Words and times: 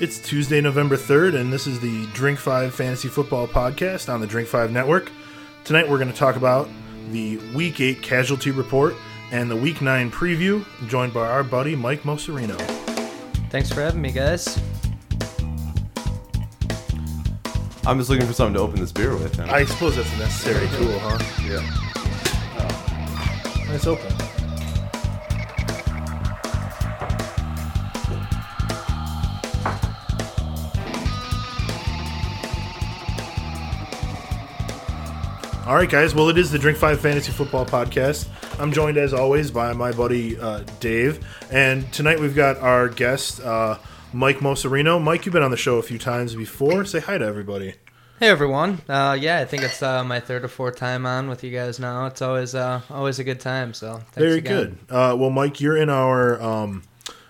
It's 0.00 0.18
Tuesday, 0.20 0.60
November 0.60 0.96
3rd, 0.96 1.34
and 1.34 1.52
this 1.52 1.66
is 1.66 1.80
the 1.80 2.06
Drink 2.12 2.38
5 2.38 2.72
Fantasy 2.72 3.08
Football 3.08 3.48
Podcast 3.48 4.12
on 4.12 4.20
the 4.20 4.26
Drink 4.28 4.46
5 4.48 4.70
Network. 4.70 5.10
Tonight 5.64 5.88
we're 5.88 5.98
going 5.98 6.10
to 6.10 6.16
talk 6.16 6.36
about 6.36 6.68
the 7.10 7.38
Week 7.54 7.80
8 7.80 8.00
Casualty 8.00 8.52
Report 8.52 8.94
and 9.32 9.50
the 9.50 9.56
Week 9.56 9.82
9 9.82 10.10
Preview, 10.12 10.64
joined 10.88 11.12
by 11.12 11.26
our 11.28 11.42
buddy 11.42 11.74
Mike 11.74 12.02
Moserino. 12.04 12.56
Thanks 13.50 13.70
for 13.72 13.80
having 13.80 14.00
me, 14.00 14.12
guys. 14.12 14.60
I'm 17.84 17.98
just 17.98 18.08
looking 18.10 18.26
for 18.26 18.32
something 18.34 18.54
to 18.54 18.60
open 18.60 18.78
this 18.80 18.92
beer 18.92 19.14
with. 19.16 19.36
and- 19.40 19.50
I 19.50 19.64
suppose 19.64 19.96
that's 19.96 20.12
a 20.14 20.18
necessary 20.18 20.68
tool, 20.76 20.96
huh? 21.00 21.18
yeah. 21.44 21.60
Nice 23.66 23.86
open. 23.86 24.12
All 35.68 35.74
right, 35.74 35.90
guys. 35.90 36.14
Well, 36.14 36.30
it 36.30 36.38
is 36.38 36.50
the 36.50 36.58
Drink 36.58 36.78
Five 36.78 36.98
Fantasy 36.98 37.30
Football 37.30 37.66
Podcast. 37.66 38.26
I'm 38.58 38.72
joined, 38.72 38.96
as 38.96 39.12
always, 39.12 39.50
by 39.50 39.74
my 39.74 39.92
buddy 39.92 40.40
uh, 40.40 40.64
Dave, 40.80 41.22
and 41.50 41.92
tonight 41.92 42.18
we've 42.18 42.34
got 42.34 42.56
our 42.56 42.88
guest 42.88 43.42
uh, 43.42 43.76
Mike 44.14 44.38
Moserino. 44.38 44.98
Mike, 44.98 45.26
you've 45.26 45.34
been 45.34 45.42
on 45.42 45.50
the 45.50 45.58
show 45.58 45.76
a 45.76 45.82
few 45.82 45.98
times 45.98 46.34
before. 46.34 46.86
Say 46.86 47.00
hi 47.00 47.18
to 47.18 47.24
everybody. 47.26 47.74
Hey 48.18 48.28
everyone. 48.28 48.80
Uh, 48.88 49.14
yeah, 49.20 49.40
I 49.40 49.44
think 49.44 49.62
it's 49.62 49.82
uh, 49.82 50.02
my 50.04 50.20
third 50.20 50.42
or 50.42 50.48
fourth 50.48 50.76
time 50.76 51.04
on 51.04 51.28
with 51.28 51.44
you 51.44 51.50
guys 51.50 51.78
now. 51.78 52.06
It's 52.06 52.22
always 52.22 52.54
uh, 52.54 52.80
always 52.88 53.18
a 53.18 53.24
good 53.24 53.38
time. 53.38 53.74
So 53.74 53.92
thanks 53.92 54.14
Very 54.16 54.38
again. 54.38 54.78
good. 54.88 54.94
Uh, 54.94 55.14
well, 55.18 55.28
Mike, 55.28 55.60
you're 55.60 55.76
in 55.76 55.90
our 55.90 56.40
um, 56.40 56.82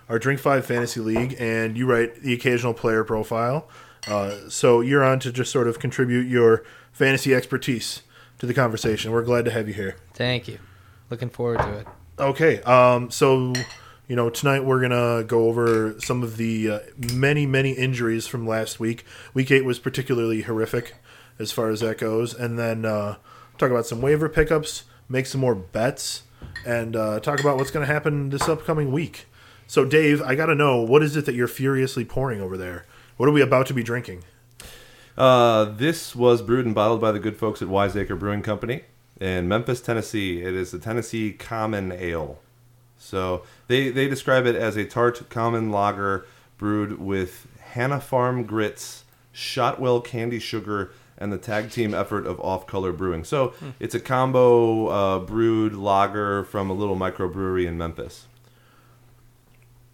our 0.09 0.21
Drink 0.21 0.39
Five 0.39 0.65
Fantasy 0.65 1.01
League, 1.01 1.35
and 1.41 1.77
you 1.77 1.87
write 1.87 2.23
the 2.23 2.35
occasional 2.35 2.73
player 2.73 3.03
profile. 3.03 3.69
Uh, 4.07 4.49
so 4.49 4.81
you're 4.81 5.03
on 5.03 5.19
to 5.19 5.33
just 5.33 5.51
sort 5.51 5.67
of 5.67 5.81
contribute 5.81 6.29
your 6.29 6.63
fantasy 6.93 7.35
expertise 7.35 8.03
to 8.39 8.47
the 8.47 8.55
conversation. 8.55 9.13
We're 9.13 9.23
glad 9.23 9.45
to 9.47 9.51
have 9.51 9.69
you 9.69 9.75
here. 9.75 9.97
Thank 10.15 10.49
you. 10.49 10.59
Looking 11.11 11.31
forward 11.31 11.59
to 11.59 11.79
it. 11.79 11.87
Okay. 12.19 12.63
Um, 12.63 13.11
so 13.11 13.53
you 14.07 14.17
know 14.17 14.31
tonight 14.31 14.65
we're 14.65 14.81
gonna 14.81 15.25
go 15.25 15.47
over 15.49 15.99
some 16.01 16.23
of 16.23 16.37
the 16.37 16.71
uh, 16.71 16.79
many 17.13 17.47
many 17.47 17.73
injuries 17.73 18.27
from 18.27 18.47
last 18.47 18.81
week. 18.81 19.05
Week 19.35 19.51
eight 19.51 19.65
was 19.65 19.79
particularly 19.79 20.43
horrific 20.43 20.95
as 21.39 21.53
far 21.53 21.71
as 21.71 21.81
that 21.81 21.99
goes, 21.99 22.35
and 22.35 22.59
then 22.59 22.85
uh, 22.85 23.17
talk 23.59 23.71
about 23.71 23.87
some 23.87 24.01
waiver 24.01 24.29
pickups, 24.29 24.85
make 25.09 25.27
some 25.27 25.41
more 25.41 25.55
bets, 25.55 26.25
and 26.67 26.97
uh, 26.97 27.21
talk 27.21 27.41
about 27.41 27.57
what's 27.57 27.71
gonna 27.71 27.87
happen 27.87 28.31
this 28.31 28.49
upcoming 28.49 28.93
week. 28.93 29.27
So 29.67 29.85
Dave, 29.85 30.23
I 30.23 30.35
gotta 30.35 30.55
know 30.55 30.81
what 30.81 31.03
is 31.03 31.17
it 31.17 31.27
that 31.27 31.35
you're 31.35 31.49
furiously 31.49 32.05
pouring 32.05 32.41
over 32.41 32.57
there? 32.57 32.87
What 33.17 33.29
are 33.29 33.33
we 33.33 33.43
about 33.43 33.67
to 33.67 33.75
be 33.75 33.83
drinking? 33.83 34.25
Uh, 35.19 35.65
this 35.65 36.15
was 36.15 36.43
brewed 36.43 36.65
and 36.65 36.77
bottled 36.77 37.01
by 37.01 37.11
the 37.11 37.19
good 37.19 37.37
folks 37.37 37.61
at 37.61 37.67
Wiseacre 37.67 38.15
Brewing 38.15 38.41
Company 38.41 38.85
in 39.21 39.49
Memphis, 39.49 39.81
Tennessee. 39.81 40.43
It 40.43 40.55
is 40.55 40.71
the 40.71 40.79
Tennessee 40.79 41.33
Common 41.33 41.91
Ale. 41.91 42.39
So 42.99 43.43
they 43.67 43.91
they 43.91 44.09
describe 44.09 44.47
it 44.47 44.55
as 44.55 44.77
a 44.77 44.85
tart 44.85 45.29
common 45.29 45.73
lager 45.73 46.25
brewed 46.57 47.01
with 47.01 47.49
Hannah 47.61 48.01
Farm 48.01 48.45
grits, 48.45 49.05
Shotwell 49.33 50.01
candy 50.01 50.39
sugar, 50.39 50.93
and 51.17 51.33
the 51.33 51.39
tag 51.39 51.73
team 51.73 51.95
effort 51.95 52.25
of 52.25 52.39
Off 52.39 52.69
Color 52.69 52.93
Brewing. 52.93 53.25
So 53.25 53.55
it's 53.81 53.97
a 53.97 54.01
combo 54.01 54.87
uh, 54.87 55.19
brewed 55.19 55.75
lager 55.75 56.45
from 56.45 56.71
a 56.71 56.75
little 56.75 56.97
microbrewery 56.97 57.67
in 57.67 57.77
Memphis. 57.77 58.27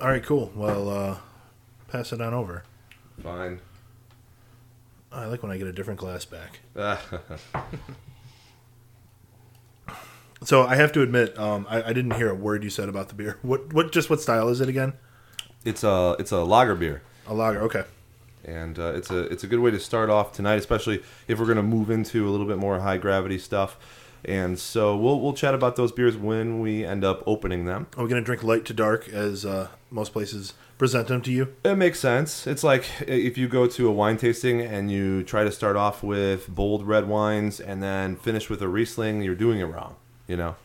All 0.03 0.09
right, 0.09 0.23
cool. 0.23 0.53
Well, 0.55 0.91
uh, 0.91 1.19
pass 1.89 2.13
it 2.13 2.21
on 2.21 2.35
over. 2.35 2.65
Fine. 3.23 3.61
I 5.15 5.27
like 5.27 5.43
when 5.43 5.53
I 5.53 5.59
get 5.59 5.67
a 5.67 5.73
different 5.73 6.01
glass 6.01 6.25
back. 6.25 6.61
So 10.43 10.63
I 10.67 10.75
have 10.75 10.93
to 10.93 11.01
admit, 11.01 11.39
um, 11.39 11.67
I, 11.71 11.85
I 11.85 11.93
didn't 11.95 12.13
hear 12.17 12.29
a 12.29 12.35
word 12.35 12.65
you 12.65 12.69
said 12.69 12.91
about 12.91 13.09
the 13.09 13.15
beer. 13.15 13.39
What, 13.41 13.73
what, 13.73 13.93
just 13.93 14.11
what 14.11 14.21
style 14.21 14.49
is 14.51 14.61
it 14.61 14.69
again? 14.69 14.93
it's 15.65 15.83
a 15.83 16.15
it's 16.19 16.31
a 16.31 16.45
lager 16.45 16.75
beer. 16.75 17.01
A 17.27 17.33
lager. 17.33 17.63
Okay. 17.63 17.85
and 18.45 18.79
uh, 18.79 18.93
it's 18.95 19.11
a 19.11 19.21
it's 19.21 19.43
a 19.43 19.47
good 19.47 19.61
way 19.61 19.71
to 19.71 19.81
start 19.81 20.11
off 20.11 20.33
tonight, 20.33 20.57
especially 20.57 21.03
if 21.29 21.39
we're 21.39 21.47
going 21.47 21.57
to 21.57 21.63
move 21.63 21.89
into 21.89 22.29
a 22.29 22.31
little 22.31 22.45
bit 22.47 22.59
more 22.59 22.81
high 22.81 22.99
gravity 22.99 23.39
stuff. 23.39 23.79
And 24.25 24.59
so 24.59 24.97
we'll 24.97 25.21
we'll 25.21 25.35
chat 25.35 25.55
about 25.55 25.77
those 25.77 25.93
beers 25.93 26.17
when 26.17 26.61
we 26.61 26.85
end 26.85 27.05
up 27.05 27.23
opening 27.27 27.65
them. 27.65 27.87
Are 27.97 28.05
we 28.05 28.09
gonna 28.09 28.23
drink 28.23 28.43
light 28.43 28.65
to 28.67 28.75
dark 28.75 29.09
as 29.09 29.45
uh, 29.45 29.69
most 29.91 30.13
places 30.13 30.55
present 30.79 31.09
them 31.09 31.21
to 31.23 31.33
you? 31.33 31.55
It 31.65 31.77
makes 31.77 32.01
sense. 32.01 32.47
It's 32.47 32.65
like 32.65 32.85
if 33.07 33.37
you 33.37 33.49
go 33.49 33.67
to 33.67 33.89
a 33.89 33.93
wine 33.93 34.17
tasting 34.17 34.61
and 34.61 34.91
you 34.91 35.23
try 35.23 35.45
to 35.45 35.53
start 35.53 35.77
off 35.77 36.03
with 36.03 36.49
bold 36.49 36.87
red 36.87 37.07
wines 37.07 37.61
and 37.61 37.83
then 37.83 38.17
finish 38.17 38.49
with 38.49 38.63
a 38.63 38.69
Riesling, 38.69 39.23
you're 39.23 39.35
doing 39.35 39.61
it 39.61 39.65
wrong. 39.65 39.97
You 40.27 40.37
know. 40.37 40.57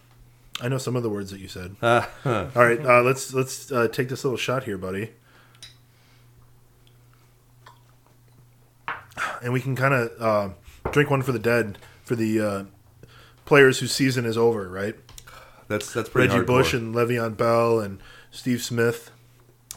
I 0.61 0.67
know 0.67 0.77
some 0.77 0.95
of 0.95 1.03
the 1.03 1.09
words 1.09 1.31
that 1.31 1.39
you 1.39 1.47
said. 1.47 1.75
Uh, 1.81 2.05
All 2.25 2.49
right, 2.55 2.79
uh, 2.85 3.01
let's 3.01 3.33
let's 3.33 3.71
uh, 3.71 3.87
take 3.87 4.09
this 4.09 4.23
little 4.23 4.37
shot 4.37 4.63
here, 4.63 4.77
buddy. 4.77 5.11
And 9.41 9.53
we 9.53 9.61
can 9.61 9.75
kind 9.75 9.93
of 9.93 10.11
uh, 10.21 10.49
drink 10.91 11.09
one 11.09 11.21
for 11.21 11.31
the 11.31 11.39
dead 11.39 11.77
for 12.03 12.15
the 12.15 12.41
uh, 12.41 12.63
players 13.49 13.79
whose 13.79 13.91
season 13.91 14.25
is 14.25 14.37
over, 14.37 14.69
right? 14.69 14.95
that's 15.67 15.93
that's 15.93 16.09
pretty 16.09 16.27
Reggie 16.29 16.43
hardcore. 16.43 16.47
Bush 16.47 16.73
and 16.73 16.93
Le'Veon 16.95 17.35
Bell 17.35 17.79
and 17.79 17.99
Steve 18.31 18.61
Smith. 18.61 19.11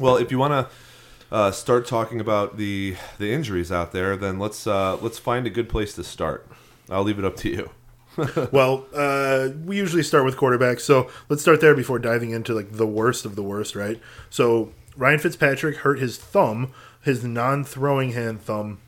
Well, 0.00 0.16
if 0.16 0.30
you 0.30 0.38
want 0.38 0.52
to 0.52 1.34
uh, 1.34 1.50
start 1.52 1.86
talking 1.86 2.20
about 2.20 2.56
the 2.56 2.96
the 3.18 3.32
injuries 3.32 3.72
out 3.72 3.92
there, 3.92 4.16
then 4.16 4.38
let's 4.38 4.66
uh, 4.66 4.96
let's 4.96 5.18
find 5.18 5.46
a 5.46 5.50
good 5.50 5.68
place 5.68 5.94
to 5.94 6.04
start. 6.04 6.46
I'll 6.90 7.02
leave 7.02 7.18
it 7.18 7.24
up 7.24 7.36
to 7.38 7.48
you. 7.48 7.70
Well, 8.52 8.84
uh, 8.94 9.48
we 9.64 9.78
usually 9.78 10.02
start 10.02 10.26
with 10.26 10.36
quarterbacks, 10.36 10.80
so 10.80 11.08
let's 11.30 11.40
start 11.40 11.62
there 11.62 11.74
before 11.74 11.98
diving 11.98 12.30
into 12.30 12.52
like 12.52 12.72
the 12.72 12.86
worst 12.86 13.24
of 13.24 13.36
the 13.36 13.42
worst, 13.42 13.74
right? 13.74 13.98
So 14.28 14.74
Ryan 14.98 15.18
Fitzpatrick 15.18 15.76
hurt 15.78 15.98
his 15.98 16.18
thumb, 16.18 16.74
his 17.00 17.24
non-throwing 17.24 18.12
hand 18.12 18.42
thumb. 18.42 18.80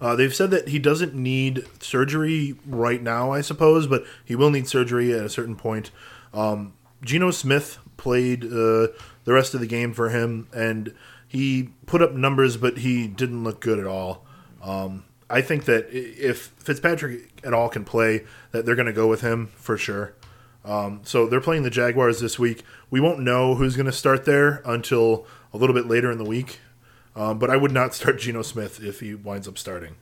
Uh, 0.00 0.14
they've 0.14 0.34
said 0.34 0.50
that 0.50 0.68
he 0.68 0.78
doesn't 0.78 1.14
need 1.14 1.64
surgery 1.80 2.56
right 2.66 3.02
now, 3.02 3.32
I 3.32 3.40
suppose, 3.40 3.86
but 3.86 4.04
he 4.24 4.36
will 4.36 4.50
need 4.50 4.68
surgery 4.68 5.12
at 5.12 5.24
a 5.24 5.28
certain 5.28 5.56
point. 5.56 5.90
Um, 6.32 6.74
Geno 7.02 7.30
Smith 7.30 7.78
played 7.96 8.44
uh, 8.44 8.88
the 9.24 9.32
rest 9.32 9.54
of 9.54 9.60
the 9.60 9.66
game 9.66 9.92
for 9.92 10.08
him, 10.10 10.48
and 10.54 10.94
he 11.26 11.70
put 11.86 12.02
up 12.02 12.12
numbers, 12.12 12.56
but 12.56 12.78
he 12.78 13.08
didn't 13.08 13.44
look 13.44 13.60
good 13.60 13.78
at 13.78 13.86
all. 13.86 14.24
Um, 14.62 15.04
I 15.30 15.42
think 15.42 15.66
that 15.66 15.88
if 15.90 16.52
Fitzpatrick 16.58 17.40
at 17.44 17.52
all 17.52 17.68
can 17.68 17.84
play, 17.84 18.24
that 18.52 18.64
they're 18.64 18.74
going 18.74 18.86
to 18.86 18.92
go 18.92 19.08
with 19.08 19.20
him 19.20 19.48
for 19.56 19.76
sure. 19.76 20.14
Um, 20.64 21.00
so 21.04 21.26
they're 21.26 21.40
playing 21.40 21.62
the 21.62 21.70
Jaguars 21.70 22.20
this 22.20 22.38
week. 22.38 22.62
We 22.90 23.00
won't 23.00 23.20
know 23.20 23.54
who's 23.54 23.76
going 23.76 23.86
to 23.86 23.92
start 23.92 24.24
there 24.24 24.62
until 24.64 25.26
a 25.52 25.56
little 25.56 25.74
bit 25.74 25.86
later 25.86 26.10
in 26.10 26.18
the 26.18 26.24
week. 26.24 26.60
Um, 27.18 27.38
but 27.38 27.50
I 27.50 27.56
would 27.56 27.72
not 27.72 27.94
start 27.94 28.18
Geno 28.20 28.42
Smith 28.42 28.82
if 28.82 29.00
he 29.00 29.14
winds 29.14 29.48
up 29.48 29.58
starting. 29.58 29.96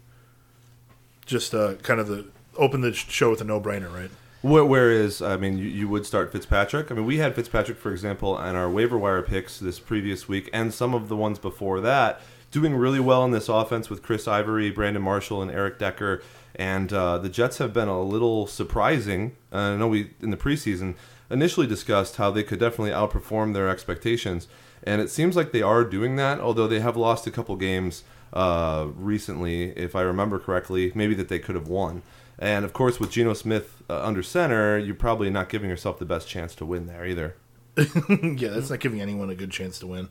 Just 1.25 1.55
uh, 1.55 1.75
kind 1.77 1.99
of 1.99 2.07
the 2.09 2.27
open 2.57 2.83
the 2.83 2.93
show 2.93 3.31
with 3.31 3.41
a 3.41 3.45
no 3.45 3.61
brainer, 3.61 3.93
right? 3.93 4.11
Wh- 4.43 4.69
Whereas, 4.69 5.21
I 5.21 5.37
mean, 5.37 5.59
you, 5.59 5.65
you 5.65 5.89
would 5.89 6.07
start 6.07 6.31
Fitzpatrick. 6.31 6.91
I 6.91 6.95
mean, 6.95 7.07
we 7.07 7.17
had 7.19 7.35
Fitzpatrick, 7.35 7.79
for 7.79 7.91
example, 7.91 8.37
on 8.37 8.55
our 8.55 8.71
waiver 8.71 8.97
wire 8.97 9.23
picks 9.23 9.59
this 9.59 9.81
previous 9.81 10.29
week, 10.29 10.49
and 10.53 10.73
some 10.73 10.95
of 10.95 11.09
the 11.09 11.17
ones 11.17 11.39
before 11.39 11.81
that, 11.81 12.21
doing 12.51 12.75
really 12.77 13.01
well 13.01 13.25
in 13.25 13.33
this 13.33 13.49
offense 13.49 13.91
with 13.91 14.03
Chris 14.03 14.29
Ivory, 14.29 14.71
Brandon 14.71 15.03
Marshall, 15.03 15.43
and 15.43 15.51
Eric 15.51 15.79
Decker. 15.79 16.23
And 16.55 16.93
uh, 16.93 17.19
the 17.19 17.29
Jets 17.29 17.59
have 17.59 17.73
been 17.73 17.89
a 17.89 18.01
little 18.03 18.47
surprising. 18.47 19.37
Uh, 19.53 19.57
I 19.57 19.77
know 19.77 19.89
we 19.89 20.11
in 20.23 20.31
the 20.31 20.37
preseason 20.37 20.95
initially 21.29 21.67
discussed 21.67 22.17
how 22.17 22.31
they 22.31 22.43
could 22.43 22.61
definitely 22.61 22.93
outperform 22.93 23.53
their 23.53 23.69
expectations, 23.69 24.49
and 24.83 25.01
it 25.01 25.11
seems 25.11 25.37
like 25.37 25.53
they 25.53 25.63
are 25.63 25.85
doing 25.85 26.17
that. 26.17 26.41
Although 26.41 26.67
they 26.67 26.81
have 26.81 26.97
lost 26.97 27.27
a 27.27 27.31
couple 27.31 27.57
games 27.57 28.05
uh, 28.33 28.89
recently, 28.97 29.71
if 29.71 29.95
I 29.97 30.03
remember 30.03 30.39
correctly, 30.39 30.93
maybe 30.95 31.15
that 31.15 31.29
they 31.29 31.39
could 31.39 31.55
have 31.55 31.69
won. 31.69 32.03
And 32.39 32.65
of 32.65 32.73
course, 32.73 33.01
with 33.01 33.11
Geno 33.11 33.33
Smith 33.33 33.83
uh, 33.89 34.03
under 34.03 34.23
center, 34.23 34.79
you're 34.79 34.95
probably 34.95 35.31
not 35.31 35.49
giving 35.49 35.71
yourself 35.71 35.99
the 35.99 36.05
best 36.05 36.29
chance 36.29 36.55
to 36.57 36.67
win 36.67 36.87
there 36.87 37.07
either. 37.07 37.37
yeah, 37.77 38.51
that's 38.51 38.71
not 38.71 38.81
giving 38.81 39.01
anyone 39.01 39.31
a 39.31 39.35
good 39.35 39.51
chance 39.51 39.79
to 39.79 39.87
win, 39.87 40.09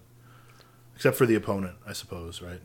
except 0.95 1.17
for 1.17 1.25
the 1.25 1.35
opponent, 1.35 1.75
I 1.85 1.93
suppose, 1.93 2.41
right? 2.41 2.61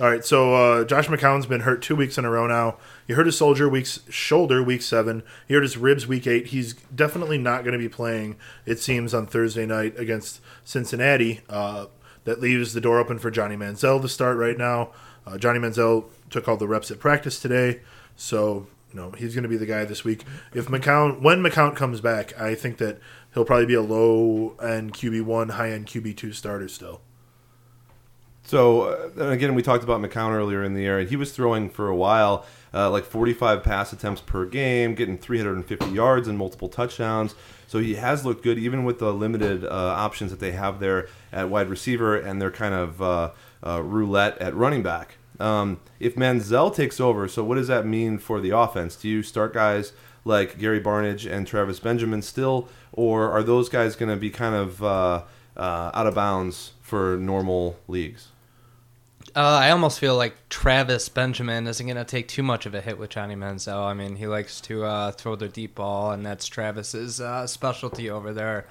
All 0.00 0.08
right, 0.08 0.24
so 0.24 0.54
uh, 0.54 0.84
Josh 0.84 1.08
McCown's 1.08 1.44
been 1.44 1.60
hurt 1.60 1.82
two 1.82 1.94
weeks 1.94 2.16
in 2.16 2.24
a 2.24 2.30
row 2.30 2.46
now. 2.46 2.78
He 3.06 3.12
hurt 3.12 3.26
his 3.26 3.36
soldier 3.36 3.68
week's 3.68 4.00
shoulder 4.08 4.62
week 4.62 4.80
seven. 4.80 5.22
He 5.46 5.52
hurt 5.52 5.64
his 5.64 5.76
ribs 5.76 6.06
week 6.06 6.26
eight. 6.26 6.46
He's 6.46 6.72
definitely 6.72 7.36
not 7.36 7.62
going 7.62 7.74
to 7.74 7.78
be 7.78 7.90
playing. 7.90 8.36
It 8.64 8.78
seems 8.78 9.12
on 9.12 9.26
Thursday 9.26 9.66
night 9.66 9.98
against 9.98 10.40
Cincinnati. 10.64 11.42
Uh, 11.46 11.86
that 12.24 12.40
leaves 12.40 12.72
the 12.72 12.80
door 12.80 13.00
open 13.00 13.18
for 13.18 13.30
Johnny 13.30 13.54
Manziel 13.56 14.00
to 14.00 14.08
start 14.08 14.38
right 14.38 14.56
now. 14.56 14.92
Uh, 15.26 15.36
Johnny 15.36 15.58
Manziel 15.58 16.06
took 16.30 16.48
all 16.48 16.56
the 16.56 16.68
reps 16.68 16.90
at 16.90 16.98
practice 16.98 17.38
today, 17.38 17.80
so 18.16 18.66
you 18.92 18.98
know 18.98 19.10
he's 19.10 19.34
going 19.34 19.42
to 19.42 19.48
be 19.48 19.58
the 19.58 19.66
guy 19.66 19.84
this 19.84 20.04
week. 20.04 20.24
If 20.54 20.68
McCown, 20.68 21.20
when 21.20 21.42
McCown 21.42 21.76
comes 21.76 22.00
back, 22.00 22.38
I 22.40 22.54
think 22.54 22.78
that 22.78 22.98
he'll 23.34 23.44
probably 23.44 23.66
be 23.66 23.74
a 23.74 23.82
low 23.82 24.56
end 24.62 24.94
QB 24.94 25.22
one, 25.22 25.50
high 25.50 25.72
end 25.72 25.86
QB 25.86 26.16
two 26.16 26.32
starter 26.32 26.68
still. 26.68 27.02
So 28.52 29.10
uh, 29.18 29.28
again, 29.30 29.54
we 29.54 29.62
talked 29.62 29.82
about 29.82 30.02
McCown 30.02 30.32
earlier 30.32 30.62
in 30.62 30.74
the 30.74 30.82
year, 30.82 30.98
and 30.98 31.08
he 31.08 31.16
was 31.16 31.32
throwing 31.32 31.70
for 31.70 31.88
a 31.88 31.96
while, 31.96 32.44
uh, 32.74 32.90
like 32.90 33.04
45 33.04 33.62
pass 33.62 33.94
attempts 33.94 34.20
per 34.20 34.44
game, 34.44 34.94
getting 34.94 35.16
350 35.16 35.88
yards 35.88 36.28
and 36.28 36.36
multiple 36.36 36.68
touchdowns. 36.68 37.34
So 37.66 37.78
he 37.78 37.94
has 37.94 38.26
looked 38.26 38.44
good, 38.44 38.58
even 38.58 38.84
with 38.84 38.98
the 38.98 39.10
limited 39.10 39.64
uh, 39.64 39.68
options 39.70 40.30
that 40.32 40.40
they 40.40 40.52
have 40.52 40.80
there 40.80 41.08
at 41.32 41.48
wide 41.48 41.70
receiver 41.70 42.14
and 42.14 42.42
their 42.42 42.50
kind 42.50 42.74
of 42.74 43.00
uh, 43.00 43.30
uh, 43.66 43.82
roulette 43.82 44.36
at 44.36 44.54
running 44.54 44.82
back. 44.82 45.16
Um, 45.40 45.80
if 45.98 46.16
Manziel 46.16 46.76
takes 46.76 47.00
over, 47.00 47.28
so 47.28 47.42
what 47.42 47.54
does 47.54 47.68
that 47.68 47.86
mean 47.86 48.18
for 48.18 48.38
the 48.38 48.50
offense? 48.50 48.96
Do 48.96 49.08
you 49.08 49.22
start 49.22 49.54
guys 49.54 49.94
like 50.26 50.58
Gary 50.58 50.78
Barnidge 50.78 51.24
and 51.24 51.46
Travis 51.46 51.80
Benjamin 51.80 52.20
still, 52.20 52.68
or 52.92 53.30
are 53.30 53.42
those 53.42 53.70
guys 53.70 53.96
going 53.96 54.10
to 54.10 54.20
be 54.20 54.28
kind 54.28 54.54
of 54.54 54.84
uh, 54.84 55.22
uh, 55.56 55.90
out 55.94 56.06
of 56.06 56.14
bounds 56.16 56.72
for 56.82 57.16
normal 57.16 57.78
leagues? 57.88 58.28
Uh, 59.34 59.40
I 59.40 59.70
almost 59.70 59.98
feel 59.98 60.14
like 60.14 60.34
Travis 60.50 61.08
Benjamin 61.08 61.66
isn't 61.66 61.86
going 61.86 61.96
to 61.96 62.04
take 62.04 62.28
too 62.28 62.42
much 62.42 62.66
of 62.66 62.74
a 62.74 62.82
hit 62.82 62.98
with 62.98 63.10
Johnny 63.10 63.34
Manziel. 63.34 63.82
I 63.82 63.94
mean, 63.94 64.16
he 64.16 64.26
likes 64.26 64.60
to 64.62 64.84
uh, 64.84 65.12
throw 65.12 65.36
the 65.36 65.48
deep 65.48 65.76
ball, 65.76 66.10
and 66.10 66.24
that's 66.24 66.46
Travis's 66.46 67.18
uh, 67.18 67.46
specialty 67.46 68.10
over 68.10 68.34
there. 68.34 68.66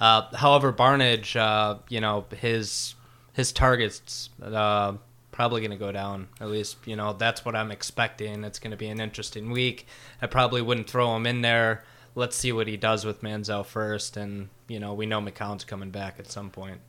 Uh, 0.00 0.22
however, 0.34 0.72
Barnidge, 0.72 1.36
uh, 1.36 1.78
you 1.88 2.00
know, 2.00 2.24
his 2.36 2.94
his 3.34 3.52
targets 3.52 4.30
uh, 4.42 4.94
probably 5.30 5.60
going 5.60 5.70
to 5.70 5.76
go 5.76 5.92
down. 5.92 6.28
At 6.40 6.48
least, 6.48 6.78
you 6.86 6.96
know, 6.96 7.12
that's 7.12 7.44
what 7.44 7.54
I'm 7.54 7.70
expecting. 7.70 8.42
It's 8.42 8.58
going 8.58 8.72
to 8.72 8.76
be 8.76 8.88
an 8.88 9.00
interesting 9.00 9.50
week. 9.50 9.86
I 10.20 10.26
probably 10.26 10.60
wouldn't 10.60 10.90
throw 10.90 11.14
him 11.14 11.26
in 11.26 11.42
there. 11.42 11.84
Let's 12.16 12.34
see 12.34 12.50
what 12.50 12.66
he 12.66 12.76
does 12.76 13.04
with 13.04 13.22
Manziel 13.22 13.64
first, 13.64 14.16
and 14.16 14.48
you 14.66 14.80
know, 14.80 14.92
we 14.92 15.06
know 15.06 15.20
McCown's 15.20 15.64
coming 15.64 15.90
back 15.90 16.18
at 16.18 16.32
some 16.32 16.50
point. 16.50 16.80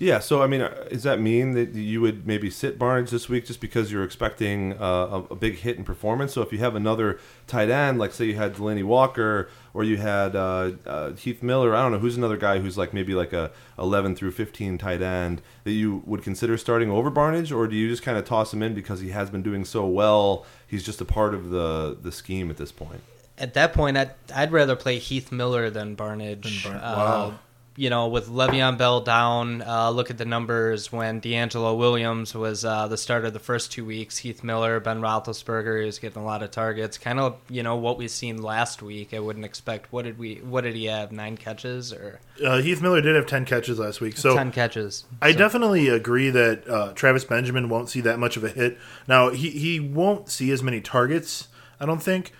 Yeah, 0.00 0.20
so 0.20 0.42
I 0.42 0.46
mean, 0.46 0.60
uh, 0.60 0.86
does 0.90 1.02
that 1.02 1.20
mean 1.20 1.52
that 1.52 1.74
you 1.74 2.00
would 2.00 2.24
maybe 2.24 2.50
sit 2.50 2.78
Barnes 2.78 3.10
this 3.10 3.28
week 3.28 3.46
just 3.46 3.60
because 3.60 3.90
you're 3.90 4.04
expecting 4.04 4.74
uh, 4.74 5.24
a, 5.28 5.32
a, 5.32 5.34
big 5.34 5.56
hit 5.56 5.76
in 5.76 5.82
performance? 5.82 6.32
So 6.34 6.42
if 6.42 6.52
you 6.52 6.58
have 6.60 6.76
another 6.76 7.18
tight 7.48 7.68
end, 7.68 7.98
like 7.98 8.12
say 8.12 8.26
you 8.26 8.36
had 8.36 8.54
Delanie 8.54 8.84
Walker 8.84 9.48
or 9.74 9.82
you 9.82 9.96
had 9.96 10.36
uh, 10.36 10.72
uh, 10.86 11.12
Heath 11.14 11.42
Miller, 11.42 11.74
I 11.74 11.82
don't 11.82 11.90
know 11.90 11.98
who's 11.98 12.16
another 12.16 12.36
guy 12.36 12.60
who's 12.60 12.78
like 12.78 12.94
maybe 12.94 13.12
like 13.12 13.32
a 13.32 13.50
11 13.76 14.14
through 14.14 14.30
15 14.30 14.78
tight 14.78 15.02
end 15.02 15.42
that 15.64 15.72
you 15.72 16.04
would 16.06 16.22
consider 16.22 16.56
starting 16.56 16.92
over 16.92 17.10
Barnidge, 17.10 17.54
or 17.54 17.66
do 17.66 17.74
you 17.74 17.88
just 17.88 18.04
kind 18.04 18.16
of 18.16 18.24
toss 18.24 18.54
him 18.54 18.62
in 18.62 18.74
because 18.74 19.00
he 19.00 19.08
has 19.08 19.30
been 19.30 19.42
doing 19.42 19.64
so 19.64 19.84
well? 19.84 20.46
He's 20.64 20.84
just 20.84 21.00
a 21.00 21.04
part 21.04 21.34
of 21.34 21.50
the 21.50 21.98
the 22.00 22.12
scheme 22.12 22.50
at 22.50 22.56
this 22.56 22.70
point. 22.70 23.00
At 23.36 23.54
that 23.54 23.72
point, 23.72 23.96
I'd, 23.96 24.12
I'd 24.34 24.52
rather 24.52 24.74
play 24.74 24.98
Heath 24.98 25.30
Miller 25.30 25.70
than 25.70 25.96
Barnidge. 25.96 26.62
Than 26.62 26.72
Bar- 26.72 26.96
wow 26.96 27.38
you 27.78 27.90
know, 27.90 28.08
with 28.08 28.28
Le'Veon 28.28 28.76
Bell 28.76 29.00
down, 29.00 29.62
uh, 29.62 29.88
look 29.90 30.10
at 30.10 30.18
the 30.18 30.24
numbers 30.24 30.90
when 30.90 31.20
DeAngelo 31.20 31.78
Williams 31.78 32.34
was 32.34 32.64
uh, 32.64 32.88
the 32.88 32.96
starter 32.96 33.30
the 33.30 33.38
first 33.38 33.70
two 33.70 33.84
weeks. 33.84 34.18
Heath 34.18 34.42
Miller, 34.42 34.80
Ben 34.80 35.00
Roethlisberger, 35.00 35.78
he 35.78 35.86
was 35.86 36.00
getting 36.00 36.20
a 36.20 36.24
lot 36.24 36.42
of 36.42 36.50
targets. 36.50 36.98
Kind 36.98 37.20
of, 37.20 37.38
you 37.48 37.62
know, 37.62 37.76
what 37.76 37.96
we've 37.96 38.10
seen 38.10 38.42
last 38.42 38.82
week. 38.82 39.14
I 39.14 39.20
wouldn't 39.20 39.44
expect. 39.44 39.92
What 39.92 40.06
did 40.06 40.18
we? 40.18 40.40
What 40.42 40.62
did 40.62 40.74
he 40.74 40.86
have? 40.86 41.12
Nine 41.12 41.36
catches 41.36 41.92
or? 41.92 42.18
Uh, 42.44 42.60
Heath 42.60 42.82
Miller 42.82 43.00
did 43.00 43.14
have 43.14 43.26
ten 43.26 43.44
catches 43.44 43.78
last 43.78 44.00
week. 44.00 44.16
So 44.16 44.34
ten 44.34 44.50
catches. 44.50 45.04
I 45.22 45.30
so. 45.30 45.38
definitely 45.38 45.86
agree 45.86 46.30
that 46.30 46.68
uh, 46.68 46.92
Travis 46.94 47.24
Benjamin 47.24 47.68
won't 47.68 47.88
see 47.90 48.00
that 48.00 48.18
much 48.18 48.36
of 48.36 48.42
a 48.42 48.48
hit. 48.48 48.76
Now 49.06 49.30
he 49.30 49.50
he 49.50 49.78
won't 49.78 50.28
see 50.28 50.50
as 50.50 50.64
many 50.64 50.80
targets. 50.80 51.46
I 51.78 51.86
don't 51.86 52.02
think. 52.02 52.32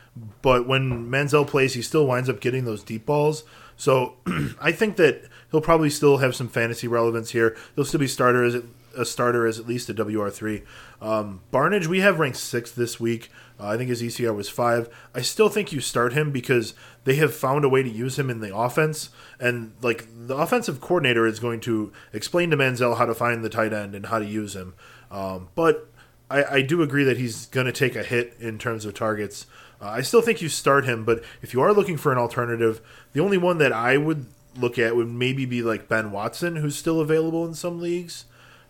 But 0.43 0.67
when 0.67 1.09
Manziel 1.09 1.47
plays, 1.47 1.75
he 1.75 1.83
still 1.83 2.09
winds 2.09 2.29
up 2.29 2.41
getting 2.41 2.65
those 2.65 2.83
deep 2.83 3.07
balls. 3.07 3.45
So 3.79 4.17
I 4.61 4.73
think 4.73 4.97
that 4.97 5.23
he'll 5.51 5.63
probably 5.63 5.89
still 5.89 6.19
have 6.19 6.37
some 6.37 6.49
fantasy 6.49 6.87
relevance 6.87 7.31
here. 7.31 7.57
He'll 7.75 7.87
still 7.87 8.01
be 8.01 8.07
starter 8.07 8.45
as 8.45 8.57
a 8.97 9.05
starter 9.05 9.47
as 9.47 9.59
at 9.59 9.67
least 9.67 9.89
a 9.89 9.95
WR 9.95 10.29
three. 10.29 10.65
Um, 11.01 11.41
Barnidge 11.53 11.87
we 11.87 12.01
have 12.01 12.19
ranked 12.19 12.39
sixth 12.39 12.75
this 12.75 12.99
week. 12.99 13.31
Uh, 13.59 13.69
I 13.69 13.77
think 13.77 13.89
his 13.89 14.03
ECR 14.03 14.35
was 14.35 14.49
five. 14.49 14.89
I 15.15 15.23
still 15.23 15.49
think 15.49 15.73
you 15.73 15.81
start 15.81 16.13
him 16.13 16.33
because 16.33 16.75
they 17.05 17.15
have 17.17 17.35
found 17.35 17.65
a 17.65 17.69
way 17.69 17.83
to 17.83 17.89
use 17.89 18.19
him 18.19 18.29
in 18.29 18.41
the 18.41 18.55
offense, 18.55 19.11
and 19.41 19.73
like 19.81 20.07
the 20.13 20.37
offensive 20.37 20.81
coordinator 20.81 21.27
is 21.27 21.39
going 21.39 21.61
to 21.61 21.93
explain 22.13 22.51
to 22.51 22.57
Manziel 22.57 22.99
how 22.99 23.07
to 23.07 23.15
find 23.15 23.45
the 23.45 23.49
tight 23.49 23.73
end 23.73 23.95
and 23.95 24.07
how 24.07 24.19
to 24.19 24.27
use 24.27 24.55
him. 24.55 24.75
Um, 25.11 25.49
but 25.55 25.89
I, 26.31 26.45
I, 26.45 26.63
do 26.63 26.83
agree 26.83 27.05
that 27.05 27.17
he's 27.17 27.47
going 27.47 27.65
to 27.65 27.73
take 27.73 27.97
a 27.97 28.03
hit 28.03 28.37
in 28.39 28.59
terms 28.59 28.85
of 28.85 28.93
targets. 28.93 29.47
Uh, 29.81 29.89
I 29.89 30.01
still 30.03 30.23
think 30.23 30.43
you 30.43 30.49
start 30.49 30.85
him, 30.85 31.05
but 31.05 31.23
if 31.43 31.55
you 31.55 31.61
are 31.61 31.73
looking 31.73 31.97
for 31.97 32.11
an 32.11 32.19
alternative, 32.19 32.81
the 33.13 33.21
only 33.21 33.39
one 33.39 33.59
that 33.59 33.73
I 33.73 33.97
would 33.97 34.27
look 34.57 34.79
at 34.79 34.97
would 34.97 35.09
maybe 35.09 35.47
be 35.47 35.63
like 35.63 35.89
Ben 35.89 36.11
Watson, 36.11 36.57
who's 36.57 36.75
still 36.75 37.01
available 37.01 37.47
in 37.47 37.55
some 37.55 37.81
leagues. 37.81 38.25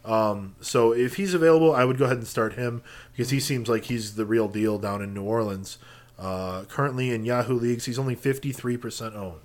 Um, 0.05 0.55
so 0.61 0.93
if 0.93 1.17
he's 1.17 1.35
available, 1.35 1.75
I 1.75 1.85
would 1.85 1.99
go 1.99 2.05
ahead 2.05 2.19
and 2.19 2.27
start 2.27 2.55
him 2.55 2.83
because 3.13 3.31
he 3.31 3.41
seems 3.41 3.69
like 3.69 3.85
he's 3.85 4.17
the 4.17 4.27
real 4.27 4.49
deal 4.49 4.79
down 4.79 5.03
in 5.03 5.15
New 5.15 5.23
Orleans. 5.23 5.79
Uh, 6.19 6.65
currently 6.65 7.11
in 7.11 7.25
Yahoo 7.25 7.55
leagues, 7.55 7.85
he's 7.85 7.99
only 7.99 8.15
fifty 8.15 8.53
three 8.53 8.77
percent 8.77 9.15
owned. 9.15 9.41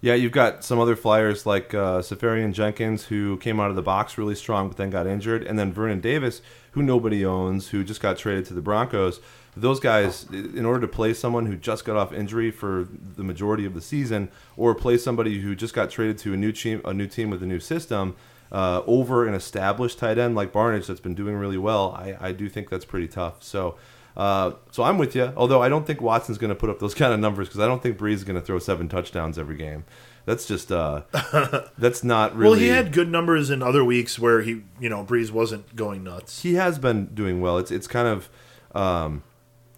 Yeah, 0.00 0.14
you've 0.14 0.32
got 0.32 0.64
some 0.64 0.80
other 0.80 0.96
flyers 0.96 1.46
like 1.46 1.74
uh, 1.74 2.00
Seferian 2.00 2.52
Jenkins, 2.52 3.04
who 3.04 3.36
came 3.38 3.60
out 3.60 3.70
of 3.70 3.76
the 3.76 3.82
box 3.82 4.18
really 4.18 4.34
strong, 4.34 4.68
but 4.68 4.76
then 4.76 4.90
got 4.90 5.06
injured, 5.06 5.44
and 5.44 5.58
then 5.58 5.72
Vernon 5.72 6.00
Davis, 6.00 6.42
who 6.72 6.82
nobody 6.82 7.24
owns, 7.24 7.68
who 7.68 7.84
just 7.84 8.00
got 8.00 8.18
traded 8.18 8.44
to 8.46 8.54
the 8.54 8.60
Broncos 8.60 9.20
those 9.54 9.80
guys, 9.80 10.24
in 10.30 10.64
order 10.64 10.80
to 10.80 10.88
play 10.88 11.12
someone 11.12 11.46
who 11.46 11.56
just 11.56 11.84
got 11.84 11.96
off 11.96 12.12
injury 12.12 12.50
for 12.50 12.88
the 13.16 13.22
majority 13.22 13.66
of 13.66 13.74
the 13.74 13.82
season, 13.82 14.30
or 14.56 14.74
play 14.74 14.96
somebody 14.96 15.40
who 15.40 15.54
just 15.54 15.74
got 15.74 15.90
traded 15.90 16.18
to 16.18 16.32
a 16.32 16.36
new 16.36 16.52
team, 16.52 16.80
a 16.84 16.94
new 16.94 17.06
team 17.06 17.28
with 17.28 17.42
a 17.42 17.46
new 17.46 17.60
system, 17.60 18.16
uh, 18.50 18.82
over 18.86 19.26
an 19.26 19.34
established 19.34 19.98
tight 19.98 20.18
end 20.18 20.34
like 20.34 20.52
Barnidge 20.52 20.86
that's 20.86 21.00
been 21.00 21.14
doing 21.14 21.34
really 21.34 21.58
well, 21.58 21.92
I, 21.92 22.16
I 22.20 22.32
do 22.32 22.48
think 22.48 22.70
that's 22.70 22.84
pretty 22.84 23.08
tough. 23.08 23.42
So. 23.42 23.76
Uh, 24.14 24.52
so 24.70 24.82
I'm 24.82 24.98
with 24.98 25.16
you. 25.16 25.32
Although 25.38 25.62
I 25.62 25.70
don't 25.70 25.86
think 25.86 26.02
Watson's 26.02 26.36
going 26.36 26.50
to 26.50 26.54
put 26.54 26.68
up 26.68 26.80
those 26.80 26.92
kind 27.02 27.14
of 27.14 27.20
numbers 27.20 27.48
because 27.48 27.60
I 27.60 27.66
don't 27.66 27.82
think 27.82 27.96
Brees 27.96 28.16
is 28.16 28.24
going 28.24 28.38
to 28.38 28.44
throw 28.44 28.58
seven 28.58 28.86
touchdowns 28.86 29.38
every 29.38 29.56
game. 29.56 29.86
That's 30.26 30.44
just 30.44 30.70
uh, 30.70 31.04
that's 31.78 32.04
not 32.04 32.36
really. 32.36 32.50
Well, 32.50 32.58
he 32.58 32.68
had 32.68 32.92
good 32.92 33.08
numbers 33.08 33.48
in 33.48 33.62
other 33.62 33.82
weeks 33.82 34.18
where 34.18 34.42
he, 34.42 34.64
you 34.78 34.90
know, 34.90 35.02
Brees 35.02 35.30
wasn't 35.30 35.74
going 35.74 36.04
nuts. 36.04 36.42
He 36.42 36.56
has 36.56 36.78
been 36.78 37.06
doing 37.06 37.40
well. 37.40 37.56
It's 37.56 37.70
it's 37.70 37.86
kind 37.86 38.06
of 38.06 38.28
um, 38.74 39.22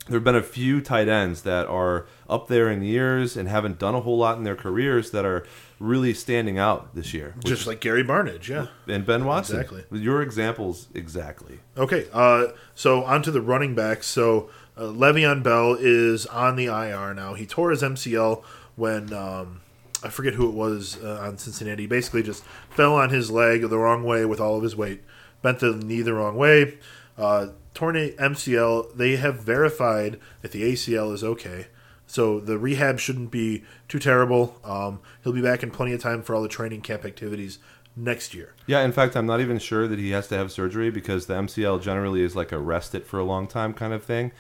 there 0.07 0.17
have 0.17 0.25
been 0.25 0.37
a 0.37 0.43
few 0.43 0.81
tight 0.81 1.09
ends 1.09 1.43
that 1.43 1.67
are 1.67 2.07
up 2.29 2.49
there 2.49 2.71
in 2.71 2.83
years 2.83 3.37
and 3.37 3.49
haven't 3.49 3.79
done 3.79 3.95
a 3.95 4.01
whole 4.01 4.19
lot 4.19 4.37
in 4.37 4.45
their 4.45 4.57
careers 4.57 5.11
that 5.13 5.25
are 5.25 5.47
really 5.79 6.13
standing 6.13 6.59
out 6.59 6.95
this 6.95 7.15
year. 7.15 7.35
Just 7.45 7.67
like 7.67 7.81
Gary 7.81 8.05
Barnidge, 8.05 8.49
yeah. 8.49 8.67
And 8.87 9.07
Ben 9.07 9.25
Watson. 9.25 9.61
Exactly. 9.61 9.85
Your 9.91 10.23
examples, 10.23 10.89
exactly. 10.95 11.61
Okay, 11.77 12.07
uh, 12.13 12.49
so 12.75 13.05
on 13.05 13.23
to 13.23 13.31
the 13.31 13.41
running 13.41 13.75
backs. 13.75 14.07
So 14.07 14.51
uh, 14.77 14.83
Le'Veon 14.83 15.43
Bell 15.43 15.77
is 15.79 16.27
on 16.27 16.57
the 16.57 16.67
IR 16.67 17.15
now. 17.15 17.35
He 17.35 17.47
tore 17.47 17.71
his 17.71 17.83
MCL 17.83 18.43
when. 18.77 19.13
Um, 19.13 19.61
I 20.03 20.11
forget 20.11 20.35
who 20.35 20.47
it 20.51 20.55
was 20.55 21.03
uh, 21.03 21.21
on 21.23 21.39
Cincinnati. 21.39 21.85
He 21.85 21.87
basically 21.87 22.23
just 22.23 22.45
fell 22.69 22.95
on 22.95 23.09
his 23.09 23.31
leg 23.31 23.63
the 23.63 23.79
wrong 23.79 24.05
way 24.05 24.27
with 24.27 24.39
all 24.39 24.59
of 24.59 24.63
his 24.63 24.77
weight, 24.77 25.01
bent 25.41 25.61
the 25.61 25.73
knee 25.73 26.03
the 26.03 26.13
wrong 26.13 26.37
way. 26.37 26.77
Uh, 27.17 27.49
torn 27.75 27.95
MCL, 27.95 28.97
they 28.97 29.17
have 29.17 29.41
verified 29.41 30.19
that 30.43 30.53
the 30.53 30.63
ACL 30.63 31.13
is 31.13 31.23
okay. 31.23 31.67
So 32.07 32.39
the 32.39 32.59
rehab 32.59 33.01
shouldn't 33.01 33.31
be 33.31 33.65
too 33.89 33.99
terrible. 33.99 34.61
Um, 34.65 35.01
he'll 35.23 35.33
be 35.33 35.43
back 35.43 35.63
in 35.63 35.71
plenty 35.71 35.93
of 35.93 36.01
time 36.01 36.23
for 36.23 36.35
all 36.35 36.43
the 36.43 36.49
training 36.49 36.83
camp 36.83 37.05
activities 37.05 37.59
next 37.97 38.35
year. 38.35 38.55
Yeah, 38.67 38.83
in 38.83 38.93
fact, 38.93 39.17
I'm 39.17 39.27
not 39.27 39.41
even 39.41 39.59
sure 39.59 39.89
that 39.89 39.99
he 39.99 40.11
has 40.11 40.29
to 40.29 40.37
have 40.37 40.53
surgery 40.53 40.91
because 40.91 41.27
the 41.27 41.35
MCL 41.35 41.83
generally 41.83 42.23
is 42.23 42.37
like 42.37 42.53
a 42.53 42.59
rest 42.59 42.95
it 42.95 43.07
for 43.07 43.19
a 43.19 43.25
long 43.25 43.47
time 43.47 43.73
kind 43.73 43.93
of 43.93 44.05
thing. 44.05 44.33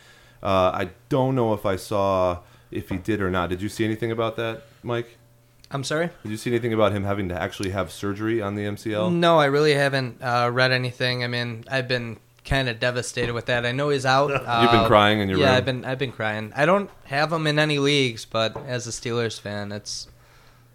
Uh, 0.43 0.71
I 0.75 0.91
don't 1.09 1.35
know 1.35 1.55
if 1.55 1.65
I 1.65 1.77
saw 1.77 2.41
if 2.71 2.91
he 2.91 2.97
did 2.97 3.21
or 3.21 3.31
not. 3.31 3.49
Did 3.49 3.63
you 3.63 3.69
see 3.69 3.85
anything 3.85 4.11
about 4.11 4.37
that, 4.37 4.65
Mike? 4.83 5.17
I'm 5.71 5.85
sorry. 5.85 6.11
Did 6.23 6.31
you 6.31 6.37
see 6.37 6.51
anything 6.51 6.73
about 6.73 6.93
him 6.93 7.05
having 7.05 7.29
to 7.31 7.41
actually 7.41 7.71
have 7.71 7.91
surgery 7.91 8.43
on 8.43 8.55
the 8.55 8.63
MCL? 8.65 9.13
No, 9.13 9.39
I 9.39 9.47
really 9.47 9.75
haven't 9.75 10.23
uh, 10.23 10.51
read 10.53 10.71
anything. 10.71 11.25
I 11.25 11.27
mean, 11.27 11.65
I've 11.69 11.89
been 11.89 12.19
kind 12.45 12.69
of 12.69 12.79
devastated 12.79 13.33
with 13.33 13.47
that. 13.47 13.65
I 13.65 13.73
know 13.73 13.89
he's 13.89 14.07
out. 14.07 14.29
You've 14.31 14.41
been 14.71 14.81
uh, 14.81 14.87
crying 14.87 15.21
in 15.21 15.29
your 15.29 15.39
right. 15.39 15.45
yeah, 15.45 15.49
room. 15.51 15.57
I've 15.57 15.65
been 15.65 15.85
I've 15.85 15.99
been 15.99 16.13
crying. 16.13 16.53
I 16.55 16.67
don't 16.67 16.91
have 17.05 17.33
him 17.33 17.47
in 17.47 17.59
any 17.59 17.79
leagues, 17.79 18.25
but 18.25 18.57
as 18.67 18.87
a 18.87 18.91
Steelers 18.91 19.41
fan, 19.41 19.73
it's 19.73 20.09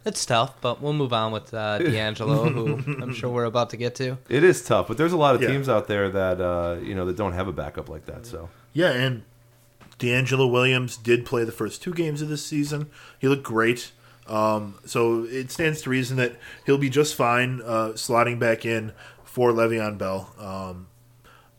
it's 0.06 0.26
tough. 0.26 0.60
But 0.62 0.82
we'll 0.82 0.94
move 0.94 1.14
on 1.14 1.32
with 1.32 1.54
uh, 1.54 1.80
DeAngelo, 1.82 2.52
who 2.52 3.02
I'm 3.02 3.14
sure 3.14 3.30
we're 3.30 3.46
about 3.46 3.70
to 3.72 3.78
get 3.78 3.96
to. 3.96 4.18
It 4.28 4.44
is 4.44 4.64
tough, 4.64 4.88
but 4.88 4.98
there's 4.98 5.14
a 5.14 5.18
lot 5.18 5.36
of 5.36 5.42
yeah. 5.42 5.50
teams 5.50 5.70
out 5.70 5.88
there 5.88 6.10
that 6.10 6.42
uh, 6.42 6.78
you 6.82 6.96
know 6.96 7.06
that 7.06 7.16
don't 7.16 7.34
have 7.34 7.48
a 7.48 7.54
backup 7.54 7.90
like 7.90 8.06
that. 8.06 8.26
So 8.26 8.50
yeah, 8.74 8.92
and 8.92 9.24
DeAngelo 10.00 10.52
Williams 10.52 10.98
did 10.98 11.26
play 11.26 11.44
the 11.44 11.52
first 11.52 11.82
two 11.82 11.94
games 11.94 12.22
of 12.22 12.30
this 12.30 12.46
season. 12.46 12.90
He 13.20 13.28
looked 13.28 13.44
great. 13.44 13.92
Um, 14.28 14.76
so 14.86 15.24
it 15.24 15.50
stands 15.50 15.82
to 15.82 15.90
reason 15.90 16.18
that 16.18 16.36
he'll 16.68 16.78
be 16.78 16.92
just 16.92 17.16
fine 17.16 17.62
uh, 17.66 17.94
slotting 17.96 18.38
back 18.38 18.64
in 18.64 18.94
for 19.24 19.52
Le'Veon 19.52 19.98
Bell. 19.98 20.32
Um, 20.38 20.88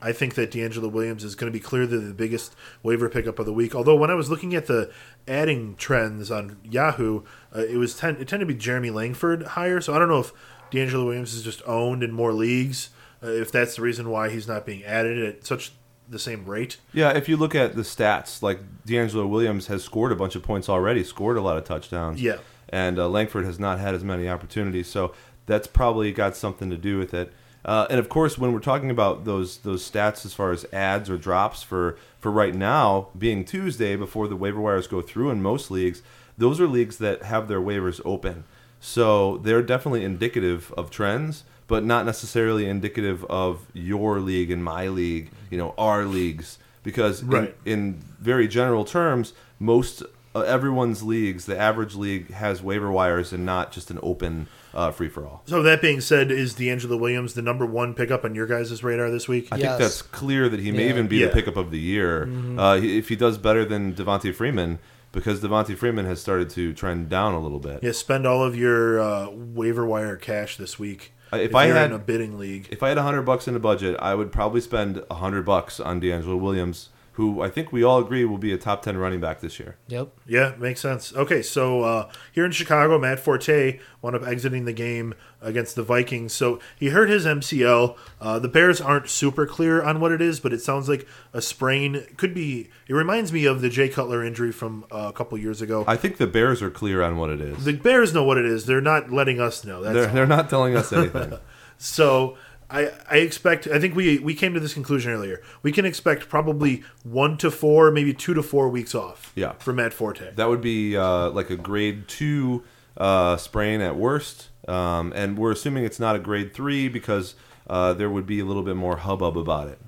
I 0.02 0.12
think 0.12 0.34
that 0.34 0.50
DeAngelo 0.50 0.90
Williams 0.90 1.24
is 1.24 1.34
going 1.34 1.52
to 1.52 1.56
be 1.56 1.62
clearly 1.62 1.98
the 1.98 2.14
biggest 2.14 2.54
waiver 2.82 3.08
pickup 3.08 3.38
of 3.38 3.46
the 3.46 3.52
week. 3.52 3.74
Although 3.74 3.96
when 3.96 4.10
I 4.10 4.14
was 4.14 4.30
looking 4.30 4.54
at 4.54 4.66
the 4.66 4.90
adding 5.28 5.74
trends 5.76 6.30
on 6.30 6.56
Yahoo, 6.64 7.22
uh, 7.54 7.60
it 7.60 7.76
was 7.76 7.94
ten, 7.96 8.16
it 8.16 8.26
tended 8.28 8.48
to 8.48 8.54
be 8.54 8.58
Jeremy 8.58 8.90
Langford 8.90 9.42
higher. 9.42 9.80
So 9.80 9.94
I 9.94 9.98
don't 9.98 10.08
know 10.08 10.20
if 10.20 10.32
DeAngelo 10.70 11.04
Williams 11.04 11.34
is 11.34 11.42
just 11.42 11.62
owned 11.66 12.02
in 12.02 12.12
more 12.12 12.32
leagues 12.32 12.90
uh, 13.22 13.28
if 13.28 13.52
that's 13.52 13.76
the 13.76 13.82
reason 13.82 14.08
why 14.08 14.30
he's 14.30 14.48
not 14.48 14.64
being 14.64 14.84
added 14.84 15.22
at 15.22 15.46
such 15.46 15.72
the 16.08 16.18
same 16.18 16.44
rate. 16.46 16.78
Yeah, 16.92 17.10
if 17.10 17.28
you 17.28 17.36
look 17.36 17.54
at 17.54 17.76
the 17.76 17.82
stats, 17.82 18.42
like 18.42 18.60
DeAngelo 18.86 19.28
Williams 19.28 19.66
has 19.68 19.84
scored 19.84 20.12
a 20.12 20.16
bunch 20.16 20.34
of 20.34 20.42
points 20.42 20.68
already, 20.68 21.04
scored 21.04 21.36
a 21.36 21.40
lot 21.40 21.56
of 21.56 21.64
touchdowns. 21.64 22.20
Yeah. 22.20 22.38
and 22.68 22.98
uh, 22.98 23.08
Langford 23.08 23.44
has 23.44 23.60
not 23.60 23.78
had 23.78 23.94
as 23.94 24.02
many 24.02 24.28
opportunities, 24.28 24.88
so 24.88 25.12
that's 25.46 25.66
probably 25.66 26.10
got 26.12 26.36
something 26.36 26.70
to 26.70 26.76
do 26.76 26.98
with 26.98 27.12
it. 27.14 27.32
Uh, 27.64 27.86
and 27.90 27.98
of 28.00 28.08
course, 28.08 28.38
when 28.38 28.52
we're 28.52 28.58
talking 28.60 28.90
about 28.90 29.24
those 29.24 29.58
those 29.58 29.88
stats 29.88 30.24
as 30.24 30.32
far 30.32 30.50
as 30.52 30.64
ads 30.72 31.10
or 31.10 31.18
drops 31.18 31.62
for 31.62 31.96
for 32.18 32.30
right 32.30 32.54
now, 32.54 33.08
being 33.18 33.44
Tuesday 33.44 33.96
before 33.96 34.28
the 34.28 34.36
waiver 34.36 34.60
wires 34.60 34.86
go 34.86 35.00
through 35.02 35.30
in 35.30 35.42
most 35.42 35.70
leagues, 35.70 36.02
those 36.38 36.60
are 36.60 36.66
leagues 36.66 36.98
that 36.98 37.22
have 37.24 37.48
their 37.48 37.60
waivers 37.60 38.00
open, 38.04 38.44
so 38.80 39.36
they're 39.38 39.62
definitely 39.62 40.04
indicative 40.04 40.72
of 40.76 40.90
trends, 40.90 41.44
but 41.66 41.84
not 41.84 42.06
necessarily 42.06 42.66
indicative 42.66 43.24
of 43.26 43.66
your 43.74 44.20
league 44.20 44.50
and 44.50 44.64
my 44.64 44.88
league, 44.88 45.30
you 45.50 45.58
know, 45.58 45.74
our 45.76 46.04
leagues, 46.06 46.58
because 46.82 47.22
in- 47.22 47.28
in 47.64 48.02
very 48.20 48.48
general 48.48 48.84
terms, 48.86 49.32
most 49.58 50.02
uh, 50.34 50.40
everyone's 50.40 51.02
leagues, 51.02 51.44
the 51.46 51.58
average 51.58 51.94
league 51.94 52.30
has 52.32 52.62
waiver 52.62 52.90
wires 52.90 53.32
and 53.32 53.44
not 53.44 53.70
just 53.72 53.90
an 53.90 53.98
open 54.02 54.46
uh, 54.74 54.90
free 54.90 55.08
for 55.08 55.26
all. 55.26 55.42
So 55.46 55.62
that 55.62 55.80
being 55.82 56.00
said, 56.00 56.30
is 56.30 56.54
DeAngelo 56.54 56.98
Williams 56.98 57.34
the 57.34 57.42
number 57.42 57.66
one 57.66 57.94
pickup 57.94 58.24
on 58.24 58.34
your 58.34 58.46
guys' 58.46 58.82
radar 58.82 59.10
this 59.10 59.26
week? 59.28 59.48
I 59.52 59.56
Yes. 59.56 59.66
think 59.68 59.78
that's 59.80 60.02
clear 60.02 60.48
that 60.48 60.60
he 60.60 60.70
may 60.72 60.84
Yeah. 60.84 60.90
even 60.90 61.06
be 61.08 61.16
Yeah. 61.18 61.26
the 61.26 61.32
pickup 61.32 61.56
of 61.56 61.70
the 61.70 61.78
year 61.78 62.28
uh, 62.58 62.76
if 62.82 63.08
he 63.08 63.16
does 63.16 63.38
better 63.38 63.64
than 63.64 63.92
Devonta 63.94 64.34
Freeman, 64.34 64.78
because 65.12 65.40
Devonta 65.40 65.76
Freeman 65.76 66.06
has 66.06 66.20
started 66.20 66.48
to 66.50 66.72
trend 66.72 67.08
down 67.08 67.34
a 67.34 67.40
little 67.40 67.58
bit. 67.58 67.80
Yeah, 67.82 67.92
spend 67.92 68.26
all 68.26 68.44
of 68.44 68.54
your 68.56 69.00
uh, 69.00 69.28
waiver 69.30 69.84
wire 69.84 70.16
cash 70.16 70.56
this 70.56 70.78
week. 70.78 71.12
Uh, 71.32 71.36
if 71.36 71.54
I 71.54 71.66
you're 71.66 71.76
had- 71.76 71.90
in 71.90 71.96
a 71.96 71.98
bidding 71.98 72.38
league, 72.38 72.66
If 72.70 72.82
I 72.82 72.88
had 72.90 72.98
hundred 72.98 73.22
bucks 73.22 73.46
in 73.48 73.54
a 73.56 73.60
budget, 73.60 73.96
I 74.00 74.14
would 74.14 74.32
probably 74.32 74.60
spend 74.60 75.02
hundred 75.10 75.44
bucks 75.44 75.78
on 75.80 76.00
D'Angelo 76.00 76.36
Williams, 76.36 76.88
who 77.12 77.42
I 77.42 77.48
think 77.50 77.72
we 77.72 77.82
all 77.82 77.98
agree 77.98 78.24
will 78.24 78.38
be 78.38 78.52
a 78.52 78.58
top 78.58 78.82
ten 78.82 78.96
running 78.96 79.20
back 79.20 79.40
this 79.40 79.58
year. 79.58 79.76
Yep. 79.88 80.08
yeah, 80.26 80.54
makes 80.58 80.80
sense. 80.80 81.14
Okay, 81.14 81.42
so 81.42 81.82
uh, 81.82 82.12
here 82.32 82.44
in 82.44 82.52
Chicago, 82.52 82.98
Matt 82.98 83.20
Forte 83.20 83.78
wound 84.00 84.16
up 84.16 84.26
exiting 84.26 84.64
the 84.64 84.72
game 84.72 85.14
against 85.42 85.74
the 85.76 85.82
Vikings. 85.82 86.32
So 86.32 86.60
he 86.78 86.88
hurt 86.90 87.08
his 87.10 87.26
MCL. 87.26 87.96
Uh, 88.20 88.38
the 88.38 88.48
Bears 88.48 88.80
aren't 88.80 89.08
super 89.08 89.46
clear 89.46 89.82
on 89.82 90.00
what 90.00 90.12
it 90.12 90.20
is, 90.20 90.40
but 90.40 90.52
it 90.52 90.60
sounds 90.62 90.88
like 90.88 91.06
a 91.32 91.42
sprain. 91.42 92.06
Could 92.16 92.34
be. 92.34 92.70
It 92.88 92.94
reminds 92.94 93.32
me 93.32 93.44
of 93.44 93.60
the 93.60 93.68
Jay 93.68 93.88
Cutler 93.88 94.24
injury 94.24 94.52
from 94.52 94.84
uh, 94.90 95.06
a 95.08 95.12
couple 95.12 95.36
years 95.38 95.60
ago. 95.60 95.84
I 95.86 95.96
think 95.96 96.16
the 96.16 96.26
Bears 96.26 96.62
are 96.62 96.70
clear 96.70 97.02
on 97.02 97.16
what 97.16 97.30
it 97.30 97.40
is. 97.40 97.64
the 97.64 97.72
Bears 97.72 98.14
know 98.14 98.24
what 98.24 98.38
it 98.38 98.44
is. 98.46 98.66
They're 98.66 98.80
not 98.80 99.10
letting 99.10 99.40
us 99.40 99.64
know. 99.64 99.82
That's 99.82 99.94
They're, 99.94 100.06
they're 100.06 100.26
not 100.26 100.48
telling 100.48 100.76
us 100.76 100.92
anything. 100.92 101.34
So 101.82 102.36
I 102.70 102.92
I 103.10 103.16
expect 103.16 103.66
I 103.66 103.78
think 103.80 103.94
we 103.94 104.18
we 104.18 104.34
came 104.34 104.54
to 104.54 104.60
this 104.60 104.74
conclusion 104.74 105.12
earlier. 105.12 105.42
We 105.62 105.72
can 105.72 105.84
expect 105.84 106.28
probably 106.28 106.84
one 107.02 107.36
to 107.38 107.50
four, 107.50 107.90
maybe 107.90 108.14
two 108.14 108.34
to 108.34 108.42
four 108.42 108.68
weeks 108.68 108.94
off. 108.94 109.32
Yeah. 109.34 109.52
For 109.54 109.72
Matt 109.72 109.92
Forte. 109.92 110.34
That 110.34 110.48
would 110.48 110.60
be 110.60 110.96
uh, 110.96 111.30
like 111.30 111.50
a 111.50 111.56
grade 111.56 112.08
two 112.08 112.64
uh, 112.96 113.36
sprain 113.36 113.80
at 113.80 113.96
worst, 113.96 114.48
um, 114.68 115.12
and 115.14 115.38
we're 115.38 115.52
assuming 115.52 115.84
it's 115.84 116.00
not 116.00 116.16
a 116.16 116.18
grade 116.18 116.54
three 116.54 116.88
because 116.88 117.34
uh, 117.68 117.92
there 117.92 118.10
would 118.10 118.26
be 118.26 118.40
a 118.40 118.44
little 118.44 118.62
bit 118.62 118.76
more 118.76 118.96
hubbub 118.96 119.36
about 119.36 119.68
it. 119.68 119.78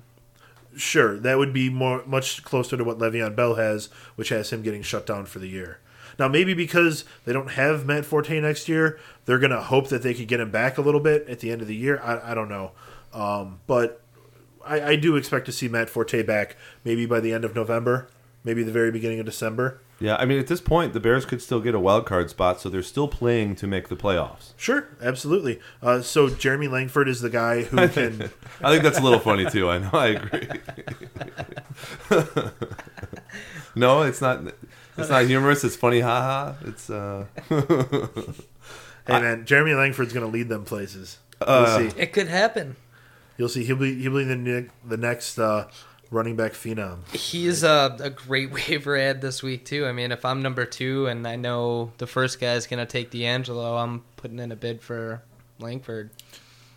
Sure, 0.75 1.19
that 1.19 1.37
would 1.37 1.53
be 1.53 1.69
more 1.69 2.03
much 2.05 2.43
closer 2.43 2.75
to 2.75 2.83
what 2.83 2.97
Le'Veon 2.97 3.35
Bell 3.35 3.55
has, 3.55 3.89
which 4.15 4.29
has 4.29 4.51
him 4.51 4.63
getting 4.63 4.81
shut 4.81 5.05
down 5.05 5.25
for 5.25 5.39
the 5.39 5.47
year. 5.47 5.79
Now, 6.19 6.27
maybe 6.27 6.53
because 6.53 7.05
they 7.25 7.33
don't 7.33 7.51
have 7.51 7.85
Matt 7.85 8.05
Forte 8.05 8.39
next 8.39 8.69
year, 8.69 8.99
they're 9.25 9.39
going 9.39 9.51
to 9.51 9.61
hope 9.61 9.89
that 9.89 10.03
they 10.03 10.13
could 10.13 10.27
get 10.27 10.39
him 10.39 10.51
back 10.51 10.77
a 10.77 10.81
little 10.81 10.99
bit 10.99 11.27
at 11.27 11.39
the 11.39 11.51
end 11.51 11.61
of 11.61 11.67
the 11.67 11.75
year. 11.75 11.99
I, 12.01 12.31
I 12.31 12.33
don't 12.33 12.49
know. 12.49 12.71
Um, 13.13 13.59
but 13.67 14.01
I, 14.65 14.81
I 14.81 14.95
do 14.95 15.15
expect 15.15 15.45
to 15.47 15.51
see 15.51 15.67
Matt 15.67 15.89
Forte 15.89 16.21
back 16.23 16.55
maybe 16.83 17.05
by 17.05 17.19
the 17.19 17.33
end 17.33 17.45
of 17.45 17.55
November, 17.55 18.09
maybe 18.43 18.63
the 18.63 18.71
very 18.71 18.91
beginning 18.91 19.19
of 19.19 19.25
December. 19.25 19.81
Yeah, 19.99 20.17
I 20.17 20.25
mean 20.25 20.39
at 20.39 20.47
this 20.47 20.59
point 20.59 20.93
the 20.93 20.99
Bears 20.99 21.25
could 21.25 21.41
still 21.41 21.61
get 21.61 21.75
a 21.75 21.79
wild 21.79 22.05
card 22.05 22.29
spot, 22.29 22.59
so 22.59 22.67
they're 22.67 22.81
still 22.81 23.07
playing 23.07 23.55
to 23.57 23.67
make 23.67 23.87
the 23.87 23.95
playoffs. 23.95 24.53
Sure, 24.57 24.87
absolutely. 25.01 25.59
Uh, 25.81 26.01
so 26.01 26.29
Jeremy 26.29 26.67
Langford 26.67 27.07
is 27.07 27.21
the 27.21 27.29
guy 27.29 27.63
who 27.63 27.77
can. 27.89 28.29
I 28.61 28.71
think 28.71 28.83
that's 28.83 28.99
a 28.99 29.01
little 29.01 29.19
funny 29.19 29.49
too. 29.49 29.69
I 29.69 29.77
know, 29.77 29.89
I 29.93 30.07
agree. 30.07 30.47
no, 33.75 34.01
it's 34.01 34.19
not. 34.19 34.53
It's 34.97 35.09
not 35.09 35.25
humorous. 35.25 35.63
It's 35.63 35.75
funny, 35.75 35.99
haha. 36.01 36.53
It's 36.65 36.89
uh, 36.89 37.25
hey 37.49 39.19
man, 39.19 39.45
Jeremy 39.45 39.73
Langford's 39.73 40.13
going 40.13 40.25
to 40.25 40.31
lead 40.31 40.49
them 40.49 40.65
places. 40.65 41.17
You'll 41.41 41.49
Uh, 41.49 41.89
see. 41.89 41.99
It 41.99 42.13
could 42.13 42.27
happen. 42.27 42.75
You'll 43.37 43.49
see. 43.49 43.63
He'll 43.63 43.75
be 43.75 43.99
he'll 44.01 44.15
be 44.15 44.23
the 44.23 44.35
ne- 44.35 44.69
the 44.85 44.97
next 44.97 45.39
uh, 45.39 45.67
running 46.11 46.35
back 46.35 46.53
phenom. 46.53 46.99
He's 47.15 47.63
a, 47.63 47.97
a 47.99 48.09
great 48.11 48.51
waiver 48.69 48.95
ad 48.95 49.21
this 49.21 49.41
week 49.41 49.65
too. 49.65 49.85
I 49.85 49.91
mean, 49.91 50.11
if 50.11 50.23
I'm 50.25 50.41
number 50.41 50.65
two 50.65 51.07
and 51.07 51.27
I 51.27 51.35
know 51.35 51.91
the 51.97 52.07
first 52.07 52.39
guy's 52.39 52.67
gonna 52.67 52.85
take 52.85 53.11
DeAngelo, 53.11 53.81
I'm 53.83 54.03
putting 54.17 54.39
in 54.39 54.51
a 54.51 54.55
bid 54.55 54.81
for 54.81 55.23
Langford. 55.59 56.11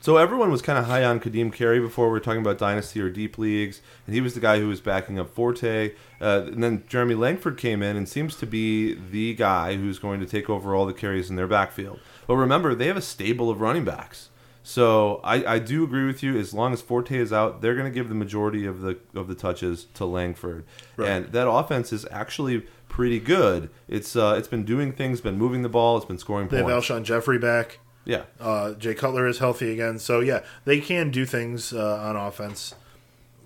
So 0.07 0.19
everyone 0.19 0.53
was 0.53 0.63
kind 0.63 0.79
of 0.79 0.85
high 0.85 1.03
on 1.03 1.19
Ka'Deem 1.19 1.53
Carey 1.53 1.81
before 1.81 2.07
we 2.07 2.13
were 2.13 2.21
talking 2.21 2.41
about 2.41 2.59
dynasty 2.59 3.01
or 3.01 3.11
deep 3.11 3.39
leagues, 3.39 3.81
and 4.07 4.15
he 4.15 4.21
was 4.21 4.35
the 4.35 4.41
guy 4.41 4.61
who 4.61 4.69
was 4.69 4.81
backing 4.81 5.19
up 5.19 5.29
Forte. 5.29 5.95
Uh, 6.21 6.45
and 6.47 6.63
then 6.63 6.85
Jeremy 6.89 7.17
Langford 7.17 7.59
came 7.59 7.83
in 7.83 7.97
and 7.97 8.09
seems 8.09 8.37
to 8.37 8.47
be 8.47 8.95
the 8.95 9.35
guy 9.35 9.75
who's 9.75 9.99
going 9.99 10.21
to 10.21 10.27
take 10.27 10.49
over 10.49 10.77
all 10.77 10.87
the 10.87 10.93
carries 10.93 11.29
in 11.29 11.35
their 11.35 11.49
backfield. 11.49 11.99
But 12.29 12.37
remember, 12.37 12.73
they 12.73 12.87
have 12.87 12.97
a 12.97 13.03
stable 13.03 13.51
of 13.51 13.61
running 13.61 13.85
backs. 13.85 14.29
So 14.63 15.21
I, 15.25 15.55
I 15.55 15.59
do 15.59 15.83
agree 15.83 16.07
with 16.07 16.23
you. 16.23 16.39
As 16.39 16.55
long 16.55 16.73
as 16.73 16.81
Forte 16.81 17.19
is 17.19 17.33
out, 17.33 17.61
they're 17.61 17.75
going 17.75 17.91
to 17.91 17.95
give 17.95 18.09
the 18.09 18.15
majority 18.15 18.65
of 18.65 18.83
the 18.83 18.99
of 19.13 19.27
the 19.27 19.35
touches 19.35 19.87
to 19.95 20.05
Langford, 20.05 20.65
Right. 20.97 21.09
and 21.09 21.33
that 21.33 21.51
offense 21.51 21.93
is 21.93 22.07
actually 22.13 22.65
pretty 22.89 23.19
good. 23.19 23.71
It's 23.89 24.15
uh, 24.15 24.37
it's 24.39 24.47
been 24.47 24.65
doing 24.65 24.93
things, 24.93 25.21
been 25.21 25.37
moving 25.37 25.63
the 25.63 25.69
ball, 25.69 25.97
it's 25.97 26.07
been 26.07 26.19
scoring 26.19 26.47
They 26.47 26.59
have 26.59 26.67
points. 26.67 26.89
Alshon 26.89 27.03
Jeffery 27.03 27.39
back. 27.39 27.81
Yeah, 28.07 28.23
Uh, 28.41 28.73
Jay 28.75 28.95
Cutler 28.95 29.27
is 29.27 29.39
healthy 29.41 29.73
again, 29.73 29.99
so 29.99 30.21
yeah, 30.21 30.41
they 30.65 30.81
can 30.81 31.11
do 31.11 31.27
things 31.27 31.73
uh, 31.75 31.99
on 31.99 32.17
offense. 32.17 32.75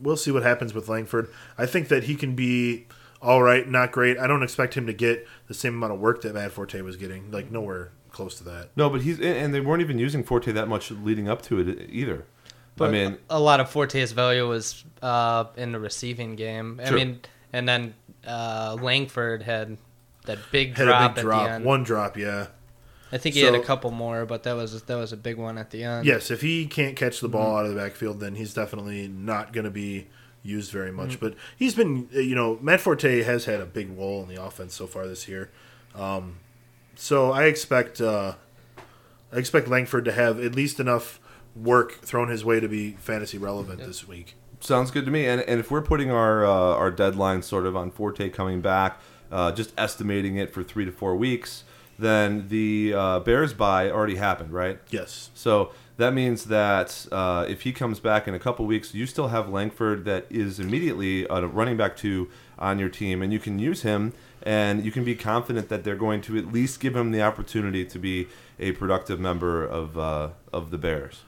We'll 0.00 0.16
see 0.18 0.30
what 0.30 0.42
happens 0.42 0.72
with 0.74 0.88
Langford. 0.88 1.28
I 1.58 1.66
think 1.66 1.88
that 1.88 2.04
he 2.04 2.14
can 2.14 2.34
be 2.36 2.86
all 3.22 3.42
right, 3.42 3.68
not 3.68 3.90
great. 3.92 4.18
I 4.18 4.26
don't 4.26 4.42
expect 4.42 4.74
him 4.74 4.86
to 4.86 4.92
get 4.92 5.26
the 5.48 5.54
same 5.54 5.74
amount 5.74 5.92
of 5.94 5.98
work 6.00 6.22
that 6.22 6.34
Matt 6.34 6.52
Forte 6.52 6.80
was 6.82 6.96
getting. 6.96 7.30
Like 7.30 7.50
nowhere 7.50 7.90
close 8.12 8.36
to 8.38 8.44
that. 8.44 8.68
No, 8.76 8.88
but 8.90 9.02
he's 9.02 9.16
and- 9.18 9.26
and 9.36 9.54
they 9.54 9.60
weren't 9.60 9.80
even 9.82 9.98
using 9.98 10.22
Forte 10.24 10.52
that 10.52 10.68
much 10.68 10.90
leading 10.90 11.28
up 11.28 11.42
to 11.42 11.58
it 11.60 11.88
either. 11.90 12.24
But 12.76 12.88
I 12.88 12.92
mean, 12.92 13.18
a 13.28 13.38
lot 13.40 13.60
of 13.60 13.68
Forte's 13.70 14.12
value 14.12 14.48
was 14.48 14.84
uh, 15.02 15.44
in 15.56 15.72
the 15.72 15.78
receiving 15.80 16.34
game. 16.36 16.80
I 16.82 16.86
Sure. 16.88 16.96
mean, 16.96 17.20
and 17.52 17.68
then 17.68 17.94
uh, 18.26 18.76
Langford 18.80 19.42
had 19.42 19.76
that 20.24 20.38
big 20.50 20.76
Had 20.76 20.84
drop 20.86 21.10
a 21.12 21.14
big 21.14 21.18
at 21.18 21.22
drop, 21.22 21.44
the 21.46 21.50
end. 21.52 21.64
one 21.64 21.82
drop, 21.82 22.16
yeah. 22.16 22.46
I 23.12 23.18
think 23.18 23.34
he 23.34 23.42
had 23.42 23.54
a 23.54 23.62
couple 23.62 23.90
more, 23.90 24.24
but 24.26 24.44
that 24.44 24.54
was 24.54 24.82
that 24.82 24.96
was 24.96 25.12
a 25.12 25.16
big 25.16 25.36
one 25.36 25.58
at 25.58 25.70
the 25.70 25.82
end. 25.82 26.06
Yes, 26.06 26.30
if 26.30 26.40
he 26.42 26.66
can't 26.66 26.96
catch 26.96 27.20
the 27.20 27.28
ball 27.28 27.56
out 27.56 27.66
of 27.66 27.74
the 27.74 27.80
backfield, 27.80 28.20
then 28.20 28.34
he's 28.36 28.54
definitely 28.54 29.08
not 29.08 29.52
going 29.52 29.64
to 29.64 29.70
be 29.70 30.06
used 30.42 30.70
very 30.72 30.92
much. 30.92 31.20
But 31.20 31.34
he's 31.56 31.74
been, 31.74 32.08
uh, 32.14 32.20
you 32.20 32.34
know, 32.34 32.58
Matt 32.62 32.80
Forte 32.80 33.22
has 33.22 33.44
had 33.44 33.60
a 33.60 33.66
big 33.66 33.96
role 33.98 34.22
in 34.22 34.28
the 34.28 34.42
offense 34.42 34.74
so 34.74 34.86
far 34.86 35.06
this 35.06 35.28
year. 35.28 35.50
Um, 35.94 36.38
so 36.94 37.32
I 37.32 37.44
expect, 37.44 38.00
uh, 38.00 38.34
I 39.32 39.36
expect 39.36 39.68
Langford 39.68 40.04
to 40.06 40.12
have 40.12 40.38
at 40.40 40.54
least 40.54 40.80
enough 40.80 41.20
work 41.56 42.00
thrown 42.02 42.28
his 42.28 42.44
way 42.44 42.60
to 42.60 42.68
be 42.68 42.92
fantasy 42.92 43.38
relevant 43.38 43.80
this 43.80 44.06
week. 44.06 44.36
sounds 44.60 44.90
good 44.90 45.04
to 45.04 45.10
me. 45.10 45.26
And 45.26 45.40
and 45.42 45.58
if 45.58 45.70
we're 45.70 45.82
putting 45.82 46.10
our 46.10 46.44
uh, 46.44 46.50
our 46.50 46.90
deadline 46.90 47.42
sort 47.42 47.66
of 47.66 47.76
on 47.76 47.90
Forte 47.90 48.28
coming 48.30 48.60
back, 48.60 49.00
uh, 49.32 49.52
just 49.52 49.72
estimating 49.76 50.36
it 50.36 50.52
for 50.52 50.62
three 50.62 50.84
to 50.84 50.92
four 50.92 51.16
weeks, 51.16 51.64
then 52.00 52.48
the 52.48 52.94
uh, 52.94 53.20
Bears 53.20 53.52
buy 53.52 53.90
already 53.90 54.16
happened, 54.16 54.52
right? 54.52 54.78
Yes, 54.90 55.30
So 55.34 55.72
that 55.96 56.14
means 56.14 56.44
that 56.46 57.06
uh, 57.12 57.44
if 57.48 57.62
he 57.62 57.72
comes 57.72 58.00
back 58.00 58.26
in 58.26 58.34
a 58.34 58.38
couple 58.38 58.64
weeks, 58.66 58.94
you 58.94 59.06
still 59.06 59.28
have 59.28 59.48
Langford 59.48 60.04
that 60.06 60.26
is 60.30 60.58
immediately 60.58 61.26
a 61.28 61.46
running 61.46 61.76
back 61.76 61.96
two 61.96 62.30
on 62.58 62.78
your 62.78 62.88
team, 62.88 63.22
and 63.22 63.32
you 63.32 63.38
can 63.38 63.58
use 63.58 63.82
him, 63.82 64.12
and 64.42 64.84
you 64.84 64.90
can 64.90 65.04
be 65.04 65.14
confident 65.14 65.68
that 65.68 65.84
they're 65.84 65.94
going 65.96 66.20
to 66.22 66.38
at 66.38 66.52
least 66.52 66.80
give 66.80 66.96
him 66.96 67.10
the 67.10 67.22
opportunity 67.22 67.84
to 67.84 67.98
be 67.98 68.28
a 68.58 68.72
productive 68.72 69.20
member 69.20 69.64
of 69.64 69.98
uh, 69.98 70.30
of 70.52 70.70
the 70.70 70.78
Bears. 70.78 71.22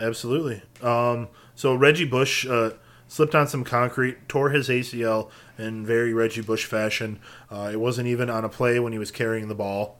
absolutely. 0.00 0.62
Um, 0.82 1.28
so 1.54 1.74
Reggie 1.74 2.04
Bush 2.06 2.46
uh, 2.46 2.70
slipped 3.12 3.34
on 3.34 3.46
some 3.46 3.62
concrete, 3.62 4.26
tore 4.26 4.48
his 4.48 4.70
ACL 4.70 5.28
in 5.58 5.84
very 5.84 6.14
Reggie 6.14 6.40
Bush 6.40 6.64
fashion. 6.64 7.18
Uh, 7.50 7.68
it 7.70 7.78
wasn't 7.78 8.08
even 8.08 8.30
on 8.30 8.42
a 8.42 8.48
play 8.48 8.80
when 8.80 8.94
he 8.94 8.98
was 8.98 9.10
carrying 9.10 9.48
the 9.48 9.54
ball. 9.54 9.98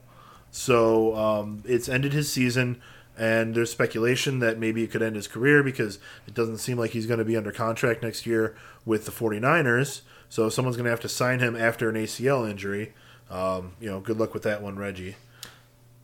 So 0.49 1.15
um, 1.15 1.61
it's 1.63 1.87
ended 1.87 2.13
his 2.13 2.33
season, 2.33 2.81
and 3.15 3.53
there's 3.53 3.69
speculation 3.69 4.39
that 4.39 4.57
maybe 4.57 4.83
it 4.83 4.89
could 4.89 5.03
end 5.03 5.15
his 5.15 5.27
career 5.27 5.61
because 5.61 5.99
it 6.25 6.33
doesn't 6.33 6.57
seem 6.57 6.79
like 6.79 6.89
he's 6.89 7.05
going 7.05 7.19
to 7.19 7.25
be 7.25 7.37
under 7.37 7.51
contract 7.51 8.01
next 8.01 8.25
year 8.25 8.55
with 8.83 9.05
the 9.05 9.11
49ers. 9.11 10.01
So 10.27 10.49
someone's 10.49 10.75
going 10.75 10.85
to 10.85 10.89
have 10.89 10.99
to 11.01 11.09
sign 11.09 11.39
him 11.39 11.55
after 11.55 11.89
an 11.89 11.95
ACL 11.95 12.49
injury. 12.49 12.93
Um, 13.29 13.73
you 13.79 13.91
know, 13.91 13.99
good 13.99 14.19
luck 14.19 14.33
with 14.33 14.41
that 14.43 14.63
one, 14.63 14.75
Reggie. 14.75 15.17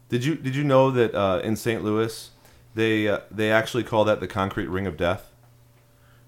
Did 0.10 0.24
you 0.24 0.36
did 0.36 0.56
you 0.56 0.64
know 0.64 0.92
that 0.92 1.16
uh, 1.16 1.40
in 1.44 1.56
St. 1.56 1.84
Louis 1.84 2.30
they 2.76 3.08
uh, 3.08 3.22
they 3.32 3.52
actually 3.52 3.84
call 3.84 4.06
that 4.06 4.20
the 4.20 4.28
concrete 4.28 4.68
ring 4.68 4.86
of 4.86 4.96
death. 4.96 5.29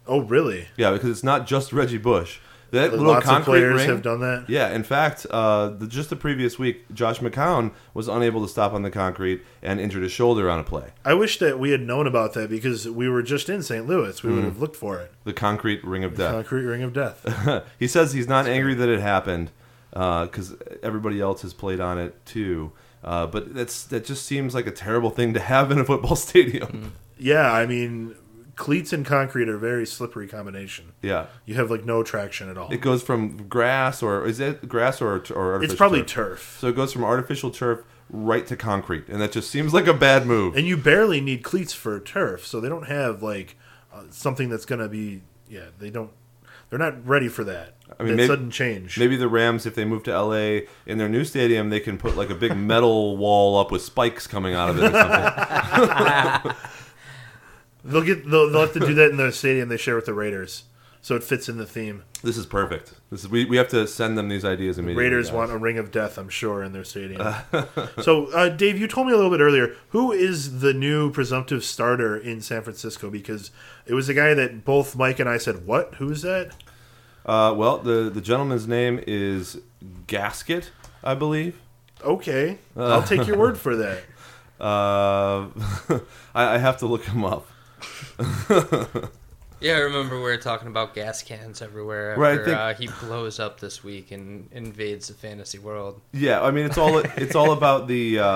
Oh, 0.07 0.21
really? 0.21 0.67
Yeah, 0.77 0.91
because 0.91 1.09
it's 1.09 1.23
not 1.23 1.47
just 1.47 1.71
Reggie 1.73 1.97
Bush. 1.97 2.39
That 2.71 2.91
little 2.91 3.07
Lots 3.07 3.25
of 3.25 3.29
concrete 3.29 3.51
players 3.59 3.75
ring. 3.81 3.89
have 3.89 4.01
done 4.01 4.21
that. 4.21 4.45
Yeah, 4.47 4.69
in 4.73 4.83
fact, 4.83 5.27
uh, 5.29 5.69
the, 5.71 5.85
just 5.87 6.09
the 6.09 6.15
previous 6.15 6.57
week, 6.57 6.85
Josh 6.93 7.19
McCown 7.19 7.73
was 7.93 8.07
unable 8.07 8.41
to 8.43 8.47
stop 8.47 8.71
on 8.71 8.81
the 8.81 8.89
concrete 8.89 9.43
and 9.61 9.77
injured 9.81 10.03
his 10.03 10.13
shoulder 10.13 10.49
on 10.49 10.57
a 10.57 10.63
play. 10.63 10.91
I 11.03 11.13
wish 11.13 11.37
that 11.39 11.59
we 11.59 11.71
had 11.71 11.81
known 11.81 12.07
about 12.07 12.31
that 12.35 12.49
because 12.49 12.87
we 12.87 13.09
were 13.09 13.23
just 13.23 13.49
in 13.49 13.61
St. 13.61 13.85
Louis. 13.85 14.23
We 14.23 14.29
Mm. 14.31 14.35
would 14.35 14.43
have 14.45 14.59
looked 14.61 14.77
for 14.77 14.99
it. 14.99 15.11
The 15.25 15.33
concrete 15.33 15.83
ring 15.83 16.05
of 16.05 16.15
death. 16.15 16.31
Concrete 16.33 16.63
ring 16.63 16.81
of 16.81 16.93
death. 16.93 17.25
he 17.79 17.87
says 17.89 18.13
he's 18.13 18.29
not 18.29 18.47
angry 18.47 18.73
that 18.75 18.87
it 18.87 19.01
happened 19.01 19.51
because 19.91 20.55
everybody 20.81 21.19
else 21.19 21.41
has 21.41 21.53
played 21.53 21.81
on 21.81 21.99
it 21.99 22.25
too. 22.25 22.71
Uh, 23.03 23.25
but 23.27 23.53
that's 23.53 23.83
that 23.85 24.05
just 24.05 24.25
seems 24.25 24.55
like 24.55 24.65
a 24.65 24.71
terrible 24.71 25.09
thing 25.09 25.33
to 25.33 25.41
have 25.41 25.71
in 25.71 25.79
a 25.79 25.83
football 25.83 26.15
stadium. 26.27 26.93
yeah, 27.19 27.51
I 27.51 27.65
mean, 27.65 28.15
cleats 28.61 28.93
and 28.93 29.05
concrete 29.05 29.49
are 29.49 29.55
a 29.55 29.59
very 29.59 29.85
slippery 29.87 30.27
combination. 30.27 30.93
Yeah, 31.01 31.25
You 31.45 31.55
have 31.55 31.71
like 31.71 31.83
no 31.83 32.03
traction 32.03 32.47
at 32.49 32.57
all. 32.57 32.71
it 32.71 32.79
goes 32.81 33.01
from 33.01 33.47
grass 33.47 34.03
or 34.03 34.25
is 34.27 34.39
it 34.39 34.67
grass 34.69 35.01
or 35.01 35.07
or 35.33 35.53
artificial 35.53 35.63
It's 35.63 35.73
probably 35.75 35.99
turf? 36.03 36.09
turf. 36.39 36.57
So 36.59 36.67
it 36.67 36.75
goes 36.75 36.93
from 36.93 37.03
artificial 37.03 37.49
turf 37.51 37.79
right 38.09 38.45
to 38.47 38.55
concrete, 38.55 39.07
and 39.09 39.19
that 39.21 39.31
just 39.31 39.49
seems 39.49 39.73
like 39.73 39.87
a 39.87 39.93
bad 39.93 40.25
move. 40.27 40.55
And 40.55 40.67
you 40.67 40.77
barely 40.77 41.21
need 41.21 41.43
cleats 41.43 41.73
for 41.73 41.99
turf, 41.99 42.45
so 42.45 42.59
they 42.61 42.69
don't 42.69 42.87
have 42.87 43.23
like 43.23 43.57
uh, 43.93 44.03
something 44.09 44.49
that's 44.49 44.65
going 44.65 44.79
to 44.81 44.87
be. 44.89 45.21
Yeah, 45.49 45.65
they 45.79 45.89
don't. 45.89 46.11
They're 46.69 46.79
not 46.79 47.05
ready 47.05 47.27
for 47.27 47.43
that. 47.45 47.73
I 47.99 48.03
mean, 48.03 48.11
that 48.13 48.17
maybe- 48.17 48.27
sudden 48.27 48.51
change. 48.51 48.97
Maybe 48.97 49.17
the 49.17 49.27
Rams, 49.27 49.65
if 49.65 49.75
they 49.75 49.83
move 49.85 50.03
to 50.03 50.11
LA 50.17 50.61
in 50.85 50.97
their 50.97 51.09
new 51.09 51.25
stadium, 51.25 51.69
they 51.69 51.81
can 51.81 51.97
put 51.97 52.15
like 52.15 52.29
a 52.29 52.35
big 52.35 52.55
metal 52.71 53.17
wall 53.17 53.57
up 53.59 53.71
with 53.71 53.81
spikes 53.81 54.27
coming 54.27 54.53
out 54.53 54.69
of 54.69 54.77
it 54.77 54.83
or 54.85 54.91
something. 54.93 56.51
They'll 57.83 58.03
get. 58.03 58.29
They'll, 58.29 58.49
they'll 58.49 58.61
have 58.61 58.73
to 58.73 58.79
do 58.79 58.93
that 58.93 59.11
in 59.11 59.17
the 59.17 59.31
stadium 59.31 59.69
they 59.69 59.77
share 59.77 59.95
with 59.95 60.05
the 60.05 60.13
Raiders, 60.13 60.63
so 61.01 61.15
it 61.15 61.23
fits 61.23 61.49
in 61.49 61.57
the 61.57 61.65
theme. 61.65 62.03
this 62.23 62.37
is 62.37 62.45
perfect. 62.45 62.93
This 63.09 63.21
is 63.23 63.29
we, 63.29 63.45
we 63.45 63.57
have 63.57 63.69
to 63.69 63.87
send 63.87 64.17
them 64.17 64.29
these 64.29 64.45
ideas 64.45 64.77
immediately. 64.77 65.03
Raiders 65.03 65.27
guys. 65.27 65.35
want 65.35 65.51
a 65.51 65.57
ring 65.57 65.77
of 65.77 65.91
death, 65.91 66.17
I'm 66.17 66.29
sure, 66.29 66.63
in 66.63 66.73
their 66.73 66.83
stadium. 66.83 67.35
so, 68.01 68.27
uh, 68.33 68.49
Dave, 68.49 68.79
you 68.79 68.87
told 68.87 69.07
me 69.07 69.13
a 69.13 69.15
little 69.15 69.31
bit 69.31 69.39
earlier 69.39 69.75
who 69.89 70.11
is 70.11 70.59
the 70.59 70.73
new 70.73 71.11
presumptive 71.11 71.63
starter 71.63 72.15
in 72.15 72.39
San 72.41 72.61
Francisco 72.61 73.09
because 73.09 73.49
it 73.87 73.95
was 73.95 74.09
a 74.09 74.13
guy 74.13 74.33
that 74.35 74.63
both 74.63 74.95
Mike 74.95 75.19
and 75.19 75.27
I 75.27 75.37
said, 75.37 75.65
"What? 75.65 75.95
Who 75.95 76.11
is 76.11 76.21
that?" 76.21 76.51
Uh, 77.25 77.53
well, 77.57 77.79
the 77.79 78.09
the 78.13 78.21
gentleman's 78.21 78.67
name 78.67 79.03
is 79.07 79.59
Gasket, 80.07 80.69
I 81.03 81.15
believe. 81.15 81.59
Okay, 82.03 82.57
I'll 82.77 83.03
take 83.03 83.25
your 83.27 83.37
word 83.37 83.57
for 83.57 83.75
that. 83.75 84.03
Uh, 84.61 85.47
I, 86.35 86.53
I 86.53 86.57
have 86.59 86.77
to 86.77 86.85
look 86.85 87.05
him 87.05 87.25
up. 87.25 87.47
Yeah, 89.63 89.73
I 89.75 89.79
remember 89.81 90.15
we 90.15 90.23
were 90.23 90.37
talking 90.37 90.69
about 90.69 90.95
gas 90.95 91.21
cans 91.21 91.61
everywhere 91.61 92.13
after 92.13 92.19
Right, 92.21 92.39
I 92.39 92.43
think- 92.43 92.57
uh, 92.57 92.73
he 92.73 93.05
blows 93.05 93.39
up 93.39 93.59
this 93.59 93.83
week 93.83 94.11
and 94.11 94.49
invades 94.51 95.09
the 95.09 95.13
fantasy 95.13 95.59
world. 95.59 96.01
Yeah, 96.13 96.41
I 96.41 96.49
mean 96.49 96.65
it's 96.65 96.79
all 96.79 96.97
it's 97.15 97.35
all 97.35 97.51
about 97.51 97.87
the 97.87 98.17
uh, 98.17 98.27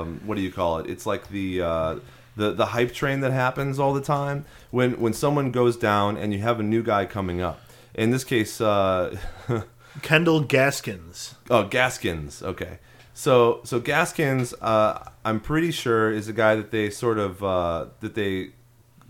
um, 0.00 0.20
what 0.24 0.34
do 0.34 0.40
you 0.42 0.50
call 0.50 0.78
it? 0.80 0.90
It's 0.90 1.06
like 1.06 1.28
the 1.28 1.62
uh, 1.62 1.96
the 2.34 2.50
the 2.54 2.66
hype 2.66 2.92
train 2.92 3.20
that 3.20 3.30
happens 3.30 3.78
all 3.78 3.94
the 3.94 4.00
time 4.00 4.46
when 4.72 4.98
when 5.00 5.12
someone 5.12 5.52
goes 5.52 5.76
down 5.76 6.16
and 6.16 6.32
you 6.32 6.40
have 6.40 6.58
a 6.58 6.64
new 6.64 6.82
guy 6.82 7.06
coming 7.06 7.40
up. 7.40 7.60
In 7.94 8.10
this 8.10 8.24
case, 8.24 8.60
uh, 8.60 9.16
Kendall 10.02 10.40
Gaskins. 10.40 11.36
oh 11.50 11.68
Gaskins. 11.68 12.42
Okay, 12.42 12.80
so 13.12 13.60
so 13.62 13.78
Gaskins, 13.78 14.52
uh, 14.60 14.98
I'm 15.24 15.38
pretty 15.38 15.70
sure 15.70 16.10
is 16.10 16.26
a 16.26 16.32
guy 16.32 16.56
that 16.56 16.72
they 16.72 16.90
sort 16.90 17.18
of 17.20 17.44
uh, 17.44 17.86
that 18.00 18.16
they 18.16 18.50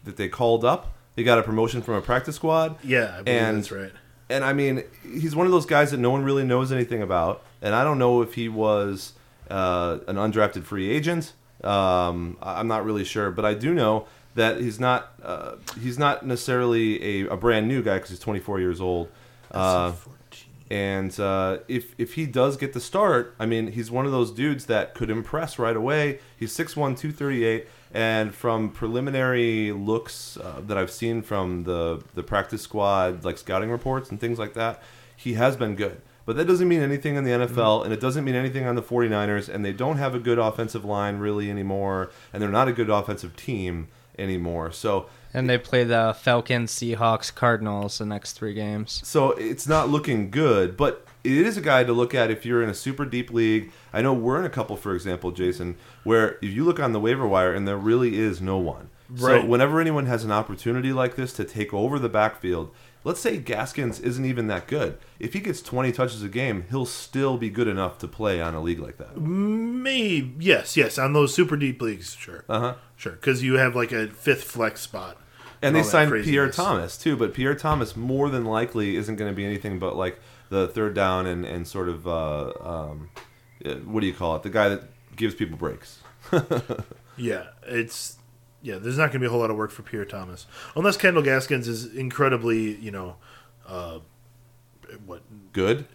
that 0.05 0.17
they 0.17 0.29
called 0.29 0.65
up. 0.65 0.93
He 1.17 1.23
got 1.25 1.39
a 1.39 1.43
promotion 1.43 1.83
from 1.83 1.95
a 1.95 2.01
practice 2.03 2.37
squad. 2.37 2.77
Yeah, 2.83 3.17
I 3.19 3.23
believe 3.23 3.41
And- 3.43 3.57
that's 3.59 3.71
right. 3.73 3.93
and 4.29 4.45
I 4.45 4.53
mean, 4.53 4.83
he's 5.03 5.37
one 5.37 5.47
of 5.47 5.53
those 5.53 5.67
guys 5.67 5.91
that 5.93 5.99
no 5.99 6.11
one 6.11 6.25
really 6.25 6.45
knows 6.45 6.73
anything 6.73 7.03
about. 7.03 7.43
And 7.63 7.75
I 7.75 7.85
don't 7.85 7.99
know 7.99 8.21
if 8.23 8.35
he 8.35 8.49
was 8.49 9.13
uh, 9.51 9.99
an 10.09 10.17
undrafted 10.17 10.65
free 10.65 10.91
agent. 10.91 11.33
Um, 11.63 12.37
I'm 12.43 12.67
not 12.69 12.85
really 12.85 13.05
sure, 13.05 13.31
but 13.31 13.45
I 13.45 13.55
do 13.55 13.73
know 13.73 14.07
that 14.35 14.61
he's 14.61 14.81
not 14.81 15.13
uh, 15.23 15.53
he's 15.81 15.99
not 15.99 16.27
necessarily 16.27 17.23
a, 17.23 17.29
a 17.29 17.37
brand 17.37 17.69
new 17.69 17.81
guy 17.83 17.95
because 17.95 18.11
he's 18.11 18.19
24 18.19 18.61
years 18.61 18.81
old. 18.81 19.09
Uh, 19.51 19.93
and 20.71 21.19
uh, 21.21 21.59
if 21.69 21.95
if 21.99 22.15
he 22.15 22.27
does 22.27 22.57
get 22.57 22.73
the 22.73 22.81
start, 22.81 23.35
I 23.39 23.47
mean, 23.47 23.69
he's 23.73 23.91
one 23.91 24.07
of 24.07 24.13
those 24.13 24.31
dudes 24.31 24.67
that 24.67 24.95
could 24.95 25.11
impress 25.11 25.59
right 25.59 25.77
away. 25.77 26.19
He's 26.37 26.53
6'1", 26.57 26.75
238, 26.99 27.67
and 27.95 28.35
from 28.35 28.71
preliminary 28.71 29.71
looks 29.71 30.37
uh, 30.37 30.61
that 30.67 30.77
I've 30.77 30.91
seen 30.91 31.23
from 31.23 31.63
the 31.63 32.03
the 32.15 32.25
practice 32.25 32.61
squad, 32.61 33.25
like 33.25 33.39
scouting 33.39 33.71
reports 33.71 34.11
and 34.11 34.21
things 34.21 34.39
like 34.39 34.55
that, 34.55 34.83
he 35.17 35.35
has 35.35 35.57
been 35.57 35.77
good. 35.77 36.03
But 36.27 36.37
that 36.37 36.47
doesn't 36.47 36.67
mean 36.67 36.81
anything 36.81 37.17
in 37.17 37.25
the 37.25 37.31
NFL, 37.31 37.85
and 37.85 37.93
it 37.93 38.01
doesn't 38.01 38.25
mean 38.25 38.35
anything 38.35 38.67
on 38.67 38.77
the 38.77 38.83
49ers, 38.83 39.49
and 39.49 39.65
they 39.65 39.73
don't 39.73 39.99
have 39.99 40.15
a 40.15 40.19
good 40.19 40.39
offensive 40.39 40.85
line 40.85 41.19
really 41.19 41.51
anymore, 41.51 42.11
and 42.33 42.43
they're 42.43 42.51
not 42.51 42.67
a 42.67 42.73
good 42.73 42.89
offensive 42.91 43.37
team 43.37 43.89
anymore. 44.19 44.73
So 44.73 45.07
And 45.33 45.49
they 45.49 45.59
play 45.59 45.85
the 45.85 46.17
Falcons, 46.19 46.73
Seahawks, 46.73 47.33
Cardinals 47.33 47.99
the 47.99 48.07
next 48.07 48.33
three 48.33 48.55
games. 48.55 49.03
So 49.05 49.33
it's 49.33 49.69
not 49.69 49.89
looking 49.89 50.31
good, 50.31 50.77
but 50.77 51.07
it 51.25 51.33
is 51.47 51.57
a 51.57 51.61
guy 51.63 51.85
to 51.85 51.93
look 51.93 52.15
at 52.15 52.31
if 52.31 52.45
you're 52.45 52.63
in 52.63 52.69
a 52.69 52.75
super 52.75 53.05
deep 53.05 53.31
league. 53.33 53.73
I 53.93 54.03
know 54.03 54.13
we're 54.13 54.39
in 54.39 54.45
a 54.45 54.51
couple, 54.51 54.77
for 54.77 54.95
example, 54.95 55.33
Jason, 55.33 55.77
where 56.05 56.33
if 56.43 56.53
you 56.53 56.65
look 56.65 56.79
on 56.79 56.93
the 56.93 57.01
waiver 57.01 57.27
wire 57.27 57.55
and 57.55 57.67
there 57.67 57.79
really 57.79 58.19
is 58.19 58.41
no 58.41 58.59
one. 58.59 58.91
Right. 59.09 59.43
So 59.43 59.47
whenever 59.47 59.81
anyone 59.81 60.07
has 60.07 60.25
an 60.25 60.33
opportunity 60.33 60.93
like 60.93 61.17
this 61.17 61.33
to 61.35 61.45
take 61.45 61.73
over 61.75 61.99
the 61.99 62.09
backfield, 62.09 62.71
let's 63.05 63.21
say 63.21 63.37
Gaskins 63.39 64.01
isn't 64.01 64.25
even 64.25 64.47
that 64.49 64.67
good. 64.67 64.99
If 65.19 65.35
he 65.35 65.41
gets 65.41 65.61
20 65.63 65.93
touches 65.93 66.23
a 66.23 66.29
game, 66.29 66.65
he'll 66.71 66.87
still 66.87 67.37
be 67.37 67.51
good 67.51 67.69
enough 67.69 67.99
to 67.99 68.09
play 68.09 68.41
on 68.41 68.55
a 68.55 68.61
league 68.61 68.81
like 68.81 68.97
that. 68.99 69.21
Maybe 69.21 70.35
yes, 70.39 70.77
yes, 70.77 70.99
on 70.99 71.13
those 71.13 71.35
super 71.35 71.57
deep 71.57 71.81
leagues, 71.83 72.15
sure, 72.15 72.45
Uh 72.49 72.61
huh. 72.61 72.75
sure, 72.97 73.13
because 73.13 73.43
you 73.43 73.55
have 73.55 73.77
like 73.77 73.93
a 73.93 74.09
fifth 74.09 74.45
flex 74.45 74.81
spot. 74.81 75.19
And 75.63 75.75
they 75.75 75.83
signed 75.83 76.13
Pierre. 76.25 76.51
Thomas 76.51 76.99
too, 76.99 77.17
but 77.17 77.33
Pierre 77.33 77.55
Thomas 77.55 77.97
more 77.97 78.29
than 78.29 78.45
likely 78.45 78.97
isn't 78.97 79.17
going 79.17 79.31
to 79.31 79.37
be 79.37 79.45
anything 79.47 79.79
but 79.79 79.97
like 79.97 80.21
the 80.55 80.69
third 80.69 80.95
down 80.95 81.27
and, 81.27 81.45
and 81.45 81.67
sort 81.67 81.89
of 81.89 82.07
uh, 82.07 82.53
um, 82.61 83.11
uh, 83.65 83.75
what 83.85 84.01
do 84.01 84.07
you 84.07 84.15
call 84.15 84.37
it? 84.37 84.43
The 84.43 84.51
guy 84.51 84.69
that 84.71 84.83
gives 85.17 85.35
people 85.35 85.57
breaks. 85.59 86.01
Yeah, 87.17 87.45
it's 87.63 88.17
yeah. 88.61 88.79
There's 88.79 88.99
not 88.99 89.13
going 89.13 89.13
to 89.13 89.19
be 89.21 89.27
a 89.27 89.31
whole 89.31 89.39
lot 89.39 89.51
of 89.51 89.57
work 89.57 89.71
for 89.71 89.83
Pierre 89.83 90.05
Thomas 90.05 90.47
unless 90.75 90.97
Kendall 90.97 91.23
Gaskins 91.23 91.69
is 91.69 91.95
incredibly, 91.95 92.75
you 92.75 92.91
know, 92.91 93.15
uh, 93.69 94.01
what? 95.07 95.23
Good, 95.53 95.87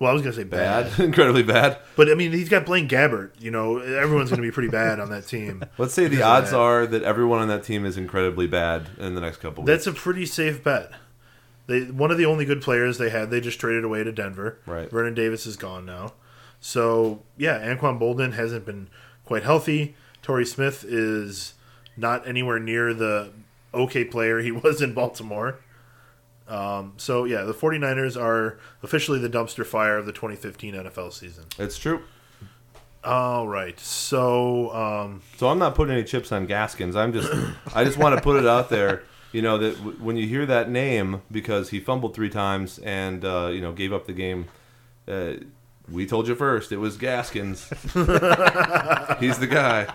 Well, 0.00 0.10
I 0.10 0.14
was 0.14 0.22
going 0.22 0.32
to 0.34 0.40
say 0.40 0.44
bad. 0.44 0.90
bad, 0.90 1.00
incredibly 1.04 1.42
bad. 1.42 1.78
but 1.96 2.10
I 2.10 2.14
mean, 2.14 2.32
he's 2.32 2.48
got 2.48 2.64
Blaine 2.64 2.88
Gabbert. 2.88 3.32
You 3.38 3.50
know, 3.50 3.76
everyone's 3.78 4.30
going 4.30 4.40
to 4.40 4.46
be 4.48 4.50
pretty 4.50 4.70
bad 4.70 5.00
on 5.00 5.10
that 5.10 5.26
team. 5.26 5.62
Let's 5.76 5.92
say 5.92 6.06
the 6.08 6.22
odds 6.22 6.52
that. 6.52 6.58
are 6.58 6.86
that 6.86 7.02
everyone 7.02 7.40
on 7.40 7.48
that 7.48 7.62
team 7.62 7.84
is 7.84 7.98
incredibly 7.98 8.46
bad 8.46 8.88
in 8.98 9.14
the 9.14 9.20
next 9.20 9.36
couple. 9.38 9.64
That's 9.64 9.84
weeks. 9.84 9.84
That's 9.84 9.98
a 9.98 10.00
pretty 10.02 10.24
safe 10.24 10.64
bet. 10.64 10.92
They 11.72 11.90
one 11.90 12.10
of 12.10 12.18
the 12.18 12.26
only 12.26 12.44
good 12.44 12.60
players 12.62 12.98
they 12.98 13.10
had, 13.10 13.30
they 13.30 13.40
just 13.40 13.58
traded 13.58 13.84
away 13.84 14.04
to 14.04 14.12
Denver. 14.12 14.58
Right. 14.66 14.90
Vernon 14.90 15.14
Davis 15.14 15.46
is 15.46 15.56
gone 15.56 15.84
now. 15.86 16.12
So 16.60 17.22
yeah, 17.36 17.58
Anquan 17.60 17.98
Boldin 17.98 18.34
hasn't 18.34 18.64
been 18.64 18.88
quite 19.24 19.42
healthy. 19.42 19.94
Torrey 20.22 20.46
Smith 20.46 20.84
is 20.86 21.54
not 21.96 22.26
anywhere 22.26 22.58
near 22.58 22.94
the 22.94 23.32
okay 23.74 24.04
player 24.04 24.40
he 24.40 24.50
was 24.64 24.80
in 24.80 24.94
Baltimore. 24.94 25.58
Um, 26.48 26.94
so 26.96 27.24
yeah, 27.24 27.42
the 27.42 27.54
49ers 27.54 28.20
are 28.20 28.58
officially 28.82 29.18
the 29.18 29.28
dumpster 29.30 29.64
fire 29.64 29.96
of 29.96 30.06
the 30.06 30.12
2015 30.12 30.74
NFL 30.74 31.12
season. 31.12 31.44
it's 31.58 31.78
true. 31.78 32.02
All 33.04 33.48
right. 33.48 33.78
So 33.80 34.70
um, 34.74 35.22
So 35.36 35.48
I'm 35.48 35.58
not 35.58 35.74
putting 35.74 35.94
any 35.94 36.04
chips 36.04 36.30
on 36.30 36.46
Gaskins. 36.46 36.94
I'm 36.94 37.12
just 37.12 37.32
I 37.74 37.84
just 37.84 37.98
want 37.98 38.14
to 38.16 38.22
put 38.22 38.36
it 38.36 38.46
out 38.46 38.68
there. 38.70 39.02
You 39.32 39.42
know 39.42 39.58
that 39.58 39.76
w- 39.78 39.96
when 39.98 40.16
you 40.16 40.26
hear 40.26 40.44
that 40.46 40.70
name 40.70 41.22
because 41.30 41.70
he 41.70 41.80
fumbled 41.80 42.14
three 42.14 42.30
times 42.30 42.78
and 42.78 43.24
uh, 43.24 43.48
you 43.52 43.60
know 43.60 43.72
gave 43.72 43.92
up 43.92 44.06
the 44.06 44.12
game. 44.12 44.46
Uh, 45.08 45.34
we 45.90 46.06
told 46.06 46.28
you 46.28 46.34
first. 46.34 46.70
It 46.70 46.76
was 46.76 46.96
Gaskins. 46.96 47.68
He's 49.20 49.38
the 49.38 49.48
guy. 49.50 49.92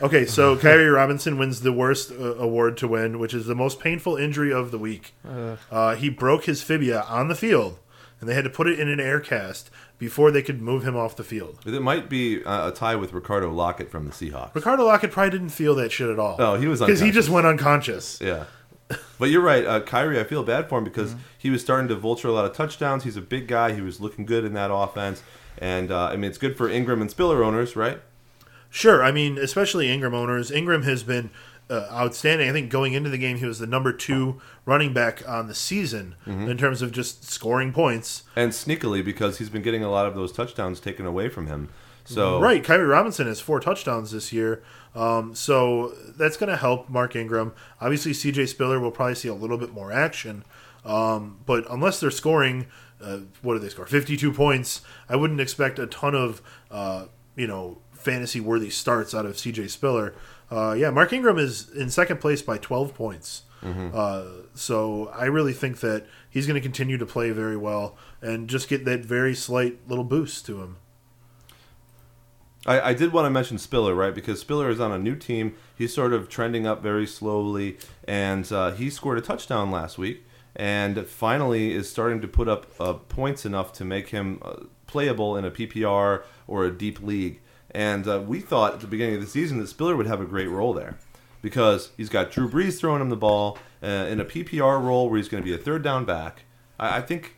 Okay, 0.00 0.24
so 0.26 0.56
Khiry 0.56 0.94
Robinson 0.94 1.38
wins 1.38 1.62
the 1.62 1.72
worst 1.72 2.12
uh, 2.12 2.36
award 2.36 2.76
to 2.78 2.86
win, 2.88 3.18
which 3.18 3.34
is 3.34 3.46
the 3.46 3.56
most 3.56 3.80
painful 3.80 4.16
injury 4.16 4.52
of 4.52 4.70
the 4.70 4.78
week. 4.78 5.12
Uh, 5.70 5.96
he 5.96 6.08
broke 6.08 6.44
his 6.44 6.62
fibia 6.62 7.02
on 7.02 7.26
the 7.26 7.34
field, 7.34 7.80
and 8.20 8.28
they 8.28 8.34
had 8.34 8.44
to 8.44 8.50
put 8.50 8.68
it 8.68 8.78
in 8.78 8.88
an 8.88 9.00
air 9.00 9.18
cast 9.18 9.70
before 9.98 10.30
they 10.30 10.42
could 10.42 10.62
move 10.62 10.84
him 10.84 10.96
off 10.96 11.16
the 11.16 11.24
field. 11.24 11.58
It 11.66 11.82
might 11.82 12.08
be 12.08 12.42
a 12.46 12.70
tie 12.70 12.96
with 12.96 13.12
Ricardo 13.12 13.52
Lockette 13.52 13.90
from 13.90 14.06
the 14.06 14.12
Seahawks. 14.12 14.54
Ricardo 14.54 14.86
Lockette 14.86 15.10
probably 15.10 15.30
didn't 15.30 15.50
feel 15.50 15.74
that 15.74 15.90
shit 15.90 16.08
at 16.08 16.18
all. 16.18 16.36
Oh, 16.38 16.54
he 16.54 16.66
was 16.66 16.80
because 16.80 17.00
he 17.00 17.10
just 17.10 17.28
went 17.28 17.46
unconscious. 17.46 18.20
Yeah. 18.20 18.44
But 19.18 19.30
you're 19.30 19.42
right, 19.42 19.66
uh, 19.66 19.80
Khiry. 19.80 20.18
I 20.18 20.24
feel 20.24 20.42
bad 20.42 20.68
for 20.68 20.78
him 20.78 20.84
because 20.84 21.14
he 21.36 21.50
was 21.50 21.60
starting 21.60 21.88
to 21.88 21.94
vulture 21.94 22.28
a 22.28 22.32
lot 22.32 22.44
of 22.46 22.54
touchdowns. 22.54 23.04
He's 23.04 23.16
a 23.16 23.20
big 23.20 23.46
guy. 23.48 23.74
He 23.74 23.82
was 23.82 24.00
looking 24.00 24.24
good 24.24 24.44
in 24.44 24.54
that 24.54 24.72
offense, 24.72 25.22
and 25.58 25.90
uh, 25.90 26.04
I 26.06 26.16
mean 26.16 26.30
it's 26.30 26.38
good 26.38 26.56
for 26.56 26.68
Ingram 26.70 27.02
and 27.02 27.10
Spiller 27.10 27.44
owners, 27.44 27.76
right? 27.76 28.00
Sure. 28.70 29.02
I 29.02 29.12
mean, 29.12 29.36
especially 29.38 29.90
Ingram 29.90 30.14
owners. 30.14 30.50
Ingram 30.50 30.82
has 30.82 31.02
been 31.02 31.30
uh, 31.70 31.86
outstanding. 31.92 32.48
I 32.48 32.52
think 32.52 32.70
going 32.70 32.94
into 32.94 33.10
the 33.10 33.18
game, 33.18 33.38
he 33.38 33.46
was 33.46 33.58
the 33.58 33.66
number 33.66 33.92
two 33.92 34.40
running 34.64 34.92
back 34.94 35.26
on 35.28 35.48
the 35.48 35.54
season 35.54 36.14
Mm-hmm. 36.26 36.48
in 36.48 36.56
terms 36.58 36.82
of 36.82 36.92
just 36.92 37.24
scoring 37.30 37.72
points. 37.72 38.22
and 38.36 38.52
sneakily 38.52 39.04
because 39.04 39.38
he's 39.38 39.50
been 39.50 39.62
getting 39.62 39.82
a 39.84 39.90
lot 39.90 40.06
of 40.06 40.14
those 40.14 40.32
touchdowns 40.32 40.80
taken 40.80 41.04
away 41.06 41.28
from 41.28 41.46
him. 41.46 41.68
So 42.04 42.40
Right. 42.40 42.62
Khiry 42.64 42.88
Robinson 42.88 43.26
has 43.26 43.38
four 43.40 43.60
touchdowns 43.60 44.12
this 44.12 44.32
year. 44.32 44.62
Um, 44.94 45.34
so 45.34 45.92
that's 46.16 46.38
going 46.38 46.48
to 46.48 46.56
help 46.56 46.88
Mark 46.88 47.14
Ingram. 47.14 47.52
Obviously, 47.82 48.12
CJ 48.12 48.48
Spiller 48.48 48.80
will 48.80 48.90
probably 48.90 49.14
see 49.14 49.28
a 49.28 49.34
little 49.34 49.58
bit 49.58 49.72
more 49.72 49.92
action. 49.92 50.42
Um, 50.86 51.38
but 51.44 51.66
unless 51.70 52.00
they're 52.00 52.10
scoring, 52.10 52.66
uh, 53.02 53.18
what 53.42 53.52
do 53.54 53.58
they 53.60 53.68
score? 53.68 53.84
52 53.84 54.32
points. 54.32 54.80
I 55.08 55.16
wouldn't 55.16 55.40
expect 55.40 55.78
a 55.78 55.86
ton 55.86 56.14
of, 56.14 56.40
uh, 56.70 57.06
you 57.36 57.46
know, 57.46 57.78
fantasy 57.92 58.40
worthy 58.40 58.70
starts 58.70 59.14
out 59.14 59.26
of 59.26 59.34
CJ 59.34 59.68
Spiller. 59.68 60.14
Uh, 60.50 60.74
yeah, 60.78 60.90
Mark 60.90 61.12
Ingram 61.12 61.38
is 61.38 61.68
in 61.70 61.90
second 61.90 62.20
place 62.20 62.42
by 62.42 62.58
12 62.58 62.94
points. 62.94 63.42
Uh, 63.92 64.24
so 64.54 65.08
I 65.08 65.24
really 65.24 65.52
think 65.52 65.80
that 65.80 66.06
he's 66.30 66.46
going 66.46 66.54
to 66.54 66.60
continue 66.60 66.96
to 66.96 67.06
play 67.06 67.30
very 67.30 67.56
well 67.56 67.96
and 68.22 68.48
just 68.48 68.68
get 68.68 68.84
that 68.84 69.04
very 69.04 69.34
slight 69.34 69.78
little 69.88 70.04
boost 70.04 70.46
to 70.46 70.62
him. 70.62 70.76
I, 72.66 72.90
I 72.90 72.94
did 72.94 73.12
want 73.12 73.26
to 73.26 73.30
mention 73.30 73.58
Spiller, 73.58 73.94
right? 73.94 74.14
Because 74.14 74.40
Spiller 74.40 74.68
is 74.68 74.80
on 74.80 74.92
a 74.92 74.98
new 74.98 75.16
team. 75.16 75.54
He's 75.76 75.94
sort 75.94 76.12
of 76.12 76.28
trending 76.28 76.66
up 76.66 76.82
very 76.82 77.06
slowly, 77.06 77.78
and 78.06 78.50
uh, 78.52 78.72
he 78.72 78.90
scored 78.90 79.18
a 79.18 79.22
touchdown 79.22 79.70
last 79.70 79.96
week, 79.96 80.24
and 80.54 81.06
finally 81.06 81.72
is 81.72 81.88
starting 81.88 82.20
to 82.20 82.28
put 82.28 82.48
up 82.48 82.66
uh, 82.78 82.94
points 82.94 83.46
enough 83.46 83.72
to 83.74 83.84
make 83.84 84.08
him 84.08 84.40
uh, 84.42 84.56
playable 84.86 85.36
in 85.36 85.44
a 85.44 85.50
PPR 85.50 86.22
or 86.46 86.64
a 86.64 86.70
deep 86.70 87.00
league. 87.00 87.40
And 87.78 88.08
uh, 88.08 88.20
we 88.26 88.40
thought 88.40 88.74
at 88.74 88.80
the 88.80 88.88
beginning 88.88 89.14
of 89.14 89.20
the 89.20 89.28
season 89.28 89.58
that 89.58 89.68
Spiller 89.68 89.94
would 89.94 90.08
have 90.08 90.20
a 90.20 90.24
great 90.24 90.48
role 90.48 90.74
there 90.74 90.98
because 91.40 91.92
he's 91.96 92.08
got 92.08 92.32
Drew 92.32 92.50
Brees 92.50 92.80
throwing 92.80 93.00
him 93.00 93.08
the 93.08 93.16
ball 93.16 93.56
uh, 93.80 93.86
in 93.86 94.18
a 94.18 94.24
PPR 94.24 94.82
role 94.82 95.08
where 95.08 95.16
he's 95.16 95.28
going 95.28 95.40
to 95.40 95.48
be 95.48 95.54
a 95.54 95.58
third 95.58 95.84
down 95.84 96.04
back. 96.04 96.42
I, 96.80 96.96
I 96.96 97.00
think 97.00 97.36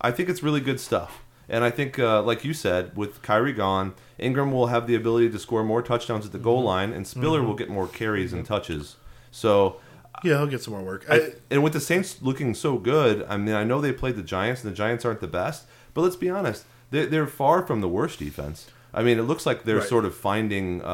I 0.00 0.12
think 0.12 0.28
it's 0.28 0.40
really 0.40 0.60
good 0.60 0.78
stuff. 0.78 1.24
And 1.48 1.64
I 1.64 1.70
think, 1.70 1.98
uh, 1.98 2.22
like 2.22 2.44
you 2.44 2.54
said, 2.54 2.96
with 2.96 3.22
Khiry 3.22 3.56
gone, 3.56 3.94
Ingram 4.18 4.52
will 4.52 4.68
have 4.68 4.86
the 4.86 4.94
ability 4.94 5.30
to 5.30 5.38
score 5.40 5.64
more 5.64 5.82
touchdowns 5.82 6.24
at 6.26 6.30
the 6.30 6.38
goal 6.38 6.62
line, 6.62 6.92
and 6.92 7.04
Spiller 7.04 7.42
will 7.42 7.54
get 7.54 7.68
more 7.68 7.88
carries 7.88 8.32
and 8.32 8.46
touches. 8.46 8.96
So, 9.32 9.80
Yeah, 10.22 10.38
he'll 10.38 10.46
get 10.46 10.62
some 10.62 10.74
more 10.74 10.82
work. 10.82 11.06
I, 11.08 11.34
and 11.50 11.64
with 11.64 11.72
the 11.72 11.80
Saints 11.80 12.22
looking 12.22 12.54
so 12.54 12.78
good, 12.78 13.24
I 13.28 13.36
mean, 13.36 13.54
I 13.54 13.64
know 13.64 13.80
they 13.80 13.92
played 13.92 14.16
the 14.16 14.22
Giants, 14.22 14.62
and 14.62 14.72
the 14.72 14.76
Giants 14.76 15.04
aren't 15.04 15.20
the 15.20 15.28
best, 15.28 15.66
but 15.92 16.02
let's 16.02 16.16
be 16.16 16.30
honest, 16.30 16.64
they're, 16.90 17.06
they're 17.06 17.26
far 17.26 17.66
from 17.66 17.80
the 17.80 17.88
worst 17.88 18.18
defense. 18.18 18.66
I 18.96 19.02
mean, 19.02 19.18
it 19.18 19.22
looks 19.22 19.44
like 19.46 19.64
they're 19.64 19.76
Right. 19.78 19.88
sort 19.88 20.04
of 20.06 20.14
finding, 20.16 20.80
uh, 20.82 20.86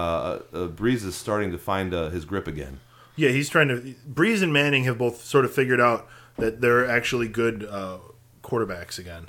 uh, 0.52 0.66
Brees 0.68 1.04
is 1.04 1.14
starting 1.14 1.52
to 1.52 1.58
find 1.58 1.94
uh, 1.94 2.10
his 2.10 2.24
grip 2.24 2.46
again. 2.48 2.80
Yeah, 3.16 3.28
he's 3.30 3.48
trying 3.48 3.68
to. 3.68 3.94
Brees 4.12 4.42
and 4.42 4.52
Manning 4.52 4.84
have 4.84 4.98
both 4.98 5.22
sort 5.22 5.44
of 5.44 5.52
figured 5.54 5.80
out 5.80 6.08
that 6.38 6.60
they're 6.60 6.86
actually 6.88 7.28
good 7.28 7.64
uh, 7.64 7.98
quarterbacks 8.42 8.98
again. 8.98 9.28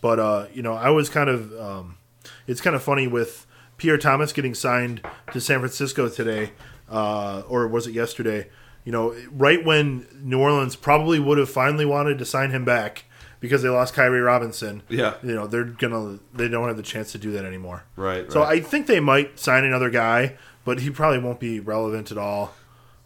But 0.00 0.18
uh, 0.20 0.46
you 0.54 0.62
know, 0.62 0.74
I 0.74 0.90
was 0.90 1.08
kind 1.08 1.28
of. 1.28 1.52
Um, 1.60 1.96
it's 2.46 2.60
kind 2.60 2.76
of 2.76 2.82
funny 2.82 3.06
with 3.08 3.46
Pierre 3.76 3.98
Thomas 3.98 4.32
getting 4.32 4.54
signed 4.54 5.00
to 5.32 5.40
San 5.40 5.58
Francisco 5.60 6.08
today, 6.08 6.52
uh, 6.90 7.42
or 7.48 7.66
was 7.66 7.86
it 7.86 7.92
yesterday? 7.94 8.48
You 8.84 8.92
know, 8.92 9.14
right 9.32 9.64
when 9.64 10.06
New 10.22 10.38
Orleans 10.40 10.76
probably 10.76 11.18
would 11.18 11.38
have 11.38 11.50
finally 11.50 11.84
wanted 11.86 12.18
to 12.18 12.24
sign 12.24 12.50
him 12.50 12.64
back 12.64 13.04
because 13.42 13.60
they 13.60 13.68
lost 13.68 13.94
Khiry 13.94 14.24
Robinson. 14.24 14.82
Yeah. 14.88 15.16
you 15.22 15.34
know, 15.34 15.46
they're 15.46 15.64
gonna. 15.64 16.20
They 16.32 16.48
don't 16.48 16.68
have 16.68 16.78
the 16.78 16.82
chance 16.82 17.12
to 17.12 17.18
do 17.18 17.32
that 17.32 17.44
anymore. 17.44 17.84
Right. 17.96 18.30
So 18.32 18.40
right. 18.40 18.62
I 18.62 18.64
think 18.64 18.86
they 18.86 19.00
might 19.00 19.38
sign 19.38 19.64
another 19.64 19.90
guy, 19.90 20.36
but 20.64 20.80
he 20.80 20.88
probably 20.88 21.18
won't 21.18 21.40
be 21.40 21.60
relevant 21.60 22.10
at 22.10 22.16
all. 22.16 22.54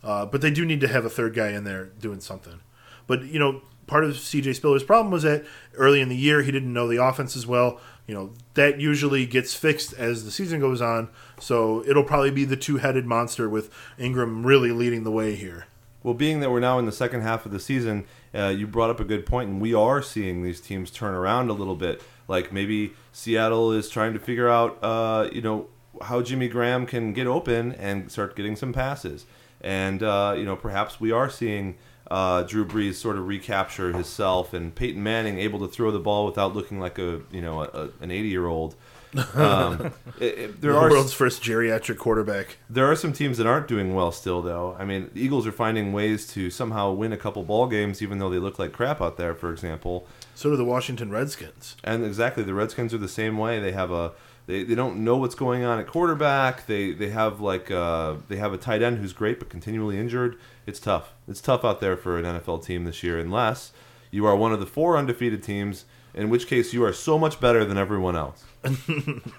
Uh, 0.05 0.27
but 0.27 0.43
they 0.43 0.51
do 0.51 0.65
need 0.65 0.81
to 0.83 0.89
have 0.89 1.05
a 1.05 1.11
third 1.11 1.35
guy 1.35 1.49
in 1.49 1.65
there 1.65 1.87
doing 1.87 2.21
something. 2.21 2.61
But 3.09 3.25
you 3.25 3.41
know, 3.41 3.63
part 3.87 4.05
of 4.05 4.13
CJ 4.13 4.55
Spiller's 4.55 4.85
problem 4.85 5.11
was 5.11 5.23
that 5.23 5.45
early 5.75 6.01
in 6.01 6.11
the 6.11 6.17
year 6.17 6.43
he 6.43 6.53
didn't 6.53 6.73
know 6.73 6.87
the 6.87 7.03
offense 7.03 7.35
as 7.35 7.47
well. 7.47 7.81
You 8.07 8.15
know 8.15 8.33
that 8.55 8.79
usually 8.79 9.25
gets 9.25 9.55
fixed 9.55 9.95
as 9.95 10.25
the 10.25 10.31
season 10.31 10.61
goes 10.61 10.83
on. 10.83 11.09
So 11.41 11.83
it'll 11.89 12.05
probably 12.05 12.31
be 12.31 12.45
the 12.45 12.57
two-headed 12.57 13.07
monster 13.07 13.49
with 13.49 13.73
Ingram 13.99 14.47
really 14.47 14.71
leading 14.71 15.03
the 15.03 15.11
way 15.11 15.35
here. 15.35 15.67
Well, 16.07 16.15
being 16.15 16.39
that 16.39 16.53
we're 16.53 16.61
now 16.61 16.79
in 16.79 16.87
the 16.87 16.93
second 16.93 17.23
half 17.23 17.47
of 17.47 17.51
the 17.51 17.59
season, 17.59 18.05
uh, 18.33 18.55
you 18.57 18.69
brought 18.69 18.91
up 18.91 19.01
a 19.01 19.05
good 19.05 19.27
point, 19.27 19.51
and 19.51 19.61
we 19.61 19.75
are 19.75 20.01
seeing 20.01 20.45
these 20.45 20.61
teams 20.61 20.89
turn 20.93 21.15
around 21.15 21.51
a 21.51 21.53
little 21.53 21.75
bit. 21.75 22.01
Like 22.29 22.53
maybe 22.53 22.93
Seattle 23.11 23.73
is 23.73 23.89
trying 23.89 24.13
to 24.13 24.21
figure 24.21 24.49
out, 24.49 24.79
uh, 24.85 25.29
you 25.33 25.43
know, 25.43 25.67
how 26.03 26.23
Jimmy 26.23 26.47
Graham 26.47 26.87
can 26.87 27.13
get 27.13 27.27
open 27.27 27.73
and 27.73 28.09
start 28.09 28.37
getting 28.37 28.55
some 28.55 28.73
passes, 28.73 29.27
and 29.61 30.01
uh, 30.01 30.37
you 30.39 30.45
know, 30.45 30.55
perhaps 30.55 31.01
we 31.01 31.11
are 31.11 31.29
seeing 31.29 31.77
uh, 32.09 32.45
Drew 32.45 32.65
Brees 32.65 32.95
sort 32.95 33.17
of 33.17 33.27
recapture 33.27 33.93
himself, 33.93 34.55
and 34.55 34.73
Peyton 34.77 35.03
Manning 35.03 35.41
able 35.41 35.59
to 35.59 35.67
throw 35.67 35.91
the 35.91 35.99
ball 35.99 36.25
without 36.25 36.55
looking 36.55 36.79
like 36.79 37.01
a, 37.01 37.23
you 37.33 37.41
know, 37.41 37.63
a, 37.63 37.65
a, 37.65 37.91
an 38.01 38.13
eighty-year-old. 38.13 38.77
Um, 39.35 39.93
it, 40.21 40.25
it- 40.39 40.61
there 40.61 40.73
the 40.73 40.79
are 40.79 40.91
world's 40.91 41.13
first 41.13 41.43
geriatric 41.43 41.99
quarterback. 41.99 42.57
there 42.69 42.91
are 42.91 42.97
some 42.97 43.13
teams 43.13 43.39
that 43.39 43.47
aren't 43.47 43.69
doing 43.69 43.95
well 43.95 44.13
still, 44.13 44.43
though. 44.43 44.77
I 44.79 44.85
mean, 44.85 45.11
the 45.15 45.21
Eagles 45.21 45.47
are 45.47 45.53
finding 45.53 45.93
ways 45.93 46.27
to 46.35 46.51
somehow 46.51 46.93
win 46.93 47.13
a 47.13 47.17
couple 47.17 47.43
ball 47.45 47.67
games, 47.67 48.03
even 48.03 48.19
though 48.19 48.31
they 48.31 48.39
look 48.39 48.59
like 48.59 48.73
crap 48.73 49.01
out 49.01 49.17
there, 49.17 49.35
for 49.35 49.53
example. 49.53 50.07
So 50.35 50.51
do 50.51 50.57
the 50.57 50.65
Washington 50.65 51.11
Redskins. 51.11 51.77
And 51.85 52.05
exactly, 52.05 52.43
the 52.43 52.55
Redskins 52.55 52.93
are 52.93 52.99
the 52.99 53.09
same 53.09 53.39
way. 53.39 53.61
They 53.61 53.73
have 53.73 53.91
a 53.91 54.13
they, 54.47 54.63
they 54.63 54.75
don't 54.77 55.03
know 55.03 55.17
what's 55.17 55.35
going 55.35 55.65
on 55.65 55.79
at 55.81 55.87
quarterback. 55.89 56.67
They 56.67 56.93
they 56.93 57.09
have 57.11 57.41
like 57.41 57.71
uh, 57.71 58.17
they 58.29 58.37
have 58.37 58.53
a 58.53 58.59
tight 58.59 58.83
end 58.83 58.99
who's 58.99 59.13
great 59.13 59.39
but 59.39 59.49
continually 59.49 59.99
injured. 59.99 60.37
It's 60.67 60.79
tough. 60.81 61.13
It's 61.27 61.41
tough 61.41 61.65
out 61.65 61.81
there 61.81 61.97
for 61.97 62.19
an 62.19 62.25
NFL 62.25 62.65
team 62.65 62.85
this 62.85 63.03
year, 63.03 63.19
unless 63.19 63.73
you 64.11 64.27
are 64.27 64.37
one 64.37 64.53
of 64.53 64.61
the 64.61 64.67
four 64.67 64.97
undefeated 64.97 65.43
teams. 65.43 65.85
In 66.15 66.31
which 66.31 66.47
case, 66.47 66.73
you 66.73 66.83
are 66.83 66.95
so 66.95 67.19
much 67.19 67.41
better 67.41 67.63
than 67.63 67.77
everyone 67.77 68.17
else. 68.17 68.43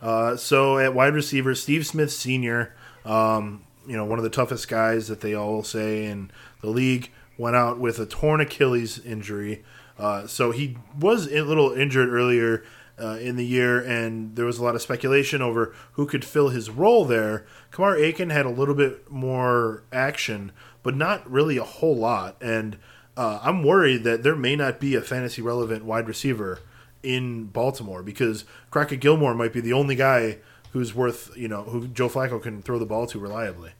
Uh, 0.00 0.36
so 0.36 0.78
at 0.78 0.94
wide 0.94 1.14
receiver, 1.14 1.54
Steve 1.54 1.86
Smith 1.86 2.12
Sr., 2.12 2.74
um, 3.04 3.64
you 3.86 3.96
know, 3.96 4.04
one 4.04 4.18
of 4.18 4.22
the 4.22 4.30
toughest 4.30 4.68
guys 4.68 5.08
that 5.08 5.20
they 5.20 5.34
all 5.34 5.62
say 5.62 6.04
in 6.04 6.30
the 6.60 6.68
league, 6.68 7.10
went 7.36 7.56
out 7.56 7.78
with 7.78 7.98
a 7.98 8.06
torn 8.06 8.40
Achilles 8.40 8.98
injury. 9.04 9.64
Uh, 9.98 10.26
so 10.26 10.50
he 10.50 10.76
was 10.98 11.26
a 11.32 11.42
little 11.42 11.72
injured 11.72 12.10
earlier 12.10 12.64
uh, 13.00 13.16
in 13.20 13.36
the 13.36 13.46
year, 13.46 13.80
and 13.80 14.36
there 14.36 14.44
was 14.44 14.58
a 14.58 14.64
lot 14.64 14.74
of 14.74 14.82
speculation 14.82 15.40
over 15.40 15.74
who 15.92 16.06
could 16.06 16.24
fill 16.24 16.50
his 16.50 16.68
role 16.68 17.04
there. 17.04 17.46
Kamar 17.70 17.96
Aiken 17.96 18.30
had 18.30 18.44
a 18.44 18.50
little 18.50 18.74
bit 18.74 19.10
more 19.10 19.84
action, 19.92 20.52
but 20.82 20.96
not 20.96 21.28
really 21.30 21.56
a 21.56 21.64
whole 21.64 21.96
lot. 21.96 22.36
And 22.40 22.76
uh, 23.16 23.40
I'm 23.42 23.62
worried 23.62 24.04
that 24.04 24.22
there 24.22 24.36
may 24.36 24.56
not 24.56 24.80
be 24.80 24.94
a 24.94 25.00
fantasy 25.00 25.42
relevant 25.42 25.84
wide 25.84 26.08
receiver 26.08 26.60
in 27.02 27.44
Baltimore 27.46 28.02
because 28.02 28.44
Crockett 28.70 29.00
Gilmore 29.00 29.34
might 29.34 29.52
be 29.52 29.60
the 29.60 29.72
only 29.72 29.94
guy 29.94 30.38
who's 30.72 30.94
worth, 30.94 31.36
you 31.36 31.48
know, 31.48 31.62
who 31.64 31.88
Joe 31.88 32.08
Flacco 32.08 32.42
can 32.42 32.62
throw 32.62 32.78
the 32.78 32.86
ball 32.86 33.06
to 33.06 33.18
reliably. 33.18 33.72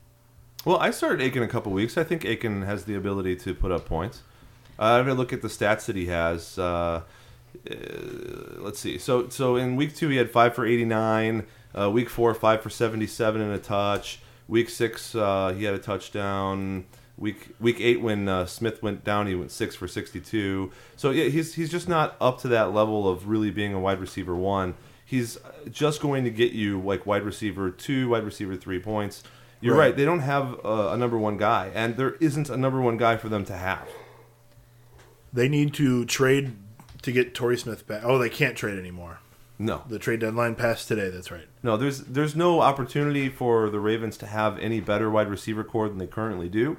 Well, 0.65 0.77
I 0.77 0.91
started 0.91 1.21
Aiken 1.21 1.43
a 1.43 1.47
couple 1.47 1.71
weeks. 1.71 1.97
I 1.97 2.03
think 2.03 2.25
Aiken 2.25 2.63
has 2.63 2.85
the 2.85 2.95
ability 2.95 3.35
to 3.37 3.53
put 3.53 3.71
up 3.71 3.85
points. 3.85 4.23
Uh, 4.77 4.83
I'm 4.83 5.05
gonna 5.05 5.17
look 5.17 5.33
at 5.33 5.41
the 5.41 5.47
stats 5.47 5.85
that 5.85 5.95
he 5.95 6.07
has. 6.07 6.57
Uh, 6.57 7.01
uh, 7.69 7.75
let's 8.57 8.79
see. 8.79 8.97
So, 8.97 9.29
so 9.29 9.55
in 9.55 9.75
week 9.75 9.95
two, 9.95 10.09
he 10.09 10.17
had 10.17 10.31
five 10.31 10.55
for 10.55 10.65
89. 10.65 11.45
Uh, 11.77 11.89
week 11.91 12.09
four, 12.09 12.33
five 12.33 12.61
for 12.61 12.69
77 12.69 13.41
and 13.41 13.53
a 13.53 13.57
touch. 13.57 14.19
Week 14.47 14.69
six, 14.69 15.13
uh, 15.15 15.53
he 15.55 15.65
had 15.65 15.73
a 15.73 15.79
touchdown. 15.79 16.85
Week 17.19 17.49
week 17.59 17.81
eight, 17.81 18.01
when 18.01 18.29
uh, 18.29 18.45
Smith 18.45 18.81
went 18.81 19.03
down, 19.03 19.27
he 19.27 19.35
went 19.35 19.51
six 19.51 19.75
for 19.75 19.87
62. 19.87 20.71
So 20.95 21.11
yeah, 21.11 21.25
he's 21.25 21.53
he's 21.55 21.69
just 21.69 21.89
not 21.89 22.15
up 22.21 22.39
to 22.41 22.47
that 22.47 22.73
level 22.73 23.09
of 23.09 23.27
really 23.27 23.51
being 23.51 23.73
a 23.73 23.79
wide 23.79 23.99
receiver 23.99 24.35
one. 24.35 24.75
He's 25.05 25.37
just 25.69 26.01
going 26.01 26.23
to 26.23 26.29
get 26.29 26.53
you 26.53 26.79
like 26.79 27.05
wide 27.05 27.23
receiver 27.23 27.71
two, 27.71 28.09
wide 28.09 28.23
receiver 28.23 28.55
three 28.55 28.79
points. 28.79 29.23
You're 29.59 29.75
Right. 29.75 29.87
right. 29.87 29.97
They 29.97 30.05
don't 30.05 30.21
have 30.21 30.63
uh, 30.63 30.91
a 30.93 30.97
number 30.97 31.17
one 31.17 31.35
guy, 31.37 31.71
and 31.75 31.97
there 31.97 32.11
isn't 32.21 32.49
a 32.49 32.55
number 32.55 32.79
one 32.79 32.95
guy 32.95 33.17
for 33.17 33.27
them 33.27 33.43
to 33.45 33.57
have. 33.57 33.87
They 35.33 35.49
need 35.49 35.73
to 35.75 36.05
trade 36.05 36.53
to 37.01 37.11
get 37.11 37.35
Torrey 37.35 37.57
Smith 37.57 37.85
back. 37.87 38.03
Oh, 38.03 38.17
they 38.17 38.29
can't 38.29 38.55
trade 38.55 38.79
anymore. 38.79 39.19
No, 39.61 39.83
The 39.89 39.99
trade 39.99 40.21
deadline 40.21 40.55
passed 40.55 40.87
today. 40.87 41.09
That's 41.09 41.31
right. 41.31 41.47
no. 41.63 41.75
There's 41.75 41.99
there's 41.99 42.33
no 42.33 42.61
opportunity 42.61 43.27
for 43.27 43.69
the 43.69 43.79
Ravens 43.81 44.15
to 44.19 44.25
have 44.25 44.57
any 44.59 44.79
better 44.79 45.09
wide 45.11 45.27
receiver 45.29 45.65
core 45.65 45.89
than 45.89 45.97
they 45.97 46.07
currently 46.07 46.47
do. 46.47 46.77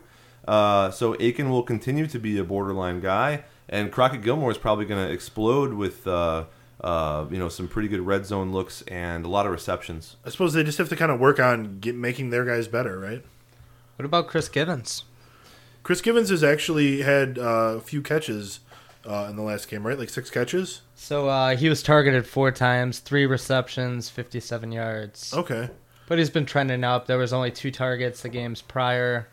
Uh, 0.50 0.90
so 0.90 1.14
Aiken 1.20 1.48
will 1.48 1.62
continue 1.62 2.08
to 2.08 2.18
be 2.18 2.36
a 2.36 2.42
borderline 2.42 2.98
guy, 2.98 3.44
and 3.68 3.92
Crockett 3.92 4.20
Gilmore 4.22 4.50
is 4.50 4.58
probably 4.58 4.84
going 4.84 5.06
to 5.06 5.12
explode 5.12 5.74
with 5.74 6.08
uh, 6.08 6.46
uh, 6.80 7.26
you 7.30 7.38
know 7.38 7.48
some 7.48 7.68
pretty 7.68 7.86
good 7.86 8.00
red 8.00 8.26
zone 8.26 8.50
looks 8.50 8.82
and 8.88 9.24
a 9.24 9.28
lot 9.28 9.46
of 9.46 9.52
receptions. 9.52 10.16
I 10.26 10.30
suppose 10.30 10.52
they 10.52 10.64
just 10.64 10.78
have 10.78 10.88
to 10.88 10.96
kind 10.96 11.12
of 11.12 11.20
work 11.20 11.38
on 11.38 11.78
get, 11.78 11.94
making 11.94 12.30
their 12.30 12.44
guys 12.44 12.66
better, 12.66 12.98
right? 12.98 13.24
What 13.94 14.04
about 14.04 14.26
Chris 14.26 14.48
Givens? 14.48 15.04
Chris 15.84 16.00
Givens 16.00 16.30
has 16.30 16.42
actually 16.42 17.02
had 17.02 17.38
uh, 17.38 17.76
a 17.76 17.80
few 17.80 18.02
catches 18.02 18.58
uh, 19.08 19.28
in 19.30 19.36
the 19.36 19.42
last 19.42 19.68
game, 19.68 19.86
right? 19.86 19.96
Like 19.96 20.10
six 20.10 20.30
catches. 20.30 20.80
So 20.96 21.28
uh, 21.28 21.54
he 21.54 21.68
was 21.68 21.80
targeted 21.80 22.26
four 22.26 22.50
times, 22.50 22.98
three 22.98 23.24
receptions, 23.24 24.08
57 24.08 24.72
yards. 24.72 25.32
Okay. 25.32 25.70
But 26.08 26.18
he's 26.18 26.28
been 26.28 26.44
trending 26.44 26.82
up. 26.82 27.06
There 27.06 27.18
was 27.18 27.32
only 27.32 27.52
two 27.52 27.70
targets 27.70 28.22
the 28.22 28.28
games 28.28 28.62
prior, 28.62 29.28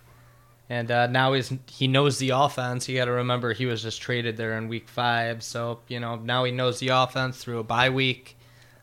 and 0.70 0.90
uh, 0.92 1.08
now 1.08 1.34
he's 1.34 1.54
he 1.68 1.88
knows 1.88 2.18
the 2.20 2.30
offense. 2.30 2.88
You 2.90 2.98
got 2.98 3.06
to 3.06 3.12
remember 3.12 3.54
he 3.54 3.66
was 3.66 3.82
just 3.82 4.02
traded 4.02 4.38
there 4.38 4.58
in 4.58 4.68
week 4.68 4.90
five, 4.90 5.44
so 5.44 5.80
you 5.88 6.00
know 6.00 6.16
now 6.18 6.44
he 6.44 6.52
knows 6.52 6.80
the 6.80 6.90
offense 6.90 7.38
through 7.44 7.60
a 7.60 7.64
bye 7.64 7.90
week. 7.90 8.36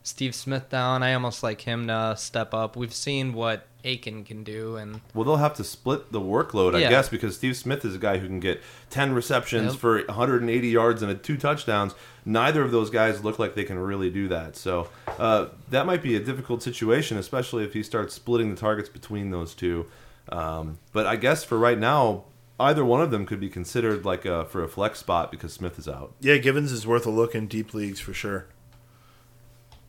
Steve 0.03 0.35
Smith 0.35 0.69
down. 0.69 1.01
I 1.01 1.15
almost 1.15 1.41
like 1.41 1.61
him 1.61 1.87
to 1.87 2.13
step 2.15 2.53
up. 2.53 2.75
We've 2.75 2.93
seen 2.93 3.33
what 3.33 3.65
Aiken 3.83 4.23
can 4.23 4.43
do, 4.43 4.75
and 4.75 5.01
Well, 5.15 5.25
they'll 5.25 5.37
have 5.37 5.55
to 5.55 5.63
split 5.63 6.11
the 6.11 6.21
workload, 6.21 6.75
I 6.75 6.81
guess, 6.81 7.09
because 7.09 7.35
Steve 7.35 7.57
Smith 7.57 7.83
is 7.83 7.95
a 7.95 7.97
guy 7.97 8.19
who 8.19 8.27
can 8.27 8.39
get 8.39 8.61
10 8.91 9.13
receptions 9.13 9.73
Yep. 9.73 9.81
for 9.81 10.03
180 10.03 10.67
yards 10.67 11.01
and 11.01 11.11
a 11.11 11.15
two 11.15 11.37
touchdowns. 11.37 11.95
Neither 12.23 12.61
of 12.61 12.69
those 12.69 12.91
guys 12.91 13.23
look 13.23 13.39
like 13.39 13.55
they 13.55 13.63
can 13.63 13.79
really 13.79 14.11
do 14.11 14.27
that. 14.27 14.55
So 14.55 14.89
uh, 15.17 15.47
that 15.71 15.87
might 15.87 16.03
be 16.03 16.15
a 16.15 16.19
difficult 16.19 16.61
situation, 16.61 17.17
especially 17.17 17.63
if 17.63 17.73
he 17.73 17.81
starts 17.81 18.13
splitting 18.13 18.51
the 18.51 18.59
targets 18.59 18.89
between 18.89 19.31
those 19.31 19.55
two. 19.55 19.87
Um, 20.29 20.79
but 20.91 21.05
I 21.05 21.15
guess 21.15 21.43
for 21.43 21.57
right 21.57 21.77
now, 21.77 22.25
either 22.59 22.83
one 22.83 23.01
of 23.01 23.11
them 23.11 23.25
could 23.25 23.39
be 23.39 23.49
considered 23.49 24.05
like 24.05 24.25
a, 24.25 24.45
for 24.45 24.63
a 24.63 24.67
flex 24.67 24.99
spot 24.99 25.31
because 25.31 25.53
Smith 25.53 25.77
is 25.77 25.87
out. 25.87 26.13
Yeah, 26.19 26.37
Givens 26.37 26.71
is 26.71 26.87
worth 26.87 27.05
a 27.05 27.11
look 27.11 27.35
in 27.35 27.47
deep 27.47 27.73
leagues 27.73 27.99
for 27.99 28.13
sure. 28.13 28.47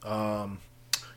Um, 0.05 0.59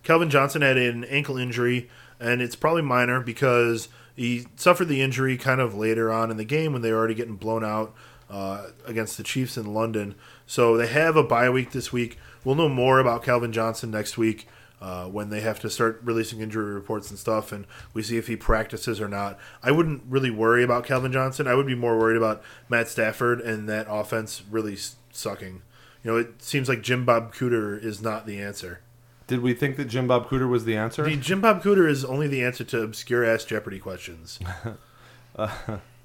Calvin 0.03 0.29
Johnson 0.29 0.61
had 0.61 0.77
an 0.77 1.03
ankle 1.05 1.37
injury, 1.37 1.89
and 2.19 2.41
it's 2.41 2.55
probably 2.55 2.81
minor 2.81 3.19
because 3.19 3.89
he 4.15 4.47
suffered 4.55 4.87
the 4.87 5.01
injury 5.01 5.37
kind 5.37 5.61
of 5.61 5.75
later 5.75 6.11
on 6.11 6.31
in 6.31 6.37
the 6.37 6.45
game 6.45 6.73
when 6.73 6.81
they 6.81 6.91
were 6.91 6.97
already 6.97 7.13
getting 7.13 7.35
blown 7.35 7.63
out 7.63 7.93
uh, 8.29 8.67
against 8.85 9.17
the 9.17 9.23
Chiefs 9.23 9.57
in 9.57 9.73
London. 9.73 10.15
So 10.45 10.77
they 10.77 10.87
have 10.87 11.15
a 11.15 11.23
bye 11.23 11.49
week 11.49 11.71
this 11.71 11.91
week. 11.91 12.17
We'll 12.43 12.55
know 12.55 12.69
more 12.69 12.99
about 12.99 13.23
Calvin 13.23 13.51
Johnson 13.51 13.91
next 13.91 14.17
week. 14.17 14.47
Uh, 14.81 15.05
when 15.07 15.29
they 15.29 15.41
have 15.41 15.59
to 15.59 15.69
start 15.69 15.99
releasing 16.03 16.39
injury 16.39 16.73
reports 16.73 17.09
and 17.09 17.19
stuff, 17.19 17.51
and 17.51 17.67
we 17.93 18.01
see 18.01 18.17
if 18.17 18.27
he 18.27 18.37
practices 18.37 19.01
or 19.01 19.09
not. 19.09 19.37
I 19.61 19.71
wouldn't 19.71 20.03
really 20.07 20.29
worry 20.29 20.63
about 20.63 20.85
Calvin 20.85 21.11
Johnson. 21.11 21.47
I 21.47 21.53
would 21.53 21.67
be 21.67 21.75
more 21.75 21.97
worried 21.97 22.15
about 22.15 22.41
Matt 22.69 22.87
Stafford 22.87 23.41
and 23.41 23.67
that 23.67 23.87
offense 23.89 24.41
really 24.49 24.77
sucking. 25.11 25.63
You 26.01 26.11
know, 26.11 26.17
it 26.17 26.41
seems 26.41 26.69
like 26.69 26.81
Jim 26.81 27.03
Bob 27.03 27.33
Cooter 27.33 27.77
is 27.83 28.01
not 28.01 28.25
the 28.25 28.41
answer. 28.41 28.79
Did 29.27 29.41
we 29.41 29.53
think 29.53 29.75
that 29.75 29.85
Jim 29.85 30.07
Bob 30.07 30.29
Cooter 30.29 30.49
was 30.49 30.63
the 30.63 30.77
answer? 30.77 31.03
The 31.03 31.17
Jim 31.17 31.41
Bob 31.41 31.61
Cooter 31.61 31.87
is 31.89 32.05
only 32.05 32.29
the 32.29 32.41
answer 32.41 32.63
to 32.63 32.81
obscure 32.81 33.25
ass 33.25 33.43
Jeopardy 33.43 33.79
questions. 33.79 34.39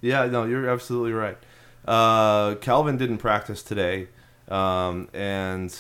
Yeah, 0.05 0.27
no, 0.27 0.45
you're 0.45 0.69
absolutely 0.69 1.13
right. 1.13 1.39
Uh, 1.87 2.57
Calvin 2.57 2.99
didn't 2.99 3.19
practice 3.19 3.63
today, 3.63 4.09
um, 4.49 5.09
and 5.15 5.75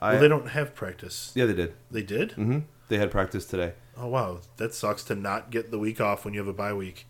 I 0.00 0.12
well, 0.12 0.20
they 0.20 0.28
don't 0.28 0.48
have 0.48 0.74
practice. 0.74 1.32
yeah 1.34 1.46
they 1.46 1.54
did. 1.54 1.74
They 1.90 2.02
did? 2.02 2.32
hmm 2.32 2.58
They 2.88 2.98
had 2.98 3.10
practice 3.10 3.46
today. 3.46 3.72
Oh 3.96 4.08
wow, 4.08 4.40
that 4.58 4.74
sucks 4.74 5.02
to 5.04 5.14
not 5.14 5.50
get 5.50 5.70
the 5.70 5.78
week 5.78 6.00
off 6.00 6.24
when 6.24 6.34
you 6.34 6.40
have 6.40 6.48
a 6.48 6.52
bye 6.52 6.74
week. 6.74 7.06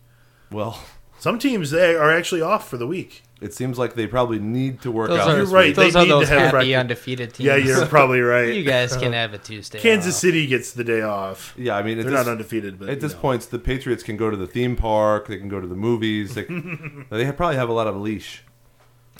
Well, 0.51 0.81
Some 1.19 1.37
teams 1.39 1.71
they 1.71 1.95
are 1.95 2.11
actually 2.11 2.41
off 2.41 2.69
for 2.69 2.77
the 2.77 2.87
week. 2.87 3.23
it 3.41 3.53
seems 3.53 3.77
like 3.77 3.95
they 3.95 4.07
probably 4.07 4.39
need 4.39 4.81
to 4.83 4.91
work 4.91 5.09
those 5.09 5.19
out. 5.19 5.29
are 5.31 5.37
You're 5.37 5.45
right. 5.47 5.75
those 5.75 5.93
They 5.93 5.99
are 5.99 6.03
need 6.05 6.09
to 6.11 6.27
have 6.27 6.39
happy 6.39 6.51
practice. 6.51 6.75
undefeated 6.75 7.33
teams. 7.33 7.45
Yeah, 7.47 7.55
you're 7.57 7.85
probably 7.87 8.21
right. 8.21 8.53
you 8.53 8.63
guys 8.63 8.95
can 8.95 9.11
have 9.21 9.33
a 9.33 9.37
Tuesday. 9.37 9.79
Kansas 9.79 10.15
off. 10.15 10.21
City 10.21 10.47
gets 10.47 10.71
the 10.71 10.83
day 10.85 11.01
off. 11.01 11.53
Yeah, 11.57 11.75
I 11.75 11.83
mean, 11.83 11.97
They're 11.97 12.05
this, 12.09 12.13
not 12.25 12.27
undefeated, 12.31 12.79
but 12.79 12.87
at 12.89 13.01
this 13.01 13.13
know. 13.13 13.19
point, 13.19 13.41
the 13.49 13.59
Patriots 13.59 14.03
can 14.03 14.15
go 14.15 14.29
to 14.29 14.37
the 14.37 14.47
theme 14.47 14.75
park. 14.77 15.27
They 15.27 15.37
can 15.37 15.49
go 15.49 15.59
to 15.59 15.67
the 15.67 15.75
movies. 15.75 16.35
They, 16.35 16.43
they 17.09 17.29
probably 17.33 17.57
have 17.57 17.67
a 17.69 17.73
lot 17.73 17.87
of 17.87 17.97
leash. 17.97 18.43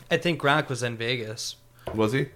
I 0.09 0.15
think 0.17 0.39
Gronk 0.41 0.69
was 0.69 0.83
in 0.83 0.95
Vegas. 0.95 1.57
Was 1.93 2.13
he? 2.13 2.27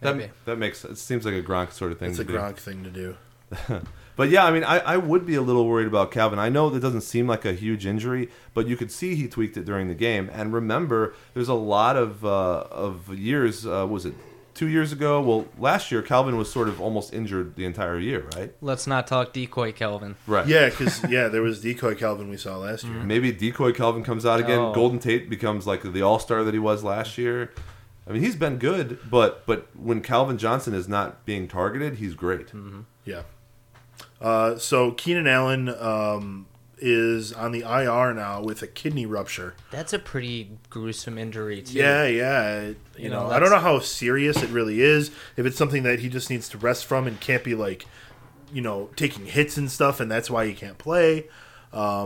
That, 0.00 0.16
Maybe. 0.16 0.30
that 0.46 0.56
makes 0.56 0.84
it 0.84 0.96
seems 0.96 1.24
like 1.24 1.34
a 1.34 1.42
Gronk 1.42 1.72
sort 1.72 1.92
of 1.92 1.98
thing 1.98 2.10
it's 2.10 2.18
to 2.18 2.22
a 2.22 2.26
do. 2.26 2.32
Gronk 2.34 2.56
thing 2.56 2.84
to 2.84 2.90
do. 2.90 3.16
But 4.20 4.28
yeah, 4.28 4.44
I 4.44 4.50
mean, 4.50 4.64
I, 4.64 4.80
I 4.80 4.96
would 4.98 5.24
be 5.24 5.34
a 5.36 5.40
little 5.40 5.66
worried 5.66 5.86
about 5.86 6.10
Calvin. 6.10 6.38
I 6.38 6.50
know 6.50 6.68
that 6.68 6.80
doesn't 6.80 7.00
seem 7.00 7.26
like 7.26 7.46
a 7.46 7.54
huge 7.54 7.86
injury, 7.86 8.28
but 8.52 8.66
you 8.66 8.76
could 8.76 8.92
see 8.92 9.14
he 9.14 9.26
tweaked 9.26 9.56
it 9.56 9.64
during 9.64 9.88
the 9.88 9.94
game. 9.94 10.28
And 10.34 10.52
remember, 10.52 11.14
there's 11.32 11.48
a 11.48 11.54
lot 11.54 11.96
of 11.96 12.22
uh, 12.22 12.64
of 12.70 13.08
years. 13.18 13.66
Uh, 13.66 13.86
was 13.88 14.04
it 14.04 14.12
two 14.52 14.66
years 14.68 14.92
ago? 14.92 15.22
Well, 15.22 15.46
last 15.58 15.90
year 15.90 16.02
Calvin 16.02 16.36
was 16.36 16.52
sort 16.52 16.68
of 16.68 16.82
almost 16.82 17.14
injured 17.14 17.56
the 17.56 17.64
entire 17.64 17.98
year, 17.98 18.26
right? 18.36 18.52
Let's 18.60 18.86
not 18.86 19.06
talk 19.06 19.32
decoy 19.32 19.72
Calvin. 19.72 20.16
Right. 20.26 20.46
Yeah, 20.46 20.68
because 20.68 21.02
yeah, 21.08 21.28
there 21.28 21.40
was 21.40 21.62
decoy 21.62 21.94
Calvin 21.94 22.28
we 22.28 22.36
saw 22.36 22.58
last 22.58 22.84
year. 22.84 23.02
Maybe 23.02 23.32
decoy 23.32 23.72
Calvin 23.72 24.04
comes 24.04 24.26
out 24.26 24.38
again. 24.38 24.58
Oh. 24.58 24.74
Golden 24.74 24.98
Tate 24.98 25.30
becomes 25.30 25.66
like 25.66 25.82
the 25.82 26.02
All 26.02 26.18
Star 26.18 26.44
that 26.44 26.52
he 26.52 26.60
was 26.60 26.84
last 26.84 27.16
year. 27.16 27.52
I 28.10 28.12
mean, 28.12 28.22
he's 28.22 28.34
been 28.34 28.58
good, 28.58 28.98
but 29.08 29.46
but 29.46 29.68
when 29.76 30.02
Calvin 30.02 30.36
Johnson 30.36 30.74
is 30.74 30.88
not 30.88 31.24
being 31.24 31.46
targeted, 31.46 31.98
he's 31.98 32.14
great. 32.14 32.48
Yeah. 33.04 33.22
Uh, 34.20 34.58
so 34.58 34.90
Keenan 34.90 35.28
Allen 35.28 35.68
um, 35.68 36.46
is 36.78 37.32
on 37.32 37.52
the 37.52 37.60
IR 37.60 38.12
now 38.12 38.42
with 38.42 38.62
a 38.62 38.66
kidney 38.66 39.06
rupture. 39.06 39.54
That's 39.70 39.92
a 39.92 39.98
pretty 40.00 40.58
gruesome 40.70 41.18
injury 41.18 41.62
too. 41.62 41.78
Yeah, 41.78 42.04
yeah. 42.06 42.62
you, 42.62 42.76
You 42.96 43.10
know, 43.10 43.28
know, 43.28 43.30
I 43.30 43.38
don't 43.38 43.50
know 43.50 43.60
how 43.60 43.78
serious 43.78 44.42
it 44.42 44.50
really 44.50 44.80
is. 44.80 45.12
If 45.36 45.46
it's 45.46 45.56
something 45.56 45.84
that 45.84 46.00
he 46.00 46.08
just 46.08 46.30
needs 46.30 46.48
to 46.48 46.58
rest 46.58 46.86
from 46.86 47.06
and 47.06 47.20
can't 47.20 47.44
be 47.44 47.54
like, 47.54 47.86
you 48.52 48.60
know, 48.60 48.90
taking 48.96 49.26
hits 49.26 49.56
and 49.56 49.70
stuff, 49.70 50.00
and 50.00 50.10
that's 50.10 50.28
why 50.28 50.46
he 50.46 50.52
can't 50.52 50.78
play. 50.78 51.28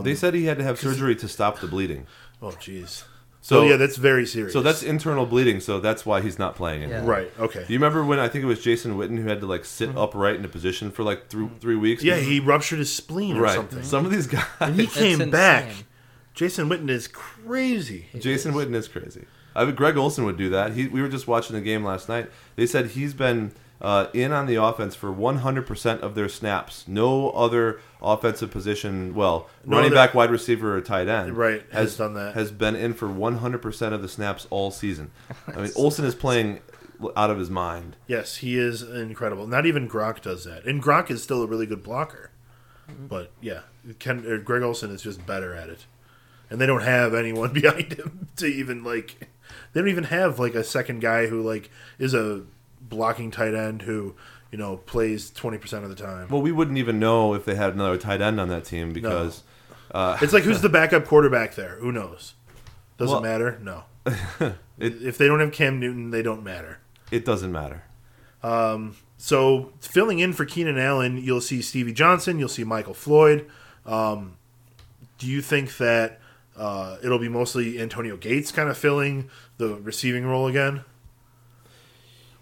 they 0.03 0.13
said 0.13 0.35
he 0.35 0.45
had 0.45 0.59
to 0.59 0.63
have 0.63 0.79
surgery 0.79 1.15
to 1.15 1.27
stop 1.27 1.61
the 1.61 1.67
bleeding. 1.67 2.05
Oh, 2.43 2.49
jeez. 2.49 3.05
So 3.45 3.61
So 3.61 3.67
yeah, 3.67 3.77
that's 3.77 3.97
very 3.97 4.25
serious. 4.25 4.53
So 4.53 4.63
that's 4.63 4.81
internal 4.81 5.27
bleeding. 5.27 5.59
So 5.59 5.79
that's 5.79 6.03
why 6.03 6.19
he's 6.19 6.39
not 6.39 6.55
playing 6.55 6.81
anymore. 6.81 7.03
Yeah. 7.03 7.07
right. 7.07 7.31
Okay. 7.37 7.63
Do 7.67 7.71
you 7.71 7.77
remember 7.77 8.03
when 8.03 8.17
I 8.17 8.27
think 8.27 8.43
it 8.43 8.47
was 8.47 8.59
Jason 8.59 8.97
Witten 8.97 9.21
who 9.21 9.27
had 9.27 9.39
to 9.41 9.45
like 9.45 9.65
sit 9.65 9.95
upright 9.95 10.37
in 10.37 10.43
a 10.43 10.47
position 10.47 10.89
for 10.89 11.03
like 11.03 11.27
three 11.27 11.47
three 11.59 11.75
weeks? 11.75 12.03
Yeah, 12.03 12.15
he 12.15 12.39
ruptured 12.39 12.79
his 12.79 12.91
spleen 12.91 13.37
or 13.37 13.41
right. 13.41 13.53
something. 13.53 13.83
Some 13.83 14.03
of 14.03 14.11
these 14.11 14.25
guys. 14.25 14.45
and 14.59 14.79
he 14.79 14.87
came 14.87 15.29
back. 15.29 15.67
Jason 16.33 16.69
Witten 16.69 16.89
is 16.89 17.07
crazy. 17.07 18.07
Jason 18.17 18.53
Witten 18.53 18.73
is 18.73 18.87
crazy. 18.87 19.25
I 19.55 19.63
mean, 19.63 19.75
Greg 19.75 19.95
Olsen 19.95 20.25
would 20.25 20.37
do 20.37 20.49
that. 20.49 20.73
He, 20.73 20.87
we 20.87 20.99
were 20.99 21.07
just 21.07 21.27
watching 21.27 21.55
the 21.55 21.61
game 21.61 21.83
last 21.83 22.09
night. 22.09 22.31
They 22.55 22.65
said 22.65 22.87
he's 22.87 23.13
been 23.13 23.51
uh, 23.81 24.07
in 24.13 24.31
on 24.31 24.45
the 24.45 24.55
offense 24.55 24.95
for 24.95 25.09
100% 25.13 25.99
of 26.01 26.15
their 26.15 26.29
snaps. 26.29 26.85
No 26.87 27.29
other 27.31 27.79
offensive 28.01 28.51
position, 28.51 29.13
well, 29.13 29.49
No 29.65 29.77
running 29.77 29.91
other- 29.91 29.95
back, 30.07 30.13
wide 30.13 30.31
receiver, 30.31 30.75
or 30.77 30.81
tight 30.81 31.07
end, 31.07 31.35
Right, 31.37 31.63
has 31.71 31.97
done 31.97 32.13
that. 32.13 32.33
Has 32.35 32.51
been 32.51 32.75
in 32.75 32.93
for 32.93 33.07
100% 33.07 33.93
of 33.93 34.01
the 34.01 34.07
snaps 34.07 34.47
all 34.49 34.71
season. 34.71 35.11
I 35.47 35.61
mean, 35.61 35.71
Olsen 35.75 36.05
is 36.05 36.15
playing 36.15 36.61
out 37.17 37.29
of 37.29 37.37
his 37.37 37.49
mind. 37.49 37.97
Yes, 38.07 38.37
he 38.37 38.57
is 38.57 38.81
incredible. 38.81 39.45
Not 39.47 39.65
even 39.65 39.89
Gronk 39.89 40.21
does 40.21 40.45
that, 40.45 40.65
and 40.65 40.81
Gronk 40.81 41.11
is 41.11 41.21
still 41.21 41.43
a 41.43 41.47
really 41.47 41.65
good 41.65 41.83
blocker. 41.83 42.31
But 43.09 43.31
yeah, 43.41 43.61
Ken, 43.99 44.25
or 44.25 44.37
Greg 44.37 44.61
Olsen 44.63 44.91
is 44.91 45.01
just 45.01 45.25
better 45.25 45.53
at 45.55 45.69
it, 45.69 45.85
and 46.49 46.61
they 46.61 46.65
don't 46.65 46.83
have 46.83 47.13
anyone 47.13 47.51
behind 47.53 47.93
him 47.93 48.27
to 48.37 48.45
even 48.45 48.83
like. 48.83 49.27
They 49.73 49.81
don't 49.81 49.89
even 49.89 50.05
have 50.05 50.39
like 50.39 50.55
a 50.55 50.63
second 50.63 51.01
guy 51.01 51.27
who 51.27 51.41
like 51.41 51.69
is 51.99 52.13
a 52.13 52.43
blocking 52.89 53.31
tight 53.31 53.53
end 53.53 53.81
who 53.83 54.15
you 54.51 54.57
know 54.57 54.77
plays 54.77 55.29
twenty 55.31 55.57
percent 55.57 55.83
of 55.83 55.89
the 55.89 55.95
time. 55.95 56.27
Well, 56.29 56.41
we 56.41 56.51
wouldn't 56.51 56.77
even 56.77 56.99
know 56.99 57.33
if 57.33 57.45
they 57.45 57.55
had 57.55 57.73
another 57.73 57.97
tight 57.97 58.21
end 58.21 58.39
on 58.39 58.49
that 58.49 58.65
team 58.65 58.93
because 58.93 59.43
uh, 59.91 60.17
It's 60.21 60.33
like 60.33 60.43
who's 60.43 60.61
the 60.61 60.69
backup 60.69 61.05
quarterback 61.05 61.55
there? 61.55 61.75
Who 61.79 61.91
knows? 61.91 62.33
Doesn't 62.97 63.13
Well- 63.13 63.21
matter. 63.21 63.59
No. 63.61 63.83
It- 64.77 65.01
if 65.03 65.17
they 65.17 65.27
don't 65.27 65.39
have 65.39 65.53
Cam 65.53 65.79
Newton, 65.79 66.11
they 66.11 66.21
don't 66.21 66.43
matter. 66.43 66.79
it 67.11 67.23
doesn't 67.23 67.51
matter. 67.51 67.83
So 69.17 69.71
filling 69.79 70.19
in 70.19 70.33
for 70.33 70.45
Keenan 70.45 70.77
Allen, 70.77 71.17
you'll 71.17 71.41
see 71.41 71.61
Stevie 71.61 71.93
Johnson, 71.93 72.37
you'll 72.39 72.49
see 72.49 72.63
Michael 72.63 72.93
Floyd. 72.93 73.49
Um, 73.85 74.37
do 75.17 75.27
you 75.27 75.41
think 75.41 75.77
that 75.77 76.19
uh, 76.57 76.97
it'll 77.03 77.19
be 77.19 77.29
mostly 77.29 77.79
Antonio 77.79 78.17
Gates 78.17 78.51
kind 78.51 78.69
of 78.69 78.77
filling 78.77 79.29
the 79.57 79.75
receiving 79.75 80.25
role 80.25 80.47
again? 80.47 80.81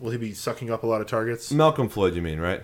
Will 0.03 0.11
he 0.11 0.17
be 0.17 0.33
sucking 0.33 0.69
up 0.69 0.83
a 0.83 0.85
lot 0.85 0.99
of 0.99 1.07
targets? 1.07 1.49
Malcolm 1.49 1.87
Floyd, 1.87 2.13
you 2.13 2.21
mean, 2.21 2.41
right? 2.41 2.61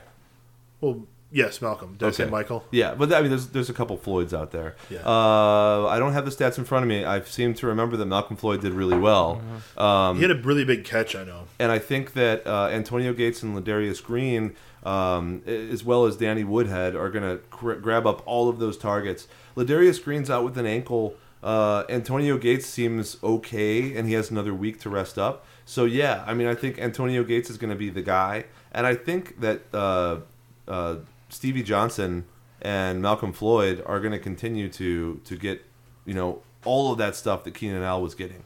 Well, 0.81 1.07
yes, 1.31 1.61
Malcolm. 1.61 1.95
Did 1.97 2.09
I 2.09 2.11
say 2.11 2.25
Michael? 2.25 2.65
Yeah, 2.69 2.95
but 2.95 3.13
I 3.13 3.21
mean, 3.21 3.29
there's 3.29 3.47
there's 3.47 3.69
a 3.69 3.73
couple 3.73 3.95
Floyds 3.95 4.33
out 4.33 4.51
there. 4.51 4.75
Yeah. 4.89 4.99
Uh, 5.05 5.87
I 5.87 5.99
don't 5.99 6.11
have 6.11 6.25
the 6.25 6.31
stats 6.31 6.57
in 6.57 6.65
front 6.65 6.83
of 6.83 6.89
me. 6.89 7.05
I 7.05 7.21
seem 7.21 7.53
to 7.53 7.67
remember 7.67 7.95
that 7.95 8.07
Malcolm 8.07 8.35
Floyd 8.35 8.59
did 8.59 8.73
really 8.73 8.97
well, 8.97 9.41
um, 9.77 10.17
he 10.17 10.23
had 10.23 10.31
a 10.31 10.35
really 10.41 10.65
big 10.65 10.83
catch, 10.83 11.15
I 11.15 11.23
know. 11.23 11.43
and 11.59 11.71
I 11.71 11.79
think 11.79 12.11
that 12.11 12.45
uh, 12.45 12.67
Antonio 12.73 13.13
Gates 13.13 13.41
and 13.41 13.55
Ladarius 13.57 14.03
Green, 14.03 14.53
um, 14.83 15.41
as 15.47 15.81
well 15.85 16.03
as 16.03 16.17
Danny 16.17 16.43
Woodhead, 16.43 16.93
are 16.93 17.09
going 17.09 17.23
to 17.23 17.41
cr- 17.51 17.75
grab 17.75 18.05
up 18.05 18.21
all 18.25 18.49
of 18.49 18.59
those 18.59 18.77
targets. 18.77 19.29
Ladarius 19.55 20.03
Green's 20.03 20.29
out 20.29 20.43
with 20.43 20.57
an 20.57 20.65
ankle. 20.65 21.15
Uh, 21.41 21.85
Antonio 21.87 22.37
Gates 22.37 22.65
seems 22.65 23.15
okay, 23.23 23.95
and 23.95 24.09
he 24.09 24.13
has 24.15 24.29
another 24.29 24.53
week 24.53 24.81
to 24.81 24.89
rest 24.89 25.17
up. 25.17 25.45
So 25.69 25.85
yeah, 25.85 26.23
I 26.25 26.33
mean, 26.33 26.47
I 26.47 26.55
think 26.55 26.79
Antonio 26.79 27.23
Gates 27.23 27.51
is 27.51 27.59
going 27.59 27.69
to 27.69 27.75
be 27.75 27.91
the 27.91 28.01
guy, 28.01 28.45
and 28.71 28.87
I 28.87 28.95
think 28.95 29.39
that 29.39 29.61
uh, 29.71 30.21
uh, 30.67 30.95
Stevie 31.29 31.61
Johnson 31.61 32.25
and 32.59 33.03
Malcolm 33.03 33.31
Floyd 33.31 33.83
are 33.85 33.99
going 33.99 34.11
to 34.11 34.17
continue 34.17 34.67
to 34.69 35.21
to 35.23 35.35
get 35.37 35.63
you 36.07 36.15
know 36.15 36.41
all 36.65 36.91
of 36.91 36.97
that 36.97 37.15
stuff 37.15 37.43
that 37.43 37.53
Keenan 37.53 37.83
Al 37.83 38.01
was 38.01 38.15
getting. 38.15 38.45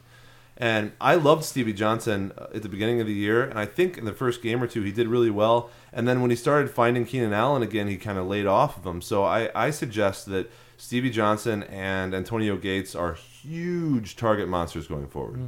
And 0.58 0.92
I 1.00 1.14
loved 1.14 1.44
Stevie 1.44 1.72
Johnson 1.72 2.30
uh, 2.36 2.48
at 2.54 2.62
the 2.62 2.68
beginning 2.68 3.00
of 3.00 3.06
the 3.06 3.14
year, 3.14 3.42
and 3.42 3.58
I 3.58 3.64
think 3.64 3.96
in 3.96 4.04
the 4.04 4.12
first 4.12 4.42
game 4.42 4.62
or 4.62 4.66
two 4.66 4.82
he 4.82 4.92
did 4.92 5.08
really 5.08 5.30
well. 5.30 5.70
And 5.94 6.06
then 6.06 6.20
when 6.20 6.28
he 6.28 6.36
started 6.36 6.70
finding 6.70 7.06
Keenan 7.06 7.32
Allen 7.32 7.62
again, 7.62 7.88
he 7.88 7.96
kind 7.96 8.18
of 8.18 8.26
laid 8.26 8.44
off 8.44 8.76
of 8.76 8.86
him. 8.86 9.00
So 9.00 9.24
I, 9.24 9.48
I 9.54 9.70
suggest 9.70 10.26
that 10.26 10.52
Stevie 10.76 11.08
Johnson 11.08 11.62
and 11.62 12.14
Antonio 12.14 12.58
Gates 12.58 12.94
are 12.94 13.14
huge 13.14 14.14
target 14.14 14.46
monsters 14.46 14.86
going 14.86 15.06
forward. 15.08 15.38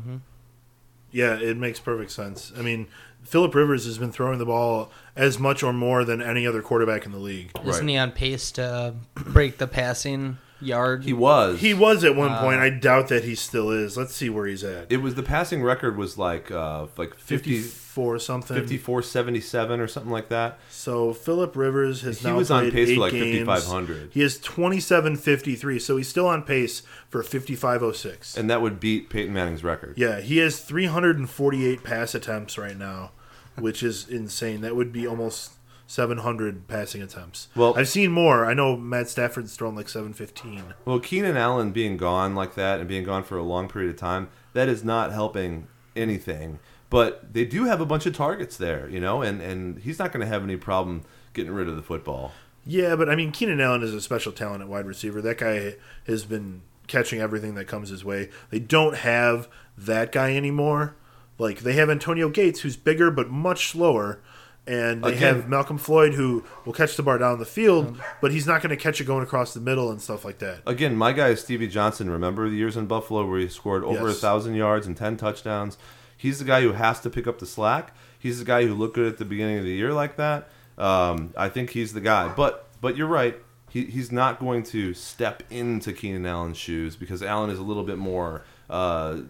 Yeah, 1.16 1.38
it 1.38 1.56
makes 1.56 1.80
perfect 1.80 2.10
sense. 2.10 2.52
I 2.58 2.62
mean, 2.62 2.88
Philip 3.22 3.54
Rivers 3.54 3.86
has 3.86 3.96
been 3.98 4.12
throwing 4.12 4.38
the 4.38 4.44
ball 4.46 4.90
as 5.16 5.38
much 5.38 5.62
or 5.62 5.72
more 5.72 6.04
than 6.04 6.20
any 6.20 6.46
other 6.46 6.60
quarterback 6.62 7.06
in 7.06 7.12
the 7.12 7.18
league. 7.18 7.50
Isn't 7.64 7.86
Right. 7.86 7.88
he 7.90 7.96
on 7.96 8.12
pace 8.12 8.50
to 8.52 8.94
break 9.14 9.58
the 9.58 9.66
passing 9.66 10.36
yard? 10.60 11.04
He 11.04 11.12
was. 11.12 11.60
He 11.60 11.72
was 11.74 12.04
at 12.04 12.14
one 12.14 12.30
Wow. 12.32 12.42
point. 12.42 12.60
I 12.60 12.68
doubt 12.70 13.08
that 13.08 13.24
he 13.24 13.34
still 13.34 13.70
is. 13.70 13.96
Let's 13.96 14.14
see 14.14 14.28
where 14.28 14.46
he's 14.46 14.62
at. 14.62 14.92
It 14.92 14.98
was 14.98 15.14
the 15.14 15.22
passing 15.22 15.62
record 15.62 15.96
was 15.96 16.18
like 16.18 16.50
uh, 16.50 16.86
like 16.98 17.14
50, 17.16 17.62
54 17.96 18.18
something. 18.18 18.56
54 18.56 19.02
77 19.02 19.80
or 19.80 19.88
something 19.88 20.12
like 20.12 20.28
that. 20.28 20.58
So 20.68 21.12
Philip 21.14 21.56
Rivers 21.56 22.02
has 22.02 22.20
He 22.20 22.28
now 22.28 22.36
was 22.36 22.50
on 22.50 22.70
pace 22.70 22.92
for 22.94 23.00
like 23.00 23.12
games. 23.12 23.46
5,500. 23.46 24.10
He 24.12 24.22
is 24.22 24.38
27.53, 24.38 25.80
so 25.80 25.96
he's 25.96 26.08
still 26.08 26.26
on 26.26 26.42
pace 26.42 26.82
for 27.08 27.22
55.06. 27.22 28.36
And 28.36 28.50
that 28.50 28.60
would 28.60 28.78
beat 28.80 29.08
Peyton 29.08 29.32
Manning's 29.32 29.64
record. 29.64 29.94
Yeah, 29.96 30.20
he 30.20 30.38
has 30.38 30.60
348 30.60 31.82
pass 31.82 32.14
attempts 32.14 32.58
right 32.58 32.76
now, 32.76 33.12
which 33.58 33.82
is 33.82 34.08
insane. 34.08 34.60
That 34.60 34.76
would 34.76 34.92
be 34.92 35.06
almost 35.06 35.52
700 35.86 36.68
passing 36.68 37.00
attempts. 37.02 37.48
Well- 37.56 37.74
I've 37.78 37.88
seen 37.88 38.10
more. 38.12 38.44
I 38.44 38.52
know 38.54 38.76
Matt 38.76 39.08
Stafford's 39.08 39.56
thrown 39.56 39.74
like 39.74 39.88
715. 39.88 40.74
Well, 40.84 40.98
Keenan 41.00 41.36
Allen 41.36 41.70
being 41.72 41.96
gone 41.96 42.34
like 42.34 42.54
that 42.56 42.80
and 42.80 42.88
being 42.88 43.04
gone 43.04 43.22
for 43.24 43.38
a 43.38 43.42
long 43.42 43.68
period 43.68 43.90
of 43.90 43.96
time, 43.96 44.28
that 44.52 44.68
is 44.68 44.84
not 44.84 45.12
helping 45.12 45.68
anything. 45.94 46.58
But 46.88 47.32
they 47.32 47.44
do 47.44 47.64
have 47.64 47.80
a 47.80 47.86
bunch 47.86 48.06
of 48.06 48.14
targets 48.14 48.56
there, 48.56 48.88
you 48.88 49.00
know, 49.00 49.20
and, 49.22 49.40
and 49.42 49.78
he's 49.80 49.98
not 49.98 50.12
going 50.12 50.20
to 50.20 50.26
have 50.26 50.44
any 50.44 50.56
problem 50.56 51.02
getting 51.34 51.52
rid 51.52 51.68
of 51.68 51.74
the 51.76 51.82
football. 51.82 52.32
Yeah, 52.64 52.94
but 52.96 53.08
I 53.08 53.16
mean, 53.16 53.32
Keenan 53.32 53.60
Allen 53.60 53.82
is 53.82 53.92
a 53.94 54.00
special 54.00 54.32
talent 54.32 54.62
at 54.62 54.68
wide 54.68 54.86
receiver. 54.86 55.20
That 55.20 55.38
guy 55.38 55.74
has 56.06 56.24
been 56.24 56.62
catching 56.86 57.20
everything 57.20 57.54
that 57.56 57.66
comes 57.66 57.88
his 57.90 58.04
way. 58.04 58.30
They 58.50 58.60
don't 58.60 58.96
have 58.96 59.48
that 59.76 60.12
guy 60.12 60.34
anymore. 60.36 60.94
Like 61.38 61.60
they 61.60 61.74
have 61.74 61.90
Antonio 61.90 62.28
Gates, 62.28 62.60
who's 62.60 62.76
bigger 62.76 63.10
but 63.10 63.28
much 63.30 63.68
slower, 63.70 64.20
and 64.66 65.02
they 65.04 65.14
Again- 65.16 65.34
have 65.36 65.44
Malcom 65.46 65.78
Floyd, 65.78 66.14
who 66.14 66.44
will 66.64 66.72
catch 66.72 66.96
the 66.96 67.02
bar 67.02 67.18
down 67.18 67.38
the 67.38 67.44
field, 67.44 68.00
but 68.20 68.30
he's 68.32 68.46
not 68.46 68.62
going 68.62 68.70
to 68.70 68.76
catch 68.76 69.00
it 69.00 69.04
going 69.04 69.22
across 69.22 69.52
the 69.54 69.60
middle 69.60 69.90
and 69.90 70.00
stuff 70.00 70.24
like 70.24 70.38
that. 70.38 70.60
Again, 70.66 70.96
my 70.96 71.12
guy 71.12 71.28
is 71.30 71.40
Stevie 71.40 71.66
Johnson. 71.68 72.08
Remember 72.10 72.48
the 72.48 72.56
years 72.56 72.76
in 72.76 72.86
Buffalo 72.86 73.26
where 73.28 73.38
he 73.40 73.48
scored 73.48 73.84
over 73.84 74.06
a 74.06 74.10
Yes. 74.10 74.20
thousand 74.20 74.54
yards 74.54 74.86
and 74.86 74.96
ten 74.96 75.16
touchdowns? 75.16 75.76
He's 76.16 76.38
the 76.38 76.44
guy 76.44 76.62
who 76.62 76.72
has 76.72 77.00
to 77.00 77.10
pick 77.10 77.26
up 77.26 77.38
the 77.38 77.46
slack. 77.46 77.94
He's 78.18 78.38
the 78.38 78.44
guy 78.44 78.64
who 78.66 78.74
looked 78.74 78.94
good 78.94 79.12
at 79.12 79.18
the 79.18 79.24
beginning 79.24 79.58
of 79.58 79.64
the 79.64 79.72
year 79.72 79.92
like 79.92 80.16
that. 80.16 80.48
Um, 80.78 81.32
I 81.36 81.48
think 81.48 81.70
he's 81.70 81.92
the 81.92 82.00
guy. 82.00 82.28
But 82.28 82.68
but 82.80 82.96
you're 82.96 83.06
right. 83.06 83.36
He, 83.70 83.84
he's 83.86 84.12
not 84.12 84.38
going 84.38 84.62
to 84.64 84.94
step 84.94 85.42
into 85.50 85.92
Keenan 85.92 86.24
Allen's 86.24 86.56
shoes 86.56 86.96
because 86.96 87.22
Allen 87.22 87.50
is 87.50 87.58
a 87.58 87.62
little 87.62 87.82
bit 87.82 87.98
more 87.98 88.44
uh, 88.70 89.20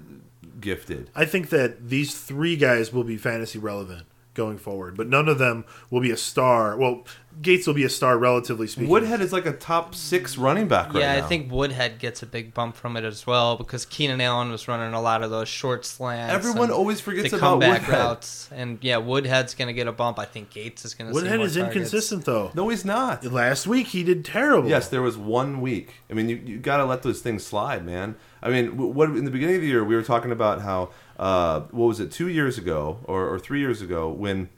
gifted. 0.61 1.11
I 1.15 1.25
think 1.25 1.49
that 1.51 1.89
these 1.89 2.17
three 2.17 2.57
guys 2.57 2.93
will 2.93 3.05
be 3.05 3.17
fantasy 3.17 3.59
relevant 3.59 4.07
going 4.37 4.59
forward, 4.59 4.97
but 4.97 5.09
none 5.09 5.29
of 5.29 5.39
them 5.39 5.65
will 5.91 6.01
be 6.01 6.11
a 6.13 6.17
star. 6.17 6.77
Well, 6.77 7.05
Gates 7.43 7.67
will 7.67 7.75
be 7.75 7.85
a 7.85 7.91
star, 7.91 8.17
relatively 8.17 8.67
speaking. 8.67 8.89
Woodhead 8.89 9.21
is 9.21 9.31
like 9.31 9.45
a 9.45 9.53
top 9.53 9.95
six 9.95 10.39
running 10.39 10.69
back 10.69 10.87
right 10.87 10.95
now. 10.95 11.01
yeah, 11.01 11.19
now. 11.19 11.25
I 11.25 11.29
think 11.29 11.53
Woodhead 11.53 11.99
gets 11.99 12.23
a 12.23 12.27
big 12.27 12.55
bump 12.55 12.77
from 12.77 12.97
it 12.97 13.05
as 13.05 13.27
well 13.27 13.57
because 13.57 13.85
Keenan 13.85 14.23
Allen 14.23 14.51
was 14.51 14.69
running 14.69 14.95
a 14.95 15.01
lot 15.03 15.23
of 15.23 15.31
those 15.31 15.49
short 15.49 15.85
slants. 15.85 16.33
Everyone 16.33 16.71
always 16.71 17.01
forgets 17.01 17.31
the 17.31 17.37
about 17.37 17.61
comeback 17.61 17.83
Woodhead. 17.83 17.99
routes, 17.99 18.49
and 18.53 18.79
yeah, 18.81 18.97
Woodhead's 18.97 19.55
going 19.55 19.69
to 19.69 19.75
get 19.75 19.87
a 19.87 19.93
bump. 19.93 20.19
I 20.19 20.25
think 20.25 20.49
Gates 20.49 20.87
is 20.87 20.95
going 20.95 21.11
to. 21.11 21.15
Woodhead 21.15 21.41
is 21.41 21.59
inconsistent 21.59 22.25
though. 22.25 22.53
No, 22.55 22.71
he's 22.71 22.87
not. 22.87 23.23
Last 23.25 23.67
week 23.67 23.89
he 23.89 24.03
did 24.03 24.25
terrible. 24.25 24.71
Yes, 24.71 24.89
there 24.89 25.03
was 25.03 25.19
one 25.19 25.61
week. 25.61 25.95
I 26.11 26.15
mean, 26.15 26.31
you, 26.31 26.37
you 26.37 26.59
got 26.59 26.79
to 26.79 26.87
let 26.87 27.03
those 27.03 27.21
things 27.21 27.45
slide, 27.45 27.85
man. 27.85 28.17
I 28.43 28.49
mean, 28.49 28.77
what 28.77 29.11
in 29.11 29.25
the 29.25 29.31
beginning 29.31 29.57
of 29.57 29.61
the 29.61 29.67
year 29.67 29.85
we 29.85 29.95
were 29.95 30.03
talking 30.03 30.31
about 30.31 30.63
how 30.63 30.91
uh, 31.19 31.61
what 31.71 31.87
was 31.87 32.01
it 32.01 32.11
two 32.11 32.29
years 32.29 32.59
ago 32.59 32.99
or, 33.05 33.29
or 33.29 33.39
three 33.39 33.61
years 33.61 33.81
ago 33.83 34.09
when 34.09 34.49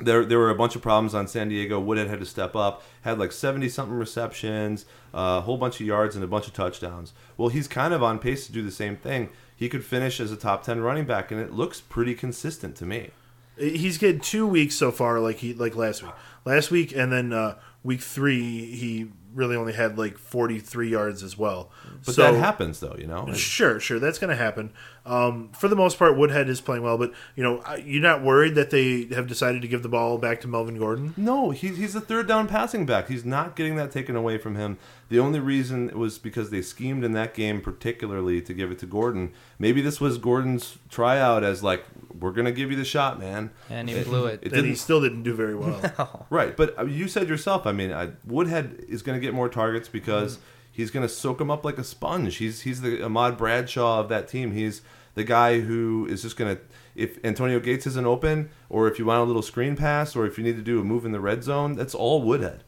there 0.00 0.24
there 0.24 0.38
were 0.38 0.50
a 0.50 0.54
bunch 0.54 0.74
of 0.74 0.82
problems 0.82 1.14
on 1.14 1.28
San 1.28 1.48
Diego. 1.48 1.78
Woodhead 1.78 2.08
had 2.08 2.20
to 2.20 2.26
step 2.26 2.56
up, 2.56 2.82
had 3.02 3.18
like 3.18 3.32
seventy 3.32 3.68
something 3.68 3.96
receptions, 3.96 4.84
uh, 5.14 5.38
a 5.38 5.40
whole 5.42 5.56
bunch 5.56 5.80
of 5.80 5.86
yards, 5.86 6.16
and 6.16 6.24
a 6.24 6.28
bunch 6.28 6.46
of 6.46 6.52
touchdowns. 6.52 7.12
Well, 7.36 7.48
he's 7.48 7.68
kind 7.68 7.94
of 7.94 8.02
on 8.02 8.18
pace 8.18 8.46
to 8.46 8.52
do 8.52 8.62
the 8.62 8.70
same 8.70 8.96
thing. 8.96 9.28
He 9.54 9.68
could 9.68 9.84
finish 9.84 10.18
as 10.18 10.32
a 10.32 10.36
top 10.36 10.64
ten 10.64 10.80
running 10.80 11.04
back, 11.04 11.30
and 11.30 11.40
it 11.40 11.52
looks 11.52 11.80
pretty 11.80 12.14
consistent 12.14 12.74
to 12.76 12.86
me. 12.86 13.10
he's 13.56 13.98
getting 13.98 14.20
two 14.20 14.46
weeks 14.46 14.74
so 14.74 14.90
far, 14.90 15.20
like 15.20 15.36
he 15.36 15.54
like 15.54 15.76
last 15.76 16.02
week. 16.02 16.12
Last 16.44 16.70
week 16.72 16.92
and 16.96 17.12
then 17.12 17.32
uh, 17.32 17.58
week 17.84 18.00
three, 18.00 18.74
he 18.74 19.10
really 19.34 19.56
only 19.56 19.72
had 19.72 19.98
like 19.98 20.18
forty 20.18 20.58
three 20.58 20.88
yards 20.90 21.22
as 21.22 21.36
well. 21.38 21.70
But 22.04 22.14
So- 22.14 22.22
that 22.22 22.34
happens, 22.38 22.80
though, 22.80 22.96
you 22.98 23.06
know. 23.06 23.32
Sure, 23.32 23.78
sure, 23.80 23.98
that's 23.98 24.18
going 24.18 24.30
to 24.30 24.36
happen. 24.36 24.70
Um, 25.04 25.50
for 25.58 25.66
the 25.66 25.74
most 25.74 25.98
part, 25.98 26.16
Woodhead 26.16 26.48
is 26.48 26.60
playing 26.60 26.82
well, 26.84 26.96
but 26.96 27.12
you 27.34 27.42
know, 27.42 27.62
you're 27.84 28.00
not 28.02 28.22
worried 28.22 28.54
that 28.54 28.70
they 28.70 29.06
have 29.14 29.26
decided 29.26 29.60
to 29.62 29.68
give 29.68 29.82
the 29.82 29.88
ball 29.88 30.16
back 30.18 30.40
to 30.42 30.48
Melvin 30.48 30.78
Gordon. 30.78 31.12
No, 31.16 31.50
he's 31.50 31.76
he's 31.76 31.94
a 31.96 32.00
third 32.00 32.28
down 32.28 32.46
passing 32.46 32.86
back. 32.86 33.08
He's 33.08 33.24
not 33.24 33.56
getting 33.56 33.74
that 33.76 33.90
taken 33.90 34.14
away 34.14 34.38
from 34.38 34.54
him. 34.54 34.78
The 35.08 35.18
only 35.18 35.40
reason 35.40 35.88
it 35.90 35.96
was 35.96 36.18
because 36.18 36.50
they 36.50 36.62
schemed 36.62 37.04
in 37.04 37.12
that 37.12 37.34
game 37.34 37.60
particularly 37.60 38.40
to 38.42 38.54
give 38.54 38.70
it 38.70 38.78
to 38.78 38.86
Gordon. 38.86 39.32
Maybe 39.58 39.80
this 39.82 40.00
was 40.00 40.18
Gordon's 40.18 40.78
tryout 40.88 41.42
as 41.44 41.62
like, 41.62 41.84
we're 42.18 42.32
gonna 42.32 42.52
give 42.52 42.70
you 42.70 42.76
the 42.76 42.84
shot, 42.84 43.18
man. 43.18 43.50
And 43.70 43.88
he 43.88 44.02
blew 44.02 44.26
it. 44.26 44.40
It 44.42 44.52
and 44.52 44.66
he 44.66 44.74
still 44.74 45.00
didn't 45.00 45.22
do 45.22 45.34
very 45.34 45.54
well. 45.54 46.26
right, 46.30 46.56
but 46.56 46.78
uh, 46.78 46.84
you 46.84 47.08
said 47.08 47.28
yourself. 47.28 47.66
I 47.66 47.72
mean, 47.72 47.92
I, 47.92 48.10
Woodhead 48.24 48.84
is 48.88 49.02
gonna 49.02 49.20
get 49.20 49.34
more 49.34 49.48
targets 49.48 49.88
because 49.88 50.38
he's 50.70 50.90
gonna 50.90 51.08
soak 51.08 51.38
them 51.38 51.50
up 51.50 51.64
like 51.64 51.78
a 51.78 51.84
sponge. 51.84 52.36
He's 52.36 52.62
he's 52.62 52.80
the 52.80 53.04
Ahmad 53.04 53.36
Bradshaw 53.36 54.00
of 54.00 54.08
that 54.08 54.28
team. 54.28 54.52
He's 54.52 54.82
the 55.14 55.24
guy 55.24 55.60
who 55.60 56.06
is 56.10 56.22
just 56.22 56.36
gonna. 56.36 56.58
If 56.94 57.24
Antonio 57.24 57.58
Gates 57.58 57.86
isn't 57.86 58.06
open, 58.06 58.50
or 58.68 58.86
if 58.86 58.98
you 58.98 59.06
want 59.06 59.20
a 59.20 59.24
little 59.24 59.42
screen 59.42 59.76
pass, 59.76 60.14
or 60.14 60.26
if 60.26 60.36
you 60.36 60.44
need 60.44 60.56
to 60.56 60.62
do 60.62 60.80
a 60.80 60.84
move 60.84 61.06
in 61.06 61.12
the 61.12 61.20
red 61.20 61.42
zone, 61.42 61.74
that's 61.74 61.94
all 61.94 62.22
Woodhead. 62.22 62.64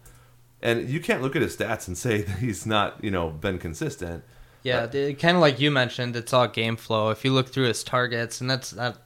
And 0.62 0.88
you 0.88 0.98
can't 0.98 1.20
look 1.20 1.36
at 1.36 1.42
his 1.42 1.56
stats 1.56 1.86
and 1.86 1.96
say 2.06 2.22
that 2.22 2.38
he's 2.38 2.64
not, 2.66 3.02
you 3.04 3.10
know, 3.10 3.30
been 3.30 3.58
consistent. 3.58 4.24
Yeah, 4.64 4.86
kind 4.86 5.36
of 5.36 5.42
like 5.42 5.60
you 5.60 5.70
mentioned, 5.70 6.16
it's 6.16 6.32
all 6.32 6.48
game 6.48 6.76
flow. 6.76 7.10
If 7.10 7.22
you 7.22 7.32
look 7.32 7.50
through 7.50 7.66
his 7.66 7.84
targets, 7.84 8.40
and 8.40 8.48
that's 8.48 8.70
that. 8.70 8.96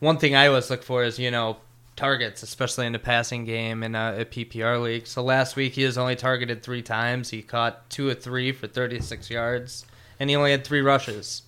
One 0.00 0.18
thing 0.18 0.34
I 0.34 0.46
always 0.48 0.70
look 0.70 0.82
for 0.82 1.04
is 1.04 1.18
you 1.18 1.30
know 1.30 1.56
targets, 1.96 2.42
especially 2.42 2.86
in 2.86 2.92
the 2.92 2.98
passing 2.98 3.44
game 3.44 3.82
in 3.82 3.94
a, 3.94 4.16
a 4.20 4.24
PPR 4.26 4.82
league. 4.82 5.06
So 5.06 5.22
last 5.22 5.56
week 5.56 5.72
he 5.74 5.84
was 5.84 5.96
only 5.96 6.14
targeted 6.16 6.62
three 6.62 6.82
times. 6.82 7.30
He 7.30 7.40
caught 7.42 7.88
two 7.88 8.10
of 8.10 8.22
three 8.22 8.52
for 8.52 8.66
36 8.66 9.30
yards, 9.30 9.86
and 10.20 10.28
he 10.28 10.36
only 10.36 10.50
had 10.50 10.62
three 10.64 10.82
rushes, 10.82 11.42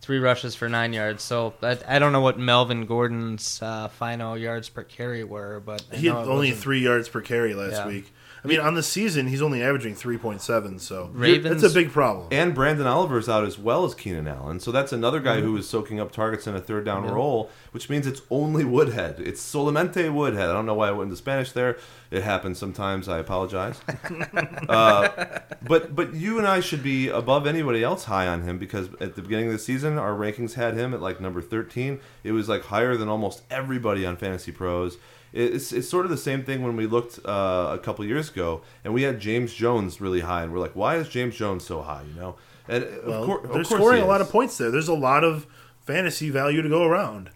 three 0.00 0.18
rushes 0.18 0.56
for 0.56 0.68
nine 0.68 0.92
yards. 0.92 1.22
So 1.22 1.54
I, 1.62 1.78
I 1.86 1.98
don't 2.00 2.12
know 2.12 2.20
what 2.22 2.38
Melvin 2.40 2.86
Gordon's 2.86 3.62
uh, 3.62 3.86
final 3.86 4.36
yards 4.36 4.68
per 4.68 4.82
carry 4.82 5.22
were, 5.22 5.62
but 5.64 5.84
I 5.92 5.96
he 5.96 6.06
had 6.08 6.16
only 6.16 6.48
wasn't- 6.48 6.58
three 6.58 6.80
yards 6.80 7.08
per 7.08 7.20
carry 7.20 7.54
last 7.54 7.72
Yeah. 7.74 7.86
week. 7.86 8.12
I 8.44 8.46
mean, 8.46 8.60
on 8.60 8.74
the 8.74 8.82
season, 8.82 9.28
he's 9.28 9.40
only 9.40 9.62
averaging 9.62 9.94
three 9.94 10.18
point 10.18 10.42
seven. 10.42 10.78
So 10.78 11.08
Ravens- 11.14 11.62
that's 11.62 11.72
a 11.72 11.74
big 11.74 11.90
problem. 11.90 12.28
And 12.30 12.54
Branden 12.54 12.84
Oliver's 12.84 13.26
out 13.26 13.44
as 13.44 13.58
well 13.58 13.86
as 13.86 13.94
Keenan 13.94 14.28
Allen. 14.28 14.60
So 14.60 14.70
that's 14.70 14.92
another 14.92 15.18
guy 15.18 15.40
who 15.40 15.56
is 15.56 15.66
soaking 15.66 15.98
up 15.98 16.12
targets 16.12 16.46
in 16.46 16.54
a 16.54 16.60
third 16.60 16.84
down 16.84 17.06
role, 17.06 17.50
which 17.72 17.88
means 17.88 18.06
it's 18.06 18.20
only 18.30 18.62
Woodhead. 18.62 19.18
It's 19.18 19.42
solamente 19.42 20.12
Woodhead. 20.12 20.50
I 20.50 20.52
don't 20.52 20.66
know 20.66 20.74
why 20.74 20.88
I 20.88 20.90
went 20.90 21.04
into 21.04 21.16
Spanish 21.16 21.52
there. 21.52 21.78
It 22.10 22.22
happens 22.22 22.58
sometimes. 22.58 23.08
I 23.08 23.18
apologize. 23.18 23.80
uh, 24.68 25.40
but 25.62 25.96
but 25.96 26.12
you 26.12 26.36
and 26.36 26.46
I 26.46 26.60
should 26.60 26.82
be 26.82 27.08
above 27.08 27.46
anybody 27.46 27.82
else 27.82 28.04
high 28.04 28.26
on 28.26 28.42
him 28.42 28.58
because 28.58 28.88
at 29.00 29.16
the 29.16 29.22
beginning 29.22 29.46
of 29.46 29.52
the 29.52 29.58
season, 29.58 29.96
our 29.96 30.12
rankings 30.12 30.52
had 30.52 30.74
him 30.74 30.92
at 30.92 31.00
like 31.00 31.18
number 31.18 31.40
13. 31.40 31.98
It 32.22 32.32
was 32.32 32.48
like 32.48 32.64
higher 32.64 32.94
than 32.96 33.08
almost 33.08 33.42
everybody 33.50 34.04
on 34.04 34.16
Fantasy 34.16 34.52
Pros. 34.52 34.98
It's, 35.34 35.72
it's 35.72 35.88
sort 35.88 36.06
of 36.06 36.12
the 36.12 36.16
same 36.16 36.44
thing 36.44 36.62
when 36.62 36.76
we 36.76 36.86
looked 36.86 37.18
uh, 37.26 37.70
a 37.72 37.78
couple 37.78 38.04
years 38.04 38.30
ago 38.30 38.62
and 38.84 38.94
we 38.94 39.02
had 39.02 39.18
James 39.18 39.52
Jones 39.52 40.00
really 40.00 40.20
high, 40.20 40.44
and 40.44 40.52
we're 40.52 40.60
like, 40.60 40.76
why 40.76 40.96
is 40.96 41.08
James 41.08 41.34
Jones 41.34 41.64
so 41.64 41.82
high? 41.82 42.02
You 42.14 42.20
know, 42.20 42.36
and 42.68 42.86
well, 43.04 43.22
of, 43.22 43.26
cour- 43.26 43.38
of 43.38 43.42
they're 43.42 43.64
course 43.64 43.68
scoring 43.68 44.02
a 44.02 44.06
lot 44.06 44.20
of 44.20 44.30
points 44.30 44.56
there. 44.58 44.70
There's 44.70 44.88
a 44.88 44.94
lot 44.94 45.24
of 45.24 45.46
fantasy 45.80 46.30
value 46.30 46.62
to 46.62 46.68
go 46.68 46.84
around. 46.84 47.30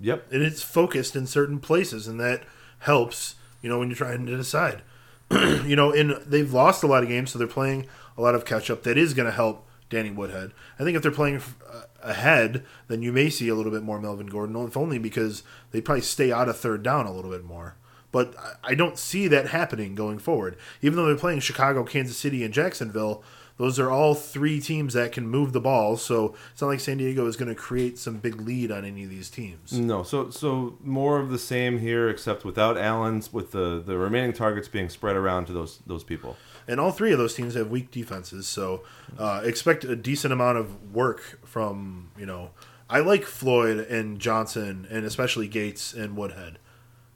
Yep. 0.00 0.32
and 0.32 0.42
it's 0.42 0.62
focused 0.62 1.16
in 1.16 1.26
certain 1.26 1.58
places, 1.60 2.06
and 2.06 2.20
that 2.20 2.44
helps. 2.80 3.34
You 3.62 3.70
know, 3.70 3.78
when 3.78 3.88
you're 3.88 3.96
trying 3.96 4.26
to 4.26 4.36
decide. 4.36 4.82
you 5.30 5.74
know, 5.74 5.90
and 5.90 6.12
they've 6.26 6.52
lost 6.52 6.82
a 6.82 6.86
lot 6.86 7.02
of 7.02 7.08
games, 7.08 7.30
so 7.30 7.38
they're 7.38 7.48
playing 7.48 7.86
a 8.16 8.22
lot 8.22 8.34
of 8.34 8.44
catch 8.44 8.70
up. 8.70 8.82
That 8.82 8.98
is 8.98 9.14
going 9.14 9.26
to 9.26 9.32
help 9.32 9.66
Danny 9.94 10.10
Woodhead. 10.10 10.50
I 10.78 10.82
think 10.84 10.96
if 10.96 11.02
they're 11.02 11.12
playing 11.12 11.40
uh, 11.72 11.82
ahead, 12.02 12.64
then 12.88 13.00
you 13.02 13.12
may 13.12 13.30
see 13.30 13.48
a 13.48 13.54
little 13.54 13.70
bit 13.72 13.82
more 13.84 14.00
Melvin 14.00 14.26
Gordon, 14.26 14.56
if 14.66 14.76
only 14.76 14.98
because 14.98 15.42
they 15.70 15.80
probably 15.80 16.02
stay 16.02 16.32
out 16.32 16.48
of 16.48 16.58
third 16.58 16.82
down 16.82 17.06
a 17.06 17.12
little 17.12 17.30
bit 17.30 17.44
more. 17.44 17.76
But 18.10 18.34
I- 18.38 18.72
I 18.72 18.74
don't 18.74 18.98
see 18.98 19.28
that 19.28 19.48
happening 19.48 19.94
going 19.94 20.18
forward. 20.18 20.56
Even 20.82 20.96
though 20.96 21.06
they're 21.06 21.16
playing 21.16 21.40
Chicago, 21.40 21.84
Kansas 21.84 22.16
City, 22.16 22.42
and 22.44 22.52
Jacksonville, 22.52 23.22
those 23.56 23.78
are 23.78 23.88
all 23.88 24.14
three 24.16 24.60
teams 24.60 24.94
that 24.94 25.12
can 25.12 25.28
move 25.28 25.52
the 25.52 25.60
ball. 25.60 25.96
So 25.96 26.34
it's 26.52 26.60
not 26.60 26.66
like 26.68 26.80
San 26.80 26.96
Diego 26.98 27.24
is 27.28 27.36
going 27.36 27.48
to 27.48 27.54
create 27.54 27.98
some 28.00 28.16
big 28.16 28.40
lead 28.40 28.72
on 28.72 28.84
any 28.84 29.04
of 29.04 29.10
these 29.10 29.30
teams. 29.30 29.72
No, 29.72 30.02
so 30.02 30.28
so 30.30 30.76
more 30.82 31.20
of 31.20 31.30
the 31.30 31.38
same 31.38 31.78
here, 31.78 32.08
except 32.08 32.44
without 32.44 32.76
Allen's, 32.76 33.32
with 33.32 33.52
the 33.52 33.80
the 33.84 33.96
remaining 33.96 34.32
targets 34.32 34.66
being 34.66 34.88
spread 34.88 35.14
around 35.14 35.46
to 35.46 35.52
those 35.52 35.78
those 35.86 36.02
people. 36.02 36.36
And 36.66 36.80
all 36.80 36.90
three 36.92 37.12
of 37.12 37.18
those 37.18 37.34
teams 37.34 37.54
have 37.54 37.70
weak 37.70 37.90
defenses, 37.90 38.46
so 38.46 38.82
uh, 39.18 39.42
expect 39.44 39.84
a 39.84 39.94
decent 39.96 40.32
amount 40.32 40.58
of 40.58 40.92
work 40.94 41.38
from 41.44 42.10
you 42.18 42.26
know. 42.26 42.50
I 42.88 43.00
like 43.00 43.24
Floyd 43.24 43.78
and 43.90 44.18
Johnson, 44.18 44.86
and 44.90 45.04
especially 45.04 45.48
Gates 45.48 45.92
and 45.94 46.16
Woodhead. 46.16 46.58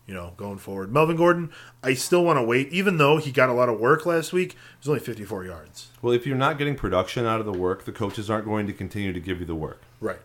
You 0.07 0.14
know, 0.14 0.32
going 0.38 0.57
forward, 0.57 0.90
Melvin 0.90 1.16
Gordon. 1.16 1.51
I 1.82 1.92
still 1.92 2.24
want 2.24 2.38
to 2.38 2.42
wait, 2.42 2.72
even 2.72 2.96
though 2.96 3.18
he 3.18 3.30
got 3.30 3.51
a 3.51 3.53
lot 3.53 3.68
of 3.68 3.78
work 3.78 4.07
last 4.07 4.32
week. 4.32 4.53
It 4.53 4.57
was 4.80 4.88
only 4.88 5.01
54 5.01 5.44
yards. 5.44 5.88
Well, 6.01 6.14
if 6.14 6.26
you're 6.26 6.34
not 6.34 6.57
getting 6.57 6.76
production 6.76 7.26
out 7.26 7.40
of 7.40 7.46
the 7.46 7.53
work, 7.53 7.84
the 7.84 7.92
coaches 7.92 8.30
aren't 8.30 8.46
going 8.46 8.66
to 8.68 8.72
continue 8.72 9.12
to 9.12 9.20
give 9.20 9.38
you 9.38 9.44
the 9.44 9.55
work. 9.55 9.82
Right. 10.01 10.20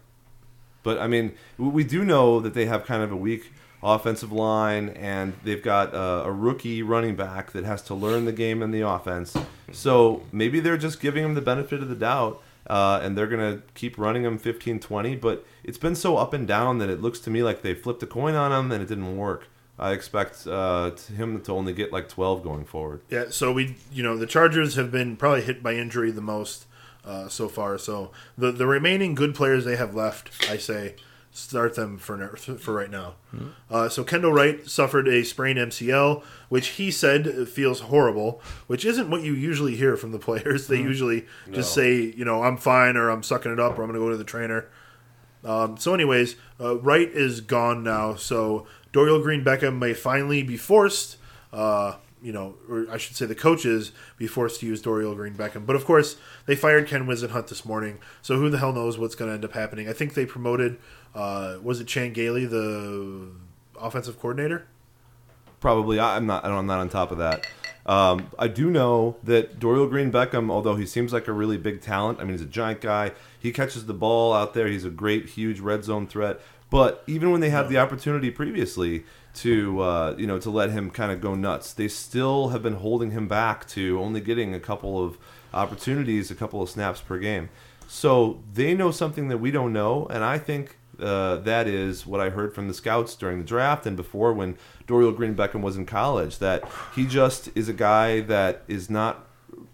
But 0.84 1.00
I 1.00 1.08
mean, 1.08 1.34
we- 1.58 1.68
we 1.68 1.84
do 1.84 2.06
know 2.06 2.40
that 2.40 2.54
they 2.54 2.66
have 2.66 2.86
kind 2.86 3.04
of 3.04 3.12
a 3.12 3.16
weak 3.18 3.52
offensive 3.84 4.32
line, 4.32 4.90
and 4.90 5.34
they've 5.44 5.62
got 5.62 5.94
uh, 5.94 6.24
a 6.26 6.32
rookie 6.32 6.82
running 6.82 7.16
back 7.16 7.52
that 7.52 7.66
has 7.66 7.82
to 7.84 7.94
learn 7.94 8.26
the 8.26 8.32
game 8.32 8.62
and 8.62 8.74
the 8.74 8.82
offense. 8.82 9.36
So 9.72 10.24
maybe 10.32 10.60
they're 10.60 10.78
just 10.78 11.02
giving 11.02 11.24
him 11.24 11.34
the 11.34 11.42
benefit 11.42 11.82
of 11.82 11.90
the 11.90 11.96
doubt, 11.96 12.42
uh, 12.68 13.02
and 13.04 13.18
they're 13.18 13.28
going 13.28 13.58
to 13.58 13.64
keep 13.74 13.98
running 13.98 14.24
him 14.24 14.38
15 14.38 14.80
20. 14.80 15.16
But 15.18 15.46
it's 15.64 15.78
been 15.78 15.96
so 15.96 16.18
up 16.18 16.34
and 16.34 16.48
down 16.48 16.78
that 16.80 16.90
it 16.90 17.02
looks 17.02 17.20
to 17.22 17.30
me 17.30 17.44
like 17.44 17.62
they 17.62 17.74
flipped 17.74 18.02
a 18.04 18.08
coin 18.08 18.36
on 18.36 18.52
him 18.52 18.72
and 18.72 18.82
it 18.82 18.88
didn't 18.88 19.18
work. 19.18 19.48
I 19.78 19.92
expect 19.92 20.46
uh, 20.46 20.92
him 20.92 21.42
to 21.42 21.52
only 21.52 21.74
get 21.74 21.92
like 21.92 22.08
12 22.08 22.44
going 22.44 22.64
forward. 22.64 23.02
Yeah, 23.10 23.26
so 23.30 23.52
we, 23.52 23.76
you 23.92 24.04
know, 24.04 24.16
the 24.18 24.28
Chargers 24.28 24.76
have 24.76 24.92
been 24.92 25.18
probably 25.18 25.42
hit 25.42 25.64
by 25.64 25.74
injury 25.74 26.12
the 26.12 26.22
most 26.22 26.68
uh, 27.04 27.28
so 27.28 27.50
far. 27.50 27.78
So 27.78 28.12
the 28.38 28.52
the 28.52 28.68
remaining 28.68 29.16
good 29.16 29.36
players 29.36 29.66
they 29.66 29.76
have 29.76 29.96
left, 29.96 30.50
I 30.50 30.58
say, 30.58 30.96
start 31.34 31.76
them 31.76 31.98
for 31.98 32.38
for 32.38 32.74
right 32.74 32.92
now. 32.92 33.16
Uh, 33.70 33.90
so 33.90 34.04
Kendall 34.04 34.32
Wright 34.32 34.66
suffered 34.70 35.08
a 35.08 35.24
sprained 35.24 35.58
MCL, 35.60 36.24
which 36.50 36.68
he 36.70 36.92
said 36.92 37.48
feels 37.50 37.82
horrible, 37.82 38.42
which 38.68 38.86
isn't 38.86 39.10
what 39.10 39.24
you 39.24 39.34
usually 39.34 39.76
hear 39.76 39.98
from 39.98 40.12
the 40.12 40.20
players. 40.20 40.68
They 40.68 40.78
usually 40.80 41.26
just 41.52 41.74
say, 41.74 42.14
you 42.16 42.24
know, 42.24 42.44
I'm 42.44 42.58
fine 42.58 42.96
or 42.98 43.10
I'm 43.10 43.24
sucking 43.24 43.52
it 43.52 43.60
up 43.60 43.78
or 43.78 43.84
I'm 43.84 43.90
going 43.90 44.00
to 44.00 44.06
go 44.06 44.10
to 44.12 44.18
the 44.18 44.24
trainer. 44.24 44.70
Um, 45.44 45.76
so, 45.78 45.94
anyways, 45.94 46.36
uh, 46.60 46.78
Wright 46.78 47.10
is 47.10 47.42
gone 47.42 47.84
now. 47.84 48.16
So 48.16 48.66
Dorial 48.94 49.22
Green 49.22 49.44
Beckham 49.44 49.78
may 49.80 49.94
finally 49.94 50.44
be 50.44 50.56
forced, 50.56 51.18
uh, 51.52 51.96
you 52.24 52.32
know, 52.32 52.56
or 52.70 52.88
I 52.90 52.98
should 52.98 53.16
say 53.16 53.26
the 53.26 53.36
coaches 53.36 53.92
be 54.18 54.28
forced 54.28 54.62
to 54.62 54.66
use 54.66 54.82
Dorial 54.82 55.14
Green 55.16 55.34
Beckham. 55.34 55.66
But 55.66 55.76
of 55.76 55.86
course, 55.86 56.16
they 56.46 56.56
fired 56.56 56.88
Ken 56.88 57.06
Whisenhunt 57.06 57.48
this 57.48 57.66
morning. 57.66 58.00
So 58.22 58.38
who 58.38 58.50
the 58.50 58.58
hell 58.58 58.72
knows 58.72 58.98
what's 58.98 59.14
going 59.14 59.30
to 59.30 59.36
end 59.36 59.44
up 59.44 59.52
happening? 59.52 59.90
I 59.90 59.94
think 59.94 60.14
they 60.14 60.26
promoted, 60.26 60.80
uh, 61.14 61.58
was 61.62 61.82
it 61.82 61.88
Chan 61.88 62.14
Gailey, 62.14 62.46
the 62.46 63.28
offensive 63.80 64.20
coordinator? 64.20 64.66
Probably, 65.60 66.00
I'm 66.00 66.26
not. 66.26 66.44
I'm 66.44 66.66
not 66.66 66.80
on 66.80 66.90
top 66.90 67.12
of 67.12 67.18
that. 67.20 67.46
Um, 67.86 68.30
I 68.40 68.48
do 68.48 68.70
know 68.70 69.18
that 69.24 69.60
Dorial 69.60 69.90
Green 69.90 70.12
Beckham, 70.12 70.50
although 70.50 70.76
he 70.76 70.86
seems 70.86 71.12
like 71.12 71.28
a 71.28 71.34
really 71.34 71.58
big 71.58 71.82
talent, 71.82 72.20
I 72.20 72.24
mean, 72.24 72.32
he's 72.32 72.42
a 72.42 72.46
giant 72.46 72.82
guy. 72.82 73.12
He 73.40 73.52
catches 73.52 73.86
the 73.86 73.94
ball 73.94 74.34
out 74.34 74.54
there. 74.54 74.68
He's 74.68 74.86
a 74.86 74.90
great, 74.90 75.30
huge 75.30 75.60
red 75.60 75.84
zone 75.84 76.08
threat. 76.08 76.40
But 76.70 77.04
even 77.08 77.32
when 77.32 77.40
they 77.40 77.50
had 77.50 77.70
the 77.70 77.78
opportunity 77.78 78.32
previously 78.32 79.04
to, 79.36 79.82
uh, 79.82 80.16
you 80.18 80.28
know, 80.28 80.40
to 80.40 80.50
let 80.50 80.70
him 80.70 80.90
kind 80.90 81.12
of 81.12 81.20
go 81.22 81.36
nuts, 81.36 81.74
they 81.74 81.88
still 81.88 82.50
have 82.50 82.62
been 82.62 82.76
holding 82.76 83.12
him 83.12 83.28
back 83.28 83.68
to 83.70 84.00
only 84.00 84.22
getting 84.22 84.54
a 84.54 84.60
couple 84.60 85.04
of 85.04 85.18
opportunities, 85.54 86.30
a 86.30 86.36
couple 86.36 86.62
of 86.62 86.70
snaps 86.70 87.02
per 87.02 87.18
game. 87.18 87.50
So 87.88 88.42
they 88.54 88.74
know 88.74 88.92
something 88.92 89.28
that 89.28 89.38
we 89.38 89.52
don't 89.52 89.74
know, 89.74 90.08
and 90.08 90.24
I 90.24 90.38
think 90.38 90.78
uh, 91.00 91.38
that 91.38 91.68
is 91.68 92.06
what 92.06 92.20
I 92.22 92.30
heard 92.30 92.54
from 92.54 92.68
the 92.68 92.74
scouts 92.74 93.16
during 93.16 93.40
the 93.40 93.44
draft 93.44 93.86
and 93.86 93.98
before 93.98 94.34
when 94.34 94.58
Dorial 94.88 95.16
Green 95.16 95.36
Beckham 95.36 95.62
was 95.62 95.76
in 95.76 95.86
college. 95.86 96.40
That 96.40 96.64
he 96.96 97.06
just 97.06 97.50
is 97.56 97.70
a 97.70 97.74
guy 97.74 98.22
that 98.22 98.64
is 98.68 98.90
not 98.90 99.28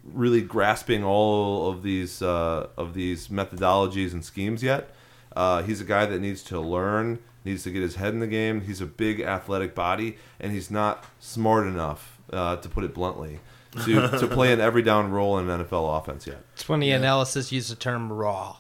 really 0.03 0.41
grasping 0.41 1.03
all 1.03 1.70
of 1.70 1.84
these 1.84 2.22
uh, 2.22 2.68
of 2.78 2.93
these 2.93 3.28
methodologies 3.28 4.14
and 4.14 4.24
schemes 4.24 4.64
yet. 4.64 4.93
Uh, 5.36 5.62
he's 5.64 5.80
a 5.80 5.86
guy 5.86 6.05
that 6.05 6.20
needs 6.20 6.41
to 6.43 6.60
learn, 6.60 7.20
needs 7.46 7.64
to 7.64 7.72
get 7.72 7.82
his 7.82 7.96
head 7.96 8.14
in 8.14 8.20
the 8.20 8.28
game. 8.28 8.62
He's 8.62 8.82
a 8.82 8.86
big 8.86 9.22
athletic 9.22 9.74
body, 9.76 10.18
and 10.40 10.52
he's 10.52 10.70
not 10.70 11.06
smart 11.20 11.68
enough, 11.68 12.18
uh, 12.32 12.58
to 12.58 12.70
put 12.70 12.84
it 12.84 12.94
bluntly, 12.94 13.40
to, 13.86 14.10
to 14.20 14.28
play 14.28 14.52
an 14.54 14.60
every 14.60 14.82
down 14.82 15.12
role 15.12 15.38
in 15.40 15.50
an 15.50 15.64
NFL 15.64 15.98
offense 16.00 16.28
yet. 16.28 16.44
It's 16.54 16.68
when 16.68 16.80
the 16.80 16.92
analysis 16.92 17.52
used 17.52 17.72
the 17.72 17.76
term 17.76 18.12
raw. 18.12 18.58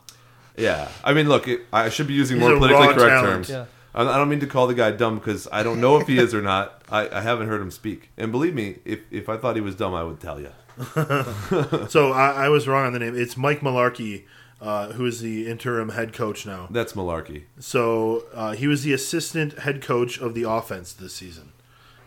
Yeah, 0.57 0.89
I 1.03 1.13
mean, 1.13 1.29
look, 1.29 1.47
it, 1.47 1.61
I 1.71 1.89
should 1.89 2.07
be 2.07 2.13
using 2.13 2.37
He's 2.39 2.47
more 2.49 2.57
politically 2.57 2.87
correct 2.87 2.97
talent. 2.97 3.23
terms. 3.23 3.49
Yeah. 3.49 3.65
I 3.95 4.01
I 4.03 4.17
don't 4.17 4.29
mean 4.29 4.41
to 4.41 4.47
call 4.47 4.67
the 4.67 4.73
guy 4.73 4.91
dumb 4.91 5.17
because 5.17 5.47
I 5.51 5.63
don't 5.63 5.79
know 5.81 5.97
if 5.99 6.07
he 6.07 6.17
is 6.19 6.33
or 6.33 6.41
not. 6.41 6.83
I, 6.91 7.09
I 7.09 7.21
haven't 7.21 7.47
heard 7.47 7.61
him 7.61 7.71
speak, 7.71 8.09
and 8.17 8.31
believe 8.31 8.53
me, 8.53 8.79
if 8.85 8.99
if 9.09 9.29
I 9.29 9.37
thought 9.37 9.55
he 9.55 9.61
was 9.61 9.75
dumb, 9.75 9.93
I 9.93 10.03
would 10.03 10.19
tell 10.19 10.39
you. 10.39 10.51
So 11.89 12.11
I, 12.11 12.45
I 12.45 12.49
was 12.49 12.67
wrong 12.67 12.85
on 12.85 12.93
the 12.93 12.99
name. 12.99 13.15
It's 13.15 13.35
Mike 13.35 13.61
Mularkey, 13.61 14.23
uh, 14.61 14.91
who 14.93 15.05
is 15.05 15.21
the 15.21 15.47
interim 15.47 15.89
head 15.89 16.13
coach 16.13 16.45
now. 16.45 16.67
That's 16.69 16.93
malarkey. 16.93 17.43
So 17.59 18.23
uh, 18.33 18.51
he 18.53 18.67
was 18.67 18.83
the 18.83 18.93
assistant 18.93 19.59
head 19.59 19.81
coach 19.81 20.19
of 20.19 20.33
the 20.33 20.43
offense 20.43 20.93
this 20.93 21.13
season, 21.13 21.51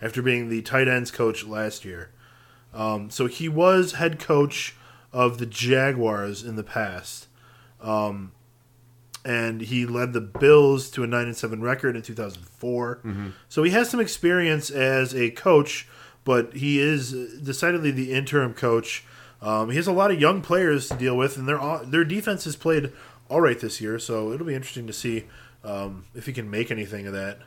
after 0.00 0.22
being 0.22 0.48
the 0.48 0.62
tight 0.62 0.88
ends 0.88 1.10
coach 1.10 1.44
last 1.44 1.84
year. 1.84 2.10
Um, 2.74 3.10
so 3.10 3.26
he 3.26 3.48
was 3.48 3.92
head 3.92 4.18
coach 4.18 4.74
of 5.12 5.38
the 5.38 5.46
Jaguars 5.46 6.42
in 6.42 6.56
the 6.56 6.62
past, 6.64 7.26
um, 7.80 8.32
and 9.24 9.60
he 9.60 9.84
led 9.86 10.12
the 10.12 10.20
Bills 10.20 10.90
to 10.90 11.02
a 11.02 11.06
nine 11.06 11.26
and 11.26 11.36
seven 11.36 11.60
record 11.62 11.96
in 11.96 12.02
two 12.02 12.14
thousand 12.14 12.44
So 13.48 13.62
he 13.62 13.70
has 13.70 13.90
some 13.90 14.00
experience 14.00 14.70
as 14.70 15.14
a 15.14 15.30
coach, 15.30 15.86
but 16.24 16.54
he 16.54 16.78
is 16.80 17.12
decidedly 17.40 17.90
the 17.90 18.12
interim 18.12 18.54
coach. 18.54 19.04
Um, 19.42 19.70
he 19.70 19.76
has 19.76 19.88
a 19.88 19.92
lot 19.92 20.10
of 20.12 20.20
young 20.20 20.40
players 20.40 20.88
to 20.88 20.94
deal 20.94 21.16
with, 21.16 21.36
and 21.36 21.48
their 21.48 21.58
their 21.84 22.04
defense 22.04 22.44
has 22.44 22.56
played 22.56 22.92
all 23.28 23.40
right 23.40 23.58
this 23.58 23.80
year. 23.80 23.98
So 23.98 24.32
it'll 24.32 24.46
be 24.46 24.54
interesting 24.54 24.86
to 24.86 24.92
see 24.92 25.24
um, 25.64 26.04
if 26.14 26.26
he 26.26 26.32
can 26.32 26.48
make 26.48 26.70
anything 26.70 27.06
of 27.06 27.12
that. 27.12 27.38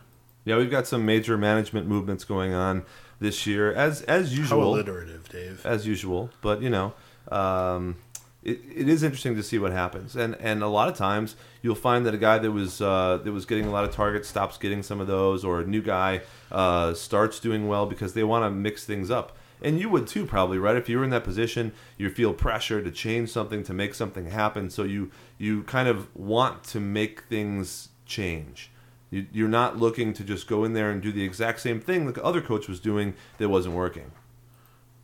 Yeah, 0.43 0.57
we've 0.57 0.69
got 0.69 0.87
some 0.87 1.05
major 1.05 1.37
management 1.37 1.87
movements 1.87 2.23
going 2.23 2.53
on 2.53 2.83
this 3.19 3.47
year, 3.47 3.73
as 3.73 4.01
as 4.03 4.37
usual. 4.37 4.61
How 4.61 4.67
alliterative, 4.67 5.29
Dave. 5.29 5.65
as 5.65 5.87
usual. 5.87 6.29
But 6.41 6.61
you 6.61 6.69
know, 6.69 6.93
um, 7.31 7.95
it, 8.43 8.59
it 8.75 8.89
is 8.89 9.01
interesting 9.01 9.35
to 9.35 9.43
see 9.43 9.57
what 9.57 9.71
happens, 9.71 10.15
and 10.15 10.35
and 10.35 10.61
a 10.61 10.67
lot 10.67 10.87
of 10.89 10.95
times 10.95 11.35
you'll 11.61 11.75
find 11.75 12.05
that 12.05 12.13
a 12.13 12.17
guy 12.17 12.37
that 12.37 12.51
was 12.51 12.81
uh, 12.81 13.19
that 13.23 13.31
was 13.31 13.45
getting 13.45 13.65
a 13.65 13.71
lot 13.71 13.85
of 13.85 13.91
targets 13.91 14.27
stops 14.27 14.57
getting 14.57 14.83
some 14.83 14.99
of 14.99 15.07
those, 15.07 15.43
or 15.43 15.61
a 15.61 15.65
new 15.65 15.81
guy 15.81 16.21
uh, 16.51 16.93
starts 16.93 17.39
doing 17.39 17.67
well 17.67 17.85
because 17.85 18.13
they 18.13 18.23
want 18.23 18.43
to 18.43 18.51
mix 18.51 18.83
things 18.85 19.09
up. 19.09 19.35
And 19.61 19.79
you 19.79 19.89
would 19.89 20.07
too, 20.07 20.25
probably, 20.25 20.57
right? 20.57 20.75
If 20.75 20.89
you 20.89 20.97
were 20.97 21.03
in 21.03 21.09
that 21.11 21.23
position, 21.23 21.71
you 21.97 22.09
feel 22.09 22.33
pressure 22.33 22.81
to 22.81 22.91
change 22.91 23.29
something, 23.29 23.63
to 23.63 23.73
make 23.73 23.93
something 23.93 24.27
happen. 24.27 24.69
So 24.69 24.83
you 24.83 25.11
you 25.37 25.63
kind 25.63 25.87
of 25.87 26.13
want 26.15 26.63
to 26.65 26.79
make 26.79 27.23
things 27.23 27.89
change. 28.05 28.71
You, 29.11 29.27
you're 29.31 29.47
not 29.47 29.77
looking 29.77 30.13
to 30.13 30.23
just 30.23 30.47
go 30.47 30.63
in 30.63 30.73
there 30.73 30.89
and 30.91 31.01
do 31.01 31.11
the 31.11 31.23
exact 31.23 31.61
same 31.61 31.79
thing 31.79 32.11
the 32.11 32.23
other 32.23 32.41
coach 32.41 32.67
was 32.67 32.79
doing 32.79 33.15
that 33.37 33.49
wasn't 33.49 33.75
working. 33.75 34.11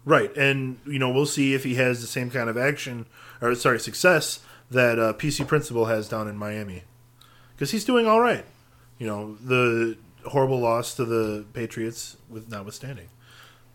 Right, 0.03 0.35
and 0.35 0.79
you 0.85 0.99
know 0.99 1.11
we'll 1.11 1.27
see 1.27 1.53
if 1.53 1.63
he 1.63 1.75
has 1.75 2.01
the 2.01 2.07
same 2.07 2.31
kind 2.31 2.49
of 2.49 2.57
action 2.57 3.05
or 3.39 3.53
sorry 3.55 3.79
success 3.79 4.39
that 4.69 4.97
uh, 4.97 5.13
PC 5.13 5.47
Principal 5.47 5.85
has 5.85 6.09
down 6.09 6.27
in 6.27 6.37
Miami, 6.37 6.83
because 7.53 7.71
he's 7.71 7.85
doing 7.85 8.07
all 8.07 8.19
right. 8.19 8.45
You 8.97 9.07
know 9.07 9.35
the 9.35 9.97
horrible 10.25 10.59
loss 10.59 10.95
to 10.95 11.05
the 11.05 11.45
Patriots 11.53 12.17
with 12.29 12.49
notwithstanding. 12.49 13.09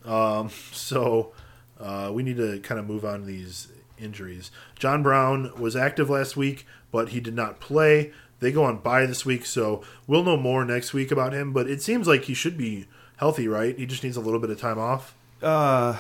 Um, 0.07 0.51
so 0.73 1.33
uh, 1.81 2.11
we 2.13 2.23
need 2.23 2.37
to 2.37 2.61
kind 2.61 2.79
of 2.79 2.87
move 2.87 3.05
on 3.05 3.21
to 3.21 3.27
these 3.27 3.69
injuries. 3.99 4.51
John 4.79 5.03
Brown 5.03 5.53
was 5.59 5.77
active 5.77 6.11
last 6.11 6.37
week, 6.37 6.67
but 6.91 7.11
he 7.11 7.21
did 7.21 7.35
not 7.35 7.61
play. 7.61 8.13
They 8.41 8.53
go 8.53 8.65
on 8.65 8.79
bye 8.79 9.07
this 9.07 9.25
week, 9.25 9.47
so 9.47 9.83
we'll 10.07 10.23
know 10.23 10.37
more 10.37 10.65
next 10.65 10.93
week 10.93 11.11
about 11.11 11.33
him. 11.33 11.53
But 11.53 11.69
it 11.69 11.83
seems 11.83 12.07
like 12.07 12.25
he 12.25 12.35
should 12.35 12.59
be 12.59 12.87
healthy, 13.17 13.49
right? 13.49 13.77
He 13.77 13.87
just 13.87 14.05
needs 14.05 14.17
a 14.17 14.21
little 14.21 14.41
bit 14.41 14.51
of 14.51 14.61
time 14.61 14.79
off. 14.79 15.15
Uh, 15.43 15.97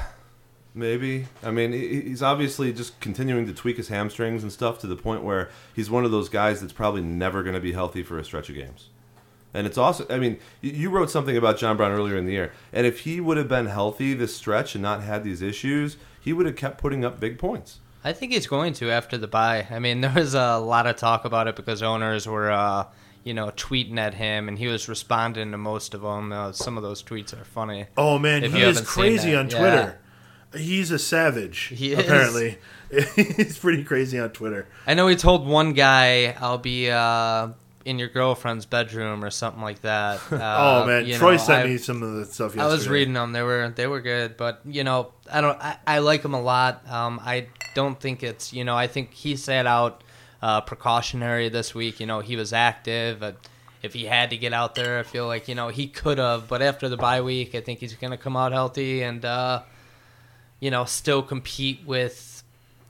maybe. 0.75 1.27
I 1.43 1.51
mean, 1.51 1.73
he's 1.73 2.23
obviously 2.23 2.73
just 2.73 3.01
continuing 3.01 3.47
to 3.47 3.55
tweak 3.55 3.79
his 3.79 3.89
hamstrings 3.89 4.43
and 4.43 4.53
stuff 4.53 4.79
to 4.81 4.87
the 4.87 4.97
point 4.97 5.23
where 5.23 5.51
he's 5.75 5.91
one 5.91 6.05
of 6.05 6.11
those 6.11 6.29
guys 6.29 6.61
that's 6.61 6.73
probably 6.73 7.03
never 7.03 7.43
going 7.43 7.55
to 7.55 7.61
be 7.61 7.73
healthy 7.73 8.03
for 8.03 8.19
a 8.19 8.25
stretch 8.25 8.51
of 8.51 8.55
games. 8.55 8.91
And 9.57 9.67
it's 9.67 9.79
also, 9.79 10.07
I 10.11 10.19
mean, 10.19 10.39
you 10.61 10.91
wrote 10.91 11.09
something 11.09 11.35
about 11.35 11.57
John 11.57 11.79
Brown 11.79 11.91
earlier 11.91 12.19
in 12.19 12.27
the 12.27 12.33
year, 12.33 12.53
and 12.75 12.87
if 12.87 13.01
he 13.01 13.21
would 13.21 13.39
have 13.39 13.49
been 13.49 13.67
healthy 13.67 14.13
this 14.13 14.37
stretch 14.37 14.75
and 14.75 14.83
not 14.83 15.03
had 15.03 15.25
these 15.25 15.41
issues, 15.41 15.97
he 16.21 16.35
would 16.35 16.45
have 16.45 16.57
kept 16.57 16.77
putting 16.77 17.07
up 17.07 17.19
big 17.19 17.39
points. 17.39 17.79
I 18.05 18.13
think 18.13 18.33
he's 18.33 18.47
going 18.47 18.75
to 18.75 18.91
after 18.91 19.17
the 19.17 19.27
buy. 19.27 19.67
I 19.71 19.79
mean, 19.79 20.01
there 20.03 20.13
was 20.13 20.35
a 20.35 20.59
lot 20.59 20.87
of 20.87 20.97
talk 20.97 21.25
about 21.25 21.49
it 21.49 21.57
because 21.57 21.83
owners 21.83 22.27
were, 22.29 22.51
uh, 22.51 22.85
you 23.25 23.33
know, 23.33 23.47
tweeting 23.57 23.97
at 23.97 24.13
him, 24.13 24.47
and 24.49 24.59
he 24.59 24.67
was 24.67 24.91
responding 24.91 25.53
to 25.53 25.59
most 25.59 25.95
of 25.95 26.03
them. 26.03 26.33
Uh, 26.33 26.53
some 26.53 26.77
of 26.77 26.83
those 26.83 27.03
tweets 27.03 27.33
are 27.33 27.45
funny. 27.45 27.87
Oh 27.97 28.19
man, 28.19 28.43
he 28.43 28.61
is 28.61 28.83
crazy 28.83 29.31
that, 29.31 29.39
on 29.39 29.49
yeah. 29.49 29.59
Twitter. 29.59 29.99
He's 30.55 30.91
a 30.91 30.99
savage. 30.99 31.73
He 31.75 31.93
is. 31.95 31.99
apparently. 32.01 32.59
He's 33.17 33.59
pretty 33.59 33.85
crazy 33.85 34.19
on 34.19 34.31
Twitter. 34.31 34.69
I 34.87 34.93
know 34.93 35.09
he 35.09 35.17
told 35.17 35.47
one 35.47 35.73
guy, 35.73 36.37
"I'll 36.39 36.59
be 36.59 36.91
uh, 36.91 37.49
in 37.87 37.99
your 37.99 38.09
girlfriend's 38.09 38.67
bedroom" 38.67 39.25
or 39.25 39.31
something 39.31 39.63
like 39.63 39.81
that. 39.83 40.21
Uh, 40.33 40.83
oh 40.83 40.87
man, 40.87 41.09
Troy 41.19 41.33
know, 41.33 41.37
sent 41.39 41.65
I- 41.65 41.67
me 41.71 41.79
some 41.79 42.03
of 42.03 42.13
the 42.15 42.27
stuff. 42.27 42.49
Yesterday. 42.55 42.65
I 42.65 42.67
was 42.67 42.89
reading 42.89 43.15
them. 43.15 43.33
They 43.33 43.43
were 43.43 43.73
they 43.75 43.87
were 43.87 44.01
good, 44.01 44.37
but 44.37 44.61
you 44.67 44.85
know, 44.85 45.13
I 45.33 45.41
don't. 45.41 45.59
I, 45.61 45.79
I 45.87 45.99
like 46.01 46.25
him 46.25 46.35
a 46.35 46.41
lot. 46.41 46.87
Um, 46.91 47.21
I 47.25 47.47
don't 47.75 47.99
think 47.99 48.23
it's 48.23 48.53
you 48.53 48.65
know. 48.65 48.77
I 48.77 48.87
think 48.87 49.15
he 49.15 49.37
sat 49.37 49.67
out 49.67 50.03
uh, 50.43 50.61
precautionary 50.61 51.49
this 51.49 51.75
week. 51.75 52.01
You 52.01 52.07
know, 52.07 52.21
he 52.21 52.37
was 52.37 52.53
active. 52.53 53.21
But 53.21 53.37
if 53.83 53.95
he 53.95 54.05
had 54.05 54.31
to 54.31 54.37
get 54.37 54.53
out 54.53 54.75
there, 54.75 54.99
I 54.99 55.03
feel 55.03 55.27
like 55.27 55.49
you 55.49 55.55
know 55.55 55.69
he 55.69 55.87
could 55.87 56.19
have. 56.19 56.49
But 56.49 56.61
after 56.63 56.89
the 56.89 56.97
bye 56.97 57.23
week, 57.23 57.55
I 57.55 57.61
think 57.61 57.79
he's 57.81 57.95
going 57.95 58.11
to 58.11 58.17
come 58.19 58.37
out 58.37 58.53
healthy 58.53 59.03
and 59.03 59.25
uh, 59.25 59.63
you 60.61 60.71
know 60.71 60.85
still 60.85 61.23
compete 61.23 61.81
with. 61.87 62.36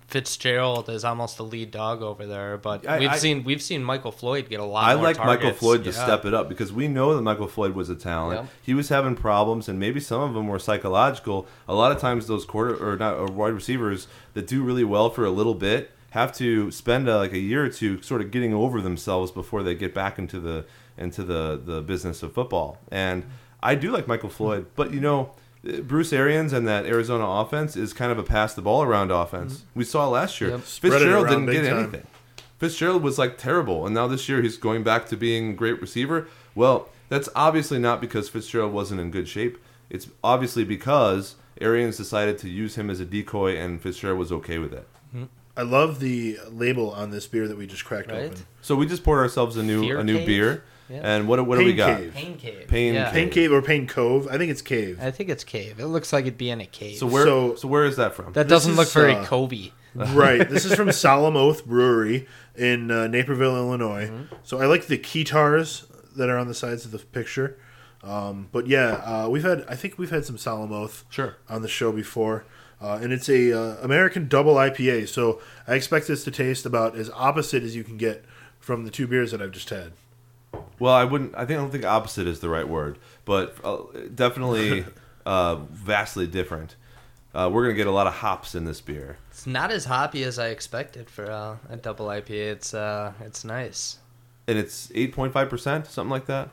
Fitzgerald 0.08 0.88
is 0.88 1.04
almost 1.04 1.36
the 1.36 1.42
lead 1.44 1.70
dog 1.72 2.00
over 2.00 2.26
there, 2.26 2.56
but 2.56 2.86
I- 2.86 3.00
we've 3.00 3.10
I- 3.10 3.16
seen 3.16 3.42
we've 3.44 3.60
seen 3.60 3.82
Michael 3.82 4.12
Floyd 4.12 4.48
get 4.48 4.60
a 4.60 4.64
lot. 4.64 4.84
I 4.84 4.94
like 4.94 5.18
Michael. 5.18 5.52
Floyd 5.52 5.82
to 5.84 5.90
Yeah. 5.90 6.04
step 6.04 6.24
it 6.24 6.32
up 6.32 6.48
because 6.48 6.72
we 6.72 6.86
know 6.86 7.14
that 7.14 7.22
Michael 7.22 7.48
Floyd 7.48 7.74
was 7.74 7.90
a 7.90 7.96
talent. 7.96 8.40
Yep. 8.42 8.50
He 8.62 8.74
was 8.74 8.88
having 8.88 9.16
problems, 9.16 9.68
and 9.68 9.78
maybe 9.80 9.98
some 10.00 10.20
of 10.22 10.34
them 10.34 10.46
were 10.46 10.58
psychological. 10.60 11.46
A 11.68 11.74
lot 11.74 11.90
of 11.92 11.98
times, 11.98 12.26
those 12.28 12.44
quarter 12.44 12.74
or 12.76 12.96
not 12.96 13.14
or 13.14 13.26
wide 13.26 13.52
receivers 13.52 14.06
that 14.34 14.46
do 14.46 14.62
really 14.62 14.84
well 14.84 15.10
for 15.10 15.24
a 15.24 15.30
little 15.30 15.54
bit 15.54 15.90
have 16.10 16.32
to 16.34 16.70
spend 16.70 17.08
uh 17.08 17.18
like 17.18 17.32
a 17.32 17.38
year 17.38 17.64
or 17.64 17.68
two 17.68 18.00
sort 18.00 18.20
of 18.20 18.30
getting 18.30 18.54
over 18.54 18.80
themselves 18.80 19.30
before 19.32 19.62
they 19.62 19.74
get 19.74 19.92
back 19.92 20.18
into 20.18 20.38
the 20.40 20.64
into 20.96 21.22
the 21.24 21.60
the 21.62 21.82
business 21.82 22.22
of 22.22 22.32
football. 22.32 22.78
And 22.90 23.24
I 23.62 23.74
do 23.74 23.90
like 23.90 24.06
Michael 24.06 24.30
Floyd, 24.30 24.66
but 24.76 24.92
you 24.94 25.00
know. 25.00 25.30
Bruce 25.82 26.12
Arians 26.12 26.52
and 26.52 26.66
that 26.68 26.86
Arizona 26.86 27.24
offense 27.26 27.76
is 27.76 27.92
kind 27.92 28.12
of 28.12 28.18
a 28.18 28.22
pass 28.22 28.54
the 28.54 28.62
ball 28.62 28.82
around 28.82 29.10
offense. 29.10 29.58
Mm-hmm. 29.58 29.78
We 29.78 29.84
saw 29.84 30.08
last 30.08 30.40
year. 30.40 30.50
Yep. 30.50 30.60
Fitzgerald 30.60 31.28
didn't 31.28 31.46
get 31.46 31.68
time. 31.68 31.78
anything. 31.78 32.06
Fitzgerald 32.58 33.02
was 33.02 33.18
like 33.18 33.36
terrible, 33.36 33.84
and 33.84 33.94
now 33.94 34.06
this 34.06 34.28
year 34.28 34.40
he's 34.42 34.56
going 34.56 34.82
back 34.82 35.06
to 35.08 35.16
being 35.16 35.50
a 35.50 35.52
great 35.54 35.80
receiver. 35.80 36.26
Well, 36.54 36.88
that's 37.08 37.28
obviously 37.36 37.78
not 37.78 38.00
because 38.00 38.28
Fitzgerald 38.28 38.72
wasn't 38.72 39.00
in 39.00 39.10
good 39.10 39.28
shape. 39.28 39.58
It's 39.90 40.08
obviously 40.24 40.64
because 40.64 41.34
Arians 41.60 41.96
decided 41.96 42.38
to 42.38 42.48
use 42.48 42.76
him 42.76 42.88
as 42.90 42.98
a 43.00 43.04
decoy, 43.04 43.56
and 43.56 43.80
Fitzgerald 43.80 44.18
was 44.18 44.32
okay 44.32 44.58
with 44.58 44.72
it. 44.72 44.88
Mm-hmm. 45.14 45.24
I 45.56 45.62
love 45.62 46.00
the 46.00 46.38
label 46.50 46.90
on 46.92 47.10
this 47.10 47.26
beer 47.26 47.46
that 47.48 47.56
we 47.56 47.66
just 47.66 47.84
cracked 47.84 48.10
Right? 48.10 48.24
open. 48.24 48.46
So 48.62 48.74
we 48.76 48.86
just 48.86 49.04
poured 49.04 49.20
ourselves 49.20 49.56
a 49.56 49.62
new 49.62 49.82
Fear 49.82 49.98
a 50.00 50.04
new 50.04 50.18
Cave? 50.18 50.26
beer, 50.26 50.64
Yeah. 50.88 51.00
and 51.02 51.26
what 51.28 51.44
what 51.46 51.58
do 51.58 51.64
we 51.64 51.70
Pain 51.72 51.76
got? 51.76 51.98
Cave. 51.98 52.14
Pain 52.14 52.36
Cave. 52.36 52.68
Pain 52.68 52.94
yeah. 52.94 53.04
Cave. 53.06 53.12
Pain 53.14 53.30
Cave 53.30 53.52
or 53.52 53.62
Pain 53.62 53.86
Cove? 53.86 54.28
I 54.30 54.38
think 54.38 54.50
it's 54.50 54.62
Cave. 54.62 54.98
I 55.00 55.10
think 55.10 55.30
it's 55.30 55.44
cave. 55.44 55.80
It 55.80 55.86
looks 55.86 56.12
like 56.12 56.22
it'd 56.24 56.38
be 56.38 56.50
in 56.50 56.60
a 56.60 56.66
cave. 56.66 56.98
So 56.98 57.06
where 57.06 57.24
so, 57.24 57.54
So- 57.56 57.68
where 57.68 57.84
is 57.84 57.96
that 57.96 58.14
from? 58.14 58.32
that 58.34 58.48
doesn't 58.48 58.72
is, 58.72 58.78
look 58.78 58.88
very 58.90 59.14
uh, 59.14 59.24
covey. 59.24 59.72
right. 59.94 60.48
This 60.48 60.64
is 60.64 60.74
from 60.74 60.92
Solemn 60.92 61.36
Oath 61.36 61.64
Brewery 61.64 62.26
in 62.54 62.90
uh, 62.90 63.06
Naperville, 63.06 63.56
Illinois. 63.56 64.08
Mm-hmm. 64.08 64.34
So 64.44 64.60
I 64.60 64.66
like 64.66 64.86
the 64.86 64.98
keytars 64.98 65.86
that 66.16 66.28
are 66.28 66.36
on 66.36 66.48
the 66.48 66.54
sides 66.54 66.84
of 66.84 66.90
the 66.90 66.98
picture. 66.98 67.58
Um, 68.02 68.48
but 68.52 68.66
yeah, 68.66 69.02
uh, 69.04 69.28
we've 69.30 69.42
had 69.42 69.64
I 69.68 69.74
think 69.74 69.98
we've 69.98 70.10
had 70.10 70.24
some 70.24 70.38
Solemn 70.38 70.70
Oath 70.72 71.04
Sure. 71.08 71.36
on 71.48 71.62
the 71.62 71.68
show 71.68 71.92
before. 71.92 72.44
Uh, 72.80 72.98
and 73.02 73.10
it's 73.10 73.28
a 73.30 73.52
uh, 73.52 73.76
American 73.82 74.28
double 74.28 74.56
IPA, 74.56 75.08
so 75.08 75.40
I 75.66 75.74
expect 75.76 76.08
this 76.08 76.24
to 76.24 76.30
taste 76.30 76.66
about 76.66 76.94
as 76.94 77.10
opposite 77.14 77.62
as 77.62 77.74
you 77.74 77.82
can 77.82 77.96
get 77.96 78.22
from 78.60 78.84
the 78.84 78.90
two 78.90 79.06
beers 79.06 79.30
that 79.30 79.40
I've 79.40 79.52
just 79.52 79.70
had. 79.70 79.92
Well, 80.78 80.94
I 80.94 81.04
wouldn't. 81.04 81.34
I 81.34 81.44
think 81.46 81.58
I 81.58 81.62
don't 81.62 81.70
think 81.70 81.84
opposite 81.84 82.26
is 82.26 82.40
the 82.40 82.48
right 82.48 82.68
word, 82.68 82.98
but 83.24 83.56
uh, 83.64 83.78
definitely 84.14 84.84
uh, 85.26 85.56
vastly 85.70 86.26
different. 86.26 86.76
Uh, 87.34 87.50
we're 87.52 87.62
gonna 87.64 87.74
get 87.74 87.86
a 87.86 87.90
lot 87.90 88.06
of 88.06 88.14
hops 88.14 88.54
in 88.54 88.64
this 88.64 88.80
beer. 88.80 89.18
It's 89.30 89.46
not 89.46 89.70
as 89.70 89.84
hoppy 89.84 90.22
as 90.24 90.38
I 90.38 90.48
expected 90.48 91.10
for 91.10 91.30
uh, 91.30 91.56
a 91.68 91.76
double 91.76 92.06
IPA. 92.06 92.52
It's 92.52 92.74
uh, 92.74 93.12
it's 93.20 93.44
nice. 93.44 93.98
and 94.48 94.58
it's 94.58 94.88
8.5% 94.88 95.86
something 95.86 96.10
like 96.10 96.26
that 96.26 96.48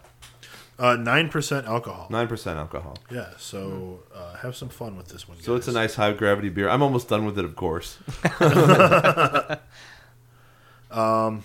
Uh, 0.80 0.95
Nine 0.95 1.30
percent 1.30 1.68
alcohol. 1.68 2.08
9% 2.10 2.56
alcohol 2.58 2.97
Yeah, 3.12 3.28
so 3.38 3.99
uh, 4.14 4.36
have 4.38 4.56
some 4.56 4.70
fun 4.70 4.97
with 4.97 5.08
this 5.10 5.28
one. 5.30 5.39
so 5.39 5.56
it's 5.56 5.68
a 5.68 5.72
nice 5.72 5.93
high 5.95 6.12
gravity 6.14 6.49
beer 6.49 6.68
i'm 6.68 6.82
almost 6.82 7.08
done 7.08 7.24
with 7.26 7.38
it 7.38 7.45
of 7.45 7.56
course 7.56 7.99
um 10.91 11.43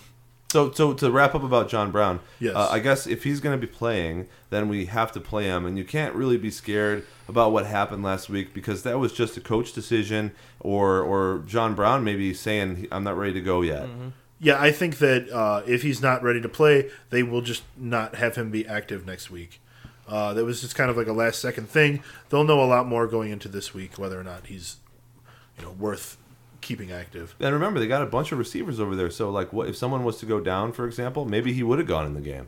so 0.51 0.71
so 0.71 0.93
to 0.93 1.11
wrap 1.11 1.35
up 1.35 1.43
about 1.43 1.69
john 1.69 1.91
brown 1.91 2.19
Yes. 2.39 2.55
uh, 2.55 2.69
i 2.71 2.79
guess 2.79 3.05
if 3.07 3.23
he's 3.23 3.39
going 3.39 3.59
to 3.59 3.67
be 3.67 3.71
playing 3.71 4.27
then 4.49 4.67
we 4.69 4.85
have 4.85 5.11
to 5.13 5.19
play 5.19 5.45
him 5.45 5.65
and 5.65 5.77
you 5.77 5.83
can't 5.83 6.13
really 6.15 6.37
be 6.37 6.49
scared 6.51 7.05
about 7.27 7.51
what 7.51 7.65
happened 7.65 8.03
last 8.03 8.29
week 8.29 8.53
because 8.53 8.83
that 8.83 8.97
was 8.99 9.13
just 9.13 9.37
a 9.37 9.41
coach 9.41 9.73
decision 9.73 10.31
or 10.59 10.99
or 11.01 11.43
john 11.45 11.75
brown 11.75 12.03
maybe 12.03 12.33
saying 12.33 12.87
i'm 12.91 13.03
not 13.03 13.15
ready 13.17 13.33
to 13.33 13.41
go 13.41 13.61
yet 13.61 13.87
Yeah, 14.41 14.57
I 14.57 14.71
think 14.71 14.99
that 14.99 15.29
uh, 15.29 15.63
if 15.67 15.81
he's 15.81 16.01
not 16.01 16.23
ready 16.23 16.39
to 16.39 16.47
play, 16.47 16.89
they 17.09 17.23
will 17.23 17.41
just 17.41 17.63
not 17.75 18.15
have 18.15 18.37
him 18.37 18.49
be 18.51 18.65
active 18.65 19.05
next 19.05 19.29
week. 19.29 19.59
Uh, 20.07 20.33
that 20.33 20.45
was 20.45 20.61
just 20.61 20.75
kind 20.77 20.89
of 20.89 20.95
like 20.95 21.07
a 21.07 21.11
last 21.11 21.39
second 21.41 21.67
thing. 21.67 22.01
They'll 22.29 22.45
know 22.45 22.63
a 22.63 22.69
lot 22.75 22.87
more 22.87 23.05
going 23.05 23.31
into 23.31 23.49
this 23.49 23.73
week 23.73 23.99
whether 23.99 24.17
or 24.17 24.23
not 24.23 24.45
he's, 24.45 24.77
you 25.57 25.65
know, 25.65 25.71
worth 25.71 26.15
keeping 26.61 26.91
active. 26.91 27.35
and 27.39 27.53
remember 27.53 27.79
they 27.79 27.87
got 27.87 28.01
a 28.01 28.05
bunch 28.05 28.31
of 28.31 28.37
receivers 28.37 28.79
over 28.79 28.95
there 28.95 29.09
so 29.09 29.29
like 29.29 29.51
what 29.53 29.67
if 29.67 29.75
someone 29.77 30.03
was 30.03 30.17
to 30.17 30.25
go 30.25 30.39
down 30.39 30.71
for 30.71 30.85
example 30.85 31.25
maybe 31.25 31.53
he 31.53 31.63
would 31.63 31.79
have 31.79 31.87
gone 31.87 32.05
in 32.05 32.13
the 32.13 32.21
game 32.21 32.47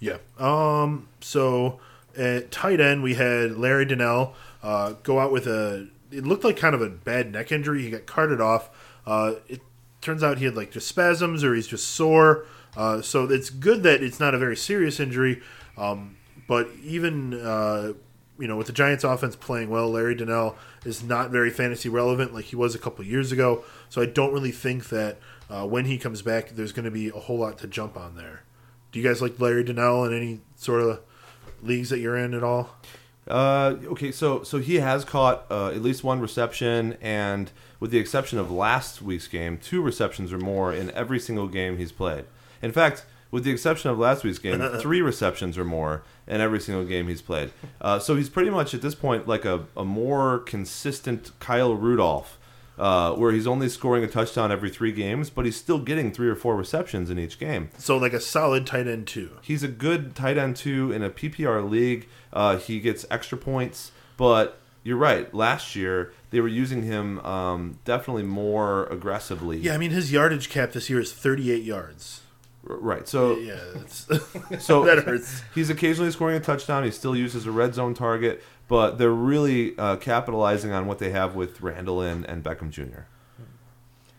Yeah. 0.00 0.18
Um. 0.38 1.08
So 1.20 1.80
at 2.16 2.50
tight 2.50 2.80
end, 2.80 3.02
we 3.02 3.14
had 3.14 3.56
Larry 3.56 3.84
Donnell 3.86 4.34
uh, 4.62 4.94
go 5.02 5.18
out 5.18 5.32
with 5.32 5.46
a. 5.46 5.88
It 6.10 6.24
looked 6.26 6.44
like 6.44 6.56
kind 6.56 6.74
of 6.74 6.82
a 6.82 6.90
bad 6.90 7.32
neck 7.32 7.50
injury. 7.50 7.82
He 7.82 7.90
got 7.90 8.04
carted 8.06 8.40
off. 8.40 8.68
Uh, 9.06 9.34
it 9.48 9.60
turns 10.00 10.22
out 10.22 10.38
he 10.38 10.44
had 10.44 10.54
like 10.56 10.70
just 10.70 10.88
spasms 10.88 11.42
or 11.42 11.54
he's 11.54 11.66
just 11.66 11.88
sore. 11.88 12.44
Uh, 12.76 13.00
so 13.00 13.24
it's 13.30 13.48
good 13.50 13.82
that 13.84 14.02
it's 14.02 14.20
not 14.20 14.34
a 14.34 14.38
very 14.38 14.56
serious 14.56 15.00
injury. 15.00 15.40
Um, 15.78 16.16
but 16.46 16.68
even 16.82 17.32
uh, 17.40 17.94
you 18.38 18.48
know 18.48 18.56
with 18.56 18.66
the 18.66 18.72
Giants 18.72 19.04
offense 19.04 19.36
playing 19.36 19.70
well, 19.70 19.90
Larry 19.90 20.14
Donnell 20.14 20.56
is 20.84 21.02
not 21.02 21.30
very 21.30 21.50
fantasy 21.50 21.88
relevant 21.88 22.34
like 22.34 22.46
he 22.46 22.56
was 22.56 22.74
a 22.74 22.78
couple 22.78 23.04
years 23.04 23.32
ago. 23.32 23.64
So 23.88 24.02
I 24.02 24.06
don't 24.06 24.32
really 24.32 24.50
think 24.50 24.88
that 24.88 25.18
uh, 25.48 25.66
when 25.66 25.84
he 25.84 25.98
comes 25.98 26.22
back, 26.22 26.50
there's 26.50 26.72
going 26.72 26.84
to 26.84 26.90
be 26.90 27.08
a 27.08 27.12
whole 27.12 27.38
lot 27.38 27.58
to 27.58 27.66
jump 27.66 27.96
on 27.96 28.16
there. 28.16 28.42
Do 28.92 29.00
you 29.00 29.08
guys 29.08 29.20
like 29.20 29.38
Larry 29.40 29.64
Donnell 29.64 30.04
in 30.04 30.16
any 30.16 30.40
sort 30.56 30.80
of 30.82 31.00
leagues 31.62 31.90
that 31.90 31.98
you're 31.98 32.16
in 32.16 32.34
at 32.34 32.42
all? 32.42 32.70
Uh, 33.26 33.76
okay, 33.84 34.12
so 34.12 34.42
so 34.42 34.58
he 34.58 34.76
has 34.76 35.04
caught 35.04 35.46
uh, 35.50 35.68
at 35.68 35.80
least 35.80 36.04
one 36.04 36.20
reception, 36.20 36.96
and 37.00 37.50
with 37.80 37.90
the 37.90 37.98
exception 37.98 38.38
of 38.38 38.50
last 38.50 39.00
week's 39.00 39.28
game, 39.28 39.56
two 39.56 39.80
receptions 39.80 40.32
or 40.32 40.38
more 40.38 40.72
in 40.72 40.90
every 40.90 41.18
single 41.18 41.48
game 41.48 41.78
he's 41.78 41.92
played. 41.92 42.26
In 42.60 42.70
fact, 42.70 43.06
with 43.34 43.42
the 43.42 43.50
exception 43.50 43.90
of 43.90 43.98
last 43.98 44.22
week's 44.22 44.38
game, 44.38 44.60
three 44.78 45.02
receptions 45.02 45.58
or 45.58 45.64
more 45.64 46.04
in 46.28 46.40
every 46.40 46.60
single 46.60 46.84
game 46.84 47.08
he's 47.08 47.20
played. 47.20 47.50
Uh, 47.80 47.98
so 47.98 48.14
he's 48.14 48.28
pretty 48.28 48.48
much 48.48 48.72
at 48.74 48.80
this 48.80 48.94
point 48.94 49.26
like 49.26 49.44
a, 49.44 49.64
a 49.76 49.84
more 49.84 50.38
consistent 50.38 51.32
Kyle 51.40 51.74
Rudolph, 51.74 52.38
uh, 52.78 53.12
where 53.14 53.32
he's 53.32 53.48
only 53.48 53.68
scoring 53.68 54.04
a 54.04 54.06
touchdown 54.06 54.52
every 54.52 54.70
three 54.70 54.92
games, 54.92 55.30
but 55.30 55.46
he's 55.46 55.56
still 55.56 55.80
getting 55.80 56.12
three 56.12 56.28
or 56.28 56.36
four 56.36 56.54
receptions 56.54 57.10
in 57.10 57.18
each 57.18 57.40
game. 57.40 57.70
So 57.76 57.96
like 57.96 58.12
a 58.12 58.20
solid 58.20 58.68
tight 58.68 58.86
end 58.86 59.08
too. 59.08 59.30
He's 59.42 59.64
a 59.64 59.68
good 59.68 60.14
tight 60.14 60.38
end 60.38 60.54
too 60.54 60.92
in 60.92 61.02
a 61.02 61.10
PPR 61.10 61.68
league. 61.68 62.06
Uh, 62.32 62.56
he 62.58 62.78
gets 62.78 63.04
extra 63.10 63.36
points, 63.36 63.90
but 64.16 64.60
you're 64.84 64.96
right. 64.96 65.34
Last 65.34 65.74
year 65.74 66.12
they 66.30 66.40
were 66.40 66.46
using 66.46 66.84
him 66.84 67.18
um, 67.26 67.80
definitely 67.84 68.22
more 68.22 68.86
aggressively. 68.86 69.58
Yeah, 69.58 69.74
I 69.74 69.78
mean 69.78 69.90
his 69.90 70.12
yardage 70.12 70.50
cap 70.50 70.70
this 70.70 70.88
year 70.88 71.00
is 71.00 71.12
38 71.12 71.64
yards. 71.64 72.20
Right. 72.66 73.06
So 73.06 73.36
Yeah, 73.36 73.56
so 74.58 74.84
that 74.84 75.04
hurts. 75.04 75.42
He's 75.54 75.70
occasionally 75.70 76.10
scoring 76.10 76.36
a 76.36 76.40
touchdown. 76.40 76.84
He 76.84 76.90
still 76.90 77.14
uses 77.14 77.46
a 77.46 77.50
red 77.50 77.74
zone 77.74 77.94
target, 77.94 78.42
but 78.68 78.98
they're 78.98 79.10
really 79.10 79.76
uh, 79.78 79.96
capitalizing 79.96 80.72
on 80.72 80.86
what 80.86 80.98
they 80.98 81.10
have 81.10 81.34
with 81.34 81.60
Randle 81.60 82.00
and, 82.00 82.24
and 82.24 82.42
Beckham 82.42 82.70
Jr. 82.70 83.02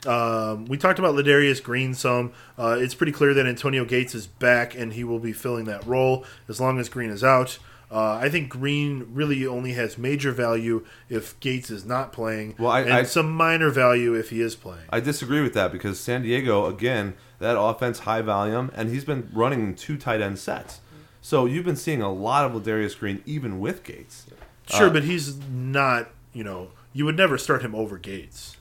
Um, 0.07 0.65
we 0.65 0.77
talked 0.77 0.99
about 0.99 1.15
Ladarius 1.15 1.61
Green 1.61 1.95
some. 1.95 2.31
Uh, 2.57 2.77
it's 2.79 2.93
pretty 2.93 3.11
clear 3.11 3.33
that 3.33 3.47
Antonio 3.47 3.85
Gates 3.85 4.13
is 4.13 4.27
back 4.27 4.75
and 4.75 4.93
he 4.93 5.03
will 5.03 5.19
be 5.19 5.33
filling 5.33 5.65
that 5.65 5.85
role 5.85 6.25
as 6.47 6.61
long 6.61 6.79
as 6.79 6.89
Green 6.89 7.09
is 7.09 7.23
out. 7.23 7.57
Uh, 7.91 8.13
I 8.13 8.29
think 8.29 8.49
Green 8.49 9.07
really 9.13 9.45
only 9.45 9.73
has 9.73 9.97
major 9.97 10.31
value 10.31 10.85
if 11.07 11.39
Gates 11.39 11.69
is 11.69 11.85
not 11.85 12.11
playing, 12.11 12.55
Well, 12.57 12.71
I- 12.71 12.81
and 12.81 12.93
I- 12.93 13.03
some 13.03 13.31
minor 13.31 13.69
value 13.69 14.13
if 14.15 14.31
he 14.31 14.41
is 14.41 14.55
playing. 14.55 14.85
I 14.89 14.99
disagree 14.99 15.41
with 15.41 15.53
that 15.53 15.71
because 15.71 15.99
San 15.99 16.23
Diego, 16.23 16.65
again, 16.65 17.13
that 17.39 17.59
offense 17.59 17.99
high 17.99 18.21
volume, 18.21 18.71
and 18.75 18.89
he's 18.89 19.05
been 19.05 19.29
running 19.33 19.75
two 19.75 19.97
tight 19.97 20.19
end 20.21 20.39
sets. 20.39 20.79
So 21.21 21.45
you've 21.45 21.65
been 21.65 21.75
seeing 21.75 22.01
a 22.01 22.11
lot 22.11 22.45
of 22.45 22.51
Ladarius 22.53 22.97
Green 22.97 23.21
even 23.25 23.59
with 23.59 23.83
Gates. 23.83 24.25
Sure, 24.67 24.87
Uh, 24.87 24.93
but 24.93 25.03
he's 25.03 25.37
not. 25.51 26.09
You 26.33 26.43
know, 26.43 26.71
you 26.91 27.05
would 27.05 27.15
never 27.17 27.37
start 27.37 27.61
him 27.61 27.73
over 27.75 27.97
Gates. 27.97 28.57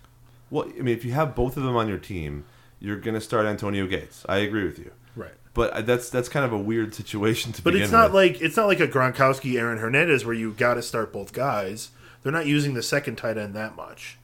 Well, 0.51 0.66
I 0.79 0.83
mean, 0.83 0.95
if 0.97 1.05
you 1.05 1.12
have 1.12 1.35
both 1.35 1.57
of 1.57 1.62
them 1.64 1.77
on 1.77 1.89
your 1.89 1.99
team, 1.99 2.45
you're 2.79 2.97
going 2.99 3.14
to 3.14 3.20
start 3.20 3.47
Antonio 3.47 3.87
Gates. 3.87 4.25
I 4.29 4.37
agree 4.39 4.64
with 4.64 4.79
you. 4.79 4.93
Right. 5.16 5.35
But 5.55 5.86
that's 5.86 6.11
that's 6.11 6.28
kind 6.28 6.44
of 6.44 6.52
a 6.52 6.59
weird 6.59 6.94
situation 6.94 7.52
to 7.52 7.62
But 7.62 7.76
it's 7.76 7.92
not 7.92 8.12
with. 8.12 8.14
like 8.14 8.42
it's 8.42 8.57
not 8.57 8.66
like 8.66 8.80
a 8.80 8.88
Gronkowski, 8.88 9.57
Aaron 9.59 9.78
Hernandez 9.78 10.24
where 10.24 10.34
you 10.34 10.52
got 10.52 10.74
to 10.74 10.82
start 10.82 11.12
both 11.12 11.32
guys. 11.32 11.90
they're 12.22 12.32
not 12.32 12.46
using 12.46 12.74
the 12.74 12.82
second 12.82 13.16
tight 13.16 13.38
end 13.38 13.55
that 13.55 13.76
much. 13.76 14.18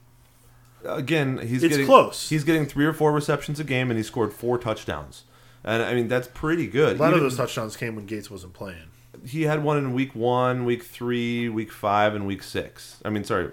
Again, 0.83 1.37
he's 1.37 1.63
It's 1.63 1.71
getting 1.71 1.85
close. 1.85 2.29
He's 2.29 2.43
getting 2.43 2.65
three 2.65 2.85
or 2.85 2.93
four 2.93 3.11
receptions 3.11 3.59
a 3.59 3.63
game, 3.63 3.89
and 3.91 3.97
he 3.97 4.03
scored 4.03 4.33
four 4.33 4.57
touchdowns. 4.57 5.23
And 5.63 5.83
I 5.83 5.93
mean, 5.93 6.07
that's 6.07 6.27
pretty 6.27 6.65
good. 6.67 6.97
A 6.97 6.99
lot 6.99 7.13
of 7.13 7.21
those 7.21 7.37
touchdowns 7.37 7.77
came 7.77 7.95
when 7.95 8.07
Gates 8.07 8.31
wasn't 8.31 8.53
playing. 8.53 8.89
he 9.25 9.43
had 9.43 9.63
one 9.63 9.77
in 9.77 9.93
week 9.93 10.15
one, 10.15 10.65
week 10.65 10.83
three, 10.83 11.47
week 11.49 11.71
five, 11.71 12.15
and 12.15 12.25
week 12.25 12.41
six. 12.41 12.97
I 13.05 13.09
mean, 13.11 13.23
sorry, 13.23 13.51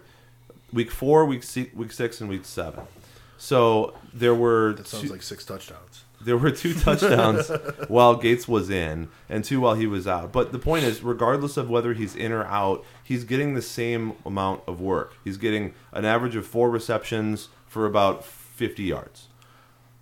week 0.72 0.90
four, 0.90 1.26
week 1.26 1.42
six, 1.42 1.74
week 1.74 1.92
six, 1.92 2.20
and 2.20 2.30
week 2.30 2.44
seven. 2.46 2.84
So 3.36 3.94
there 4.12 4.34
were 4.34 4.72
That 4.72 4.88
sounds 4.88 5.04
two, 5.04 5.10
like 5.10 5.22
six 5.22 5.44
touchdowns. 5.44 6.04
There 6.20 6.36
were 6.36 6.50
two 6.50 6.74
touchdowns 6.74 7.48
while 7.88 8.16
Gates 8.16 8.48
was 8.48 8.70
in, 8.70 9.08
and 9.28 9.44
two 9.44 9.60
while 9.60 9.74
he 9.74 9.86
was 9.86 10.06
out. 10.06 10.32
But 10.32 10.52
the 10.52 10.58
point 10.58 10.84
is, 10.84 11.02
regardless 11.02 11.56
of 11.56 11.70
whether 11.70 11.94
he's 11.94 12.16
in 12.16 12.32
or 12.32 12.44
out, 12.44 12.84
he's 13.02 13.24
getting 13.24 13.54
the 13.54 13.62
same 13.62 14.14
amount 14.26 14.62
of 14.66 14.80
work. 14.80 15.14
He's 15.24 15.36
getting 15.36 15.74
an 15.92 16.04
average 16.04 16.36
of 16.36 16.46
four 16.46 16.70
receptions 16.70 17.48
for 17.66 17.86
about 17.86 18.24
fifty 18.24 18.84
yards. 18.84 19.28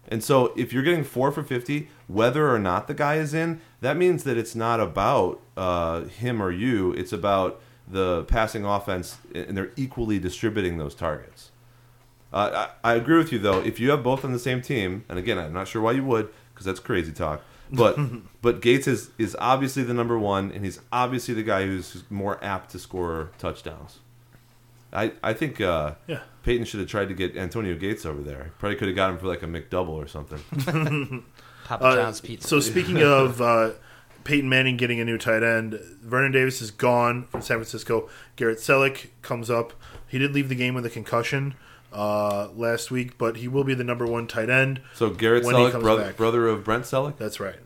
And 0.08 0.22
so 0.22 0.52
if 0.56 0.72
you're 0.72 0.82
getting 0.82 1.04
four 1.04 1.32
for 1.32 1.42
50, 1.42 1.88
whether 2.06 2.52
or 2.52 2.58
not 2.58 2.86
the 2.86 2.94
guy 2.94 3.16
is 3.16 3.34
in, 3.34 3.60
that 3.80 3.96
means 3.96 4.24
that 4.24 4.36
it's 4.36 4.54
not 4.54 4.80
about 4.80 5.40
uh, 5.56 6.04
him 6.04 6.40
or 6.40 6.50
you. 6.50 6.92
It's 6.92 7.12
about 7.12 7.60
the 7.88 8.24
passing 8.24 8.64
offense, 8.64 9.18
and 9.34 9.56
they're 9.56 9.72
equally 9.76 10.18
distributing 10.18 10.78
those 10.78 10.94
targets. 10.94 11.50
Uh, 12.32 12.66
I, 12.84 12.92
I 12.92 12.94
agree 12.94 13.16
with 13.18 13.32
you, 13.32 13.38
though. 13.38 13.60
If 13.60 13.78
you 13.80 13.90
have 13.90 14.02
both 14.02 14.24
on 14.24 14.32
the 14.32 14.38
same 14.38 14.60
team, 14.60 15.04
and 15.08 15.18
again, 15.18 15.38
I'm 15.38 15.52
not 15.52 15.68
sure 15.68 15.80
why 15.82 15.92
you 15.92 16.04
would, 16.04 16.28
because 16.52 16.66
that's 16.66 16.80
crazy 16.80 17.12
talk. 17.12 17.42
But 17.72 17.98
but 18.42 18.60
Gates 18.60 18.86
is, 18.86 19.10
is 19.18 19.36
obviously 19.40 19.82
the 19.82 19.94
number 19.94 20.18
one, 20.18 20.50
and 20.52 20.64
he's 20.64 20.80
obviously 20.92 21.34
the 21.34 21.42
guy 21.42 21.64
who's 21.66 22.04
more 22.10 22.42
apt 22.44 22.70
to 22.72 22.78
score 22.78 23.30
touchdowns. 23.38 23.98
I, 24.92 25.12
I 25.22 25.32
think 25.34 25.60
uh, 25.60 25.94
Yeah. 26.06 26.20
Peyton 26.42 26.64
should 26.64 26.80
have 26.80 26.88
tried 26.88 27.08
to 27.08 27.14
get 27.14 27.36
Antonio 27.36 27.74
Gates 27.76 28.06
over 28.06 28.22
there. 28.22 28.52
Probably 28.58 28.76
could 28.76 28.88
have 28.88 28.96
got 28.96 29.10
him 29.10 29.18
for 29.18 29.26
like 29.26 29.42
a 29.42 29.46
McDouble 29.46 29.88
or 29.90 30.06
something. 30.06 30.38
Papa 31.64 31.84
Uh, 31.84 31.96
John's 31.96 32.20
pizza. 32.20 32.46
So 32.48 32.60
speaking 32.60 33.02
of 33.02 33.40
uh, 33.42 33.70
Peyton 34.24 34.48
Manning 34.48 34.76
getting 34.76 35.00
a 35.00 35.04
new 35.04 35.18
tight 35.18 35.42
end, 35.42 35.78
Vernon 36.02 36.30
Davis 36.32 36.62
is 36.62 36.70
gone 36.70 37.24
from 37.24 37.42
San 37.42 37.56
Francisco. 37.58 38.08
Garrett 38.36 38.58
Celek 38.58 39.08
comes 39.22 39.50
up. 39.50 39.72
He 40.06 40.18
did 40.18 40.32
leave 40.32 40.48
the 40.48 40.54
game 40.54 40.74
with 40.74 40.86
a 40.86 40.90
concussion 40.90 41.54
uh, 41.96 42.48
last 42.54 42.90
week, 42.90 43.16
but 43.16 43.38
he 43.38 43.48
will 43.48 43.64
be 43.64 43.72
the 43.72 43.82
number 43.82 44.06
one 44.06 44.26
tight 44.26 44.50
end. 44.50 44.82
So 44.94 45.08
Garrett 45.08 45.44
Celek, 45.44 45.72
comes 45.72 45.82
brother, 45.82 46.04
back. 46.04 46.16
brother 46.18 46.46
of 46.46 46.62
Brent 46.62 46.84
Celek. 46.84 47.16
That's 47.16 47.40
right. 47.40 47.58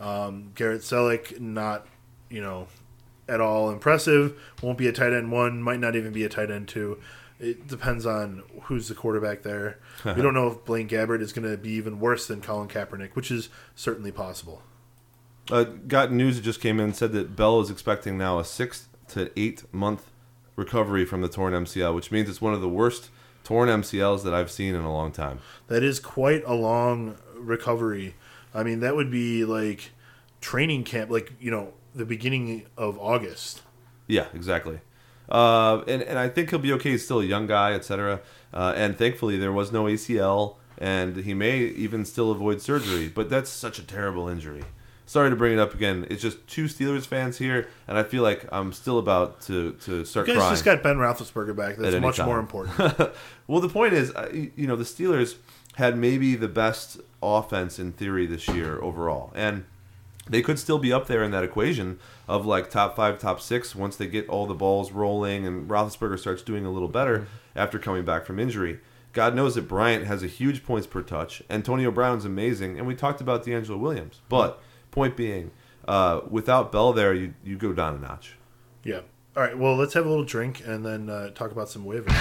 Um, 0.00 0.52
Garrett 0.54 0.80
Celek, 0.80 1.38
not 1.38 1.86
you 2.30 2.40
know 2.40 2.68
at 3.28 3.40
all 3.40 3.70
impressive. 3.70 4.40
Won't 4.62 4.78
be 4.78 4.88
a 4.88 4.92
tight 4.92 5.12
end 5.12 5.30
one. 5.30 5.62
Might 5.62 5.78
not 5.78 5.94
even 5.94 6.12
be 6.12 6.24
a 6.24 6.28
tight 6.30 6.50
end 6.50 6.68
two. 6.68 6.98
It 7.38 7.68
depends 7.68 8.06
on 8.06 8.44
who's 8.62 8.88
the 8.88 8.94
quarterback 8.94 9.42
there. 9.42 9.78
we 10.04 10.22
don't 10.22 10.32
know 10.32 10.48
if 10.48 10.64
Blaine 10.64 10.88
Gabbert 10.88 11.20
is 11.20 11.34
going 11.34 11.48
to 11.48 11.58
be 11.58 11.72
even 11.72 12.00
worse 12.00 12.26
than 12.26 12.40
Colin 12.40 12.68
Kaepernick, 12.68 13.14
which 13.14 13.30
is 13.30 13.50
certainly 13.74 14.12
possible. 14.12 14.62
Uh, 15.50 15.64
got 15.64 16.12
news 16.12 16.36
that 16.36 16.42
just 16.42 16.60
came 16.60 16.80
in 16.80 16.94
said 16.94 17.12
that 17.12 17.36
Bell 17.36 17.60
is 17.60 17.68
expecting 17.68 18.16
now 18.16 18.38
a 18.38 18.44
six 18.44 18.88
to 19.08 19.30
eight 19.38 19.64
month 19.72 20.11
recovery 20.56 21.04
from 21.04 21.20
the 21.22 21.28
torn 21.28 21.52
MCL, 21.52 21.94
which 21.94 22.10
means 22.10 22.28
it's 22.28 22.40
one 22.40 22.54
of 22.54 22.60
the 22.60 22.68
worst 22.68 23.10
torn 23.44 23.68
MCLs 23.68 24.22
that 24.24 24.34
I've 24.34 24.50
seen 24.50 24.74
in 24.74 24.82
a 24.82 24.92
long 24.92 25.12
time. 25.12 25.40
That 25.68 25.82
is 25.82 25.98
quite 26.00 26.42
a 26.46 26.54
long 26.54 27.16
recovery. 27.36 28.14
I 28.54 28.62
mean, 28.62 28.80
that 28.80 28.94
would 28.96 29.10
be 29.10 29.44
like 29.44 29.90
training 30.40 30.84
camp, 30.84 31.10
like 31.10 31.32
you 31.40 31.50
know, 31.50 31.72
the 31.94 32.04
beginning 32.04 32.66
of 32.76 32.98
August. 32.98 33.62
Yeah, 34.06 34.26
exactly. 34.34 34.80
Uh, 35.28 35.82
and 35.86 36.02
and 36.02 36.18
I 36.18 36.28
think 36.28 36.50
he'll 36.50 36.58
be 36.58 36.72
okay. 36.74 36.90
He's 36.90 37.04
still 37.04 37.20
a 37.20 37.24
young 37.24 37.46
guy, 37.46 37.72
etc. 37.72 38.20
Uh, 38.52 38.74
and 38.76 38.96
thankfully, 38.96 39.38
there 39.38 39.52
was 39.52 39.72
no 39.72 39.84
ACL, 39.84 40.56
and 40.78 41.16
he 41.16 41.32
may 41.32 41.60
even 41.60 42.04
still 42.04 42.30
avoid 42.30 42.60
surgery. 42.60 43.08
But 43.08 43.30
that's 43.30 43.50
such 43.50 43.78
a 43.78 43.82
terrible 43.82 44.28
injury. 44.28 44.64
Sorry 45.12 45.28
to 45.28 45.36
bring 45.36 45.52
it 45.52 45.58
up 45.58 45.74
again. 45.74 46.06
It's 46.08 46.22
just 46.22 46.38
two 46.46 46.64
Steelers 46.64 47.04
fans 47.04 47.36
here, 47.36 47.68
and 47.86 47.98
I 47.98 48.02
feel 48.02 48.22
like 48.22 48.48
I'm 48.50 48.72
still 48.72 48.98
about 48.98 49.42
to 49.42 49.72
to 49.84 50.06
start 50.06 50.26
You 50.26 50.36
guys 50.36 50.48
just 50.48 50.64
got 50.64 50.82
Ben 50.82 50.96
Roethlisberger 50.96 51.54
back. 51.54 51.76
That's 51.76 52.00
much 52.00 52.16
time. 52.16 52.24
more 52.24 52.38
important. 52.40 53.12
well, 53.46 53.60
the 53.60 53.68
point 53.68 53.92
is, 53.92 54.10
you 54.32 54.66
know, 54.66 54.74
the 54.74 54.84
Steelers 54.84 55.34
had 55.74 55.98
maybe 55.98 56.34
the 56.34 56.48
best 56.48 56.98
offense 57.22 57.78
in 57.78 57.92
theory 57.92 58.24
this 58.24 58.48
year 58.48 58.80
overall, 58.80 59.30
and 59.34 59.66
they 60.30 60.40
could 60.40 60.58
still 60.58 60.78
be 60.78 60.94
up 60.94 61.08
there 61.08 61.22
in 61.22 61.30
that 61.32 61.44
equation 61.44 61.98
of 62.26 62.46
like 62.46 62.70
top 62.70 62.96
five, 62.96 63.18
top 63.18 63.38
six 63.38 63.74
once 63.74 63.96
they 63.96 64.06
get 64.06 64.26
all 64.30 64.46
the 64.46 64.54
balls 64.54 64.92
rolling 64.92 65.46
and 65.46 65.68
Roethlisberger 65.68 66.18
starts 66.18 66.40
doing 66.40 66.64
a 66.64 66.70
little 66.70 66.88
better 66.88 67.18
mm-hmm. 67.18 67.58
after 67.58 67.78
coming 67.78 68.06
back 68.06 68.24
from 68.24 68.38
injury. 68.38 68.80
God 69.12 69.34
knows 69.34 69.56
that 69.56 69.68
Bryant 69.68 70.06
has 70.06 70.22
a 70.22 70.26
huge 70.26 70.64
points 70.64 70.86
per 70.86 71.02
touch. 71.02 71.42
Antonio 71.50 71.90
Brown's 71.90 72.24
amazing, 72.24 72.78
and 72.78 72.86
we 72.86 72.94
talked 72.94 73.20
about 73.20 73.44
DeAngelo 73.44 73.78
Williams. 73.78 74.22
But 74.30 74.62
point 74.92 75.16
being, 75.16 75.50
uh, 75.88 76.20
without 76.30 76.70
Bell 76.70 76.92
there, 76.92 77.12
you 77.12 77.34
you 77.42 77.56
go 77.56 77.72
down 77.72 77.96
a 77.96 77.98
notch. 77.98 78.36
yeah. 78.84 79.00
All 79.34 79.42
right. 79.42 79.58
Well, 79.58 79.74
let's 79.76 79.94
have 79.94 80.04
a 80.04 80.08
little 80.10 80.26
drink 80.26 80.62
and 80.64 80.84
then 80.84 81.08
uh, 81.08 81.30
talk 81.30 81.52
about 81.52 81.70
some 81.70 81.84
waivers. 81.86 82.12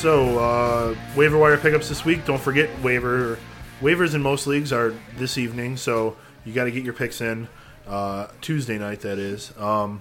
So 0.00 0.38
uh, 0.38 0.94
waiver 1.14 1.36
wire 1.36 1.58
pickups 1.58 1.90
this 1.90 2.06
week. 2.06 2.24
Don't 2.24 2.40
forget 2.40 2.70
waiver 2.82 3.38
waivers 3.82 4.14
in 4.14 4.22
most 4.22 4.46
leagues 4.46 4.72
are 4.72 4.94
this 5.16 5.36
evening, 5.36 5.76
so 5.76 6.16
you 6.46 6.54
got 6.54 6.64
to 6.64 6.70
get 6.70 6.84
your 6.84 6.94
picks 6.94 7.20
in 7.20 7.48
uh, 7.86 8.28
Tuesday 8.40 8.78
night. 8.78 9.00
That 9.00 9.18
is. 9.18 9.52
Um, 9.58 10.00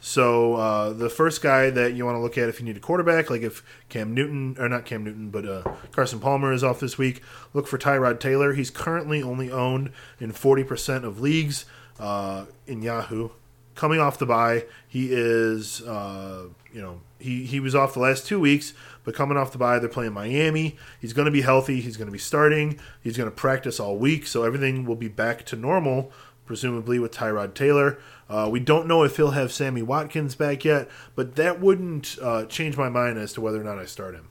so 0.00 0.54
uh, 0.54 0.92
the 0.94 1.10
first 1.10 1.42
guy 1.42 1.68
that 1.68 1.92
you 1.92 2.06
want 2.06 2.16
to 2.16 2.20
look 2.20 2.38
at 2.38 2.48
if 2.48 2.60
you 2.60 2.64
need 2.64 2.78
a 2.78 2.80
quarterback, 2.80 3.28
like 3.28 3.42
if 3.42 3.62
Cam 3.90 4.14
Newton 4.14 4.56
or 4.58 4.70
not 4.70 4.86
Cam 4.86 5.04
Newton, 5.04 5.28
but 5.28 5.46
uh, 5.46 5.62
Carson 5.92 6.18
Palmer 6.18 6.54
is 6.54 6.64
off 6.64 6.80
this 6.80 6.96
week, 6.96 7.22
look 7.52 7.66
for 7.66 7.76
Tyrod 7.76 8.20
Taylor. 8.20 8.54
He's 8.54 8.70
currently 8.70 9.22
only 9.22 9.50
owned 9.50 9.92
in 10.18 10.32
forty 10.32 10.64
percent 10.64 11.04
of 11.04 11.20
leagues 11.20 11.66
uh, 12.00 12.46
in 12.66 12.80
Yahoo. 12.80 13.28
Coming 13.74 14.00
off 14.00 14.18
the 14.18 14.24
bye, 14.24 14.64
he 14.88 15.08
is 15.12 15.82
uh, 15.82 16.44
you 16.76 16.82
know 16.82 17.00
he 17.18 17.46
he 17.46 17.58
was 17.58 17.74
off 17.74 17.94
the 17.94 18.00
last 18.00 18.26
two 18.26 18.38
weeks, 18.38 18.74
but 19.02 19.14
coming 19.14 19.38
off 19.38 19.50
the 19.50 19.56
bye, 19.56 19.78
they're 19.78 19.88
playing 19.88 20.12
Miami. 20.12 20.76
He's 21.00 21.14
going 21.14 21.24
to 21.24 21.32
be 21.32 21.40
healthy. 21.40 21.80
He's 21.80 21.96
going 21.96 22.06
to 22.06 22.12
be 22.12 22.18
starting. 22.18 22.78
He's 23.02 23.16
going 23.16 23.30
to 23.30 23.34
practice 23.34 23.80
all 23.80 23.96
week, 23.96 24.26
so 24.26 24.44
everything 24.44 24.84
will 24.84 24.94
be 24.94 25.08
back 25.08 25.46
to 25.46 25.56
normal, 25.56 26.12
presumably 26.44 26.98
with 26.98 27.12
Tyrod 27.12 27.54
Taylor. 27.54 27.98
Uh, 28.28 28.48
we 28.52 28.60
don't 28.60 28.86
know 28.86 29.04
if 29.04 29.16
he'll 29.16 29.30
have 29.30 29.52
Sammy 29.52 29.80
Watkins 29.80 30.34
back 30.34 30.66
yet, 30.66 30.90
but 31.14 31.36
that 31.36 31.60
wouldn't 31.60 32.18
uh, 32.20 32.44
change 32.44 32.76
my 32.76 32.90
mind 32.90 33.16
as 33.16 33.32
to 33.32 33.40
whether 33.40 33.58
or 33.58 33.64
not 33.64 33.78
I 33.78 33.86
start 33.86 34.14
him. 34.14 34.28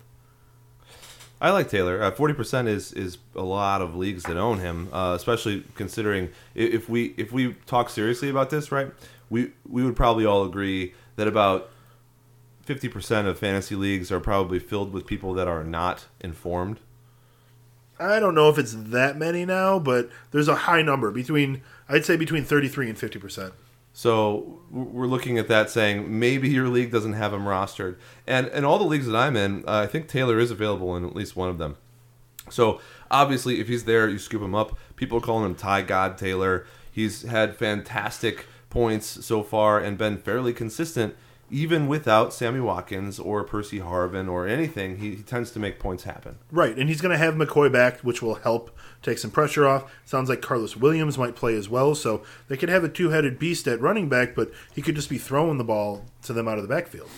I 1.41 1.49
like 1.49 1.67
Taylor. 1.67 1.99
Uh, 1.99 2.11
Forty 2.11 2.35
percent 2.35 2.67
is 2.67 2.93
is 2.93 3.17
a 3.35 3.41
lot 3.41 3.81
of 3.81 3.95
leagues 3.95 4.21
that 4.25 4.37
own 4.37 4.59
him, 4.59 4.89
uh, 4.93 5.13
especially 5.15 5.63
considering 5.73 6.29
if 6.53 6.87
we 6.89 7.15
if 7.17 7.31
we 7.31 7.53
talk 7.65 7.89
seriously 7.89 8.29
about 8.29 8.51
this, 8.51 8.71
right? 8.71 8.91
We 9.31 9.51
we 9.67 9.83
would 9.83 9.95
probably 9.95 10.27
all 10.27 10.45
agree 10.45 10.93
that 11.15 11.27
about 11.27 11.71
fifty 12.65 12.89
percent 12.89 13.27
of 13.27 13.39
fantasy 13.39 13.75
leagues 13.75 14.11
are 14.11 14.19
probably 14.19 14.59
filled 14.59 14.91
with 14.91 15.05
people 15.07 15.33
that 15.35 15.47
are 15.47 15.63
not 15.63 16.05
informed. 16.19 16.79
I 17.97 18.19
don't 18.19 18.35
know 18.35 18.49
if 18.49 18.57
it's 18.57 18.73
that 18.73 19.17
many 19.17 19.45
now, 19.45 19.79
but 19.79 20.09
there's 20.31 20.49
a 20.49 20.55
high 20.55 20.81
number 20.81 21.11
between 21.11 21.61
I'd 21.87 22.05
say 22.05 22.17
between 22.17 22.43
33 22.43 22.89
and 22.89 22.97
50 22.97 23.19
percent. 23.19 23.53
So 23.93 24.59
we're 24.69 25.07
looking 25.07 25.37
at 25.37 25.47
that, 25.47 25.69
saying 25.69 26.19
maybe 26.19 26.49
your 26.49 26.67
league 26.67 26.91
doesn't 26.91 27.13
have 27.13 27.33
him 27.33 27.45
rostered, 27.45 27.95
and 28.27 28.47
and 28.47 28.65
all 28.65 28.77
the 28.77 28.83
leagues 28.83 29.05
that 29.05 29.15
I'm 29.15 29.37
in, 29.37 29.63
uh, 29.65 29.83
I 29.83 29.87
think 29.87 30.09
Taylor 30.09 30.37
is 30.37 30.51
available 30.51 30.97
in 30.97 31.05
at 31.05 31.15
least 31.15 31.37
one 31.37 31.47
of 31.47 31.57
them. 31.57 31.77
So 32.49 32.81
obviously, 33.09 33.61
if 33.61 33.69
he's 33.69 33.85
there, 33.85 34.09
you 34.09 34.19
scoop 34.19 34.41
him 34.41 34.53
up. 34.53 34.77
People 34.97 35.19
are 35.19 35.21
calling 35.21 35.45
him 35.45 35.55
Ty 35.55 35.83
God 35.83 36.17
Taylor. 36.17 36.65
He's 36.91 37.21
had 37.23 37.55
fantastic 37.55 38.47
points 38.69 39.25
so 39.25 39.41
far 39.43 39.79
and 39.79 39.97
been 39.97 40.17
fairly 40.17 40.51
consistent. 40.51 41.15
Even 41.51 41.87
without 41.87 42.33
Sammy 42.33 42.59
Watkins 42.59 43.19
or 43.19 43.43
Percy 43.43 43.79
Harvin 43.79 44.27
or 44.29 44.47
anything, 44.47 44.97
he, 44.97 45.15
he 45.15 45.23
tends 45.23 45.51
to 45.51 45.59
make 45.59 45.79
points 45.79 46.03
happen. 46.03 46.37
Right, 46.51 46.75
and 46.75 46.89
he's 46.89 47.01
going 47.01 47.11
to 47.11 47.23
have 47.23 47.35
McCoy 47.35 47.71
back, 47.71 47.99
which 47.99 48.21
will 48.21 48.35
help 48.35 48.75
take 49.03 49.19
some 49.19 49.29
pressure 49.29 49.67
off. 49.67 49.91
Sounds 50.05 50.27
like 50.27 50.41
Carlos 50.41 50.75
Williams 50.75 51.17
might 51.17 51.35
play 51.35 51.55
as 51.55 51.69
well, 51.69 51.93
so 51.93 52.23
they 52.47 52.57
could 52.57 52.69
have 52.69 52.83
a 52.83 52.89
two-headed 52.89 53.37
beast 53.37 53.67
at 53.67 53.79
running 53.79 54.09
back, 54.09 54.33
but 54.33 54.51
he 54.73 54.81
could 54.81 54.95
just 54.95 55.09
be 55.09 55.19
throwing 55.19 55.57
the 55.59 55.63
ball 55.63 56.05
to 56.23 56.33
them 56.33 56.47
out 56.47 56.57
of 56.57 56.63
the 56.63 56.73
backfield, 56.73 57.09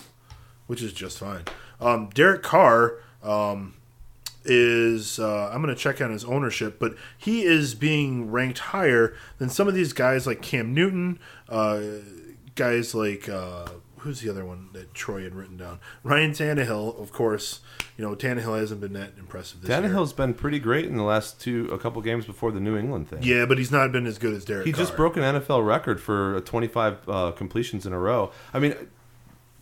which 0.67 0.81
is 0.81 0.91
just 0.91 1.19
fine. 1.19 1.43
Um, 1.79 2.09
Derek 2.13 2.43
Carr 2.43 2.95
um, 3.23 3.75
is 4.43 5.19
uh, 5.19 5.49
I'm 5.53 5.61
going 5.61 5.73
to 5.73 5.81
check 5.81 6.01
on 6.01 6.11
his 6.11 6.25
ownership, 6.25 6.79
but 6.79 6.95
he 7.17 7.43
is 7.43 7.75
being 7.75 8.29
ranked 8.29 8.59
higher 8.59 9.15
than 9.37 9.49
some 9.49 9.69
of 9.69 9.73
these 9.73 9.93
guys 9.93 10.27
like 10.27 10.41
Cam 10.41 10.73
Newton, 10.73 11.17
uh, 11.47 11.81
guys 12.55 12.93
like. 12.93 13.29
Uh, 13.29 13.67
who's 13.99 14.21
the 14.21 14.29
other 14.29 14.45
one 14.45 14.69
that 14.73 14.93
Troy 14.93 15.23
had 15.23 15.35
written 15.35 15.57
down? 15.57 15.79
Ryan 16.03 16.31
Tannehill, 16.31 17.01
of 17.01 17.11
course. 17.11 17.61
You 17.97 18.03
know, 18.05 18.15
Tannehill 18.15 18.59
hasn't 18.59 18.81
been 18.81 18.93
that 18.93 19.11
impressive 19.17 19.61
this 19.61 19.69
year. 19.69 19.81
Tannehill's 19.81 20.13
been 20.13 20.33
pretty 20.33 20.59
great 20.59 20.85
in 20.85 20.97
the 20.97 21.03
last 21.03 21.41
two, 21.41 21.67
a 21.71 21.77
couple 21.77 22.01
games 22.01 22.25
before 22.25 22.51
the 22.51 22.59
New 22.59 22.77
England 22.77 23.09
thing. 23.09 23.19
Yeah, 23.23 23.45
but 23.45 23.57
he's 23.57 23.71
not 23.71 23.91
been 23.91 24.05
as 24.05 24.17
good 24.17 24.33
as 24.33 24.45
Derek. 24.45 24.65
He 24.65 24.71
just 24.71 24.95
broke 24.95 25.17
an 25.17 25.23
NFL 25.23 25.65
record 25.65 25.99
for 26.01 26.39
25 26.41 27.09
uh, 27.09 27.31
completions 27.31 27.85
in 27.85 27.93
a 27.93 27.99
row. 27.99 28.31
I 28.53 28.59
mean, 28.59 28.75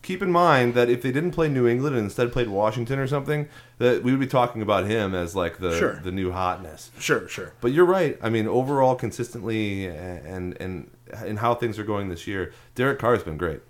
keep 0.02 0.22
in 0.22 0.32
mind 0.32 0.74
that 0.76 0.90
if 0.90 1.02
they 1.02 1.12
didn't 1.12 1.32
play 1.32 1.50
New 1.50 1.68
England 1.68 1.96
and 1.96 2.06
instead 2.06 2.32
played 2.32 2.48
Washington 2.48 3.00
or 3.00 3.08
something, 3.08 3.48
that 3.80 4.04
we 4.04 4.12
would 4.12 4.20
be 4.20 4.28
talking 4.28 4.62
about 4.62 4.86
him 4.86 5.16
as 5.16 5.36
like 5.36 5.58
the 5.60 5.76
Sure. 5.78 6.00
the 6.04 6.12
new 6.12 6.32
hotness. 6.32 6.92
Sure, 7.00 7.28
sure. 7.28 7.54
But 7.62 7.72
you're 7.72 7.86
right. 7.86 8.18
I 8.22 8.30
mean, 8.30 8.48
overall, 8.48 8.96
consistently, 8.96 9.88
and 9.88 10.56
and 10.60 10.92
and 11.26 11.40
how 11.40 11.56
things 11.56 11.80
are 11.80 11.84
going 11.84 12.10
this 12.10 12.28
year, 12.28 12.52
Derek 12.76 13.00
Carr 13.00 13.14
has 13.14 13.24
been 13.24 13.38
great. 13.38 13.62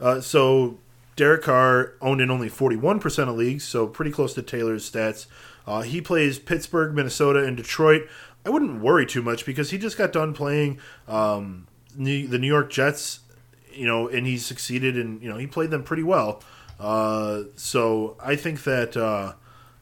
Uh, 0.00 0.20
so 0.20 0.78
Derek 1.16 1.42
Carr 1.42 1.94
owned 2.00 2.20
in 2.20 2.30
only 2.30 2.50
41% 2.50 3.28
of 3.28 3.36
leagues, 3.36 3.64
so 3.64 3.86
pretty 3.86 4.10
close 4.10 4.34
to 4.34 4.42
Taylor's 4.42 4.88
stats. 4.88 5.26
Uh, 5.66 5.82
he 5.82 6.00
plays 6.00 6.38
Pittsburgh, 6.38 6.94
Minnesota, 6.94 7.42
and 7.42 7.56
Detroit. 7.56 8.06
I 8.44 8.50
wouldn't 8.50 8.80
worry 8.80 9.06
too 9.06 9.22
much 9.22 9.44
because 9.44 9.70
he 9.70 9.78
just 9.78 9.98
got 9.98 10.12
done 10.12 10.32
playing 10.32 10.78
um, 11.08 11.66
New, 11.96 12.28
the 12.28 12.38
New 12.38 12.46
York 12.46 12.70
Jets, 12.70 13.20
you 13.72 13.86
know, 13.86 14.08
and 14.08 14.26
he 14.26 14.36
succeeded 14.36 14.96
and, 14.96 15.20
you 15.22 15.28
know, 15.28 15.36
he 15.36 15.46
played 15.46 15.70
them 15.70 15.82
pretty 15.82 16.04
well. 16.04 16.42
Uh, 16.78 17.44
so 17.56 18.16
I 18.20 18.36
think 18.36 18.62
that, 18.64 18.96
uh, 18.96 19.32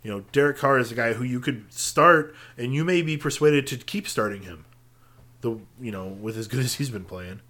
you 0.02 0.10
know, 0.10 0.24
Derek 0.32 0.56
Carr 0.56 0.78
is 0.78 0.92
a 0.92 0.94
guy 0.94 1.14
who 1.14 1.24
you 1.24 1.40
could 1.40 1.72
start 1.72 2.34
and 2.56 2.72
you 2.72 2.84
may 2.84 3.02
be 3.02 3.16
persuaded 3.16 3.66
to 3.66 3.76
keep 3.76 4.08
starting 4.08 4.42
him. 4.42 4.64
The, 5.40 5.58
you 5.78 5.90
know, 5.90 6.06
with 6.06 6.38
as 6.38 6.48
good 6.48 6.60
as 6.64 6.74
he's 6.74 6.90
been 6.90 7.04
playing. 7.04 7.40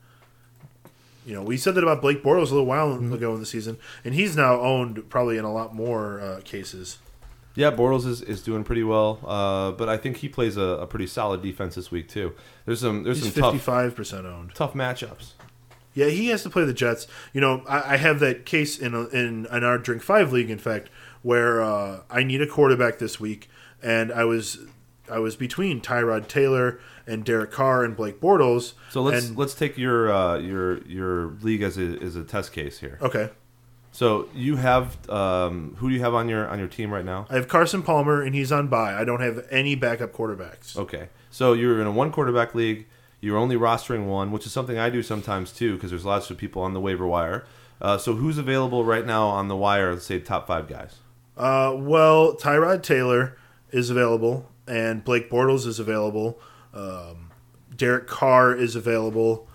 You 1.24 1.34
know, 1.34 1.42
we 1.42 1.56
said 1.56 1.74
that 1.76 1.82
about 1.82 2.02
Blake 2.02 2.22
Bortles 2.22 2.50
a 2.50 2.54
little 2.54 2.66
while 2.66 2.92
ago 2.92 3.34
in 3.34 3.40
the 3.40 3.46
season, 3.46 3.78
and 4.04 4.14
he's 4.14 4.36
now 4.36 4.60
owned 4.60 5.08
probably 5.08 5.38
in 5.38 5.44
a 5.44 5.52
lot 5.52 5.74
more 5.74 6.20
uh, 6.20 6.40
cases. 6.44 6.98
Yeah, 7.54 7.70
Bortles 7.70 8.04
is, 8.04 8.20
is 8.20 8.42
doing 8.42 8.64
pretty 8.64 8.82
well, 8.82 9.20
uh, 9.24 9.70
but 9.72 9.88
I 9.88 9.96
think 9.96 10.16
he 10.18 10.28
plays 10.28 10.56
a, 10.56 10.62
a 10.62 10.86
pretty 10.86 11.06
solid 11.06 11.40
defense 11.40 11.76
this 11.76 11.90
week 11.90 12.08
too. 12.08 12.34
There's 12.66 12.80
some 12.80 13.04
there's 13.04 13.22
He's 13.22 13.32
some 13.32 13.42
fifty-five 13.44 13.94
percent 13.94 14.26
owned. 14.26 14.54
tough 14.54 14.74
matchups. 14.74 15.32
Yeah, 15.94 16.06
he 16.06 16.28
has 16.28 16.42
to 16.42 16.50
play 16.50 16.64
the 16.64 16.74
Jets. 16.74 17.06
You 17.32 17.40
know, 17.40 17.62
I, 17.68 17.94
I 17.94 17.96
have 17.96 18.18
that 18.18 18.44
case 18.44 18.76
in 18.76 18.92
a, 18.94 19.06
in 19.10 19.46
an 19.50 19.62
our 19.62 19.78
drink 19.78 20.02
five 20.02 20.32
league, 20.32 20.50
in 20.50 20.58
fact, 20.58 20.90
where 21.22 21.62
uh, 21.62 22.00
I 22.10 22.24
need 22.24 22.42
a 22.42 22.46
quarterback 22.48 22.98
this 22.98 23.20
week, 23.20 23.48
and 23.80 24.12
I 24.12 24.24
was 24.24 24.58
I 25.08 25.20
was 25.20 25.36
between 25.36 25.80
Tyrod 25.80 26.26
Taylor 26.26 26.80
and 27.06 27.24
Derek 27.24 27.50
Carr 27.50 27.84
and 27.84 27.96
Blake 27.96 28.20
Bortles. 28.20 28.74
So 28.90 29.02
let's 29.02 29.28
and, 29.28 29.36
let's 29.36 29.54
take 29.54 29.76
your 29.76 30.12
uh, 30.12 30.38
your 30.38 30.82
your 30.86 31.26
league 31.42 31.62
as 31.62 31.78
a 31.78 31.98
as 32.02 32.16
a 32.16 32.24
test 32.24 32.52
case 32.52 32.78
here. 32.78 32.98
okay. 33.00 33.30
So 33.92 34.28
you 34.34 34.56
have 34.56 35.08
um, 35.08 35.76
who 35.78 35.88
do 35.88 35.94
you 35.94 36.00
have 36.00 36.14
on 36.14 36.28
your 36.28 36.48
on 36.48 36.58
your 36.58 36.66
team 36.66 36.92
right 36.92 37.04
now? 37.04 37.26
I 37.30 37.34
have 37.34 37.46
Carson 37.46 37.80
Palmer, 37.82 38.22
and 38.22 38.34
he's 38.34 38.50
on 38.50 38.66
bye. 38.66 38.92
I 38.92 39.04
don't 39.04 39.20
have 39.20 39.46
any 39.52 39.76
backup 39.76 40.12
quarterbacks. 40.12 40.76
Okay, 40.76 41.10
so 41.30 41.52
you're 41.52 41.80
in 41.80 41.86
a 41.86 41.92
one 41.92 42.10
quarterback 42.10 42.56
league. 42.56 42.86
You're 43.20 43.38
only 43.38 43.56
rostering 43.56 44.06
one, 44.06 44.32
which 44.32 44.46
is 44.46 44.52
something 44.52 44.78
I 44.78 44.90
do 44.90 45.00
sometimes 45.00 45.52
too, 45.52 45.74
because 45.74 45.90
there's 45.90 46.04
lots 46.04 46.28
of 46.28 46.36
people 46.36 46.60
on 46.62 46.74
the 46.74 46.80
waiver 46.80 47.06
wire. 47.06 47.44
Uh, 47.80 47.96
so 47.96 48.14
who's 48.14 48.36
available 48.36 48.84
right 48.84 49.06
now 49.06 49.28
on 49.28 49.46
the 49.46 49.56
wire? 49.56 49.92
Let's 49.92 50.06
say 50.06 50.18
top 50.18 50.48
five 50.48 50.68
guys. 50.68 50.96
Uh, 51.36 51.72
well, 51.76 52.34
Tyrod 52.34 52.82
Taylor 52.82 53.38
is 53.70 53.90
available, 53.90 54.50
and 54.66 55.04
Blake 55.04 55.30
Bortles 55.30 55.66
is 55.66 55.78
available. 55.78 56.40
Um, 56.74 57.30
Derek 57.74 58.06
Carr 58.06 58.54
is 58.54 58.76
available. 58.76 59.48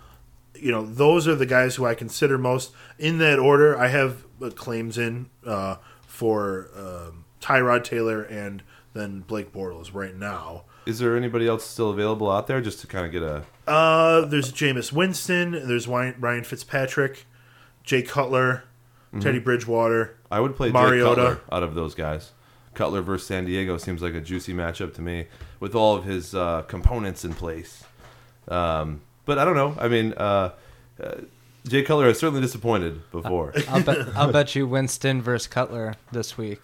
You 0.56 0.72
know, 0.72 0.86
those 0.86 1.28
are 1.28 1.36
the 1.36 1.46
guys 1.46 1.76
who 1.76 1.86
I 1.86 1.94
consider 1.94 2.38
most 2.38 2.72
in 2.98 3.18
that 3.20 3.40
order. 3.40 3.78
I 3.78 3.88
have 3.88 4.26
uh, 4.42 4.50
claims 4.50 4.98
in 4.98 5.30
uh, 5.46 5.76
for 6.08 6.70
um, 6.76 7.26
Tyrod 7.42 7.84
Taylor 7.84 8.24
and 8.24 8.64
then 8.94 9.22
Blake 9.22 9.54
Bortles 9.54 9.94
right 9.94 10.16
now. 10.16 10.64
Is 10.86 11.00
there 11.00 11.16
anybody 11.16 11.48
else 11.48 11.66
still 11.66 11.92
available 11.92 12.32
out 12.32 12.48
there, 12.48 12.62
just 12.62 12.80
to 12.82 12.88
kind 12.88 13.06
of 13.06 13.12
get 13.12 13.22
a? 13.22 13.44
Uh, 13.68 14.26
there's 14.26 14.52
Jameis 14.52 14.92
Winston. 14.92 15.52
There's 15.52 15.88
Ryan 15.88 16.44
Fitzpatrick, 16.44 17.26
Jay 17.84 18.02
Cutler, 18.02 18.64
Teddy 19.20 19.40
Bridgewater. 19.40 20.18
I 20.32 20.40
would 20.40 20.56
play 20.56 20.72
Mariota. 20.72 21.16
Cutler 21.16 21.42
out 21.52 21.64
of 21.64 21.76
those 21.76 21.94
guys. 21.94 22.32
Cutler 22.74 23.02
versus 23.02 23.28
San 23.28 23.46
Diego 23.46 23.78
seems 23.78 24.02
like 24.02 24.16
a 24.16 24.22
juicy 24.22 24.54
matchup 24.54 24.94
to 24.96 25.02
me, 25.02 25.28
with 25.60 25.76
all 25.76 25.96
of 25.96 26.06
his 26.06 26.34
uh, 26.34 26.64
components 26.64 27.26
in 27.26 27.34
place. 27.34 27.84
Um, 28.48 29.02
but 29.26 29.38
I 29.38 29.46
don't 29.46 29.56
know. 29.56 29.76
I 29.80 29.88
mean, 29.88 30.14
uh, 30.14 30.52
uh, 31.02 31.16
Jay 31.68 31.84
Cutler 31.84 32.08
has 32.08 32.20
certainly 32.20 32.42
disappointed 32.42 33.10
before. 33.12 33.54
I'll 33.70 33.84
bet, 33.84 34.08
I'll 34.16 34.32
bet 34.32 34.56
you 34.56 34.68
Winston 34.68 35.22
versus 35.22 35.48
Cutler 35.48 35.96
this 36.12 36.38
week. 36.38 36.62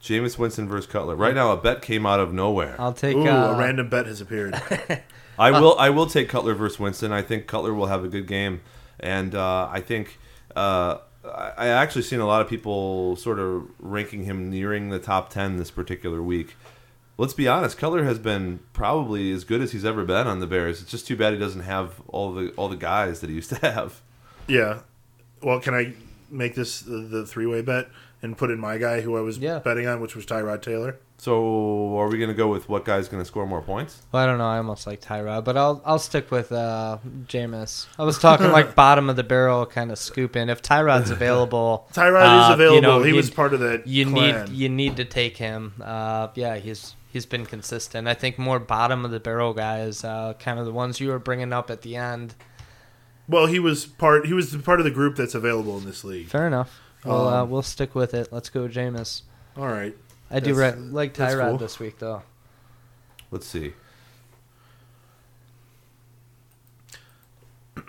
Jameis 0.00 0.38
Winston 0.38 0.68
versus 0.68 0.90
Cutler. 0.90 1.16
Right 1.16 1.34
now, 1.34 1.52
a 1.52 1.56
bet 1.56 1.82
came 1.82 2.06
out 2.06 2.20
of 2.20 2.32
nowhere. 2.32 2.76
I'll 2.78 2.92
take. 2.92 3.16
Ooh, 3.16 3.28
uh, 3.28 3.52
a 3.54 3.58
random 3.58 3.88
bet 3.88 4.06
has 4.06 4.20
appeared. 4.20 4.54
I 5.38 5.50
will. 5.50 5.76
I 5.78 5.90
will 5.90 6.06
take 6.06 6.28
Cutler 6.28 6.54
versus 6.54 6.78
Winston. 6.78 7.12
I 7.12 7.22
think 7.22 7.46
Cutler 7.46 7.74
will 7.74 7.86
have 7.86 8.04
a 8.04 8.08
good 8.08 8.26
game, 8.26 8.60
and 9.00 9.34
uh, 9.34 9.68
I 9.70 9.80
think 9.80 10.18
uh, 10.54 10.98
I 11.24 11.52
I 11.56 11.66
actually 11.68 12.02
seen 12.02 12.20
a 12.20 12.26
lot 12.26 12.40
of 12.40 12.48
people 12.48 13.16
sort 13.16 13.38
of 13.38 13.68
ranking 13.78 14.24
him 14.24 14.50
nearing 14.50 14.90
the 14.90 14.98
top 14.98 15.30
ten 15.30 15.56
this 15.56 15.70
particular 15.70 16.22
week. 16.22 16.56
Let's 17.18 17.32
be 17.34 17.48
honest, 17.48 17.78
Keller 17.78 18.04
has 18.04 18.18
been 18.18 18.60
probably 18.74 19.32
as 19.32 19.44
good 19.44 19.62
as 19.62 19.72
he's 19.72 19.84
ever 19.86 20.04
been 20.04 20.26
on 20.26 20.40
the 20.40 20.46
Bears. 20.46 20.82
It's 20.82 20.90
just 20.90 21.06
too 21.06 21.16
bad 21.16 21.32
he 21.32 21.38
doesn't 21.38 21.62
have 21.62 22.00
all 22.08 22.32
the 22.34 22.50
all 22.56 22.68
the 22.68 22.76
guys 22.76 23.20
that 23.20 23.30
he 23.30 23.36
used 23.36 23.50
to 23.50 23.56
have. 23.72 24.02
Yeah. 24.46 24.80
Well, 25.42 25.60
can 25.60 25.74
I 25.74 25.94
make 26.30 26.54
this 26.54 26.80
the, 26.80 26.98
the 26.98 27.24
three 27.26 27.46
way 27.46 27.62
bet 27.62 27.88
and 28.22 28.36
put 28.36 28.50
in 28.50 28.58
my 28.58 28.76
guy 28.78 29.00
who 29.00 29.16
I 29.16 29.20
was 29.20 29.38
Yeah. 29.38 29.58
betting 29.60 29.86
on, 29.86 30.00
which 30.00 30.14
was 30.16 30.26
Tyrod 30.26 30.60
Taylor? 30.62 30.96
So, 31.18 31.98
are 31.98 32.08
we 32.08 32.18
going 32.18 32.28
to 32.28 32.34
go 32.34 32.48
with 32.48 32.68
what 32.68 32.84
guy's 32.84 33.08
going 33.08 33.22
to 33.22 33.24
score 33.26 33.46
more 33.46 33.62
points? 33.62 34.02
Well, 34.12 34.22
I 34.22 34.26
don't 34.26 34.36
know. 34.36 34.46
I 34.46 34.58
almost 34.58 34.86
like 34.86 35.00
Tyrod, 35.00 35.44
but 35.44 35.56
I'll 35.56 35.80
I'll 35.86 35.98
stick 35.98 36.30
with 36.30 36.52
uh, 36.52 36.98
Jameis. 37.26 37.86
I 37.98 38.04
was 38.04 38.18
talking 38.18 38.52
like 38.52 38.74
bottom 38.84 39.08
of 39.08 39.16
the 39.16 39.24
barrel 39.24 39.64
kind 39.64 39.90
of 39.90 39.98
scooping. 39.98 40.50
If 40.50 40.60
Tyrod's 40.60 41.08
available, 41.10 41.88
Tyrod 41.94 42.20
uh, 42.22 42.48
is 42.48 42.54
available. 42.54 42.74
You 42.76 42.80
know, 42.82 43.02
he 43.02 43.14
was 43.14 43.30
part 43.30 43.54
of 43.54 43.60
that. 43.60 43.86
You 43.86 44.10
clan. 44.10 44.44
need 44.50 44.52
you 44.54 44.68
need 44.68 44.96
to 44.98 45.06
take 45.06 45.38
him. 45.38 45.72
Uh, 45.82 46.28
yeah, 46.34 46.56
he's 46.56 46.94
he's 47.12 47.26
been 47.26 47.46
consistent. 47.46 48.08
I 48.08 48.14
think 48.14 48.38
more 48.38 48.58
bottom 48.58 49.04
of 49.04 49.10
the 49.10 49.20
barrel 49.20 49.54
guys, 49.54 50.04
uh, 50.04 50.34
kind 50.38 50.58
of 50.58 50.66
the 50.66 50.72
ones 50.72 51.00
you 51.00 51.08
were 51.08 51.18
bringing 51.18 51.52
up 51.52 51.70
at 51.70 51.82
the 51.82 51.96
end. 51.96 52.34
Well, 53.28 53.46
he 53.46 53.58
was 53.58 53.86
part. 53.86 54.26
He 54.26 54.32
was 54.32 54.54
part 54.56 54.78
of 54.80 54.84
the 54.84 54.90
group 54.90 55.16
that's 55.16 55.34
available 55.34 55.76
in 55.78 55.84
this 55.84 56.04
league. 56.04 56.28
Fair 56.28 56.46
enough. 56.46 56.80
We'll 57.04 57.28
uh, 57.28 57.42
Um, 57.42 57.50
we'll 57.50 57.62
stick 57.62 57.94
with 57.94 58.14
it. 58.14 58.32
Let's 58.32 58.50
go, 58.50 58.68
Jameis. 58.68 59.22
All 59.56 59.68
right. 59.68 59.96
I 60.30 60.40
do 60.40 60.54
re- 60.54 60.72
like 60.72 61.14
Tyrod 61.14 61.50
cool. 61.50 61.58
this 61.58 61.78
week 61.78 61.98
though. 61.98 62.22
Let's 63.30 63.46
see. 63.46 63.72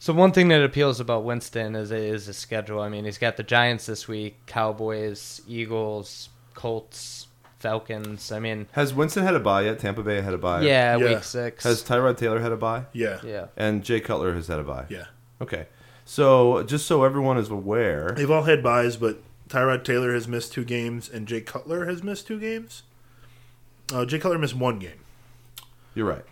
So 0.00 0.14
one 0.14 0.32
thing 0.32 0.48
that 0.48 0.62
appeals 0.62 1.00
about 1.00 1.24
Winston 1.24 1.74
is 1.76 1.90
is 1.92 2.24
his 2.26 2.36
schedule. 2.38 2.80
I 2.80 2.88
mean, 2.88 3.04
he's 3.04 3.18
got 3.18 3.36
the 3.36 3.42
Giants 3.42 3.84
this 3.84 4.08
week, 4.08 4.36
Cowboys, 4.46 5.42
Eagles, 5.46 6.30
Colts, 6.54 7.26
Falcons. 7.58 8.30
I 8.32 8.38
mean, 8.38 8.66
Has 8.72 8.94
Winston 8.94 9.24
had 9.24 9.34
a 9.34 9.40
buy 9.40 9.62
yet? 9.62 9.78
Tampa 9.78 10.02
Bay 10.02 10.20
had 10.20 10.32
a 10.34 10.38
buy. 10.38 10.62
yeah, 10.62 10.96
Yeah. 10.96 11.14
week 11.14 11.24
six. 11.24 11.64
Has 11.64 11.82
Tyrod 11.82 12.16
Taylor 12.16 12.40
had 12.40 12.52
a 12.52 12.56
buy? 12.56 12.84
Yeah. 12.92 13.20
yeah. 13.24 13.46
And 13.56 13.82
Jay 13.84 14.00
Cutler 14.00 14.34
has 14.34 14.46
had 14.46 14.60
a 14.60 14.64
buy. 14.64 14.86
Yeah. 14.88 15.06
Okay. 15.40 15.66
So 16.04 16.62
just 16.62 16.86
so 16.86 17.04
everyone 17.04 17.36
is 17.36 17.50
aware, 17.50 18.12
They've 18.16 18.30
all 18.30 18.44
had 18.44 18.62
buys, 18.62 18.96
but 18.96 19.18
Tyrod 19.48 19.84
Taylor 19.84 20.14
has 20.14 20.26
missed 20.28 20.52
two 20.52 20.64
games, 20.64 21.08
and 21.08 21.26
Jay 21.26 21.40
Cutler 21.40 21.86
has 21.86 22.02
missed 22.02 22.26
two 22.26 22.38
games. 22.40 22.82
Uh, 23.92 24.04
Jay 24.04 24.18
Cutler 24.18 24.38
missed 24.38 24.54
one 24.56 24.78
game. 24.78 25.00
you're 25.94 26.06
right. 26.06 26.24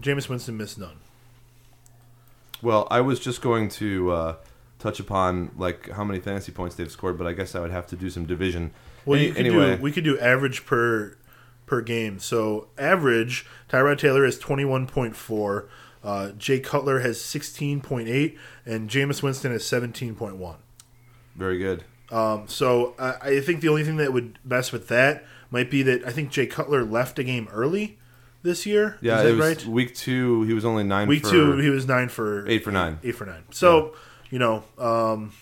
Jameis 0.00 0.28
Winston 0.28 0.56
missed 0.56 0.78
none. 0.78 0.96
Well, 2.62 2.86
I 2.90 3.00
was 3.00 3.20
just 3.20 3.40
going 3.40 3.68
to 3.70 4.10
uh, 4.12 4.36
touch 4.78 5.00
upon 5.00 5.50
like 5.56 5.90
how 5.90 6.04
many 6.04 6.20
fantasy 6.20 6.52
points 6.52 6.74
they've 6.76 6.90
scored, 6.90 7.18
but 7.18 7.26
I 7.26 7.32
guess 7.32 7.54
I 7.54 7.60
would 7.60 7.70
have 7.70 7.86
to 7.88 7.96
do 7.96 8.10
some 8.10 8.26
division. 8.26 8.70
Well, 9.08 9.18
Any- 9.18 9.28
you 9.28 9.34
could 9.34 9.46
anyway, 9.46 9.76
do 9.76 9.82
we 9.82 9.92
could 9.92 10.04
do 10.04 10.18
average 10.18 10.64
per 10.66 11.16
per 11.66 11.80
game. 11.82 12.18
So 12.18 12.68
average, 12.78 13.46
Tyrod 13.70 13.98
Taylor 13.98 14.24
is 14.24 14.38
twenty 14.38 14.64
one 14.64 14.86
point 14.86 15.16
four, 15.16 15.68
uh, 16.04 16.30
Jay 16.32 16.60
Cutler 16.60 17.00
has 17.00 17.20
sixteen 17.20 17.80
point 17.80 18.08
eight, 18.08 18.38
and 18.64 18.88
Jameis 18.88 19.22
Winston 19.22 19.52
is 19.52 19.66
seventeen 19.66 20.14
point 20.14 20.36
one. 20.36 20.56
Very 21.36 21.58
good. 21.58 21.84
Um, 22.10 22.48
so 22.48 22.94
uh, 22.98 23.14
I 23.20 23.40
think 23.40 23.60
the 23.60 23.68
only 23.68 23.84
thing 23.84 23.96
that 23.98 24.12
would 24.12 24.38
mess 24.44 24.72
with 24.72 24.88
that 24.88 25.24
might 25.50 25.70
be 25.70 25.82
that 25.82 26.06
I 26.06 26.10
think 26.10 26.30
Jay 26.30 26.46
Cutler 26.46 26.82
left 26.84 27.18
a 27.18 27.24
game 27.24 27.48
early 27.52 27.98
this 28.42 28.64
year. 28.64 28.96
Yeah, 29.02 29.18
Is 29.18 29.22
that 29.24 29.28
it 29.28 29.36
was 29.36 29.46
right? 29.46 29.66
week 29.66 29.94
two. 29.94 30.42
He 30.44 30.54
was 30.54 30.64
only 30.64 30.84
nine. 30.84 31.06
Week 31.08 31.22
for, 31.22 31.30
two, 31.30 31.56
he 31.58 31.68
was 31.68 31.86
nine 31.86 32.08
for 32.08 32.48
eight 32.48 32.64
for 32.64 32.72
nine. 32.72 32.98
Eight 33.02 33.14
for 33.14 33.26
nine. 33.26 33.44
So 33.50 33.94
you 34.30 34.38
know, 34.38 34.64
um, 34.78 35.32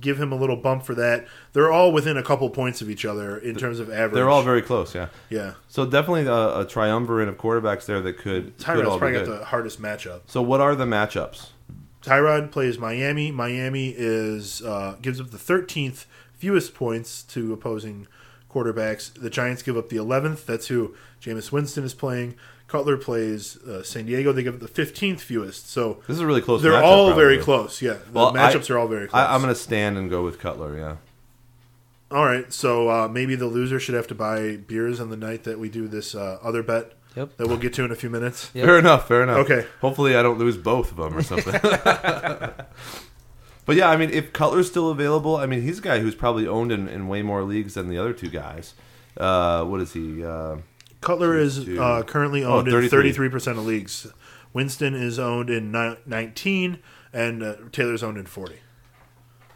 give 0.00 0.20
him 0.20 0.32
a 0.32 0.36
little 0.36 0.56
bump 0.56 0.84
for 0.84 0.94
that. 0.94 1.26
They're 1.52 1.72
all 1.72 1.92
within 1.92 2.16
a 2.16 2.22
couple 2.22 2.48
points 2.50 2.80
of 2.82 2.90
each 2.90 3.04
other 3.04 3.38
in 3.38 3.56
terms 3.56 3.80
of 3.80 3.90
average. 3.90 4.14
They're 4.14 4.28
all 4.28 4.42
very 4.42 4.62
close. 4.62 4.94
Yeah. 4.94 5.08
yeah. 5.30 5.54
So 5.68 5.86
definitely 5.86 6.26
a, 6.26 6.60
a 6.60 6.66
triumvirate 6.66 7.28
of 7.28 7.36
quarterbacks 7.36 7.86
there 7.86 8.00
that 8.00 8.18
could, 8.18 8.56
could 8.56 8.58
Tyrod's 8.58 8.80
be 8.80 8.84
probably 8.84 9.12
good. 9.12 9.26
got 9.26 9.38
the 9.38 9.44
hardest 9.46 9.80
matchup. 9.80 10.22
So 10.26 10.42
what 10.42 10.60
are 10.60 10.74
the 10.74 10.86
matchups? 10.86 11.50
Tyrod 12.02 12.52
plays 12.52 12.78
Miami. 12.78 13.32
Miami 13.32 13.92
is 13.96 14.62
uh, 14.62 14.96
gives 15.02 15.20
up 15.20 15.30
the 15.30 15.38
13th 15.38 16.04
fewest 16.34 16.74
points 16.74 17.22
to 17.24 17.52
opposing 17.52 18.06
quarterbacks. 18.50 19.12
The 19.12 19.30
Giants 19.30 19.62
give 19.62 19.76
up 19.76 19.88
the 19.88 19.96
11th. 19.96 20.46
That's 20.46 20.68
who 20.68 20.94
Jameis 21.20 21.50
Winston 21.50 21.84
is 21.84 21.94
playing. 21.94 22.36
Cutler 22.68 22.96
plays 22.96 23.56
uh, 23.58 23.82
San 23.84 24.06
Diego. 24.06 24.32
They 24.32 24.42
give 24.42 24.54
up 24.54 24.60
the 24.60 24.82
15th 24.84 25.20
fewest. 25.20 25.68
So 25.70 26.02
This 26.08 26.16
is 26.16 26.20
a 26.20 26.26
really 26.26 26.40
close. 26.42 26.62
they're 26.62 26.72
matchup, 26.72 26.82
all 26.82 27.14
very 27.14 27.38
close. 27.38 27.80
Yeah, 27.80 27.94
the 27.94 28.12
Well, 28.12 28.32
matchups 28.32 28.70
I- 28.70 28.74
are 28.74 28.78
all 28.78 28.88
very 28.88 29.06
close. 29.06 29.20
I, 29.22 29.34
I'm 29.34 29.40
going 29.40 29.54
to 29.54 29.60
stand 29.60 29.96
and 29.98 30.10
go 30.10 30.24
with 30.24 30.38
Cutler. 30.40 30.76
Yeah. 30.76 30.96
All 32.10 32.24
right, 32.24 32.52
so 32.52 32.88
uh, 32.88 33.08
maybe 33.08 33.34
the 33.34 33.46
loser 33.46 33.80
should 33.80 33.94
have 33.96 34.06
to 34.08 34.14
buy 34.14 34.56
beers 34.56 35.00
on 35.00 35.10
the 35.10 35.16
night 35.16 35.42
that 35.44 35.58
we 35.58 35.68
do 35.68 35.88
this 35.88 36.14
uh, 36.14 36.38
other 36.42 36.62
bet 36.62 36.92
Yep. 37.16 37.36
that 37.38 37.48
we'll 37.48 37.56
get 37.56 37.72
to 37.74 37.84
in 37.84 37.90
a 37.90 37.96
few 37.96 38.10
minutes. 38.10 38.50
Yep. 38.54 38.64
Fair 38.66 38.78
enough. 38.78 39.08
Fair 39.08 39.22
enough. 39.22 39.38
Okay. 39.38 39.66
Hopefully, 39.80 40.14
I 40.16 40.22
don't 40.22 40.38
lose 40.38 40.56
both 40.56 40.90
of 40.90 40.98
them 40.98 41.16
or 41.16 41.22
something. 41.22 41.52
but 43.64 43.74
yeah, 43.76 43.88
I 43.88 43.96
mean, 43.96 44.10
if 44.10 44.32
Cutler's 44.32 44.68
still 44.68 44.90
available, 44.90 45.36
I 45.36 45.46
mean, 45.46 45.62
he's 45.62 45.78
a 45.78 45.82
guy 45.82 45.98
who's 46.00 46.14
probably 46.14 46.46
owned 46.46 46.70
in, 46.72 46.88
in 46.88 47.08
way 47.08 47.22
more 47.22 47.42
leagues 47.42 47.74
than 47.74 47.88
the 47.88 47.98
other 47.98 48.12
two 48.12 48.28
guys. 48.28 48.74
Uh, 49.16 49.64
what 49.64 49.80
is 49.80 49.92
he? 49.94 50.22
Uh, 50.24 50.56
Cutler 51.06 51.38
is 51.38 51.68
uh, 51.68 52.02
currently 52.04 52.42
Oh, 52.44 52.58
owned 52.58 52.66
in 52.68 52.74
33. 52.88 53.30
33% 53.30 53.46
of 53.52 53.64
leagues. 53.64 54.08
Winston 54.52 54.94
is 54.94 55.18
owned 55.20 55.50
in 55.50 55.70
ni- 55.70 55.96
19, 56.04 56.80
and 57.12 57.42
uh, 57.44 57.54
Taylor's 57.70 58.02
owned 58.02 58.18
in 58.18 58.26
40. 58.26 58.56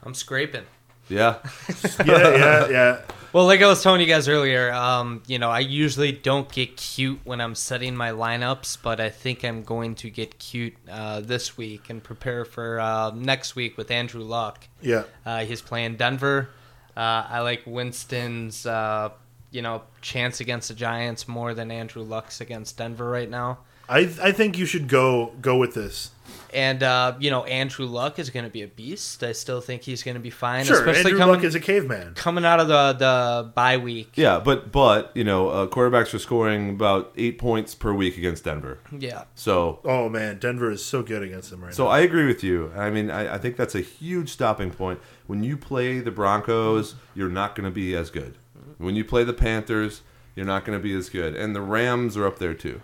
I'm 0.04 0.14
scraping. 0.14 0.64
yeah. 1.08 1.38
Yeah, 2.06 2.36
yeah, 2.36 2.68
yeah. 2.68 3.00
Well, 3.32 3.46
like 3.46 3.62
I 3.62 3.66
was 3.66 3.82
telling 3.82 4.00
you 4.00 4.06
guys 4.06 4.28
earlier, 4.28 4.72
um, 4.72 5.22
you 5.26 5.38
know, 5.40 5.50
I 5.50 5.58
usually 5.60 6.12
don't 6.12 6.50
get 6.52 6.76
cute 6.76 7.18
when 7.24 7.40
I'm 7.40 7.54
setting 7.56 7.96
my 7.96 8.10
lineups, 8.10 8.78
but 8.82 9.00
I 9.00 9.08
think 9.08 9.44
I'm 9.44 9.62
going 9.64 9.94
to 9.96 10.10
get 10.10 10.38
cute 10.38 10.74
uh, 10.90 11.20
this 11.20 11.56
week 11.56 11.90
and 11.90 12.02
prepare 12.02 12.44
for 12.44 12.78
uh, 12.80 13.10
next 13.10 13.56
week 13.56 13.76
with 13.76 13.90
Andrew 13.90 14.22
Luck. 14.22 14.68
Yeah. 14.82 15.04
Uh, 15.26 15.44
he's 15.44 15.62
playing 15.62 15.96
Denver. 15.96 16.50
Uh, 16.96 17.24
I 17.28 17.40
like 17.40 17.62
Winston's, 17.66 18.66
uh, 18.66 19.10
you 19.50 19.62
know, 19.62 19.82
chance 20.00 20.40
against 20.40 20.68
the 20.68 20.74
Giants 20.74 21.26
more 21.28 21.54
than 21.54 21.70
Andrew 21.70 22.02
Luck's 22.02 22.40
against 22.40 22.76
Denver 22.78 23.08
right 23.10 23.28
now. 23.30 23.58
I 23.88 24.08
I 24.22 24.30
think 24.32 24.56
you 24.56 24.66
should 24.66 24.86
go 24.88 25.32
go 25.40 25.56
with 25.58 25.74
this. 25.74 26.10
And 26.54 26.82
uh, 26.84 27.14
you 27.18 27.28
know, 27.30 27.42
Andrew 27.44 27.86
Luck 27.86 28.20
is 28.20 28.30
going 28.30 28.44
to 28.44 28.50
be 28.50 28.62
a 28.62 28.68
beast. 28.68 29.22
I 29.24 29.32
still 29.32 29.60
think 29.60 29.82
he's 29.82 30.04
going 30.04 30.14
to 30.14 30.20
be 30.20 30.30
fine, 30.30 30.64
Sure, 30.64 30.76
especially 30.78 31.10
Andrew 31.10 31.18
coming 31.18 31.34
Luck 31.36 31.44
is 31.44 31.54
a 31.56 31.60
caveman. 31.60 32.14
coming 32.14 32.44
out 32.44 32.60
of 32.60 32.68
the 32.68 32.92
the 32.92 33.52
bye 33.52 33.78
week. 33.78 34.12
Yeah, 34.14 34.38
but 34.38 34.70
but 34.70 35.10
you 35.16 35.24
know, 35.24 35.48
uh, 35.48 35.66
quarterbacks 35.66 36.14
are 36.14 36.20
scoring 36.20 36.70
about 36.70 37.12
eight 37.16 37.36
points 37.38 37.74
per 37.74 37.92
week 37.92 38.16
against 38.16 38.44
Denver. 38.44 38.78
Yeah. 38.96 39.24
So 39.34 39.80
Oh 39.84 40.08
man, 40.08 40.38
Denver 40.38 40.70
is 40.70 40.84
so 40.84 41.02
good 41.02 41.22
against 41.24 41.50
them 41.50 41.64
right 41.64 41.74
So 41.74 41.84
now. 41.84 41.90
So 41.90 41.92
I 41.92 42.00
agree 42.00 42.26
with 42.26 42.44
you. 42.44 42.72
I 42.76 42.90
mean, 42.90 43.10
I, 43.10 43.34
I 43.34 43.38
think 43.38 43.56
that's 43.56 43.74
a 43.74 43.80
huge 43.80 44.30
stopping 44.30 44.70
point. 44.70 45.00
When 45.26 45.42
you 45.42 45.56
play 45.56 45.98
the 45.98 46.12
Broncos, 46.12 46.94
you're 47.14 47.28
not 47.28 47.56
going 47.56 47.64
to 47.64 47.74
be 47.74 47.96
as 47.96 48.10
good. 48.10 48.36
When 48.80 48.96
you 48.96 49.04
play 49.04 49.24
the 49.24 49.32
Panthers, 49.32 50.02
you're 50.34 50.46
not 50.46 50.64
going 50.64 50.78
to 50.78 50.82
be 50.82 50.94
as 50.94 51.08
good. 51.10 51.34
And 51.36 51.54
the 51.54 51.60
Rams 51.60 52.16
are 52.16 52.26
up 52.26 52.38
there 52.38 52.54
too. 52.54 52.80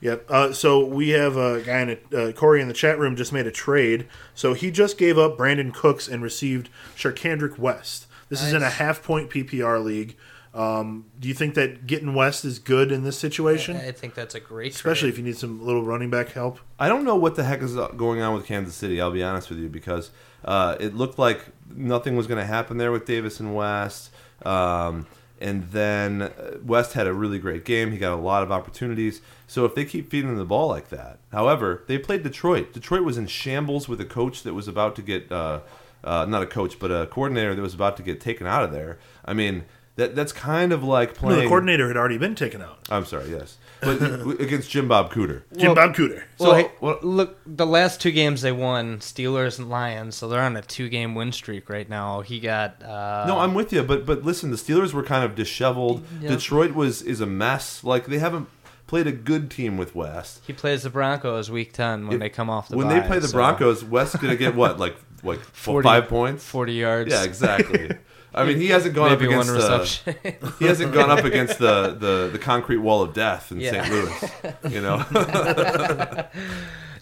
Yep. 0.00 0.30
Uh, 0.30 0.52
so 0.52 0.84
we 0.84 1.10
have 1.10 1.36
a 1.36 1.62
guy 1.62 1.80
in 1.80 1.98
a, 2.12 2.28
uh, 2.28 2.32
Corey 2.32 2.60
in 2.60 2.68
the 2.68 2.74
chat 2.74 2.98
room 2.98 3.16
just 3.16 3.32
made 3.32 3.46
a 3.46 3.52
trade. 3.52 4.06
So 4.34 4.52
he 4.52 4.70
just 4.70 4.98
gave 4.98 5.18
up 5.18 5.38
Brandin 5.38 5.72
Cooks 5.72 6.06
and 6.06 6.22
received 6.22 6.68
Charcandrick 6.96 7.58
West. 7.58 8.06
This 8.28 8.42
is 8.42 8.52
in 8.52 8.62
a 8.62 8.70
half 8.70 9.02
point 9.02 9.30
PPR 9.30 9.82
league. 9.82 10.16
Um, 10.52 11.04
do 11.20 11.28
you 11.28 11.34
think 11.34 11.54
that 11.54 11.86
getting 11.86 12.14
West 12.14 12.44
is 12.44 12.58
good 12.58 12.90
in 12.90 13.04
this 13.04 13.18
situation, 13.18 13.76
I 13.76 13.92
think 13.92 14.14
that's 14.14 14.34
a 14.34 14.40
great 14.40 14.74
especially 14.74 15.10
trade. 15.10 15.12
if 15.12 15.18
you 15.18 15.24
need 15.24 15.36
some 15.36 15.64
little 15.64 15.82
running 15.82 16.08
back 16.08 16.30
help? 16.30 16.60
I 16.78 16.88
don't 16.88 17.04
know 17.04 17.14
what 17.14 17.34
the 17.34 17.44
heck 17.44 17.60
is 17.60 17.74
going 17.74 18.22
on 18.22 18.34
with 18.34 18.46
Kansas 18.46 18.74
City. 18.74 18.98
I'll 18.98 19.10
be 19.10 19.22
honest 19.22 19.50
with 19.50 19.58
you 19.58 19.68
because 19.68 20.12
uh, 20.46 20.76
it 20.80 20.94
looked 20.94 21.18
like 21.18 21.44
nothing 21.74 22.16
was 22.16 22.26
going 22.26 22.40
to 22.40 22.46
happen 22.46 22.78
there 22.78 22.90
with 22.90 23.04
Davis 23.04 23.38
and 23.38 23.54
West. 23.54 24.10
Um, 24.46 25.06
and 25.40 25.64
then 25.70 26.22
uh, 26.22 26.58
West 26.64 26.94
had 26.94 27.06
a 27.06 27.12
really 27.12 27.38
great 27.38 27.64
game. 27.64 27.92
He 27.92 27.98
got 27.98 28.12
a 28.12 28.20
lot 28.20 28.42
of 28.42 28.50
opportunities. 28.50 29.20
So 29.46 29.64
if 29.64 29.74
they 29.74 29.84
keep 29.84 30.10
feeding 30.10 30.30
him 30.30 30.36
the 30.36 30.44
ball 30.44 30.68
like 30.68 30.88
that, 30.88 31.18
however, 31.32 31.82
they 31.86 31.98
played 31.98 32.22
Detroit. 32.22 32.72
Detroit 32.72 33.02
was 33.02 33.18
in 33.18 33.26
shambles 33.26 33.88
with 33.88 34.00
a 34.00 34.04
coach 34.04 34.42
that 34.44 34.54
was 34.54 34.66
about 34.68 34.96
to 34.96 35.02
get 35.02 35.30
uh, 35.30 35.60
uh, 36.04 36.24
not 36.26 36.42
a 36.42 36.46
coach, 36.46 36.78
but 36.78 36.90
a 36.90 37.06
coordinator 37.06 37.54
that 37.54 37.62
was 37.62 37.74
about 37.74 37.96
to 37.98 38.02
get 38.02 38.20
taken 38.20 38.46
out 38.46 38.62
of 38.64 38.72
there. 38.72 38.98
I 39.24 39.34
mean, 39.34 39.64
that 39.96 40.14
that's 40.14 40.32
kind 40.32 40.72
of 40.72 40.82
like 40.84 41.10
No, 41.14 41.14
playing. 41.20 41.40
the 41.42 41.46
coordinator 41.48 41.88
had 41.88 41.96
already 41.96 42.18
been 42.18 42.34
taken 42.34 42.62
out. 42.62 42.78
I'm 42.90 43.04
sorry, 43.04 43.30
yes, 43.30 43.56
but 43.80 44.40
against 44.40 44.70
Jim 44.70 44.88
Bob 44.88 45.12
Cooter. 45.12 45.42
Jim 45.56 45.74
Bob 45.74 45.94
Cooter. 45.94 46.22
Well, 46.38 46.50
So, 46.50 46.54
hey, 46.56 46.70
what- 46.80 47.04
look, 47.04 47.38
the 47.46 47.66
last 47.66 48.00
two 48.00 48.10
games 48.10 48.42
they 48.42 48.52
won, 48.52 48.98
Steelers 48.98 49.58
and 49.58 49.68
Lions, 49.68 50.14
so 50.16 50.28
they're 50.28 50.40
on 50.42 50.56
a 50.56 50.62
two-game 50.62 51.14
win 51.14 51.32
streak 51.32 51.68
right 51.68 51.88
now. 51.88 52.20
He 52.22 52.40
got 52.40 52.82
uh, 52.82 53.24
No, 53.26 53.38
I'm 53.38 53.54
with 53.54 53.72
you, 53.72 53.82
but 53.82 54.06
but 54.06 54.24
listen, 54.24 54.50
the 54.50 54.56
Steelers 54.56 54.92
were 54.92 55.02
kind 55.02 55.24
of 55.24 55.34
disheveled. 55.34 56.04
Yep. 56.20 56.30
Detroit 56.30 56.74
was 56.74 57.02
is 57.02 57.20
a 57.20 57.26
mess. 57.26 57.84
Like 57.84 58.06
they 58.06 58.18
haven't 58.18 58.48
played 58.86 59.06
a 59.06 59.12
good 59.12 59.50
team 59.50 59.76
with 59.76 59.94
West. 59.94 60.42
He 60.46 60.52
plays 60.52 60.84
the 60.84 60.90
Broncos 60.90 61.50
week 61.50 61.72
ten 61.72 62.06
when 62.06 62.14
If- 62.14 62.20
they 62.20 62.28
come 62.28 62.48
off 62.48 62.68
the 62.68 62.76
when 62.76 62.86
bye, 62.88 63.00
they 63.00 63.06
play 63.06 63.18
the 63.18 63.28
so 63.28 63.34
Broncos, 63.36 63.84
West's 63.84 64.16
gonna 64.16 64.36
get 64.36 64.54
what 64.54 64.78
like 64.78 64.96
like 65.22 65.40
40 65.40 65.84
five 65.86 66.08
points. 66.08 66.44
forty 66.44 66.74
yards. 66.74 67.10
Yeah, 67.10 67.24
exactly. 67.24 67.90
I 68.36 68.44
mean, 68.44 68.58
he 68.58 68.68
hasn't 68.68 68.94
gone 68.94 69.10
maybe 69.10 69.26
up 69.26 69.30
against 69.32 69.50
reception. 69.52 70.14
he 70.58 70.66
hasn't 70.66 70.92
gone 70.92 71.10
up 71.10 71.24
against 71.24 71.58
the, 71.58 71.96
the, 71.98 72.28
the 72.32 72.38
concrete 72.38 72.76
wall 72.78 73.02
of 73.02 73.14
death 73.14 73.50
in 73.50 73.60
Yeah. 73.60 73.82
St. 73.84 73.90
Louis. 73.92 74.74
You 74.74 74.82
know, 74.82 74.98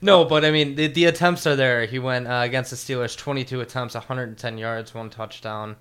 no, 0.02 0.24
but 0.24 0.44
I 0.44 0.50
mean 0.50 0.74
the, 0.76 0.86
the 0.86 1.06
attempts 1.06 1.46
are 1.46 1.56
there. 1.56 1.86
He 1.86 1.98
went 1.98 2.26
uh, 2.26 2.42
against 2.44 2.70
the 2.70 2.76
Steelers, 2.76 3.16
twenty-two 3.16 3.60
attempts, 3.60 3.94
one 3.94 4.04
hundred 4.04 4.28
and 4.28 4.38
ten 4.38 4.58
yards, 4.58 4.94
one 4.94 5.10
touchdown. 5.10 5.76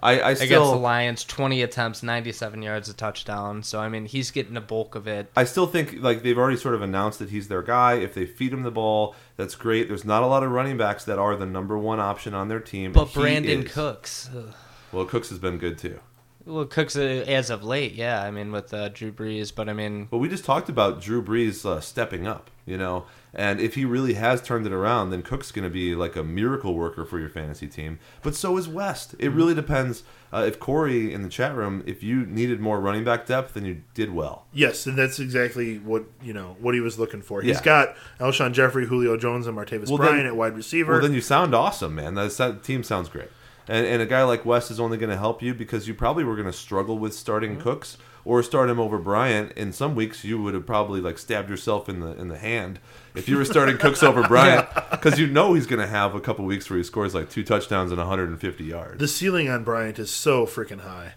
I, 0.00 0.20
I 0.20 0.30
against 0.30 0.48
the 0.50 0.76
Lions, 0.76 1.24
twenty 1.24 1.62
attempts, 1.62 2.02
ninety-seven 2.02 2.62
yards, 2.62 2.88
a 2.88 2.94
touchdown. 2.94 3.62
So 3.62 3.80
I 3.80 3.88
mean, 3.88 4.04
he's 4.06 4.30
getting 4.30 4.54
the 4.54 4.60
bulk 4.60 4.94
of 4.94 5.08
it. 5.08 5.30
I 5.34 5.44
still 5.44 5.66
think 5.66 5.96
like 6.00 6.22
they've 6.22 6.38
already 6.38 6.56
sort 6.56 6.74
of 6.74 6.82
announced 6.82 7.18
that 7.18 7.30
he's 7.30 7.48
their 7.48 7.62
guy. 7.62 7.94
If 7.94 8.14
they 8.14 8.24
feed 8.26 8.52
him 8.52 8.62
the 8.62 8.70
ball, 8.70 9.16
that's 9.36 9.54
great. 9.56 9.88
There's 9.88 10.04
not 10.04 10.22
a 10.22 10.26
lot 10.26 10.42
of 10.44 10.50
running 10.52 10.76
backs 10.76 11.04
that 11.06 11.18
are 11.18 11.34
the 11.34 11.46
number 11.46 11.76
one 11.76 11.98
option 11.98 12.32
on 12.34 12.48
their 12.48 12.60
team. 12.60 12.92
But 12.92 13.12
Brandon 13.12 13.64
is. 13.64 13.72
Cooks. 13.72 14.30
ugh. 14.36 14.54
Well, 14.92 15.04
Cooks 15.04 15.28
has 15.30 15.38
been 15.38 15.58
good 15.58 15.78
too. 15.78 16.00
Well, 16.46 16.64
Cooks 16.64 16.96
uh, 16.96 17.00
as 17.28 17.50
of 17.50 17.62
late, 17.62 17.92
yeah. 17.92 18.22
I 18.22 18.30
mean, 18.30 18.52
with 18.52 18.72
uh, 18.72 18.88
Drew 18.88 19.12
Brees, 19.12 19.54
but 19.54 19.68
I 19.68 19.74
mean, 19.74 20.08
well, 20.10 20.20
we 20.20 20.30
just 20.30 20.44
talked 20.46 20.70
about 20.70 20.98
Drew 21.02 21.22
Brees 21.22 21.66
uh, 21.66 21.80
stepping 21.80 22.26
up, 22.26 22.50
you 22.64 22.78
know, 22.78 23.04
and 23.34 23.60
if 23.60 23.74
he 23.74 23.84
really 23.84 24.14
has 24.14 24.40
turned 24.40 24.64
it 24.64 24.72
around, 24.72 25.10
then 25.10 25.20
Cook's 25.20 25.52
going 25.52 25.64
to 25.64 25.70
be 25.70 25.94
like 25.94 26.16
a 26.16 26.24
miracle 26.24 26.74
worker 26.74 27.04
for 27.04 27.18
your 27.18 27.28
fantasy 27.28 27.66
team. 27.66 27.98
But 28.22 28.34
so 28.34 28.56
is 28.56 28.66
West. 28.66 29.14
It 29.18 29.28
really 29.28 29.54
depends. 29.54 30.04
Uh, 30.32 30.44
if 30.46 30.58
Corey 30.58 31.12
in 31.12 31.20
the 31.22 31.28
chat 31.28 31.54
room, 31.54 31.82
if 31.86 32.02
you 32.02 32.24
needed 32.24 32.60
more 32.60 32.80
running 32.80 33.04
back 33.04 33.26
depth, 33.26 33.52
then 33.52 33.66
you 33.66 33.82
did 33.92 34.14
well. 34.14 34.46
Yes, 34.50 34.86
and 34.86 34.96
that's 34.96 35.18
exactly 35.18 35.78
what 35.78 36.04
you 36.22 36.32
know 36.32 36.56
what 36.60 36.74
he 36.74 36.80
was 36.80 36.98
looking 36.98 37.20
for. 37.20 37.42
He's 37.42 37.56
Yeah. 37.56 37.62
got 37.62 37.96
Alshon 38.20 38.54
Jeffery, 38.54 38.86
Julio 38.86 39.18
Jones, 39.18 39.46
and 39.46 39.56
Martavis 39.56 39.88
Well, 39.88 39.98
Bryant 39.98 40.16
then- 40.20 40.26
at 40.26 40.36
wide 40.36 40.56
receiver. 40.56 40.92
Well, 40.92 41.02
then 41.02 41.12
you 41.12 41.20
sound 41.20 41.54
awesome, 41.54 41.94
man. 41.94 42.14
That, 42.14 42.30
that 42.32 42.62
team 42.64 42.82
sounds 42.82 43.10
great. 43.10 43.28
And, 43.68 43.86
and 43.86 44.00
a 44.00 44.06
guy 44.06 44.24
like 44.24 44.44
West 44.44 44.70
is 44.70 44.80
only 44.80 44.96
going 44.96 45.10
to 45.10 45.16
help 45.16 45.42
you 45.42 45.54
because 45.54 45.86
you 45.86 45.94
probably 45.94 46.24
were 46.24 46.34
going 46.34 46.46
to 46.46 46.52
struggle 46.52 46.98
with 46.98 47.12
starting 47.14 47.60
Cooks 47.60 47.98
or 48.24 48.42
start 48.42 48.70
him 48.70 48.80
over 48.80 48.98
Bryant. 48.98 49.52
In 49.52 49.72
some 49.72 49.94
weeks, 49.94 50.24
you 50.24 50.40
would 50.42 50.54
have 50.54 50.66
probably 50.66 51.00
like 51.00 51.18
stabbed 51.18 51.48
yourself 51.48 51.88
in 51.88 52.00
the 52.00 52.18
in 52.18 52.28
the 52.28 52.38
hand 52.38 52.78
if 53.14 53.28
you 53.28 53.36
were 53.36 53.44
starting 53.44 53.76
Cooks 53.78 54.02
over 54.02 54.26
Bryant 54.26 54.68
because 54.90 55.18
you 55.18 55.26
know 55.26 55.54
he's 55.54 55.66
going 55.66 55.80
to 55.80 55.86
have 55.86 56.14
a 56.14 56.20
couple 56.20 56.44
weeks 56.44 56.68
where 56.68 56.78
he 56.78 56.82
scores 56.82 57.14
like 57.14 57.30
two 57.30 57.44
touchdowns 57.44 57.90
and 57.90 57.98
150 57.98 58.64
yards. 58.64 58.98
the 58.98 59.08
ceiling 59.08 59.48
on 59.48 59.64
Bryant 59.64 59.98
is 59.98 60.10
so 60.10 60.46
freaking 60.46 60.80
high. 60.80 61.14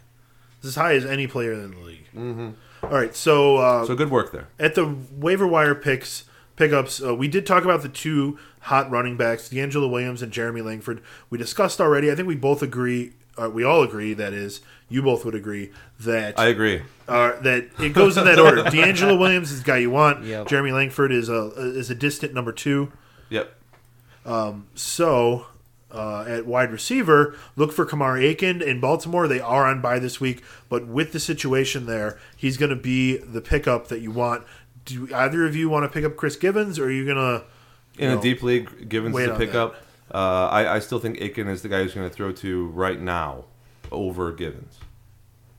It's 0.57 0.67
as 0.67 0.75
high 0.75 0.93
as 0.93 1.05
any 1.05 1.25
player 1.27 1.53
in 1.53 1.71
the 1.71 1.77
league. 1.79 2.07
Mm-hmm. 2.15 2.51
right, 2.85 3.15
so, 3.15 3.57
uh, 3.57 3.85
so 3.85 3.95
good 3.95 4.11
work 4.11 4.31
there. 4.31 4.47
at 4.59 4.75
the 4.75 4.95
waiver 5.11 5.47
wire 5.47 5.73
picks 5.73 6.25
pickups, 6.55 7.01
uh, 7.03 7.15
we 7.15 7.27
did 7.27 7.45
talk 7.45 7.63
about 7.63 7.81
the 7.81 7.89
two 7.89 8.37
hot 8.61 8.89
running 8.91 9.17
backs, 9.17 9.49
DeAngelo 9.49 9.89
Williams 9.89 10.21
and 10.21 10.31
Jeremy 10.31 10.61
Langford. 10.61 11.01
We 11.29 11.37
discussed 11.37 11.79
already. 11.81 12.11
I 12.11 12.15
think 12.15 12.27
we 12.27 12.35
both 12.35 12.61
agree. 12.61 13.13
Uh, 13.41 13.49
we 13.49 13.63
all 13.63 13.81
agree. 13.81 14.13
That 14.13 14.33
is, 14.33 14.61
you 14.89 15.01
both 15.01 15.23
would 15.25 15.35
agree 15.35 15.71
that 16.01 16.37
I 16.37 16.47
agree. 16.47 16.81
uh, 17.07 17.39
that 17.41 17.69
it 17.79 17.93
goes 17.93 18.17
in 18.17 18.25
that 18.25 18.39
order. 18.39 18.63
DeAngelo 18.65 19.17
Williams 19.17 19.51
is 19.51 19.63
the 19.63 19.65
guy 19.65 19.77
you 19.77 19.89
want. 19.89 20.25
Yep. 20.25 20.47
Jeremy 20.47 20.71
Langford 20.71 21.11
is 21.11 21.29
a 21.29 21.51
is 21.57 21.89
a 21.89 21.95
distant 21.95 22.33
number 22.33 22.51
two. 22.51 22.91
Yep. 23.29 23.55
So 24.75 25.45
uh, 25.91 26.25
at 26.27 26.45
wide 26.45 26.71
receiver, 26.71 27.35
look 27.55 27.71
for 27.71 27.85
Kamar 27.85 28.17
Aiken 28.17 28.61
in 28.61 28.79
Baltimore. 28.79 29.27
They 29.27 29.39
are 29.39 29.65
on 29.65 29.81
by 29.81 29.99
this 29.99 30.19
week, 30.21 30.43
but 30.69 30.87
with 30.87 31.11
the 31.11 31.19
situation 31.19 31.85
there, 31.85 32.17
he's 32.35 32.57
going 32.57 32.69
to 32.69 32.75
be 32.75 33.17
the 33.17 33.41
pickup 33.41 33.87
that 33.87 34.01
you 34.01 34.11
want. 34.11 34.43
Do 34.85 35.07
either 35.13 35.45
of 35.45 35.55
you 35.55 35.69
want 35.69 35.83
to 35.83 35.89
pick 35.89 36.03
up 36.03 36.15
Chris 36.15 36.35
Givens, 36.35 36.79
or 36.79 36.85
are 36.85 36.91
you 36.91 37.05
going 37.05 37.17
to 37.17 37.43
In 37.97 38.11
a 38.11 38.21
deep 38.21 38.41
league, 38.41 38.89
Givens 38.89 39.13
wait 39.13 39.23
is 39.23 39.29
a 39.29 39.33
on 39.33 39.37
pickup. 39.39 39.75
Uh, 40.13 40.47
I, 40.47 40.75
I 40.75 40.79
still 40.79 40.99
think 40.99 41.21
Aiken 41.21 41.47
is 41.47 41.61
the 41.61 41.69
guy 41.69 41.83
who's 41.83 41.93
going 41.93 42.09
to 42.09 42.13
throw 42.13 42.31
to 42.33 42.67
right 42.67 42.99
now 42.99 43.45
over 43.91 44.31
Givens. 44.31 44.79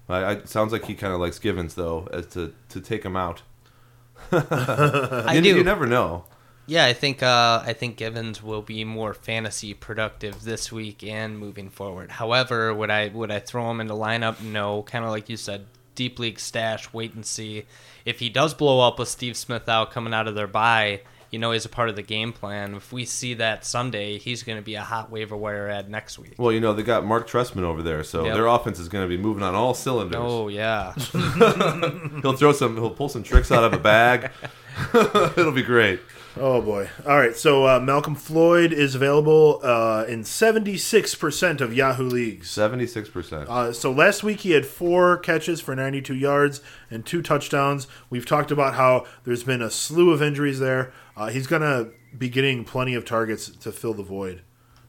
I, 0.08 0.16
I, 0.16 0.32
it 0.32 0.48
sounds 0.48 0.72
like 0.72 0.84
he 0.84 0.94
kind 0.94 1.12
of 1.12 1.20
likes 1.20 1.38
Givens 1.38 1.74
though, 1.74 2.08
as 2.12 2.26
to 2.28 2.52
to 2.70 2.80
take 2.80 3.04
him 3.04 3.16
out. 3.16 3.42
I 4.32 5.34
you, 5.34 5.42
do. 5.42 5.56
you 5.56 5.64
never 5.64 5.86
know. 5.86 6.24
Yeah, 6.66 6.84
I 6.84 6.92
think 6.92 7.22
uh, 7.22 7.62
I 7.64 7.72
think 7.72 7.96
Givens 7.96 8.42
will 8.42 8.62
be 8.62 8.84
more 8.84 9.14
fantasy 9.14 9.74
productive 9.74 10.44
this 10.44 10.70
week 10.70 11.02
and 11.02 11.38
moving 11.38 11.70
forward. 11.70 12.10
However, 12.10 12.72
would 12.72 12.90
I 12.90 13.08
would 13.08 13.30
I 13.30 13.40
throw 13.40 13.70
him 13.70 13.80
into 13.80 13.94
lineup? 13.94 14.40
No, 14.42 14.82
kind 14.82 15.04
of 15.04 15.10
like 15.10 15.28
you 15.28 15.36
said, 15.36 15.66
deep 15.94 16.18
league 16.18 16.38
stash. 16.40 16.92
Wait 16.92 17.14
and 17.14 17.24
see 17.24 17.64
if 18.04 18.18
he 18.20 18.28
does 18.28 18.54
blow 18.54 18.80
up 18.80 18.98
with 18.98 19.08
Steve 19.08 19.36
Smith 19.36 19.68
out 19.68 19.90
coming 19.90 20.12
out 20.14 20.28
of 20.28 20.34
their 20.34 20.46
bye. 20.46 21.00
You 21.30 21.38
know, 21.38 21.52
he's 21.52 21.64
a 21.64 21.70
part 21.70 21.88
of 21.88 21.96
the 21.96 22.02
game 22.02 22.34
plan. 22.34 22.74
If 22.74 22.92
we 22.92 23.06
see 23.06 23.32
that 23.34 23.64
Sunday, 23.64 24.18
he's 24.18 24.42
going 24.42 24.58
to 24.58 24.62
be 24.62 24.74
a 24.74 24.82
hot 24.82 25.10
waiver 25.10 25.34
wire 25.34 25.66
ad 25.66 25.88
next 25.88 26.18
week. 26.18 26.34
Well, 26.36 26.52
you 26.52 26.60
know 26.60 26.74
they 26.74 26.82
got 26.82 27.06
Mark 27.06 27.26
Trestman 27.26 27.62
over 27.62 27.82
there, 27.82 28.04
so 28.04 28.26
Yep. 28.26 28.34
their 28.34 28.46
offense 28.48 28.78
is 28.78 28.90
going 28.90 29.04
to 29.04 29.08
be 29.08 29.16
moving 29.16 29.42
on 29.42 29.54
all 29.54 29.72
cylinders. 29.72 30.20
Oh 30.20 30.48
yeah, 30.48 30.92
He'll 32.22 32.34
throw 32.34 32.52
some. 32.52 32.76
He'll 32.76 32.90
pull 32.90 33.08
some 33.08 33.22
tricks 33.22 33.50
out 33.50 33.64
of 33.64 33.72
a 33.72 33.78
bag. 33.78 34.30
It'll 34.94 35.52
be 35.52 35.62
great. 35.62 36.00
Oh 36.34 36.62
boy! 36.62 36.88
All 37.06 37.18
right, 37.18 37.36
so 37.36 37.66
uh, 37.66 37.78
Malcom 37.78 38.16
Floyd 38.16 38.72
is 38.72 38.94
available 38.94 39.60
uh, 39.62 40.06
in 40.08 40.24
seventy 40.24 40.78
six 40.78 41.14
percent 41.14 41.60
of 41.60 41.74
Yahoo 41.74 42.08
leagues. 42.08 42.48
Seventy 42.50 42.86
six 42.86 43.10
percent. 43.10 43.50
Uh, 43.50 43.72
so 43.72 43.92
last 43.92 44.22
week 44.22 44.40
he 44.40 44.52
had 44.52 44.64
four 44.64 45.18
catches 45.18 45.60
for 45.60 45.76
92 45.76 46.14
yards 46.14 46.62
and 46.90 47.04
two 47.04 47.20
touchdowns. 47.20 47.86
We've 48.08 48.24
talked 48.24 48.50
about 48.50 48.74
how 48.74 49.06
there's 49.24 49.44
been 49.44 49.60
a 49.60 49.70
slew 49.70 50.10
of 50.10 50.22
injuries 50.22 50.58
there. 50.58 50.92
Uh, 51.16 51.28
he's 51.28 51.46
going 51.46 51.62
to 51.62 51.90
be 52.16 52.30
getting 52.30 52.64
plenty 52.64 52.94
of 52.94 53.04
targets 53.04 53.50
to 53.50 53.70
fill 53.70 53.92
the 53.92 54.02
void. 54.02 54.40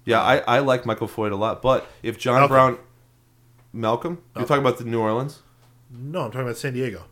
Yeah, 0.05 0.21
I, 0.21 0.37
I 0.37 0.59
like 0.59 0.85
Michael 0.85 1.07
Floyd 1.07 1.33
a 1.33 1.35
lot, 1.35 1.61
but 1.61 1.87
if 2.01 2.17
John 2.17 2.35
Malcolm. 2.35 2.49
Brown, 2.49 2.77
Malcolm, 3.73 4.23
you're 4.35 4.45
talking 4.45 4.63
about 4.63 4.77
the 4.77 4.85
New 4.85 5.01
Orleans. 5.01 5.39
No, 5.91 6.25
I'm 6.25 6.31
talking 6.31 6.41
about 6.41 6.57
San 6.57 6.73
Diego. 6.73 7.03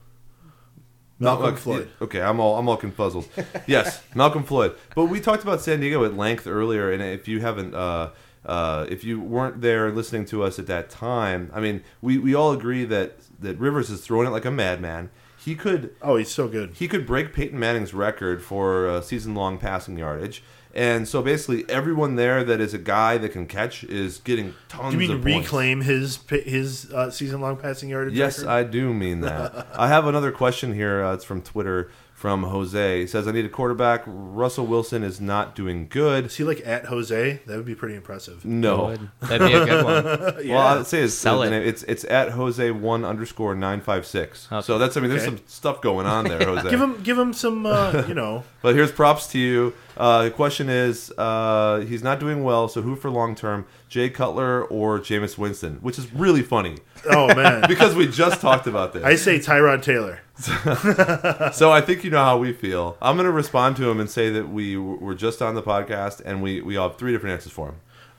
Mal- 1.21 1.37
Malcom 1.37 1.53
uh, 1.53 1.55
Floyd. 1.55 1.89
Okay, 2.01 2.21
I'm 2.21 2.39
all 2.39 2.57
I'm 2.57 2.67
all 2.67 2.77
confuzzled. 2.77 3.27
yes, 3.67 4.03
Malcom 4.13 4.45
Floyd. 4.45 4.75
But 4.95 5.05
we 5.05 5.19
talked 5.21 5.43
about 5.43 5.61
San 5.61 5.79
Diego 5.79 6.03
at 6.03 6.15
length 6.17 6.47
earlier, 6.47 6.91
and 6.91 7.01
if 7.01 7.27
you 7.27 7.39
haven't, 7.39 7.73
uh, 7.73 8.09
uh, 8.45 8.85
if 8.89 9.03
you 9.03 9.19
weren't 9.21 9.61
there 9.61 9.91
listening 9.91 10.25
to 10.25 10.43
us 10.43 10.57
at 10.59 10.67
that 10.67 10.89
time, 10.89 11.51
I 11.53 11.59
mean, 11.59 11.83
we, 12.01 12.17
we 12.17 12.33
all 12.33 12.51
agree 12.51 12.85
that 12.85 13.17
that 13.39 13.57
Rivers 13.57 13.89
is 13.89 14.01
throwing 14.01 14.27
it 14.27 14.31
like 14.31 14.45
a 14.45 14.51
madman. 14.51 15.09
He 15.37 15.55
could 15.55 15.95
Oh, 16.03 16.17
he's 16.17 16.29
so 16.29 16.47
good. 16.47 16.73
he 16.75 16.87
could 16.87 17.07
break 17.07 17.33
Peyton 17.33 17.57
Manning's 17.59 17.93
record 17.95 18.43
for 18.43 18.87
uh, 18.87 19.01
season 19.01 19.33
long 19.33 19.57
passing 19.57 19.97
yardage. 19.97 20.43
And 20.73 21.07
so 21.07 21.21
basically, 21.21 21.69
everyone 21.69 22.15
there 22.15 22.43
that 22.45 22.61
is 22.61 22.73
a 22.73 22.77
guy 22.77 23.17
that 23.17 23.29
can 23.29 23.45
catch 23.45 23.83
is 23.83 24.19
getting 24.19 24.53
tons 24.69 24.93
Do 24.95 25.01
you 25.01 25.07
mean 25.09 25.17
of 25.17 25.23
points. 25.23 25.45
reclaim 25.47 25.81
his 25.81 26.19
his 26.29 26.91
uh, 26.93 27.09
season 27.11 27.41
long 27.41 27.57
passing 27.57 27.89
yardage? 27.89 28.13
Yes, 28.13 28.39
record? 28.39 28.51
I 28.51 28.63
do 28.63 28.93
mean 28.93 29.21
that. 29.21 29.67
I 29.75 29.87
have 29.89 30.07
another 30.07 30.31
question 30.31 30.73
here. 30.73 31.03
Uh, 31.03 31.13
it's 31.13 31.25
from 31.25 31.41
Twitter 31.41 31.89
from 32.13 32.43
Jose. 32.43 33.01
He 33.01 33.07
says, 33.07 33.27
I 33.27 33.31
need 33.31 33.45
a 33.45 33.49
quarterback. 33.49 34.03
Russell 34.05 34.67
Wilson 34.67 35.03
is 35.03 35.19
not 35.19 35.55
doing 35.55 35.87
good. 35.89 36.27
Is 36.27 36.35
he 36.37 36.43
like 36.43 36.61
at 36.67 36.85
Jose? 36.85 37.41
That 37.47 37.57
would 37.57 37.65
be 37.65 37.73
pretty 37.73 37.95
impressive. 37.95 38.45
No. 38.45 38.95
That'd 39.21 39.47
be 39.47 39.53
a 39.55 39.65
good 39.65 39.83
one. 39.83 40.45
Yeah. 40.45 40.55
Well, 40.55 40.79
I'd 40.79 40.85
say 40.87 41.01
it's, 41.01 41.15
Sell 41.15 41.41
it. 41.41 41.51
it's 41.51 41.81
it's 41.83 42.03
at 42.05 42.29
Jose 42.29 42.69
one 42.71 43.03
underscore 43.03 43.55
nine 43.55 43.81
five 43.81 44.05
six. 44.05 44.47
Okay. 44.51 44.61
So 44.65 44.77
that's 44.77 44.95
I 44.97 44.99
mean 45.01 45.09
there's 45.09 45.23
Okay. 45.23 45.35
some 45.37 45.47
stuff 45.47 45.81
going 45.81 46.05
on 46.05 46.25
there, 46.25 46.39
Jose. 46.45 46.69
give 46.69 46.79
him 46.79 47.01
give 47.01 47.17
him 47.17 47.33
some 47.33 47.65
uh, 47.65 48.03
you 48.07 48.13
know. 48.13 48.43
But 48.61 48.75
here's 48.75 48.91
props 48.91 49.25
to 49.31 49.39
you. 49.39 49.73
Uh, 50.01 50.23
the 50.23 50.31
question 50.31 50.67
is, 50.67 51.13
uh, 51.17 51.85
he's 51.87 52.01
not 52.01 52.19
doing 52.19 52.43
well, 52.43 52.67
so 52.67 52.81
who 52.81 52.95
for 52.95 53.11
long 53.11 53.35
term? 53.35 53.65
Jay 53.87 54.09
Cutler 54.09 54.63
or 54.63 54.99
Jameis 54.99 55.37
Winston? 55.37 55.75
Which 55.81 55.99
is 55.99 56.11
really 56.13 56.41
funny 56.41 56.77
Oh 57.09 57.33
man, 57.33 57.63
because 57.67 57.95
we 57.95 58.07
just 58.07 58.41
talked 58.41 58.67
about 58.67 58.93
this. 58.93 59.03
I 59.03 59.15
say 59.15 59.39
Tyrod 59.39 59.81
Taylor. 59.81 60.21
so 61.53 61.71
I 61.71 61.81
think 61.81 62.03
you 62.03 62.09
know 62.09 62.23
how 62.23 62.37
we 62.37 62.53
feel. 62.53 62.97
I'm 63.01 63.15
going 63.15 63.25
to 63.25 63.31
respond 63.31 63.75
to 63.77 63.89
him 63.89 63.99
and 63.99 64.09
say 64.09 64.29
that 64.29 64.49
we 64.49 64.77
were 64.77 65.15
just 65.15 65.41
on 65.41 65.55
the 65.55 65.63
podcast 65.63 66.21
and 66.23 66.41
we, 66.41 66.61
we 66.61 66.77
all 66.77 66.89
have 66.89 66.97
three 66.97 67.11
different 67.11 67.33
answers 67.33 67.51
for 67.51 67.69
him. 67.69 67.75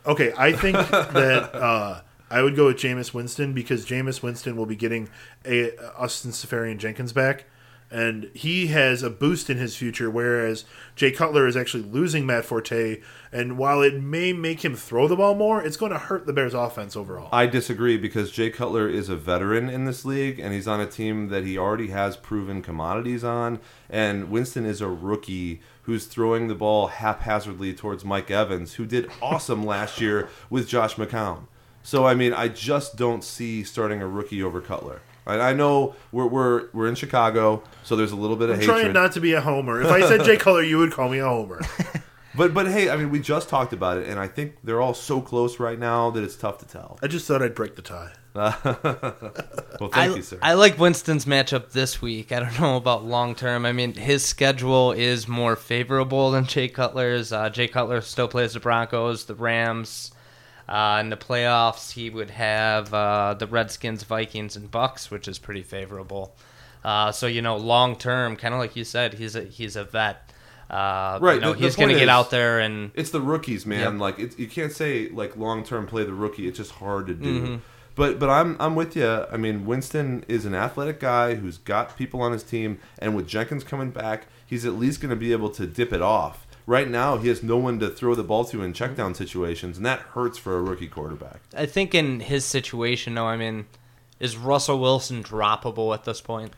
Okay, 0.06 0.32
I 0.36 0.52
think 0.52 0.76
that 0.90 1.54
uh, 1.54 2.00
I 2.30 2.42
would 2.42 2.56
go 2.56 2.66
with 2.66 2.76
Jameis 2.76 3.14
Winston 3.14 3.52
because 3.52 3.86
Jameis 3.86 4.22
Winston 4.22 4.56
will 4.56 4.66
be 4.66 4.76
getting 4.76 5.08
a 5.44 5.76
Austin 5.96 6.32
Seferian-Jenkins 6.32 7.12
back, 7.12 7.44
and 7.92 8.30
he 8.34 8.68
has 8.68 9.02
a 9.02 9.10
boost 9.10 9.50
in 9.50 9.58
his 9.58 9.76
future. 9.76 10.10
Whereas 10.10 10.64
Jay 10.96 11.12
Cutler 11.12 11.46
is 11.46 11.56
actually 11.56 11.84
losing 11.84 12.24
Matt 12.26 12.44
Forte, 12.44 13.00
and 13.30 13.58
while 13.58 13.82
it 13.82 14.02
may 14.02 14.32
make 14.32 14.64
him 14.64 14.74
throw 14.74 15.06
the 15.06 15.16
ball 15.16 15.34
more, 15.34 15.62
it's 15.62 15.76
going 15.76 15.92
to 15.92 15.98
hurt 15.98 16.26
the 16.26 16.32
Bears' 16.32 16.54
offense 16.54 16.96
overall. 16.96 17.28
I 17.32 17.46
disagree 17.46 17.96
because 17.96 18.30
Jay 18.30 18.50
Cutler 18.50 18.88
is 18.88 19.08
a 19.08 19.16
veteran 19.16 19.68
in 19.68 19.84
this 19.84 20.04
league 20.04 20.38
and 20.38 20.52
he's 20.52 20.68
on 20.68 20.80
a 20.80 20.86
team 20.86 21.28
that 21.28 21.44
he 21.44 21.56
already 21.56 21.88
has 21.88 22.16
proven 22.16 22.62
commodities 22.62 23.24
on. 23.24 23.58
And 23.88 24.30
Winston 24.30 24.66
is 24.66 24.80
a 24.80 24.88
rookie 24.88 25.60
who's 25.82 26.06
throwing 26.06 26.48
the 26.48 26.54
ball 26.54 26.88
haphazardly 26.88 27.74
towards 27.74 28.04
Mike 28.04 28.30
Evans, 28.30 28.74
who 28.74 28.86
did 28.86 29.10
awesome 29.20 29.64
last 29.64 30.00
year 30.00 30.28
with 30.48 30.68
Josh 30.68 30.96
McCown. 30.96 31.46
So 31.82 32.06
I 32.06 32.14
mean, 32.14 32.32
I 32.32 32.48
just 32.48 32.96
don't 32.96 33.24
see 33.24 33.64
starting 33.64 34.00
a 34.00 34.06
rookie 34.06 34.42
over 34.42 34.60
Cutler. 34.60 35.02
I 35.26 35.38
I 35.38 35.52
know 35.52 35.94
we're, 36.10 36.26
we're 36.26 36.68
we're 36.72 36.88
in 36.88 36.94
Chicago, 36.94 37.62
so 37.82 37.96
there's 37.96 38.12
a 38.12 38.16
little 38.16 38.36
bit 38.36 38.50
of 38.50 38.56
I'm 38.56 38.60
hatred. 38.60 38.80
trying 38.80 38.92
not 38.92 39.12
to 39.12 39.20
be 39.20 39.32
a 39.34 39.40
homer. 39.40 39.80
If 39.82 39.88
I 39.88 40.00
said 40.08 40.24
Jay 40.24 40.36
Cutler, 40.38 40.62
you 40.62 40.78
would 40.78 40.92
call 40.92 41.08
me 41.08 41.18
a 41.18 41.26
homer. 41.26 41.60
But 42.34 42.54
but 42.54 42.66
hey, 42.66 42.88
I 42.88 42.96
mean, 42.96 43.10
we 43.10 43.20
just 43.20 43.48
talked 43.48 43.72
about 43.72 43.98
it, 43.98 44.08
and 44.08 44.18
I 44.18 44.26
think 44.26 44.56
they're 44.64 44.80
all 44.80 44.94
so 44.94 45.20
close 45.20 45.60
right 45.60 45.78
now 45.78 46.10
that 46.10 46.24
it's 46.24 46.36
tough 46.36 46.58
to 46.58 46.66
tell. 46.66 46.98
I 47.02 47.06
just 47.06 47.26
thought 47.26 47.42
I'd 47.42 47.54
break 47.54 47.76
the 47.76 47.82
tie. 47.82 48.12
Well, 48.34 49.90
thank 49.90 50.12
I, 50.12 50.16
you, 50.16 50.22
sir. 50.22 50.38
I 50.40 50.54
like 50.54 50.78
Winston's 50.78 51.24
matchup 51.24 51.72
this 51.72 52.00
week. 52.00 52.30
I 52.30 52.38
don't 52.38 52.60
know 52.60 52.76
about 52.76 53.04
long 53.04 53.34
term. 53.34 53.66
I 53.66 53.72
mean, 53.72 53.94
his 53.94 54.24
schedule 54.24 54.92
is 54.92 55.26
more 55.26 55.56
favorable 55.56 56.30
than 56.30 56.46
Jay 56.46 56.68
Cutler's. 56.68 57.32
Uh, 57.32 57.50
Jay 57.50 57.66
Cutler 57.66 58.00
still 58.00 58.28
plays 58.28 58.52
the 58.52 58.60
Broncos, 58.60 59.24
the 59.24 59.34
Rams. 59.34 60.11
Uh, 60.68 60.98
in 61.00 61.10
the 61.10 61.16
playoffs, 61.16 61.92
he 61.92 62.08
would 62.10 62.30
have 62.30 62.92
uh, 62.94 63.34
the 63.34 63.46
Redskins, 63.46 64.04
Vikings, 64.04 64.56
and 64.56 64.70
Bucks, 64.70 65.10
which 65.10 65.26
is 65.28 65.38
pretty 65.38 65.62
favorable. 65.62 66.34
Uh, 66.84 67.12
so 67.12 67.26
you 67.26 67.42
know, 67.42 67.56
long 67.56 67.96
term, 67.96 68.36
kind 68.36 68.54
of 68.54 68.60
like 68.60 68.74
you 68.76 68.84
said, 68.84 69.14
he's 69.14 69.36
a 69.36 69.42
he's 69.44 69.76
a 69.76 69.84
vet. 69.84 70.32
Uh, 70.70 71.18
Right, 71.20 71.34
You 71.34 71.40
know, 71.40 71.52
the- 71.52 71.58
he's 71.58 71.76
going 71.76 71.90
to 71.90 71.98
get 71.98 72.08
out 72.08 72.30
there 72.30 72.58
and 72.60 72.92
It's 72.94 73.10
the 73.10 73.20
rookies, 73.20 73.66
man. 73.66 73.94
Yep. 73.94 74.00
Like 74.00 74.38
you 74.38 74.46
can't 74.48 74.72
say 74.72 75.08
like 75.10 75.36
long 75.36 75.64
term 75.64 75.86
play 75.86 76.04
the 76.04 76.14
rookie. 76.14 76.48
It's 76.48 76.56
just 76.58 76.72
hard 76.72 77.06
to 77.08 77.14
do. 77.14 77.40
Mm-hmm. 77.42 77.56
But 77.94 78.18
but 78.18 78.30
I'm 78.30 78.56
I'm 78.58 78.74
with 78.74 78.96
you. 78.96 79.26
I 79.30 79.36
mean, 79.36 79.66
Winston 79.66 80.24
is 80.28 80.46
an 80.46 80.54
athletic 80.54 80.98
guy 80.98 81.34
who's 81.34 81.58
got 81.58 81.96
people 81.96 82.22
on 82.22 82.32
his 82.32 82.42
team, 82.42 82.78
and 82.98 83.14
with 83.14 83.28
Jenkins 83.28 83.64
coming 83.64 83.90
back, 83.90 84.26
he's 84.46 84.64
at 84.64 84.72
least 84.72 85.02
going 85.02 85.10
to 85.10 85.16
be 85.16 85.32
able 85.32 85.50
to 85.50 85.66
dip 85.66 85.92
it 85.92 86.00
off. 86.00 86.46
Right 86.66 86.88
now, 86.88 87.16
he 87.18 87.28
has 87.28 87.42
no 87.42 87.56
one 87.56 87.80
to 87.80 87.88
throw 87.88 88.14
the 88.14 88.22
ball 88.22 88.44
to 88.46 88.62
in 88.62 88.72
check 88.72 88.94
down 88.94 89.14
situations, 89.14 89.76
and 89.76 89.86
that 89.86 89.98
hurts 90.00 90.38
for 90.38 90.56
a 90.56 90.62
rookie 90.62 90.86
quarterback. 90.86 91.40
I 91.56 91.66
think 91.66 91.94
in 91.94 92.20
his 92.20 92.44
situation, 92.44 93.14
though, 93.14 93.26
I 93.26 93.36
mean, 93.36 93.66
is 94.20 94.36
Russell 94.36 94.78
Wilson 94.78 95.24
droppable 95.24 95.92
at 95.92 96.04
this 96.04 96.20
point? 96.20 96.52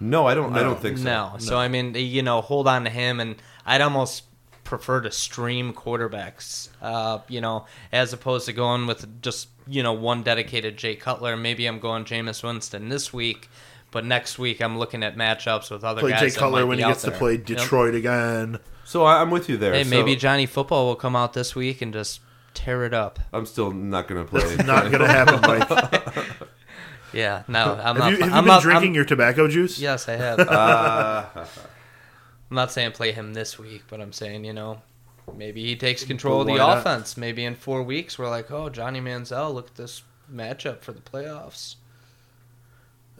No, 0.00 0.26
I 0.26 0.34
don't. 0.34 0.52
I 0.54 0.62
don't 0.62 0.80
think 0.80 0.98
so. 0.98 1.04
No. 1.04 1.32
So 1.38 1.56
I 1.56 1.68
mean, 1.68 1.94
you 1.94 2.22
know, 2.22 2.40
hold 2.40 2.66
on 2.66 2.84
to 2.84 2.90
him, 2.90 3.20
and 3.20 3.36
I'd 3.64 3.80
almost 3.80 4.24
prefer 4.64 5.00
to 5.02 5.10
stream 5.10 5.72
quarterbacks, 5.72 6.68
uh, 6.82 7.18
you 7.28 7.40
know, 7.40 7.66
as 7.92 8.12
opposed 8.12 8.46
to 8.46 8.52
going 8.52 8.86
with 8.86 9.22
just 9.22 9.48
you 9.68 9.82
know 9.82 9.92
one 9.92 10.22
dedicated 10.24 10.76
Jay 10.76 10.96
Cutler. 10.96 11.36
Maybe 11.36 11.66
I'm 11.66 11.78
going 11.78 12.04
Jameis 12.04 12.42
Winston 12.42 12.88
this 12.88 13.12
week, 13.12 13.48
but 13.92 14.04
next 14.04 14.38
week 14.38 14.60
I'm 14.60 14.78
looking 14.78 15.04
at 15.04 15.16
matchups 15.16 15.70
with 15.70 15.84
other 15.84 16.00
Play 16.00 16.10
guys. 16.10 16.20
Jay 16.20 16.28
that 16.30 16.38
Cutler 16.38 16.66
when 16.66 16.78
he 16.78 16.84
out 16.84 16.88
gets 16.88 17.02
to 17.02 17.10
there. 17.10 17.18
play 17.18 17.34
Yep. 17.34 17.46
Detroit 17.46 17.94
again. 17.94 18.58
So 18.84 19.04
I, 19.04 19.20
I'm 19.20 19.30
with 19.30 19.48
you 19.48 19.56
there. 19.56 19.72
Hey, 19.74 19.84
So 19.84 19.90
maybe 19.90 20.14
Johnny 20.16 20.46
Football 20.46 20.86
will 20.86 20.96
come 20.96 21.16
out 21.16 21.32
this 21.32 21.54
week 21.54 21.80
and 21.82 21.92
just 21.92 22.20
tear 22.52 22.84
it 22.84 22.94
up. 22.94 23.18
I'm 23.32 23.46
still 23.46 23.70
not 23.72 24.06
going 24.08 24.24
to 24.24 24.30
play. 24.30 24.56
Not 24.64 24.84
going 24.90 25.00
to 25.00 25.08
happen, 25.08 25.40
Mike. 25.40 26.24
Yeah, 27.12 27.44
no, 27.46 27.74
I'm 27.74 27.94
Have 27.94 27.96
not. 27.96 28.10
you, 28.10 28.16
have 28.24 28.32
I'm 28.32 28.42
been 28.42 28.48
not, 28.48 28.62
drinking 28.62 28.88
I'm- 28.88 28.94
your 28.96 29.04
tobacco 29.04 29.46
juice? 29.46 29.78
Yes, 29.78 30.08
I 30.08 30.16
have. 30.16 30.40
Uh, 30.40 31.26
I'm 31.34 31.46
not 32.56 32.72
saying 32.72 32.90
play 32.90 33.12
him 33.12 33.34
this 33.34 33.56
week, 33.56 33.84
but 33.88 34.00
I'm 34.00 34.12
saying, 34.12 34.44
you 34.44 34.52
know, 34.52 34.82
maybe 35.32 35.64
he 35.64 35.76
takes 35.76 36.02
control 36.02 36.40
of 36.40 36.48
the 36.48 36.56
not? 36.56 36.78
offense. 36.78 37.16
Maybe 37.16 37.44
in 37.44 37.54
four 37.54 37.84
weeks 37.84 38.18
we're 38.18 38.28
like, 38.28 38.50
oh, 38.50 38.68
Johnny 38.68 39.00
Manziel, 39.00 39.54
look 39.54 39.68
at 39.68 39.74
this 39.76 40.02
matchup 40.32 40.80
for 40.80 40.90
the 40.90 41.00
playoffs. 41.00 41.76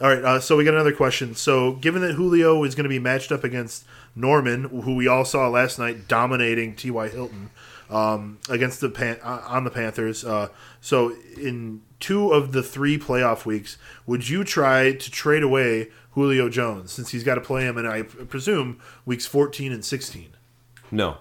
All 0.01 0.09
right, 0.09 0.25
uh, 0.25 0.41
so 0.41 0.57
we 0.57 0.65
got 0.65 0.75
another 0.75 0.93
question. 0.93 1.37
So, 1.37 1.73
given 1.73 2.03
that 2.03 2.15
Julio 2.15 2.65
is 2.65 2.75
going 2.75 2.85
to 2.85 2.89
be 2.89 2.99
matched 2.99 3.31
up 3.31 3.45
against 3.45 3.85
Norman, 4.17 4.65
who 4.65 4.97
we 4.97 5.07
all 5.07 5.25
saw 5.25 5.49
last 5.49 5.79
night 5.79 6.09
dominating 6.09 6.75
T.Y. 6.75 7.09
Hilton, 7.09 7.51
um, 7.91 8.39
against 8.49 8.81
the 8.81 8.89
Pan- 8.89 9.21
uh, 9.23 9.43
on 9.47 9.65
the 9.65 9.71
Panthers. 9.71 10.25
Uh, 10.25 10.49
so 10.81 11.15
in 11.37 11.83
two 12.01 12.33
of 12.33 12.53
the 12.53 12.63
three 12.63 12.99
playoff 12.99 13.45
weeks, 13.45 13.77
would 14.07 14.29
you 14.29 14.45
try 14.45 14.93
to 14.93 15.11
trade 15.11 15.43
away 15.43 15.91
Julio 16.13 16.49
Jones 16.49 16.93
since 16.93 17.11
he's 17.11 17.25
got 17.25 17.37
to 17.37 17.41
play 17.41 17.63
him? 17.63 17.77
And 17.77 17.87
I 17.87 18.03
presume 18.03 18.81
weeks 19.05 19.27
14 19.27 19.73
and 19.73 19.85
16. 19.85 20.31
No. 20.91 21.19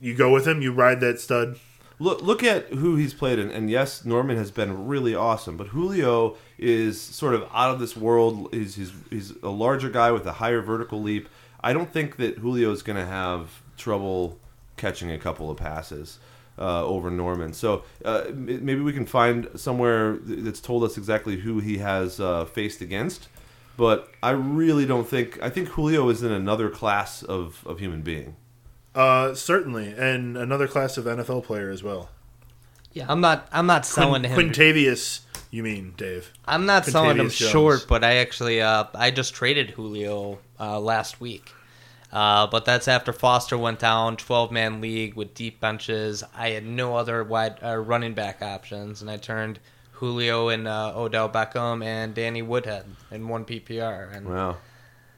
You 0.00 0.14
go 0.14 0.32
with 0.32 0.46
him. 0.46 0.62
You 0.62 0.72
ride 0.72 1.00
that 1.00 1.20
stud. 1.20 1.58
Look, 2.00 2.22
look 2.22 2.42
at 2.42 2.66
who 2.70 2.96
he's 2.96 3.14
played, 3.14 3.38
and, 3.38 3.50
and 3.50 3.70
yes, 3.70 4.04
Norman 4.04 4.36
has 4.36 4.50
been 4.50 4.86
really 4.86 5.14
awesome. 5.14 5.56
But 5.56 5.68
Julio 5.68 6.36
is 6.58 7.00
sort 7.00 7.34
of 7.34 7.48
out 7.52 7.70
of 7.70 7.78
this 7.78 7.96
world. 7.96 8.48
He's 8.52 8.74
he's, 8.74 8.92
he's 9.10 9.32
a 9.42 9.50
larger 9.50 9.90
guy 9.90 10.10
with 10.10 10.26
a 10.26 10.32
higher 10.32 10.60
vertical 10.60 11.00
leap. 11.00 11.28
I 11.60 11.72
don't 11.72 11.92
think 11.92 12.16
that 12.16 12.38
Julio 12.38 12.72
is 12.72 12.82
going 12.82 12.98
to 12.98 13.06
have 13.06 13.62
trouble 13.76 14.38
catching 14.76 15.10
a 15.10 15.18
couple 15.18 15.50
of 15.50 15.56
passes 15.56 16.18
uh, 16.58 16.84
over 16.84 17.10
Norman. 17.10 17.52
So 17.52 17.84
uh, 18.04 18.24
maybe 18.34 18.80
we 18.80 18.92
can 18.92 19.06
find 19.06 19.48
somewhere 19.54 20.18
that's 20.20 20.60
told 20.60 20.84
us 20.84 20.96
exactly 20.96 21.36
who 21.36 21.60
he 21.60 21.78
has 21.78 22.20
uh, 22.20 22.44
faced 22.44 22.80
against. 22.80 23.28
But 23.76 24.10
I 24.22 24.30
really 24.30 24.86
don't 24.86 25.08
think. 25.08 25.42
I 25.42 25.50
think 25.50 25.68
Julio 25.70 26.08
is 26.08 26.22
in 26.22 26.32
another 26.32 26.70
class 26.70 27.22
of, 27.22 27.64
of 27.66 27.80
human 27.80 28.02
being. 28.02 28.36
Uh, 28.94 29.34
certainly, 29.34 29.92
and 29.96 30.36
another 30.36 30.68
class 30.68 30.96
of 30.96 31.04
NFL 31.06 31.44
player 31.44 31.70
as 31.70 31.82
well. 31.82 32.10
Yeah, 32.92 33.06
I'm 33.08 33.20
not. 33.20 33.48
I'm 33.52 33.66
not 33.66 33.84
selling 33.84 34.22
Quin- 34.22 34.32
him. 34.32 34.52
Quintavious, 34.52 35.20
you 35.50 35.62
mean 35.64 35.94
Dave? 35.96 36.32
I'm 36.46 36.64
not 36.64 36.84
selling 36.86 37.16
him 37.18 37.28
Jones. 37.28 37.34
short, 37.50 37.86
but 37.88 38.04
I 38.04 38.16
actually 38.16 38.62
uh, 38.62 38.84
I 38.94 39.10
just 39.10 39.34
traded 39.34 39.70
Julio 39.70 40.38
uh, 40.60 40.78
last 40.78 41.20
week. 41.20 41.50
Uh, 42.12 42.46
but 42.46 42.64
that's 42.64 42.86
after 42.86 43.12
Foster 43.12 43.58
went 43.58 43.80
down, 43.80 44.16
12 44.16 44.52
man 44.52 44.80
league 44.80 45.14
with 45.14 45.34
deep 45.34 45.58
benches. 45.58 46.22
I 46.36 46.50
had 46.50 46.64
no 46.64 46.96
other 46.96 47.24
wide 47.24 47.58
uh, 47.60 47.74
running 47.76 48.14
back 48.14 48.40
options, 48.40 49.02
and 49.02 49.10
I 49.10 49.16
turned 49.16 49.58
Julio 49.94 50.48
and 50.48 50.68
uh, 50.68 50.92
Odell 50.94 51.28
Beckham 51.28 51.84
and 51.84 52.14
Danny 52.14 52.42
Woodhead 52.42 52.84
in 53.10 53.26
one 53.26 53.44
PPR. 53.44 54.16
And 54.16 54.28
Wow. 54.28 54.58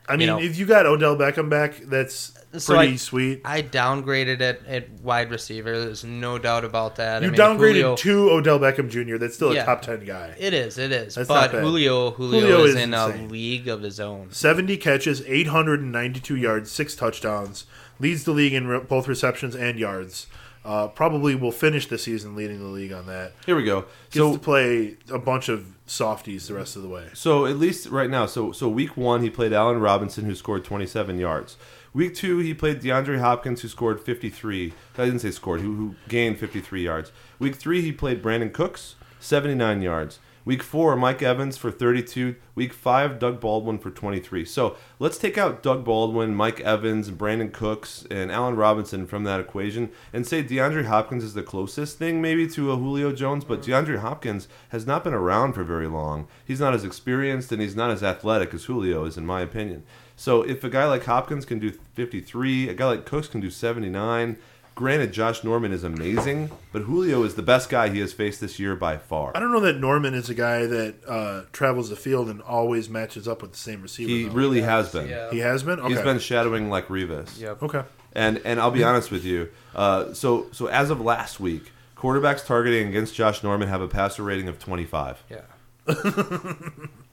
I 0.09 0.17
mean, 0.17 0.29
know- 0.29 0.39
if 0.41 0.57
you 0.59 0.67
got 0.67 0.87
Odell 0.87 1.17
Beckham 1.17 1.49
back, 1.51 1.77
that's 1.85 2.33
So 2.57 2.75
pretty 2.77 2.93
I- 2.93 2.97
sweet. 2.97 3.41
I 3.45 3.61
downgraded 3.63 4.41
it 4.41 4.63
at 4.69 4.91
wide 5.03 5.31
receiver. 5.31 5.79
There's 5.79 6.05
no 6.05 6.39
doubt 6.39 6.65
about 6.65 6.97
that. 6.97 7.23
You 7.23 7.29
I 7.29 7.31
mean, 7.33 7.41
downgraded 7.41 7.73
Julio- 7.75 7.97
to 7.97 8.31
Odell 8.31 8.59
Beckham 8.59 8.89
Jr. 8.89 9.17
That's 9.19 9.35
still 9.35 9.51
a 9.51 9.55
Yeah. 9.57 9.65
top 9.65 9.83
ten 9.83 10.05
guy. 10.05 10.35
It 10.39 10.55
is, 10.55 10.79
it 10.79 10.93
is. 10.93 11.17
That's 11.17 11.29
but. 11.29 11.51
Julio, 11.51 12.13
Julio, 12.13 12.41
Julio 12.41 12.65
is, 12.65 12.75
is 12.77 12.83
in 12.83 12.95
a 12.95 13.09
league 13.29 13.69
of 13.69 13.83
his 13.83 13.99
own. 14.01 14.29
70 14.31 14.77
catches, 14.77 15.23
892 15.27 16.37
yards, 16.37 16.71
six 16.71 16.95
touchdowns. 16.95 17.65
Leads 17.99 18.25
the 18.25 18.33
league 18.33 18.53
in 18.55 18.67
re- 18.67 18.81
both 18.81 19.09
receptions 19.09 19.55
and 19.55 19.79
yards. 19.79 20.27
Uh, 20.65 20.89
probably 20.89 21.35
will 21.37 21.53
finish 21.53 21.87
the 21.87 21.97
season 21.99 22.35
leading 22.35 22.59
the 22.59 22.65
league 22.67 22.93
on 22.93 23.07
that. 23.07 23.33
Here 23.47 23.55
we 23.55 23.63
go. 23.65 23.83
Gets 24.11 24.17
So 24.17 24.33
to 24.33 24.39
play 24.39 24.97
a 25.11 25.19
bunch 25.19 25.49
of 25.49 25.65
softies 25.87 26.49
the 26.49 26.55
rest 26.55 26.77
of 26.77 26.83
the 26.83 26.89
way. 26.89 27.09
So 27.15 27.47
at 27.47 27.59
least 27.59 27.89
right 27.89 28.11
now, 28.11 28.27
so 28.27 28.53
so 28.53 28.69
week 28.69 28.97
one 28.97 29.23
he 29.23 29.31
played 29.31 29.53
Allen 29.53 29.81
Robinson 29.81 30.25
who 30.25 30.35
scored 30.35 30.65
27 30.65 31.19
yards. 31.19 31.57
Week 31.95 32.15
two 32.15 32.39
he 32.39 32.53
played 32.53 32.81
DeAndre 32.81 33.21
Hopkins 33.21 33.63
who 33.63 33.69
scored 33.69 34.01
53. 34.01 34.75
I 34.99 35.05
didn't 35.05 35.21
say 35.21 35.31
scored, 35.31 35.61
who, 35.61 35.75
who 35.75 35.95
gained 36.09 36.39
53 36.39 36.83
yards. 36.83 37.13
Week 37.39 37.55
three 37.55 37.81
he 37.81 37.93
played 37.93 38.23
Brandin 38.23 38.53
Cooks 38.53 38.97
79 39.21 39.83
yards. 39.83 40.19
Week 40.47 40.63
four 40.63 40.95
Mike 40.95 41.23
Evans 41.23 41.57
for 41.57 41.73
32. 41.73 42.37
Week 42.55 42.73
five 42.73 43.19
Doug 43.19 43.41
Baldwin 43.41 43.79
for 43.79 43.91
23. 43.91 44.45
So 44.45 44.77
let's 45.01 45.19
take 45.19 45.37
out 45.37 45.61
Doug 45.61 45.85
Baldwin, 45.85 46.37
Mike 46.37 46.61
Evans, 46.61 47.11
Brandin 47.11 47.53
Cooks, 47.53 48.07
and 48.13 48.31
Allen 48.31 48.55
Robinson 48.55 49.09
from 49.09 49.25
that 49.25 49.41
equation 49.41 49.91
and 50.13 50.25
say 50.25 50.45
DeAndre 50.45 50.85
Hopkins 50.85 51.25
is 51.25 51.35
the 51.35 51.43
closest 51.43 51.99
thing 51.99 52.23
maybe 52.23 52.47
to 52.51 52.71
a 52.71 52.77
Julio 52.77 53.11
Jones, 53.11 53.45
but 53.45 53.61
mm-hmm. 53.61 53.73
DeAndre 53.73 53.99
Hopkins 53.99 54.47
has 54.69 54.87
not 54.87 55.03
been 55.03 55.15
around 55.15 55.55
for 55.55 55.65
very 55.65 55.89
long. 55.89 56.29
He's 56.45 56.61
not 56.61 56.75
as 56.75 56.85
experienced 56.85 57.51
and 57.51 57.61
he's 57.61 57.75
not 57.75 57.91
as 57.91 58.05
athletic 58.05 58.55
as 58.55 58.67
Julio 58.67 59.05
is, 59.05 59.17
in 59.17 59.27
my 59.27 59.41
opinion. 59.41 59.83
So 60.15 60.43
if 60.43 60.63
a 60.63 60.71
guy 60.71 60.87
like 60.87 61.05
Hopkins 61.07 61.45
can 61.45 61.59
do 61.59 61.73
53, 61.95 62.69
a 62.69 62.75
guy 62.75 62.87
like 62.87 63.05
Cooks 63.05 63.27
can 63.27 63.41
do 63.41 63.51
79. 63.51 64.39
Granted, 64.77 65.11
Josh 65.11 65.43
Norman 65.43 65.73
is 65.73 65.85
amazing, 65.85 66.51
but 66.71 66.83
Julio 66.83 67.23
is 67.23 67.35
the 67.35 67.43
best 67.43 67.71
guy 67.71 67.89
he 67.89 67.99
has 68.01 68.13
faced 68.13 68.43
this 68.43 68.59
year 68.59 68.77
by 68.77 68.99
far. 68.99 69.33
I 69.35 69.41
don't 69.41 69.51
know 69.51 69.61
that 69.61 69.81
Norman 69.81 70.13
is 70.13 70.29
a 70.29 70.35
guy 70.35 70.67
that 70.67 70.97
uh, 71.09 71.45
travels 71.51 71.89
the 71.89 71.97
field 71.97 72.29
and 72.29 72.43
always 72.43 72.91
matches 72.91 73.27
up 73.27 73.41
with 73.41 73.53
the 73.53 73.59
same 73.59 73.81
receiver. 73.81 74.11
He 74.11 74.25
though. 74.25 74.35
really 74.35 74.61
has 74.61 74.93
been. 74.93 75.09
Yeah. 75.09 75.31
he 75.31 75.39
has 75.39 75.63
been. 75.63 75.81
Okay. 75.81 75.95
He's 75.95 76.03
been 76.03 76.19
shadowing 76.19 76.69
like 76.69 76.89
Revis. 76.89 77.41
Yep. 77.41 77.63
okay. 77.63 77.83
And 78.13 78.43
and 78.45 78.61
I'll 78.61 78.71
be 78.71 78.85
honest 78.85 79.11
with 79.11 79.25
you. 79.25 79.49
Uh, 79.75 80.13
so 80.13 80.49
so 80.53 80.67
as 80.67 80.91
of 80.91 81.01
last 81.01 81.41
week, 81.41 81.73
quarterbacks 81.97 82.45
targeting 82.45 82.87
against 82.89 83.15
Josh 83.15 83.43
Norman 83.43 83.69
have 83.69 83.81
a 83.81 83.89
passer 83.89 84.23
rating 84.23 84.47
of 84.47 84.59
25. 84.59 85.25
Yeah. 85.31 85.41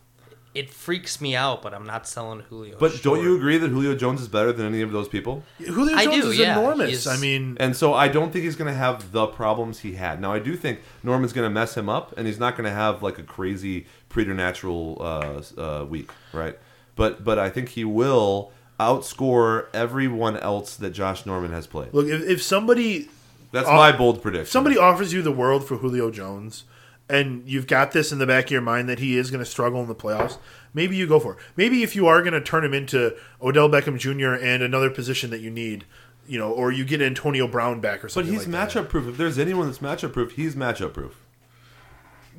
it 0.53 0.69
freaks 0.69 1.19
me 1.19 1.35
out, 1.35 1.61
but 1.63 1.73
I'm 1.73 1.85
not 1.85 2.07
selling 2.07 2.41
Julio. 2.41 2.75
But 2.79 2.91
short. 2.91 3.03
don't 3.03 3.23
you 3.23 3.35
agree 3.35 3.57
that 3.57 3.69
Julio 3.69 3.95
Jones 3.95 4.21
is 4.21 4.27
better 4.27 4.51
than 4.53 4.67
any 4.67 4.81
of 4.81 4.91
those 4.91 5.07
people? 5.07 5.43
Julio 5.57 5.95
I 5.95 6.03
Jones 6.05 6.23
do, 6.25 6.29
is 6.31 6.37
yeah. 6.37 6.59
enormous. 6.59 6.89
He's- 6.89 7.07
I 7.07 7.17
mean, 7.19 7.57
And 7.59 7.75
so 7.75 7.93
I 7.93 8.07
don't 8.07 8.31
think 8.31 8.45
he's 8.45 8.55
going 8.55 8.71
to 8.71 8.77
have 8.77 9.11
the 9.11 9.25
problems 9.27 9.79
he 9.79 9.93
had. 9.95 10.21
Now 10.21 10.31
I 10.31 10.39
do 10.39 10.55
think 10.55 10.81
Norman's 11.01 11.33
going 11.33 11.45
to 11.45 11.49
mess 11.53 11.75
him 11.75 11.89
up, 11.89 12.13
and 12.17 12.27
he's 12.27 12.39
not 12.39 12.55
going 12.55 12.65
to 12.65 12.75
have 12.75 13.01
like 13.01 13.17
a 13.17 13.23
crazy 13.23 13.87
preternatural 14.09 14.97
uh, 15.01 15.41
uh, 15.59 15.85
week, 15.85 16.09
right? 16.33 16.57
But 16.95 17.23
but 17.23 17.39
I 17.39 17.49
think 17.49 17.69
he 17.69 17.83
will 17.83 18.51
outscore 18.79 19.65
everyone 19.73 20.37
else 20.37 20.75
that 20.75 20.91
Josh 20.91 21.25
Norman 21.25 21.51
has 21.51 21.67
played. 21.67 21.93
look, 21.93 22.07
if, 22.07 22.21
if 22.23 22.43
somebody 22.43 23.09
That's 23.51 23.67
Uh, 23.67 23.73
my 23.73 23.91
bold 23.91 24.21
prediction. 24.21 24.43
if 24.43 24.49
somebody 24.49 24.77
offers 24.77 25.13
you 25.13 25.21
the 25.21 25.31
world 25.31 25.65
for 25.67 25.77
Julio 25.77 26.11
Jones, 26.11 26.63
and 27.09 27.47
you've 27.47 27.67
got 27.67 27.91
this 27.91 28.11
in 28.11 28.19
the 28.19 28.27
back 28.27 28.45
of 28.45 28.51
your 28.51 28.61
mind 28.61 28.89
that 28.89 28.99
he 28.99 29.17
is 29.17 29.29
going 29.29 29.43
to 29.43 29.49
struggle 29.49 29.81
in 29.81 29.87
the 29.87 29.95
playoffs, 29.95 30.37
maybe 30.73 30.95
you 30.95 31.07
go 31.07 31.19
for 31.19 31.33
it. 31.33 31.39
Maybe 31.55 31.83
if 31.83 31.95
you 31.95 32.07
are 32.07 32.21
going 32.21 32.33
to 32.33 32.41
turn 32.41 32.63
him 32.63 32.73
into 32.73 33.15
Odell 33.41 33.69
Beckham 33.69 33.97
Jr. 33.97 34.33
and 34.33 34.63
another 34.63 34.89
position 34.89 35.29
that 35.31 35.41
you 35.41 35.51
need, 35.51 35.85
you 36.27 36.39
know, 36.39 36.51
or 36.51 36.71
you 36.71 36.85
get 36.85 37.01
Antonio 37.01 37.47
Brown 37.47 37.79
back 37.79 38.03
or 38.03 38.09
something. 38.09 38.31
but 38.31 38.39
he's 38.39 38.47
like 38.47 38.69
matchup 38.69 38.89
proof. 38.89 39.07
If 39.07 39.17
there's 39.17 39.37
anyone 39.37 39.67
that's 39.67 39.79
matchup 39.79 40.13
proof, 40.13 40.33
he's 40.33 40.55
matchup 40.55 40.93
proof. 40.93 41.19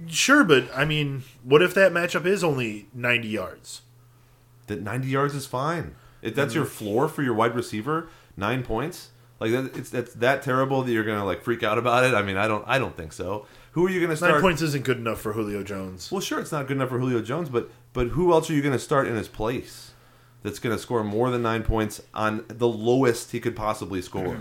Sure, 0.09 0.43
but 0.43 0.69
I 0.75 0.85
mean, 0.85 1.23
what 1.45 1.63
if 1.63 1.73
that 1.75 1.93
matchup 1.93 2.27
is 2.27 2.43
only 2.43 2.89
ninety 2.93 3.29
yards? 3.29 3.83
That 4.67 4.83
90 4.83 5.09
yards 5.09 5.35
is 5.35 5.47
fine. 5.47 5.95
If 6.23 6.35
that's 6.35 6.53
mm-hmm. 6.53 6.61
your 6.61 6.67
floor 6.67 7.09
for 7.09 7.23
your 7.23 7.35
wide 7.35 7.55
receiver, 7.55 8.09
nine 8.37 8.63
points. 8.63 9.11
Like 9.41 9.53
that, 9.53 9.77
it's 9.77 9.91
that's 9.91 10.15
that 10.15 10.43
terrible 10.43 10.83
that 10.83 10.91
you're 10.91 11.05
gonna 11.05 11.25
like 11.25 11.43
freak 11.43 11.63
out 11.63 11.77
about 11.77 12.05
it. 12.05 12.15
I 12.15 12.23
mean, 12.23 12.37
I 12.37 12.49
don't, 12.49 12.65
I 12.67 12.79
don't 12.79 12.97
think 12.97 13.13
so. 13.13 13.47
Who 13.75 13.87
are 13.87 13.91
you 13.91 14.01
gonna 14.01 14.17
start? 14.17 14.33
Nine 14.33 14.41
points 14.41 14.63
isn't 14.63 14.85
good 14.85 14.99
enough 14.99 15.21
for 15.21 15.33
Julio 15.33 15.63
Jones. 15.63 16.11
Well, 16.11 16.21
sure, 16.21 16.41
it's 16.41 16.53
not 16.53 16.67
good 16.67 16.77
enough 16.77 16.89
for 16.89 16.99
Julio 16.99 17.21
Jones, 17.21 17.49
but 17.49 17.71
but 17.95 18.09
who 18.09 18.33
else 18.33 18.51
are 18.51 18.53
you 18.53 18.61
going 18.61 18.73
to 18.73 18.79
start 18.79 19.07
in 19.07 19.15
his 19.15 19.29
place 19.29 19.93
that's 20.43 20.59
going 20.59 20.77
to 20.77 20.83
score 20.83 21.03
more 21.03 21.31
than 21.31 21.43
nine 21.43 21.63
points 21.63 22.03
on 22.13 22.45
the 22.49 22.69
lowest 22.69 23.31
he 23.31 23.41
could 23.41 23.57
possibly 23.57 24.03
score? 24.03 24.41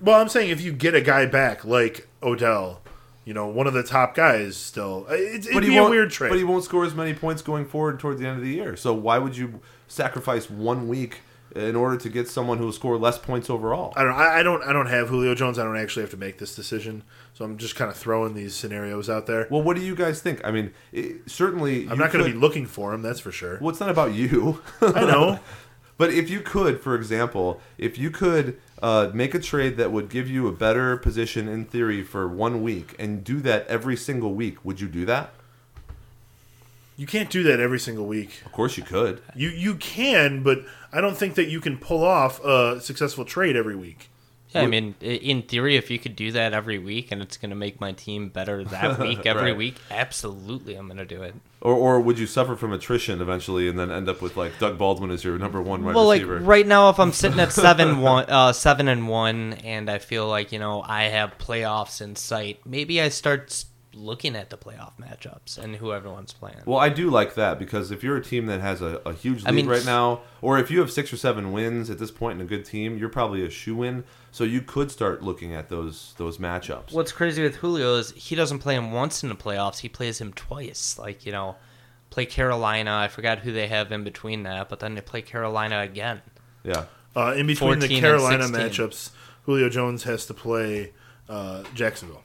Well, 0.00 0.20
I'm 0.20 0.28
saying 0.28 0.50
if 0.50 0.60
you 0.60 0.72
get 0.72 0.94
a 0.94 1.00
guy 1.00 1.26
back 1.26 1.64
like 1.64 2.08
Odell, 2.22 2.80
you 3.24 3.34
know, 3.34 3.48
one 3.48 3.66
of 3.66 3.74
the 3.74 3.82
top 3.82 4.14
guys 4.14 4.56
still, 4.56 5.06
uh, 5.10 5.14
it, 5.14 5.46
it'd 5.46 5.62
be 5.62 5.76
a 5.76 5.88
weird 5.88 6.10
trade. 6.10 6.30
But 6.30 6.38
he 6.38 6.44
won't 6.44 6.64
score 6.64 6.84
as 6.84 6.94
many 6.94 7.12
points 7.12 7.42
going 7.42 7.66
forward 7.66 8.00
toward 8.00 8.18
the 8.18 8.26
end 8.26 8.38
of 8.38 8.44
the 8.44 8.52
year. 8.52 8.76
So 8.76 8.94
why 8.94 9.18
would 9.18 9.36
you 9.36 9.60
sacrifice 9.88 10.48
one 10.48 10.88
week 10.88 11.20
in 11.54 11.76
order 11.76 11.96
to 11.96 12.08
get 12.08 12.28
someone 12.28 12.58
who 12.58 12.64
will 12.64 12.72
score 12.72 12.96
less 12.96 13.18
points 13.18 13.50
overall? 13.50 13.92
I 13.96 14.04
don't. 14.04 14.14
I, 14.14 14.42
don't. 14.42 14.62
I 14.62 14.72
don't 14.72 14.86
have 14.86 15.08
Julio 15.08 15.34
Jones. 15.34 15.58
I 15.58 15.64
don't 15.64 15.76
actually 15.76 16.02
have 16.02 16.10
to 16.10 16.16
make 16.16 16.38
this 16.38 16.54
decision. 16.54 17.02
So 17.34 17.44
I'm 17.44 17.58
just 17.58 17.76
kind 17.76 17.90
of 17.90 17.96
throwing 17.96 18.34
these 18.34 18.54
scenarios 18.54 19.08
out 19.08 19.26
there. 19.26 19.46
Well, 19.50 19.62
what 19.62 19.76
do 19.76 19.82
you 19.82 19.94
guys 19.94 20.20
think? 20.20 20.40
I 20.44 20.50
mean, 20.50 20.72
it, 20.92 21.30
certainly 21.30 21.88
I'm 21.88 21.98
not 21.98 22.12
going 22.12 22.24
to 22.24 22.30
be 22.30 22.36
looking 22.36 22.66
for 22.66 22.92
him. 22.92 23.02
That's 23.02 23.20
for 23.20 23.32
sure. 23.32 23.58
Well, 23.60 23.70
it's 23.70 23.80
not 23.80 23.90
about 23.90 24.12
you. 24.12 24.60
I 24.80 25.00
know. 25.04 25.40
But 25.98 26.12
if 26.12 26.30
you 26.30 26.40
could, 26.40 26.80
for 26.80 26.94
example, 26.94 27.60
if 27.78 27.96
you 27.96 28.10
could 28.10 28.58
uh, 28.82 29.10
make 29.14 29.34
a 29.34 29.38
trade 29.38 29.76
that 29.76 29.92
would 29.92 30.08
give 30.08 30.28
you 30.28 30.48
a 30.48 30.52
better 30.52 30.96
position 30.96 31.48
in 31.48 31.64
theory 31.64 32.02
for 32.02 32.26
one 32.26 32.62
week 32.62 32.96
and 32.98 33.22
do 33.22 33.40
that 33.40 33.66
every 33.68 33.96
single 33.96 34.34
week, 34.34 34.64
would 34.64 34.80
you 34.80 34.88
do 34.88 35.04
that? 35.06 35.32
You 37.02 37.08
can't 37.08 37.30
do 37.30 37.42
that 37.42 37.58
every 37.58 37.80
single 37.80 38.06
week. 38.06 38.30
Of 38.46 38.52
course 38.52 38.76
you 38.76 38.84
could. 38.84 39.20
You 39.34 39.48
you 39.48 39.74
can, 39.74 40.44
but 40.44 40.60
I 40.92 41.00
don't 41.00 41.16
think 41.16 41.34
that 41.34 41.48
you 41.48 41.60
can 41.60 41.76
pull 41.76 42.04
off 42.04 42.42
a 42.44 42.80
successful 42.80 43.24
trade 43.24 43.56
every 43.56 43.74
week. 43.74 44.08
Yeah, 44.50 44.60
I 44.62 44.66
mean, 44.66 44.94
in 45.00 45.42
theory, 45.42 45.74
if 45.76 45.90
you 45.90 45.98
could 45.98 46.14
do 46.14 46.30
that 46.30 46.52
every 46.52 46.78
week 46.78 47.10
and 47.10 47.20
it's 47.20 47.36
going 47.38 47.48
to 47.50 47.56
make 47.56 47.80
my 47.80 47.90
team 47.90 48.28
better 48.28 48.62
that 48.62 48.98
week, 49.08 49.26
every 49.26 49.50
Right. 49.50 49.56
week, 49.56 49.76
absolutely, 49.90 50.74
I'm 50.76 50.86
going 50.86 50.98
to 50.98 51.04
do 51.06 51.22
it. 51.22 51.34
Or, 51.62 51.72
or 51.74 52.00
would 52.00 52.18
you 52.20 52.26
suffer 52.26 52.54
from 52.54 52.70
attrition 52.72 53.20
eventually 53.22 53.66
and 53.66 53.76
then 53.78 53.90
end 53.90 54.08
up 54.08 54.20
with 54.22 54.36
like 54.36 54.58
Doug 54.60 54.76
Baldwin 54.78 55.10
as 55.10 55.24
your 55.24 55.38
number 55.38 55.60
one 55.60 55.82
wide 55.82 55.94
well, 55.96 56.06
like 56.06 56.22
right 56.24 56.66
now, 56.66 56.88
if 56.90 57.00
I'm 57.00 57.12
sitting 57.12 57.40
at 57.40 57.50
seven 57.66 58.00
one, 58.00 58.26
uh, 58.28 58.52
seven 58.52 58.86
and 58.88 59.08
one, 59.08 59.54
and 59.64 59.90
I 59.90 59.98
feel 59.98 60.28
like 60.28 60.52
you 60.52 60.58
know 60.60 60.82
I 60.86 61.04
have 61.04 61.36
playoffs 61.38 62.00
in 62.00 62.14
sight, 62.14 62.60
maybe 62.66 63.00
I 63.00 63.08
start 63.08 63.44
s- 63.48 63.64
looking 63.94 64.36
at 64.36 64.50
the 64.50 64.56
playoff 64.56 64.92
matchups 65.00 65.58
and 65.58 65.76
who 65.76 65.92
everyone's 65.92 66.32
playing. 66.32 66.58
Well, 66.66 66.78
I 66.78 66.88
do 66.88 67.10
like 67.10 67.34
that 67.34 67.58
because 67.58 67.90
if 67.90 68.02
you're 68.02 68.16
a 68.16 68.22
team 68.22 68.46
that 68.46 68.60
has 68.60 68.80
a, 68.82 69.00
a 69.04 69.12
huge 69.12 69.42
lead 69.42 69.48
I 69.48 69.52
mean, 69.52 69.66
right 69.66 69.84
now, 69.84 70.22
or 70.40 70.58
if 70.58 70.70
you 70.70 70.80
have 70.80 70.90
six 70.90 71.12
or 71.12 71.16
seven 71.16 71.52
wins 71.52 71.90
at 71.90 71.98
this 71.98 72.10
point 72.10 72.40
in 72.40 72.46
a 72.46 72.48
good 72.48 72.64
team, 72.64 72.96
you're 72.98 73.08
probably 73.08 73.44
a 73.44 73.50
shoe 73.50 73.82
in. 73.82 74.04
So 74.30 74.44
you 74.44 74.62
could 74.62 74.90
start 74.90 75.22
looking 75.22 75.54
at 75.54 75.68
those 75.68 76.14
those 76.16 76.38
matchups. 76.38 76.92
What's 76.92 77.12
crazy 77.12 77.42
with 77.42 77.56
Julio 77.56 77.96
is 77.96 78.12
he 78.12 78.34
doesn't 78.34 78.60
play 78.60 78.74
him 78.74 78.92
once 78.92 79.22
in 79.22 79.28
the 79.28 79.34
playoffs. 79.34 79.78
He 79.78 79.88
plays 79.88 80.20
him 80.20 80.32
twice. 80.32 80.98
Like 80.98 81.26
you 81.26 81.32
know, 81.32 81.56
play 82.10 82.26
Carolina. 82.26 82.96
I 82.96 83.08
forgot 83.08 83.40
who 83.40 83.52
they 83.52 83.68
have 83.68 83.92
in 83.92 84.04
between 84.04 84.44
that, 84.44 84.68
but 84.68 84.80
then 84.80 84.94
they 84.94 85.00
play 85.00 85.22
Carolina 85.22 85.80
again. 85.80 86.22
Yeah. 86.64 86.84
Uh, 87.14 87.34
in 87.36 87.46
between 87.46 87.78
the 87.78 87.88
Carolina 88.00 88.44
matchups, 88.44 89.10
Julio 89.44 89.68
Jones 89.68 90.04
has 90.04 90.24
to 90.26 90.34
play 90.34 90.92
uh, 91.28 91.62
Jacksonville. 91.74 92.22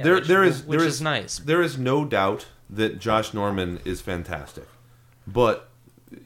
Yeah, 0.00 0.04
there, 0.04 0.14
which, 0.16 0.28
there 0.28 0.44
is 0.44 0.62
which 0.64 0.78
there 0.78 0.86
is 0.88 1.00
nice. 1.00 1.38
There 1.38 1.62
is 1.62 1.78
no 1.78 2.04
doubt 2.04 2.46
that 2.68 2.98
Josh 2.98 3.34
Norman 3.34 3.80
is 3.84 4.00
fantastic, 4.00 4.66
but 5.26 5.68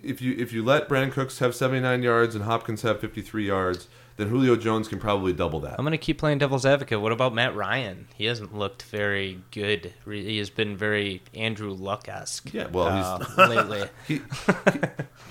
if 0.03 0.23
you 0.23 0.35
if 0.39 0.53
you 0.53 0.65
let 0.65 0.89
Brandin 0.89 1.13
Cooks 1.13 1.39
have 1.41 1.55
79 1.55 2.03
yards 2.03 2.35
and 2.35 2.45
Hopkins 2.45 2.83
have 2.83 3.01
53 3.01 3.47
yards, 3.47 3.89
then 4.17 4.29
Julio 4.29 4.57
Jones 4.57 4.89
can 4.89 4.99
probably 4.99 5.33
double 5.33 5.61
that. 5.61 5.75
I'm 5.79 5.85
gonna 5.85 5.99
keep 5.99 6.19
playing 6.19 6.39
devil's 6.39 6.65
advocate. 6.65 7.01
What 7.01 7.13
about 7.13 7.35
Matt 7.35 7.55
Ryan? 7.55 8.07
He 8.15 8.27
hasn't 8.27 8.55
looked 8.55 8.83
very 8.85 9.41
good. 9.51 9.93
He 10.07 10.39
has 10.39 10.51
been 10.51 10.77
very 10.77 11.23
Andrew 11.35 11.73
Luck 11.73 12.09
esque. 12.09 12.53
Yeah, 12.53 12.69
well, 12.69 12.87
uh, 12.87 13.47
lately. 13.49 13.89
He, 14.07 14.15
he 14.15 14.21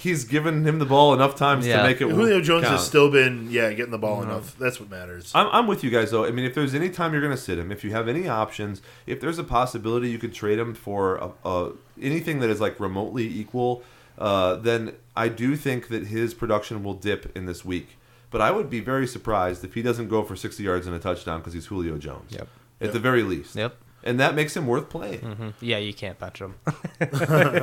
he's 0.04 0.26
given 0.26 0.66
him 0.68 0.80
the 0.80 0.86
ball 0.86 1.14
enough 1.14 1.36
times 1.36 1.66
Yeah. 1.66 1.78
to 1.78 1.84
make 1.84 2.02
it. 2.02 2.10
Julio 2.10 2.42
Jones 2.42 2.66
count. 2.66 2.76
has 2.78 2.86
still 2.86 3.10
been, 3.10 3.50
yeah, 3.50 3.72
getting 3.72 3.92
the 3.92 3.98
ball 3.98 4.22
enough. 4.22 4.58
That's 4.58 4.80
what 4.80 4.90
matters. 4.90 5.32
I'm, 5.34 5.48
I'm 5.52 5.68
with 5.68 5.84
you 5.84 5.90
guys 5.90 6.12
though. 6.12 6.26
I 6.26 6.32
mean, 6.32 6.44
if 6.46 6.54
there's 6.54 6.76
any 6.76 6.90
time 6.90 7.14
you're 7.14 7.22
going 7.22 7.36
to 7.36 7.42
sit 7.42 7.58
him, 7.58 7.72
if 7.72 7.84
you 7.86 7.92
have 7.92 8.10
any 8.10 8.28
options, 8.28 8.82
if 9.06 9.22
there's 9.22 9.40
a 9.40 9.44
possibility 9.46 10.10
you 10.10 10.18
could 10.18 10.34
trade 10.34 10.60
him 10.60 10.74
for 10.74 11.16
a, 11.16 11.32
a, 11.50 11.72
anything 12.02 12.40
that 12.42 12.50
is 12.50 12.60
like 12.60 12.80
remotely 12.82 13.26
equal, 13.26 13.82
uh, 14.18 14.56
then 14.56 14.94
I 15.16 15.30
do 15.30 15.56
think 15.56 15.88
that 15.88 16.08
his 16.08 16.34
production 16.34 16.84
will 16.84 16.96
dip 16.96 17.36
in 17.36 17.46
this 17.46 17.64
week. 17.64 17.98
But 18.34 18.42
I 18.42 18.52
would 18.52 18.70
be 18.70 18.82
very 18.82 19.08
surprised 19.08 19.64
if 19.64 19.74
he 19.76 19.82
doesn't 19.82 20.10
go 20.10 20.24
for 20.24 20.36
60 20.36 20.62
yards 20.62 20.88
and 20.88 20.94
a 20.96 21.00
touchdown 21.00 21.40
because 21.40 21.54
he's 21.54 21.68
Julio 21.68 21.98
Jones. 21.98 22.32
Yep. 22.32 22.48
At 22.82 22.86
Yep. 22.88 22.94
the 22.94 23.00
very 23.00 23.24
least. 23.24 23.56
Yep. 23.56 23.76
And 24.06 24.20
that 24.20 24.36
makes 24.36 24.58
him 24.58 24.68
worth 24.68 24.90
playing. 24.90 25.20
hmm 25.22 25.50
Yeah, 25.62 25.78
you 25.78 25.94
can't 25.94 26.20
bench 26.20 26.42
him. 26.42 26.56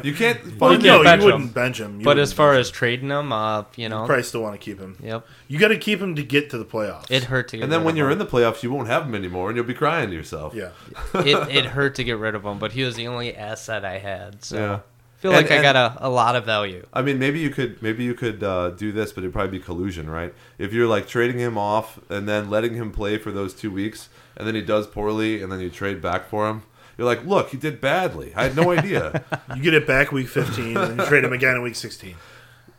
You 0.03 0.15
can't 0.15 0.43
well, 0.59 0.71
find 0.71 0.83
you 0.83 0.89
no, 0.89 0.95
can't 0.95 1.05
bench 1.05 1.21
you 1.21 1.27
wouldn't 1.27 1.43
him. 1.45 1.49
bench 1.51 1.81
him. 1.81 1.99
You 2.01 2.05
but 2.05 2.19
as 2.19 2.33
far 2.33 2.53
bench 2.53 2.61
as 2.61 2.71
trading 2.71 3.11
him, 3.11 3.31
uh, 3.33 3.65
you 3.77 3.89
know, 3.91 4.01
you 4.03 4.07
probably 4.07 4.23
still 4.23 4.41
want 4.43 4.55
to 4.55 4.59
keep 4.65 4.79
him. 4.79 4.97
yep, 5.03 5.27
You 5.49 5.59
got 5.59 5.69
to 5.69 5.77
keep 5.77 6.01
him 6.01 6.15
to 6.17 6.23
get 6.23 6.49
to 6.51 6.59
the 6.59 6.65
playoffs. 6.65 7.11
it 7.11 7.25
hurt 7.25 7.49
to 7.49 7.57
get. 7.59 7.65
And 7.65 7.73
then 7.73 7.81
rid 7.81 7.87
when 7.87 7.95
of 7.95 7.99
you're 7.99 8.07
him. 8.11 8.13
in 8.13 8.19
the 8.19 8.27
playoffs, 8.27 8.63
you 8.63 8.71
won't 8.73 8.89
have 8.89 9.03
him 9.05 9.15
anymore, 9.15 9.49
and 9.51 9.57
you'll 9.57 9.67
be 9.67 9.75
crying 9.75 10.09
to 10.11 10.15
yourself. 10.17 10.55
yeah. 10.55 10.71
it, 11.15 11.57
it 11.57 11.65
hurt 11.67 11.95
to 11.97 12.05
get 12.05 12.17
rid 12.17 12.35
of 12.35 12.45
him, 12.45 12.59
but 12.59 12.73
he 12.73 12.85
was 12.85 12.95
the 12.97 13.07
only 13.09 13.35
asset 13.37 13.85
I 13.85 13.99
had. 13.99 14.43
So 14.45 14.57
Yeah. 14.57 14.81
I 15.21 15.23
feel 15.23 15.33
And- 15.33 15.49
like 15.49 15.59
I 15.59 15.61
got 15.63 15.77
a, 15.77 16.07
a 16.07 16.09
lot 16.09 16.35
of 16.35 16.47
value. 16.47 16.87
I 16.95 17.03
mean, 17.03 17.19
maybe 17.19 17.41
you 17.41 17.51
could 17.51 17.83
maybe 17.83 18.05
you 18.05 18.15
could 18.15 18.43
uh, 18.43 18.71
do 18.71 18.91
this, 18.91 19.13
but 19.13 19.23
it'd 19.23 19.35
probably 19.35 19.59
be 19.59 19.63
collusion, 19.63 20.09
right? 20.09 20.33
If 20.59 20.73
you're 20.73 20.87
like 20.87 21.07
trading 21.07 21.39
him 21.39 21.59
off 21.59 21.99
and 22.09 22.27
then 22.29 22.49
letting 22.49 22.75
him 22.75 22.91
play 22.91 23.19
for 23.19 23.31
those 23.31 23.53
two 23.55 23.71
weeks, 23.71 24.09
and 24.37 24.47
then 24.47 24.55
he 24.55 24.63
does 24.63 24.87
poorly, 24.87 25.43
and 25.43 25.53
then 25.53 25.61
you 25.61 25.69
trade 25.69 26.01
back 26.01 26.29
for 26.31 26.49
him, 26.49 26.63
you're 26.97 27.07
like, 27.07 27.25
look, 27.27 27.51
he 27.51 27.59
did 27.59 27.81
badly. 27.83 28.33
I 28.35 28.45
had 28.45 28.57
no 28.57 28.71
idea. 28.71 29.23
You 29.57 29.63
get 29.63 29.75
it 29.75 29.87
back 29.87 30.11
week 30.13 30.29
15, 30.29 30.77
and 30.77 30.99
you 31.01 31.07
trade 31.07 31.25
him 31.25 31.33
again 31.35 31.57
in 31.57 31.63
week 31.63 31.75
16. 31.77 32.15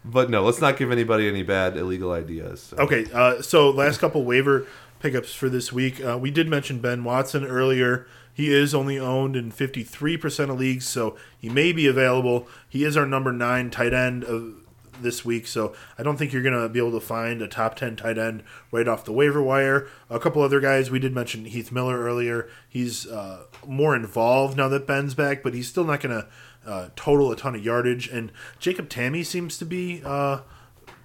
but 0.03 0.29
no, 0.31 0.41
let's 0.43 0.59
not 0.61 0.77
give 0.77 0.91
anybody 0.91 1.27
any 1.27 1.43
bad 1.43 1.77
illegal 1.77 2.11
ideas. 2.11 2.61
So. 2.63 2.77
Okay, 2.77 3.05
uh, 3.13 3.41
so 3.43 3.69
last 3.69 3.99
couple 3.99 4.23
waiver 4.23 4.65
pickups 4.99 5.33
for 5.35 5.47
this 5.49 5.71
week. 5.71 6.03
Uh, 6.03 6.17
we 6.17 6.31
did 6.31 6.47
mention 6.47 6.79
Ben 6.79 7.03
Watson 7.03 7.45
earlier. 7.45 8.07
He 8.41 8.51
is 8.51 8.73
only 8.73 8.97
owned 8.97 9.35
in 9.35 9.51
53% 9.51 10.49
of 10.49 10.57
leagues, 10.57 10.87
so 10.87 11.15
he 11.37 11.47
may 11.47 11.71
be 11.71 11.85
available. 11.85 12.47
He 12.67 12.83
is 12.83 12.97
our 12.97 13.05
number 13.05 13.31
nine 13.31 13.69
tight 13.69 13.93
end 13.93 14.23
of 14.23 14.55
this 14.99 15.23
week, 15.23 15.45
so 15.45 15.75
I 15.95 16.01
don't 16.01 16.17
think 16.17 16.33
you're 16.33 16.41
going 16.41 16.59
to 16.59 16.67
be 16.67 16.79
able 16.79 16.93
to 16.93 17.05
find 17.05 17.43
a 17.43 17.47
top 17.47 17.75
10 17.75 17.97
tight 17.97 18.17
end 18.17 18.41
right 18.71 18.87
off 18.87 19.05
the 19.05 19.11
waiver 19.11 19.43
wire. 19.43 19.87
A 20.09 20.19
couple 20.19 20.41
other 20.41 20.59
guys, 20.59 20.89
we 20.89 20.97
did 20.97 21.13
mention 21.13 21.45
Heath 21.45 21.71
Miller 21.71 21.99
earlier. 21.99 22.49
He's 22.67 23.05
uh, 23.05 23.43
more 23.67 23.95
involved 23.95 24.57
now 24.57 24.67
that 24.69 24.87
Ben's 24.87 25.13
back, 25.13 25.43
but 25.43 25.53
he's 25.53 25.67
still 25.67 25.85
not 25.85 26.01
going 26.01 26.23
to 26.23 26.27
uh, 26.65 26.89
total 26.95 27.31
a 27.31 27.35
ton 27.35 27.53
of 27.53 27.63
yardage. 27.63 28.07
And 28.07 28.31
Jacob 28.57 28.89
Tamme 28.89 29.23
seems 29.23 29.59
to 29.59 29.65
be. 29.65 30.01
Uh, 30.03 30.39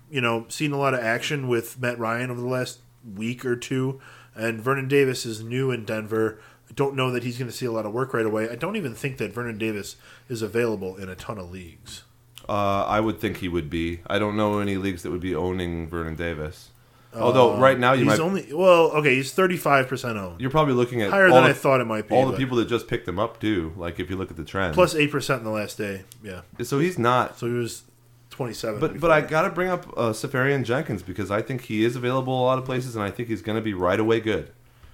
you 0.08 0.22
know, 0.22 0.46
seen 0.48 0.72
a 0.72 0.78
lot 0.78 0.94
of 0.94 1.00
action 1.00 1.48
with 1.48 1.78
Matt 1.80 1.98
Ryan 1.98 2.30
over 2.30 2.40
the 2.40 2.46
last 2.46 2.78
week 3.04 3.44
or 3.44 3.56
two, 3.56 4.00
and 4.36 4.60
Vernon 4.60 4.86
Davis 4.86 5.26
is 5.26 5.42
new 5.42 5.72
in 5.72 5.84
Denver. 5.84 6.38
I 6.68 6.72
don't 6.74 6.94
know 6.96 7.10
that 7.12 7.22
he's 7.22 7.38
going 7.38 7.50
to 7.50 7.56
see 7.56 7.66
a 7.66 7.72
lot 7.72 7.86
of 7.86 7.92
work 7.92 8.12
right 8.12 8.26
away. 8.26 8.48
I 8.48 8.56
don't 8.56 8.76
even 8.76 8.94
think 8.94 9.18
that 9.18 9.32
Vernon 9.32 9.58
Davis 9.58 9.96
is 10.28 10.42
available 10.42 10.96
in 10.96 11.08
a 11.08 11.14
ton 11.14 11.38
of 11.38 11.50
leagues. 11.50 12.02
Uh, 12.48 12.84
I 12.84 13.00
would 13.00 13.20
think 13.20 13.38
he 13.38 13.48
would 13.48 13.70
be. 13.70 14.00
I 14.06 14.18
don't 14.18 14.36
know 14.36 14.58
any 14.58 14.76
leagues 14.76 15.02
that 15.02 15.10
would 15.10 15.20
be 15.20 15.34
owning 15.34 15.88
Vernon 15.88 16.16
Davis. 16.16 16.70
Although 17.14 17.56
right 17.56 17.78
now 17.78 17.92
you 17.92 18.00
he's 18.00 18.18
might 18.18 18.20
only 18.20 18.52
well, 18.52 18.90
okay, 18.92 19.14
he's 19.14 19.32
thirty 19.32 19.56
five 19.56 19.88
percent 19.88 20.18
owned, 20.18 20.40
you're 20.40 20.50
probably 20.50 20.74
looking 20.74 21.02
at 21.02 21.10
higher 21.10 21.30
than 21.30 21.44
the, 21.44 21.50
I 21.50 21.52
thought 21.52 21.80
it 21.80 21.86
might 21.86 22.08
be. 22.08 22.14
all 22.14 22.30
the 22.30 22.36
people 22.36 22.58
that 22.58 22.68
just 22.68 22.88
picked 22.88 23.08
him 23.08 23.18
up 23.18 23.40
too. 23.40 23.72
Like 23.76 23.98
if 23.98 24.10
you 24.10 24.16
look 24.16 24.30
at 24.30 24.36
the 24.36 24.44
trend, 24.44 24.74
plus 24.74 24.94
eight 24.94 25.10
percent 25.10 25.38
in 25.38 25.44
the 25.44 25.50
last 25.50 25.78
day. 25.78 26.02
Yeah, 26.22 26.42
so 26.62 26.78
he's 26.78 26.98
not 26.98 27.38
so 27.38 27.46
he 27.46 27.54
was 27.54 27.84
twenty 28.30 28.52
seven. 28.52 28.80
But 28.80 29.00
but 29.00 29.10
I 29.10 29.22
got 29.22 29.42
to 29.42 29.50
bring 29.50 29.68
up 29.68 29.86
uh, 29.96 30.12
Seferian-Jenkins 30.12 31.02
because 31.02 31.30
I 31.30 31.40
think 31.42 31.62
he 31.62 31.84
is 31.84 31.96
available 31.96 32.38
a 32.38 32.44
lot 32.44 32.58
of 32.58 32.64
places, 32.64 32.94
and 32.96 33.04
I 33.04 33.10
think 33.10 33.28
he's 33.28 33.42
going 33.42 33.56
to 33.56 33.62
be 33.62 33.74
right 33.74 33.98
away 33.98 34.20
good. 34.20 34.50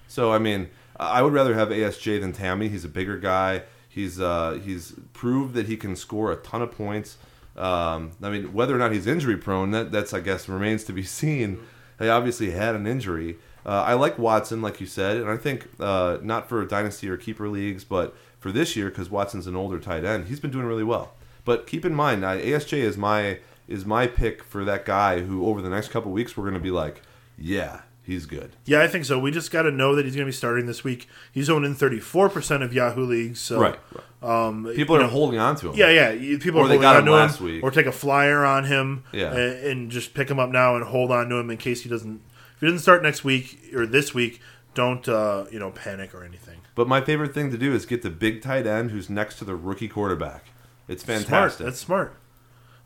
So 0.07 0.31
I 0.31 0.39
mean, 0.39 0.69
I 0.97 1.21
would 1.21 1.33
rather 1.33 1.53
have 1.55 1.69
ASJ 1.69 2.21
than 2.21 2.33
Tamme. 2.33 2.69
He's 2.69 2.85
a 2.85 2.89
bigger 2.89 3.17
guy. 3.17 3.63
He's 3.87 4.19
uh, 4.19 4.59
he's 4.63 4.93
proved 5.13 5.53
that 5.55 5.67
he 5.67 5.77
can 5.77 5.95
score 5.95 6.31
a 6.31 6.35
ton 6.37 6.61
of 6.61 6.71
points. 6.71 7.17
Um, 7.55 8.11
I 8.21 8.29
mean, 8.29 8.53
whether 8.53 8.75
or 8.75 8.79
not 8.79 8.91
he's 8.91 9.05
injury 9.05 9.37
prone, 9.37 9.71
that 9.71 9.91
that's 9.91 10.13
I 10.13 10.19
guess 10.19 10.49
remains 10.49 10.83
to 10.85 10.93
be 10.93 11.03
seen. 11.21 11.59
He 11.99 12.09
obviously 12.09 12.51
had 12.51 12.75
an 12.75 12.87
injury. 12.87 13.37
Uh, 13.65 13.83
I 13.83 13.93
like 13.93 14.19
Watson, 14.19 14.61
like 14.61 14.81
you 14.81 14.87
said, 14.87 15.17
and 15.17 15.29
I 15.29 15.37
think 15.37 15.67
uh, 15.79 16.17
not 16.21 16.49
for 16.49 16.65
dynasty 16.65 17.07
or 17.07 17.15
keeper 17.15 17.47
leagues, 17.47 17.83
but 17.83 18.13
for 18.39 18.51
this 18.51 18.75
year 18.75 18.89
because 18.89 19.09
Watson's 19.09 19.47
an 19.47 19.55
older 19.55 19.79
tight 19.79 20.03
end, 20.03 20.27
he's 20.27 20.39
been 20.39 20.51
doing 20.51 20.65
really 20.65 20.83
well. 20.83 21.13
But 21.45 21.65
keep 21.67 21.85
in 21.85 21.93
mind, 21.93 22.25
uh, 22.25 22.35
ASJ 22.35 22.79
is 22.79 22.97
my 22.97 23.39
is 23.67 23.85
my 23.85 24.07
pick 24.07 24.43
for 24.43 24.65
that 24.65 24.85
guy 24.85 25.21
who 25.21 25.45
over 25.45 25.61
the 25.61 25.69
next 25.69 25.89
couple 25.89 26.11
weeks 26.11 26.35
we're 26.35 26.43
going 26.43 26.53
to 26.55 26.59
be 26.59 26.71
like, 26.71 27.01
yeah, 27.37 27.81
he's 28.03 28.25
good. 28.25 28.55
yeah, 28.65 28.81
I 28.81 28.87
think 28.87 29.05
so. 29.05 29.17
We 29.19 29.31
just 29.31 29.49
got 29.51 29.63
to 29.63 29.71
know 29.71 29.95
that 29.95 30.05
he's 30.05 30.15
going 30.15 30.25
to 30.25 30.29
be 30.29 30.35
starting 30.35 30.65
this 30.65 30.83
week. 30.83 31.07
He's 31.31 31.49
owned 31.49 31.65
in 31.65 31.73
thirty 31.75 31.99
four 31.99 32.29
percent 32.29 32.61
of 32.63 32.73
Yahoo 32.73 33.05
leagues. 33.05 33.39
So 33.39 33.59
Right. 33.59 33.79
um, 34.21 34.71
People 34.75 34.95
are 34.95 34.99
know, 35.01 35.07
holding 35.07 35.39
on 35.39 35.55
to 35.57 35.69
him. 35.71 35.75
Yeah, 35.75 35.89
yeah. 36.11 36.37
People 36.37 36.61
Or 36.61 36.65
are 36.65 36.67
they 36.67 36.75
holding 36.75 36.81
got 36.81 36.95
on 36.95 37.01
him 37.01 37.05
to 37.07 37.11
last 37.13 37.39
him, 37.39 37.45
week. 37.47 37.63
or 37.63 37.71
take 37.71 37.85
a 37.85 37.91
flyer 37.91 38.45
on 38.45 38.65
him, 38.65 39.03
Yeah. 39.11 39.33
and, 39.33 39.65
and 39.65 39.91
just 39.91 40.13
pick 40.13 40.29
him 40.29 40.39
up 40.39 40.49
now 40.49 40.75
and 40.75 40.85
hold 40.85 41.11
on 41.11 41.29
to 41.29 41.35
him 41.35 41.49
in 41.49 41.57
case 41.57 41.81
he 41.83 41.89
doesn't. 41.89 42.21
If 42.55 42.59
he 42.61 42.67
doesn't 42.67 42.79
start 42.79 43.03
next 43.03 43.23
week 43.23 43.71
or 43.75 43.85
this 43.85 44.13
week, 44.13 44.39
don't 44.73 45.07
uh, 45.09 45.45
you 45.51 45.59
know 45.59 45.71
panic 45.71 46.13
or 46.15 46.23
anything. 46.23 46.59
But 46.75 46.87
my 46.87 47.01
favorite 47.01 47.33
thing 47.33 47.51
to 47.51 47.57
do 47.57 47.73
is 47.73 47.85
get 47.85 48.01
the 48.01 48.09
big 48.09 48.41
tight 48.41 48.65
end 48.65 48.91
who's 48.91 49.09
next 49.09 49.37
to 49.39 49.45
the 49.45 49.55
rookie 49.55 49.87
quarterback. 49.87 50.45
It's 50.87 51.03
Smart. 51.03 51.19
fantastic. 51.21 51.65
That's 51.65 51.79
smart. 51.79 52.15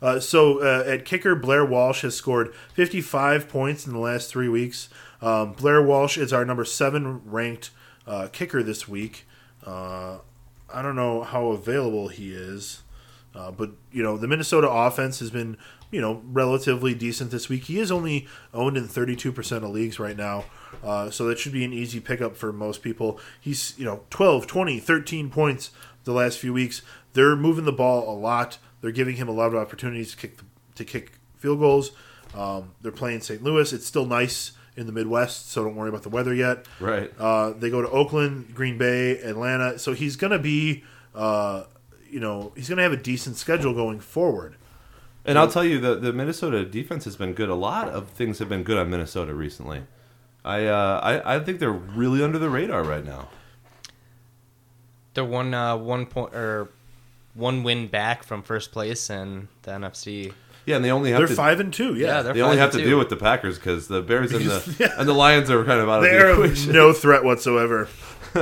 Uh, 0.00 0.20
so 0.20 0.60
uh, 0.62 0.84
at 0.86 1.04
kicker, 1.04 1.34
Blair 1.34 1.64
Walsh 1.64 2.02
has 2.02 2.14
scored 2.14 2.52
55 2.74 3.48
points 3.48 3.86
in 3.86 3.92
the 3.92 3.98
last 3.98 4.30
three 4.30 4.48
weeks. 4.48 4.88
Um, 5.20 5.52
Blair 5.52 5.82
Walsh 5.82 6.16
is 6.16 6.32
our 6.32 6.44
number 6.44 6.64
seven 6.64 7.22
ranked 7.24 7.70
uh, 8.06 8.28
kicker 8.32 8.62
this 8.62 8.88
week. 8.88 9.26
Uh, 9.64 10.18
I 10.72 10.82
don't 10.82 10.96
know 10.96 11.22
how 11.22 11.48
available 11.48 12.08
he 12.08 12.32
is, 12.32 12.82
uh, 13.34 13.50
but 13.50 13.72
you 13.92 14.02
know 14.02 14.16
the 14.16 14.28
Minnesota 14.28 14.68
offense 14.68 15.18
has 15.20 15.30
been 15.30 15.56
you 15.90 16.00
know 16.00 16.22
relatively 16.24 16.94
decent 16.94 17.30
this 17.30 17.48
week. 17.48 17.64
He 17.64 17.78
is 17.78 17.90
only 17.90 18.26
owned 18.54 18.76
in 18.76 18.86
32 18.86 19.32
percent 19.32 19.64
of 19.64 19.70
leagues 19.70 19.98
right 19.98 20.16
now, 20.16 20.44
uh, 20.84 21.10
so 21.10 21.26
that 21.26 21.38
should 21.38 21.52
be 21.52 21.64
an 21.64 21.72
easy 21.72 22.00
pickup 22.00 22.36
for 22.36 22.52
most 22.52 22.82
people. 22.82 23.18
He's 23.40 23.74
you 23.78 23.84
know 23.84 24.02
12, 24.10 24.46
20, 24.46 24.78
13 24.78 25.30
points 25.30 25.70
the 26.04 26.12
last 26.12 26.38
few 26.38 26.52
weeks. 26.52 26.82
They're 27.14 27.36
moving 27.36 27.64
the 27.64 27.72
ball 27.72 28.08
a 28.08 28.16
lot. 28.16 28.58
They're 28.80 28.92
giving 28.92 29.16
him 29.16 29.28
a 29.28 29.32
lot 29.32 29.48
of 29.48 29.56
opportunities 29.56 30.12
to 30.12 30.16
kick 30.16 30.38
to 30.76 30.84
kick 30.84 31.12
field 31.36 31.58
goals. 31.58 31.92
Um, 32.34 32.74
they're 32.82 32.92
playing 32.92 33.22
St. 33.22 33.42
Louis. 33.42 33.72
It's 33.72 33.86
still 33.86 34.04
nice 34.04 34.52
in 34.78 34.86
the 34.86 34.92
Midwest, 34.92 35.50
so 35.50 35.64
don't 35.64 35.74
worry 35.74 35.88
about 35.88 36.04
the 36.04 36.08
weather 36.08 36.32
yet. 36.32 36.64
right. 36.78 37.12
Uh, 37.18 37.50
they 37.50 37.68
go 37.68 37.82
to 37.82 37.90
Oakland, 37.90 38.54
Green 38.54 38.78
Bay, 38.78 39.18
Atlanta. 39.18 39.78
So 39.78 39.92
he's 39.92 40.14
going 40.14 40.30
to 40.30 40.38
be, 40.38 40.84
uh, 41.14 41.64
you 42.08 42.20
know, 42.20 42.52
he's 42.54 42.68
going 42.68 42.76
to 42.76 42.84
have 42.84 42.92
a 42.92 42.96
decent 42.96 43.36
schedule 43.36 43.74
going 43.74 43.98
forward. 43.98 44.54
And 45.24 45.36
I'll 45.38 45.50
tell 45.50 45.64
you, 45.64 45.78
the 45.78 45.96
the 45.96 46.12
Minnesota 46.12 46.64
defense 46.64 47.04
has 47.04 47.16
been 47.16 47.34
good. 47.34 47.50
A 47.50 47.54
lot 47.54 47.88
of 47.90 48.08
things 48.08 48.38
have 48.38 48.48
been 48.48 48.62
good 48.62 48.78
on 48.78 48.88
Minnesota 48.88 49.34
recently. 49.34 49.82
I 50.42 50.64
uh, 50.64 51.00
I, 51.02 51.34
I 51.34 51.40
think 51.40 51.58
they're 51.58 51.70
really 51.70 52.22
under 52.22 52.38
the 52.38 52.48
radar 52.48 52.82
right 52.82 53.04
now. 53.04 53.28
They're 55.12 55.24
one 55.24 55.52
uh, 55.52 55.76
one 55.76 56.06
point 56.06 56.34
or 56.34 56.70
one 57.34 57.62
win 57.62 57.88
back 57.88 58.22
from 58.22 58.42
first 58.42 58.72
place 58.72 59.10
in 59.10 59.48
the 59.62 59.72
NFC. 59.72 60.32
Yeah, 60.68 60.76
and 60.76 60.84
they 60.84 60.90
only 60.92 61.10
have 61.10 61.18
They're 61.20 61.26
to 61.28 61.34
five 61.34 61.60
and 61.60 61.72
two. 61.72 61.94
Yeah, 61.96 62.06
Yeah, 62.06 62.22
they're 62.22 62.34
they 62.34 62.42
only 62.42 62.56
five 62.56 62.60
have 62.60 62.70
and 62.70 62.78
to 62.78 62.84
two. 62.84 62.90
deal 62.90 62.98
with 62.98 63.08
the 63.08 63.16
Packers 63.16 63.56
because 63.58 63.88
the 63.88 64.02
Bears 64.02 64.32
and 64.32 64.44
the 64.44 64.76
yeah. 64.78 64.94
and 64.98 65.08
the 65.08 65.12
Lions 65.14 65.50
are 65.50 65.64
kind 65.64 65.80
of 65.80 65.88
out 65.88 65.98
of 65.98 66.02
they're 66.04 66.26
the 66.36 66.42
of 66.42 66.44
equation. 66.44 66.72
no 66.72 66.92
threat 67.04 67.24
whatsoever. 67.24 67.88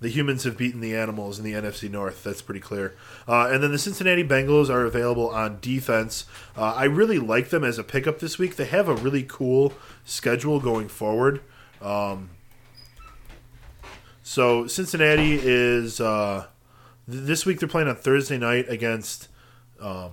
the 0.00 0.08
humans 0.08 0.44
have 0.44 0.56
beaten 0.56 0.80
the 0.80 0.94
animals 0.96 1.38
in 1.38 1.44
the 1.44 1.52
NFC 1.54 1.90
North. 1.90 2.22
That's 2.22 2.42
pretty 2.42 2.60
clear. 2.60 2.94
Uh, 3.26 3.48
and 3.50 3.62
then 3.62 3.72
the 3.72 3.78
Cincinnati 3.78 4.22
Bengals 4.24 4.68
are 4.70 4.84
available 4.84 5.28
on 5.30 5.58
defense. 5.60 6.24
Uh, 6.56 6.72
I 6.74 6.84
really 6.84 7.18
like 7.18 7.48
them 7.50 7.64
as 7.64 7.78
a 7.78 7.84
pickup 7.84 8.18
this 8.20 8.38
week. 8.38 8.56
They 8.56 8.66
have 8.66 8.88
a 8.88 8.94
really 8.94 9.22
cool 9.24 9.72
schedule 10.04 10.60
going 10.60 10.88
forward. 10.88 11.40
Um, 11.82 12.30
so 14.22 14.66
Cincinnati 14.66 15.38
is 15.40 16.00
uh, 16.00 16.46
th- 17.10 17.24
this 17.24 17.46
week. 17.46 17.60
They're 17.60 17.68
playing 17.68 17.88
on 17.88 17.96
Thursday 17.96 18.38
night 18.38 18.66
against 18.68 19.28
um, 19.80 20.10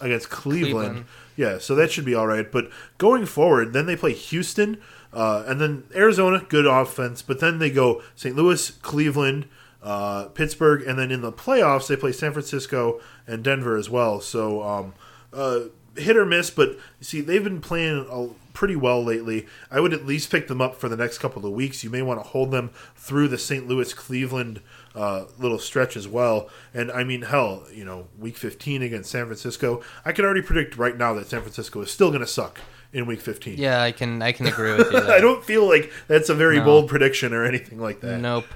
against 0.00 0.30
Cleveland. 0.30 0.72
Cleveland. 0.72 1.06
Yeah, 1.36 1.58
so 1.58 1.74
that 1.74 1.90
should 1.90 2.04
be 2.04 2.14
all 2.14 2.26
right. 2.26 2.50
But 2.50 2.70
going 2.98 3.26
forward, 3.26 3.72
then 3.72 3.86
they 3.86 3.96
play 3.96 4.12
Houston, 4.12 4.80
uh, 5.12 5.44
and 5.46 5.60
then 5.60 5.84
Arizona, 5.94 6.44
good 6.48 6.66
offense. 6.66 7.22
But 7.22 7.40
then 7.40 7.58
they 7.58 7.70
go 7.70 8.02
St. 8.14 8.36
Louis, 8.36 8.70
Cleveland, 8.70 9.46
uh, 9.82 10.26
Pittsburgh, 10.26 10.82
and 10.86 10.98
then 10.98 11.10
in 11.10 11.20
the 11.20 11.32
playoffs 11.32 11.88
they 11.88 11.96
play 11.96 12.12
San 12.12 12.32
Francisco 12.32 13.00
and 13.26 13.42
Denver 13.42 13.76
as 13.76 13.90
well. 13.90 14.20
So 14.20 14.62
um, 14.62 14.94
uh, 15.32 15.60
hit 15.96 16.16
or 16.16 16.24
miss, 16.24 16.50
but 16.50 16.78
see 17.00 17.20
they've 17.20 17.44
been 17.44 17.60
playing 17.60 18.06
a, 18.10 18.28
pretty 18.54 18.76
well 18.76 19.04
lately. 19.04 19.46
I 19.70 19.80
would 19.80 19.92
at 19.92 20.06
least 20.06 20.30
pick 20.30 20.48
them 20.48 20.60
up 20.60 20.76
for 20.76 20.88
the 20.88 20.96
next 20.96 21.18
couple 21.18 21.44
of 21.44 21.52
weeks. 21.52 21.84
You 21.84 21.90
may 21.90 22.02
want 22.02 22.20
to 22.20 22.28
hold 22.28 22.50
them 22.50 22.70
through 22.96 23.28
the 23.28 23.38
St. 23.38 23.66
Louis 23.66 23.92
Cleveland 23.92 24.60
uh, 24.94 25.24
little 25.38 25.58
stretch 25.58 25.96
as 25.96 26.06
well. 26.06 26.48
And 26.72 26.90
I 26.92 27.02
mean, 27.04 27.22
hell, 27.22 27.64
you 27.72 27.84
know, 27.84 28.06
week 28.18 28.36
15 28.36 28.82
against 28.82 29.10
San 29.10 29.26
Francisco, 29.26 29.82
I 30.04 30.12
can 30.12 30.24
already 30.24 30.42
predict 30.42 30.76
right 30.76 30.96
now 30.96 31.14
that 31.14 31.26
San 31.28 31.40
Francisco 31.40 31.80
is 31.82 31.90
still 31.90 32.08
going 32.10 32.20
to 32.20 32.26
suck 32.26 32.60
in 32.92 33.06
week 33.06 33.20
15. 33.20 33.58
Yeah, 33.58 33.82
I 33.82 33.90
can 33.92 34.22
I 34.22 34.30
can 34.32 34.46
agree 34.46 34.72
with 34.76 34.92
you. 34.92 34.98
I 35.08 35.20
don't 35.20 35.42
feel 35.44 35.66
like 35.68 35.92
that's 36.06 36.28
a 36.28 36.34
very 36.34 36.58
No. 36.58 36.64
bold 36.64 36.88
prediction 36.88 37.32
or 37.34 37.44
anything 37.44 37.80
like 37.80 38.00
that. 38.00 38.20
Nope. 38.20 38.46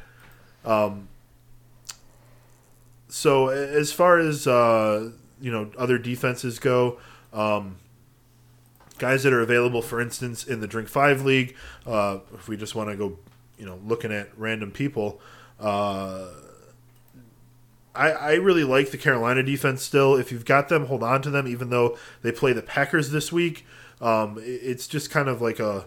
So 3.08 3.48
as 3.48 3.92
far 3.92 4.18
as 4.18 4.46
uh, 4.46 5.10
you 5.40 5.50
know, 5.50 5.70
other 5.78 5.98
defenses 5.98 6.58
go, 6.58 6.98
um, 7.32 7.76
guys 8.98 9.22
that 9.22 9.32
are 9.32 9.40
available, 9.40 9.82
for 9.82 10.00
instance, 10.00 10.46
in 10.46 10.60
the 10.60 10.66
Drink 10.66 10.88
Five 10.88 11.24
League, 11.24 11.56
uh, 11.86 12.18
if 12.34 12.48
we 12.48 12.56
just 12.56 12.74
want 12.74 12.90
to 12.90 12.96
go, 12.96 13.18
you 13.58 13.64
know, 13.66 13.78
looking 13.84 14.12
at 14.12 14.28
random 14.36 14.70
people, 14.70 15.20
uh, 15.60 16.26
I, 17.94 18.10
I 18.12 18.32
really 18.34 18.64
like 18.64 18.90
the 18.90 18.98
Carolina 18.98 19.42
defense 19.42 19.82
still. 19.82 20.14
If 20.16 20.30
you've 20.30 20.44
got 20.44 20.68
them, 20.68 20.86
hold 20.86 21.02
on 21.02 21.20
to 21.22 21.30
them, 21.30 21.48
even 21.48 21.70
though 21.70 21.98
they 22.22 22.30
play 22.32 22.52
the 22.52 22.62
Packers 22.62 23.10
this 23.10 23.32
week. 23.32 23.66
Um, 24.00 24.38
it- 24.38 24.42
it's 24.62 24.86
just 24.86 25.10
kind 25.10 25.28
of 25.28 25.40
like 25.42 25.58
a 25.58 25.86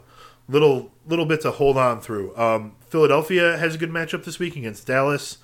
little 0.49 0.91
little 1.07 1.25
bit 1.25 1.39
to 1.41 1.51
hold 1.51 1.77
on 1.77 2.01
through. 2.01 2.35
Um, 2.37 2.73
Philadelphia 2.89 3.57
has 3.57 3.75
a 3.75 3.77
good 3.77 3.91
matchup 3.91 4.25
this 4.25 4.39
week 4.39 4.55
against 4.57 4.85
Dallas. 4.87 5.37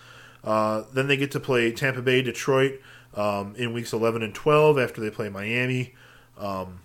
Uh, 0.43 0.83
then 0.93 1.07
they 1.07 1.15
get 1.17 1.31
to 1.31 1.39
play 1.39 1.71
Tampa 1.71 2.01
Bay, 2.01 2.21
Detroit 2.21 2.79
um, 3.15 3.55
in 3.57 3.73
weeks 3.73 3.91
11 3.93 4.21
and 4.21 4.33
12 4.35 4.77
after 4.77 5.01
they 5.01 5.09
play 5.09 5.29
Miami. 5.29 5.93
Um, 6.37 6.81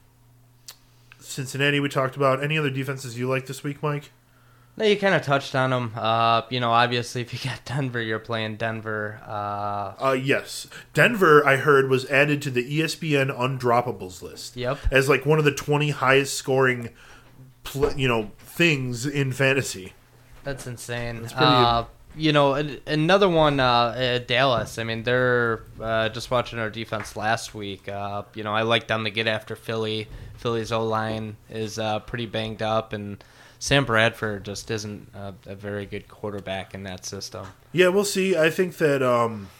Cincinnati, 1.18 1.78
we 1.80 1.88
talked 1.88 2.16
about. 2.16 2.42
Any 2.42 2.56
other 2.58 2.70
defenses 2.70 3.18
you 3.18 3.28
like 3.28 3.46
this 3.46 3.62
week, 3.64 3.82
Mike? 3.82 4.10
No, 4.76 4.86
you 4.86 4.96
kind 4.96 5.14
of 5.14 5.20
touched 5.22 5.54
on 5.54 5.68
them. 5.70 5.92
Uh, 5.94 6.42
you 6.48 6.58
know, 6.58 6.70
obviously, 6.70 7.20
if 7.20 7.32
you 7.34 7.50
got 7.50 7.62
Denver, 7.66 8.00
you're 8.00 8.18
playing 8.18 8.56
Denver. 8.56 9.20
Uh, 9.26 9.92
Uh, 10.02 10.12
yes. 10.12 10.66
Denver, 10.94 11.46
I 11.46 11.56
heard, 11.56 11.90
was 11.90 12.06
added 12.10 12.40
to 12.42 12.50
the 12.50 12.80
ESPN 12.80 13.30
undroppables 13.36 14.22
list. 14.22 14.56
Yep. 14.56 14.78
As 14.90 15.08
like 15.10 15.26
one 15.26 15.38
of 15.38 15.44
the 15.44 15.52
20 15.54 15.90
highest 15.90 16.34
scoring, 16.34 16.88
pl- 17.64 17.92
you 17.98 18.08
know, 18.08 18.30
things 18.38 19.04
in 19.06 19.32
fantasy. 19.32 19.92
that's 20.44 20.66
insane. 20.66 21.20
That's 21.22 21.32
pretty- 21.34 21.46
uh, 21.46 21.84
you 22.14 22.30
know, 22.32 22.54
another 22.86 23.28
one, 23.28 23.58
uh, 23.58 23.64
uh, 23.66 24.18
Dallas. 24.18 24.78
I 24.78 24.84
mean, 24.84 25.02
they're 25.02 25.62
uh, 25.80 26.10
just 26.10 26.30
watching 26.30 26.58
our 26.58 26.68
defense 26.68 27.16
last 27.16 27.54
week. 27.54 27.88
Uh, 27.88 28.22
you 28.34 28.42
know, 28.44 28.52
I 28.54 28.62
like 28.62 28.86
them 28.86 29.04
to 29.04 29.10
get 29.10 29.26
after 29.26 29.56
Philly. 29.56 30.08
Philly's 30.36 30.72
O 30.72 30.84
line 30.84 31.36
is 31.48 31.78
uh, 31.78 32.00
pretty 32.00 32.26
banged 32.26 32.60
up, 32.60 32.92
and 32.92 33.22
Sam 33.62 33.84
Bradford 33.84 34.44
just 34.44 34.72
isn't 34.72 35.08
a, 35.14 35.34
a 35.46 35.54
very 35.54 35.86
good 35.86 36.08
quarterback 36.08 36.74
in 36.74 36.82
that 36.82 37.06
system. 37.06 37.46
Yeah, 37.70 37.88
we'll 37.90 38.04
see. 38.04 38.36
I 38.36 38.50
think 38.50 38.78
that 38.78 39.04
um, 39.04 39.50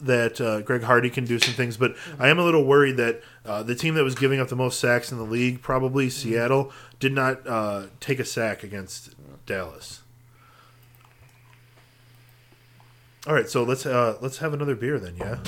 that 0.00 0.40
uh, 0.40 0.60
Greg 0.60 0.84
Hardy 0.84 1.10
can 1.10 1.24
do 1.24 1.40
some 1.40 1.52
things, 1.52 1.76
but 1.76 1.96
I 2.20 2.28
am 2.28 2.38
a 2.38 2.44
little 2.44 2.64
worried 2.64 2.96
that 2.98 3.20
uh, 3.44 3.64
the 3.64 3.74
team 3.74 3.94
that 3.94 4.04
was 4.04 4.14
giving 4.14 4.38
up 4.38 4.46
the 4.46 4.54
most 4.54 4.78
sacks 4.78 5.10
in 5.10 5.18
the 5.18 5.24
league, 5.24 5.60
probably 5.60 6.08
Seattle, 6.08 6.70
did 7.00 7.12
not 7.12 7.44
uh, 7.48 7.86
take 7.98 8.20
a 8.20 8.24
sack 8.24 8.62
against 8.62 9.16
Dallas. 9.44 10.02
All 13.26 13.34
right, 13.34 13.48
so 13.48 13.64
let's 13.64 13.84
uh, 13.84 14.18
let's 14.20 14.38
have 14.38 14.54
another 14.54 14.76
beer 14.76 15.00
then, 15.00 15.16
yeah. 15.16 15.38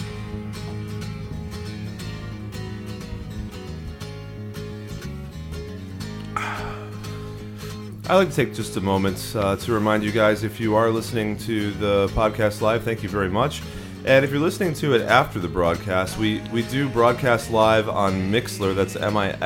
I'd 8.11 8.17
like 8.17 8.31
to 8.31 8.35
take 8.35 8.55
just 8.55 8.75
a 8.79 8.81
moment 8.81 9.35
uh, 9.37 9.57
to 9.57 9.73
remind 9.75 10.03
you 10.03 10.11
guys 10.13 10.43
if 10.43 10.59
you 10.59 10.75
are 10.75 10.89
listening 10.89 11.37
to 11.39 11.73
the 11.73 12.09
podcast 12.15 12.63
live, 12.63 12.83
thank 12.83 13.03
you 13.03 13.09
very 13.11 13.29
much. 13.29 13.61
And 14.07 14.25
if 14.25 14.31
you're 14.31 14.41
listening 14.41 14.73
to 14.75 14.95
it 14.95 15.03
after 15.03 15.39
the 15.39 15.49
broadcast, 15.49 16.17
we, 16.17 16.41
we 16.51 16.63
do 16.63 16.89
broadcast 16.89 17.51
live 17.51 17.87
on 17.87 18.15
Mixlr. 18.33 18.75
That's 18.75 18.97
M-I-X-L-R 18.97 19.45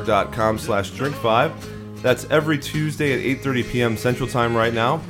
dot 0.00 0.32
com 0.32 0.58
slash 0.58 0.92
drink 0.92 1.14
five. 1.16 1.52
That's 2.02 2.24
every 2.30 2.56
Tuesday 2.58 3.12
at 3.12 3.20
8.30 3.42 3.70
p.m. 3.70 3.98
Central 3.98 4.26
Time 4.26 4.56
right 4.56 4.72
now. 4.72 5.02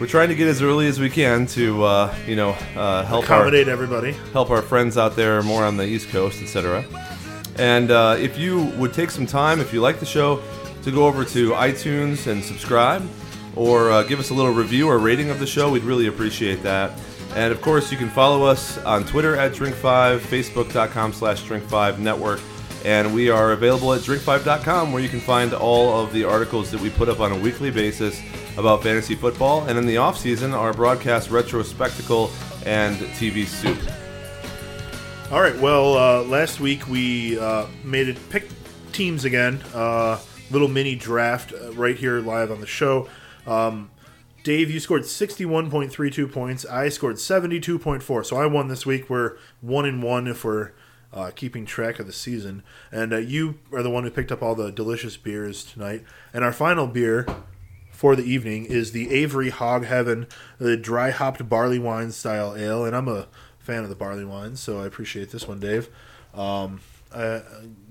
We're 0.00 0.06
trying 0.06 0.30
to 0.30 0.34
get 0.34 0.48
as 0.48 0.62
early 0.62 0.86
as 0.86 0.98
we 0.98 1.10
can 1.10 1.44
to, 1.48 1.84
uh, 1.84 2.14
you 2.26 2.34
know, 2.34 2.56
uh, 2.74 3.04
help 3.04 3.28
our 3.28 3.36
Accommodate 3.40 3.68
everybody. 3.68 4.12
help 4.32 4.48
our 4.48 4.62
friends 4.62 4.96
out 4.96 5.16
there 5.16 5.42
more 5.42 5.64
on 5.64 5.76
the 5.76 5.84
East 5.84 6.08
Coast, 6.08 6.40
etc. 6.40 6.82
And 7.56 7.90
uh, 7.90 8.16
if 8.18 8.38
you 8.38 8.64
would 8.78 8.94
take 8.94 9.10
some 9.10 9.26
time, 9.26 9.60
if 9.60 9.74
you 9.74 9.82
like 9.82 10.00
the 10.00 10.06
show, 10.06 10.42
to 10.82 10.90
go 10.90 11.06
over 11.06 11.24
to 11.24 11.50
iTunes 11.52 12.26
and 12.26 12.42
subscribe, 12.42 13.08
or 13.56 13.90
uh, 13.90 14.02
give 14.02 14.18
us 14.20 14.30
a 14.30 14.34
little 14.34 14.52
review 14.52 14.88
or 14.88 14.98
rating 14.98 15.30
of 15.30 15.38
the 15.38 15.46
show, 15.46 15.70
we'd 15.70 15.84
really 15.84 16.06
appreciate 16.06 16.62
that. 16.62 16.98
And 17.34 17.52
of 17.52 17.62
course, 17.62 17.90
you 17.90 17.96
can 17.96 18.10
follow 18.10 18.44
us 18.44 18.78
on 18.78 19.04
Twitter 19.04 19.36
at 19.36 19.52
Drink5, 19.52 20.18
Facebook.com 20.18 21.12
slash 21.12 21.42
Drink5 21.44 21.98
Network, 21.98 22.40
and 22.84 23.14
we 23.14 23.30
are 23.30 23.52
available 23.52 23.92
at 23.94 24.02
Drink5.com 24.02 24.92
where 24.92 25.02
you 25.02 25.08
can 25.08 25.20
find 25.20 25.54
all 25.54 25.98
of 26.00 26.12
the 26.12 26.24
articles 26.24 26.70
that 26.70 26.80
we 26.80 26.90
put 26.90 27.08
up 27.08 27.20
on 27.20 27.32
a 27.32 27.38
weekly 27.38 27.70
basis 27.70 28.20
about 28.58 28.82
fantasy 28.82 29.14
football, 29.14 29.64
and 29.64 29.78
in 29.78 29.86
the 29.86 29.96
off 29.96 30.18
season, 30.18 30.52
our 30.52 30.72
broadcast 30.74 31.30
retro 31.30 31.62
spectacle 31.62 32.30
and 32.66 32.96
TV 33.16 33.46
soup. 33.46 33.78
All 35.30 35.40
right. 35.40 35.58
Well, 35.58 35.96
uh, 35.96 36.22
last 36.24 36.60
week 36.60 36.86
we 36.88 37.38
uh, 37.38 37.66
made 37.84 38.08
it 38.08 38.18
pick 38.28 38.46
teams 38.92 39.24
again. 39.24 39.62
Uh, 39.72 40.18
little 40.52 40.68
mini 40.68 40.94
draft 40.94 41.52
uh, 41.52 41.72
right 41.72 41.96
here 41.96 42.20
live 42.20 42.50
on 42.50 42.60
the 42.60 42.66
show. 42.66 43.08
Um, 43.46 43.90
Dave, 44.44 44.70
you 44.70 44.80
scored 44.80 45.06
sixty-one 45.06 45.70
point 45.70 45.90
three 45.90 46.10
two 46.10 46.28
points. 46.28 46.66
I 46.66 46.88
scored 46.88 47.18
seventy-two 47.18 47.78
point 47.78 48.02
four. 48.02 48.22
So 48.24 48.36
I 48.36 48.46
won 48.46 48.68
this 48.68 48.84
week. 48.84 49.10
We're 49.10 49.36
one 49.60 49.86
in 49.86 50.00
one 50.02 50.26
if 50.26 50.44
we're 50.44 50.72
uh, 51.12 51.30
keeping 51.34 51.64
track 51.66 51.98
of 51.98 52.06
the 52.06 52.12
season. 52.12 52.62
And 52.90 53.12
uh, 53.12 53.18
you 53.18 53.58
are 53.72 53.82
the 53.82 53.90
one 53.90 54.04
who 54.04 54.10
picked 54.10 54.32
up 54.32 54.42
all 54.42 54.54
the 54.54 54.70
delicious 54.70 55.16
beers 55.16 55.64
tonight. 55.64 56.04
And 56.32 56.44
our 56.44 56.52
final 56.52 56.86
beer 56.86 57.26
for 57.90 58.16
the 58.16 58.24
evening 58.24 58.64
is 58.64 58.92
the 58.92 59.10
Avery 59.12 59.50
Hog 59.50 59.84
Heaven, 59.84 60.26
the 60.58 60.76
dry 60.76 61.10
hopped 61.10 61.48
barley 61.48 61.78
wine 61.78 62.10
style 62.10 62.56
ale, 62.56 62.84
and 62.84 62.96
I'm 62.96 63.06
a 63.06 63.28
fan 63.58 63.84
of 63.84 63.90
the 63.90 63.94
barley 63.94 64.24
wine, 64.24 64.56
so 64.56 64.80
I 64.80 64.86
appreciate 64.86 65.30
this 65.30 65.46
one, 65.46 65.60
Dave. 65.60 65.88
Um, 66.34 66.80
I'll 67.14 67.42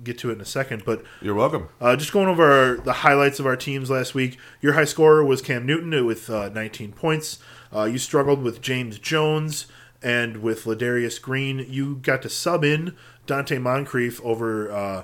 get 0.03 0.18
to 0.19 0.30
it 0.30 0.34
in 0.34 0.41
a 0.41 0.45
second, 0.45 0.84
but 0.85 1.03
You're 1.22 1.35
welcome. 1.35 1.69
uh, 1.80 1.95
just 1.95 2.11
going 2.11 2.27
over 2.27 2.43
our, 2.52 2.77
the 2.77 2.93
highlights 2.93 3.39
of 3.39 3.45
our 3.45 3.56
teams 3.56 3.89
last 3.89 4.14
week. 4.15 4.38
Your 4.61 4.73
high 4.73 4.85
scorer 4.85 5.23
was 5.23 5.41
Cam 5.41 5.65
Newton 5.65 6.06
with 6.06 6.30
uh, 6.30 6.49
19 6.49 6.91
points. 6.93 7.39
Uh, 7.73 7.84
you 7.85 7.98
struggled 7.98 8.41
with 8.43 8.61
James 8.61 8.99
Jones 8.99 9.68
and 10.02 10.38
with 10.38 10.64
Ladarius 10.65 11.22
Green. 11.22 11.65
You 11.69 11.95
got 12.02 12.22
to 12.23 12.30
sub 12.30 12.64
in 12.64 12.95
Donte 13.27 13.61
Moncrief 13.61 14.19
over 14.23 14.72
uh, 14.72 15.03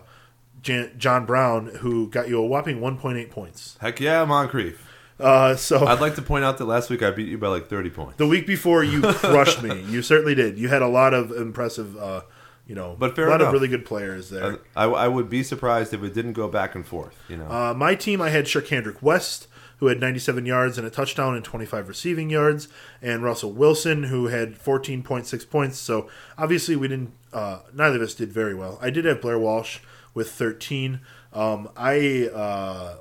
Jan- 0.64 0.92
John 0.98 1.26
Brown, 1.26 1.68
who 1.82 2.10
got 2.10 2.28
you 2.28 2.40
a 2.40 2.46
whopping 2.46 2.80
1.8 2.80 3.30
points. 3.30 3.78
Heck 3.80 4.00
yeah, 4.00 4.26
Moncrief. 4.26 4.84
Uh, 5.20 5.56
so 5.56 5.86
I'd 5.88 6.02
like 6.02 6.16
to 6.16 6.22
point 6.22 6.44
out 6.44 6.58
that 6.58 6.66
last 6.66 6.90
week 6.90 7.02
I 7.04 7.12
beat 7.12 7.28
you 7.28 7.38
by 7.38 7.48
like 7.48 7.68
30 7.70 7.90
points. 7.92 8.18
the 8.18 8.28
week 8.28 8.46
before, 8.48 8.84
you 8.84 9.02
crushed 9.14 9.62
me. 9.64 9.82
You 9.84 10.02
certainly 10.02 10.36
did. 10.36 10.58
You 10.58 10.68
had 10.68 10.82
a 10.82 10.88
lot 10.88 11.14
of 11.14 11.32
impressive, 11.32 11.96
uh, 11.98 12.22
you 12.68 12.76
know, 12.76 12.96
But 13.00 13.16
fair 13.16 13.28
a 13.28 13.30
lot 13.32 13.36
enough. 13.42 13.48
of 13.48 13.54
really 13.54 13.68
good 13.70 13.86
players 13.86 14.30
there. 14.30 14.60
I, 14.76 14.84
I 14.86 15.08
would 15.08 15.30
be 15.30 15.42
surprised 15.42 15.94
if 15.94 16.04
it 16.04 16.14
didn't 16.14 16.34
go 16.34 16.48
back 16.48 16.76
and 16.76 16.86
forth. 16.86 17.16
You 17.30 17.38
know, 17.38 17.46
Uh, 17.50 17.74
my 17.74 17.96
team, 17.96 18.22
I 18.22 18.30
had 18.30 18.46
Charcandrick 18.46 19.02
West, 19.02 19.48
who 19.80 19.88
had 19.88 20.00
97 20.00 20.46
yards 20.46 20.78
and 20.78 20.86
a 20.86 20.90
touchdown 20.90 21.36
and 21.36 21.46
25 21.46 21.88
receiving 21.88 22.30
yards, 22.30 22.68
and 23.02 23.24
Russell 23.24 23.52
Wilson, 23.54 24.04
who 24.06 24.28
had 24.28 24.56
14.6 24.60 25.50
points. 25.50 25.78
So 25.78 26.10
obviously, 26.38 26.76
we 26.76 26.88
didn't. 26.88 27.14
Uh, 27.32 27.60
neither 27.74 27.98
of 27.98 28.02
us 28.02 28.14
did 28.16 28.32
very 28.34 28.54
well. 28.56 28.80
I 28.82 28.90
did 28.90 29.06
have 29.06 29.22
Blair 29.22 29.38
Walsh 29.40 29.80
with 30.14 30.32
13. 30.32 31.00
Um, 31.32 31.70
I 31.78 32.28
uh, 32.34 32.96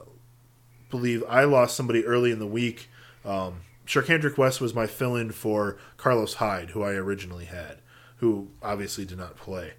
believe 0.90 1.24
I 1.28 1.44
lost 1.44 1.76
somebody 1.76 2.04
early 2.04 2.30
in 2.30 2.38
the 2.38 2.46
week. 2.46 2.88
Um, 3.24 3.60
Charcandrick 3.86 4.36
West 4.36 4.60
was 4.60 4.74
my 4.74 4.86
fill-in 4.86 5.30
for 5.32 5.78
Carlos 5.96 6.34
Hyde, 6.34 6.70
who 6.70 6.82
I 6.82 6.92
originally 6.92 7.44
had, 7.46 7.78
who 8.16 8.48
obviously 8.62 9.04
did 9.04 9.18
not 9.18 9.36
play. 9.36 9.72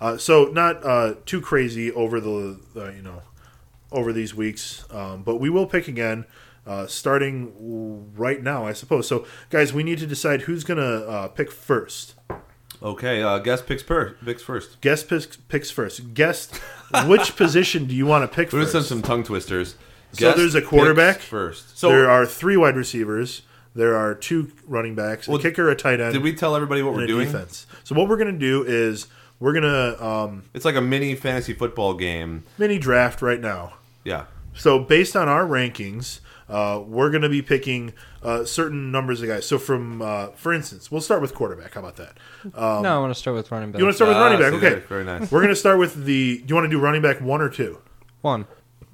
Uh, 0.00 0.16
so 0.18 0.44
not 0.46 0.84
uh, 0.84 1.14
too 1.24 1.40
crazy 1.40 1.90
over 1.92 2.20
the 2.20 2.60
uh, 2.76 2.90
you 2.90 3.02
know 3.02 3.22
over 3.92 4.12
these 4.12 4.34
weeks, 4.34 4.84
um, 4.92 5.22
but 5.22 5.36
we 5.36 5.48
will 5.50 5.66
pick 5.66 5.88
again. 5.88 6.24
Uh, 6.66 6.84
starting 6.84 8.10
right 8.16 8.42
now, 8.42 8.66
I 8.66 8.72
suppose. 8.72 9.06
So, 9.06 9.24
guys, 9.50 9.72
we 9.72 9.84
need 9.84 9.98
to 9.98 10.06
decide 10.06 10.42
who's 10.42 10.64
gonna 10.64 10.82
uh, 10.82 11.28
pick 11.28 11.52
first. 11.52 12.16
Okay, 12.82 13.22
uh, 13.22 13.38
guest 13.38 13.66
picks 13.68 13.84
per 13.84 14.16
picks 14.24 14.42
first. 14.42 14.80
Guest 14.80 15.08
picks, 15.08 15.36
picks 15.36 15.70
first. 15.70 16.12
Guest, 16.12 16.56
which 17.06 17.36
position 17.42 17.86
do 17.86 17.94
you 17.94 18.04
want 18.04 18.28
to 18.28 18.34
pick 18.34 18.52
We're 18.52 18.58
gonna 18.58 18.64
first? 18.72 18.72
send 18.72 18.84
some 18.86 19.02
tongue 19.02 19.22
twisters. 19.22 19.76
So 20.12 20.32
there's 20.32 20.56
a 20.56 20.60
quarterback. 20.62 21.18
first. 21.20 21.78
So 21.78 21.88
there 21.90 22.10
are 22.10 22.26
three 22.26 22.56
wide 22.56 22.74
receivers. 22.76 23.42
There 23.76 23.94
are 23.94 24.14
two 24.14 24.50
running 24.66 24.94
backs, 24.94 25.28
Well, 25.28 25.38
a 25.38 25.42
kicker, 25.42 25.68
a 25.70 25.76
tight 25.76 26.00
end, 26.00 26.14
did 26.14 26.22
we 26.22 26.32
tell 26.34 26.56
everybody 26.56 26.82
what 26.82 26.90
and 26.90 26.98
we're 26.98 27.04
a 27.04 27.06
doing? 27.06 27.26
defense. 27.26 27.66
So 27.84 27.94
what 27.94 28.08
we're 28.08 28.16
gonna 28.16 28.32
do 28.32 28.64
is 28.64 29.06
we're 29.38 29.52
gonna 29.52 30.02
um, 30.02 30.42
It's 30.54 30.64
like 30.64 30.76
a 30.76 30.80
mini 30.80 31.14
fantasy 31.14 31.52
football 31.52 31.94
game. 31.94 32.44
mini 32.58 32.78
draft 32.78 33.20
right 33.22 33.40
now. 33.40 33.74
Yeah. 34.02 34.24
So 34.54 34.78
based 34.78 35.14
on 35.14 35.28
our 35.28 35.44
rankings, 35.44 36.20
uh, 36.48 36.80
we're 36.86 37.10
going 37.10 37.22
to 37.22 37.28
be 37.28 37.42
picking 37.42 37.92
uh, 38.22 38.44
certain 38.44 38.90
numbers 38.92 39.20
of 39.20 39.28
guys. 39.28 39.44
So 39.44 39.58
from, 39.58 40.00
uh, 40.00 40.28
for 40.28 40.52
instance, 40.54 40.90
we'll 40.90 41.00
start 41.02 41.20
with 41.20 41.34
quarterback. 41.34 41.74
How 41.74 41.80
about 41.80 41.96
that? 41.96 42.16
no, 42.54 42.60
I 42.60 42.98
want 42.98 43.10
to 43.12 43.18
start 43.18 43.36
with 43.36 43.50
running 43.50 43.72
back. 43.72 43.80
You 43.80 43.84
want 43.84 43.92
to 43.94 43.96
start 43.96 44.08
with 44.08 44.16
Ah, 44.16 44.22
running 44.24 44.38
back? 44.38 44.52
Okay, 44.54 44.68
there. 44.70 44.80
Very 44.88 45.04
nice. 45.04 45.30
We're 45.30 45.40
going 45.40 45.50
to 45.52 45.56
start 45.56 45.78
with 45.78 46.04
the. 46.06 46.38
Do 46.38 46.44
you 46.46 46.54
want 46.54 46.64
to 46.64 46.70
do 46.70 46.78
running 46.78 47.02
back 47.02 47.20
one 47.20 47.42
or 47.42 47.50
two? 47.50 47.78
One. 48.22 48.46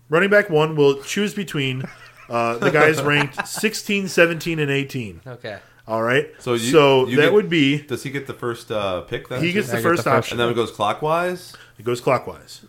Running 0.08 0.30
back 0.30 0.50
one, 0.50 0.74
we'll 0.74 1.02
choose 1.02 1.34
between 1.34 1.84
uh, 2.28 2.58
the 2.58 2.70
guys 2.70 3.02
ranked 3.02 3.46
16, 3.46 4.08
17, 4.08 4.58
and 4.58 4.70
18. 4.70 5.20
Okay. 5.26 5.58
All 5.88 6.02
right. 6.02 6.30
So 6.38 6.56
So, 6.56 7.04
you- 7.04 7.10
you 7.10 7.16
that 7.16 7.22
get- 7.24 7.32
would 7.32 7.48
be 7.48 7.82
Does 7.82 8.02
he 8.04 8.10
get 8.10 8.26
the 8.26 8.34
first 8.34 8.70
uh, 8.70 9.00
pick 9.02 9.28
then? 9.28 9.42
he 9.42 9.52
gets 9.52 9.68
I 9.68 9.72
the 9.72 9.76
get 9.78 9.82
first 9.82 10.04
the 10.04 10.10
first 10.10 10.16
option. 10.18 10.34
and 10.40 10.40
then 10.40 10.50
it 10.50 10.54
goes 10.54 10.70
clockwise. 10.70 11.54
It 11.78 11.84
goes 11.84 12.00
clockwise. 12.00 12.62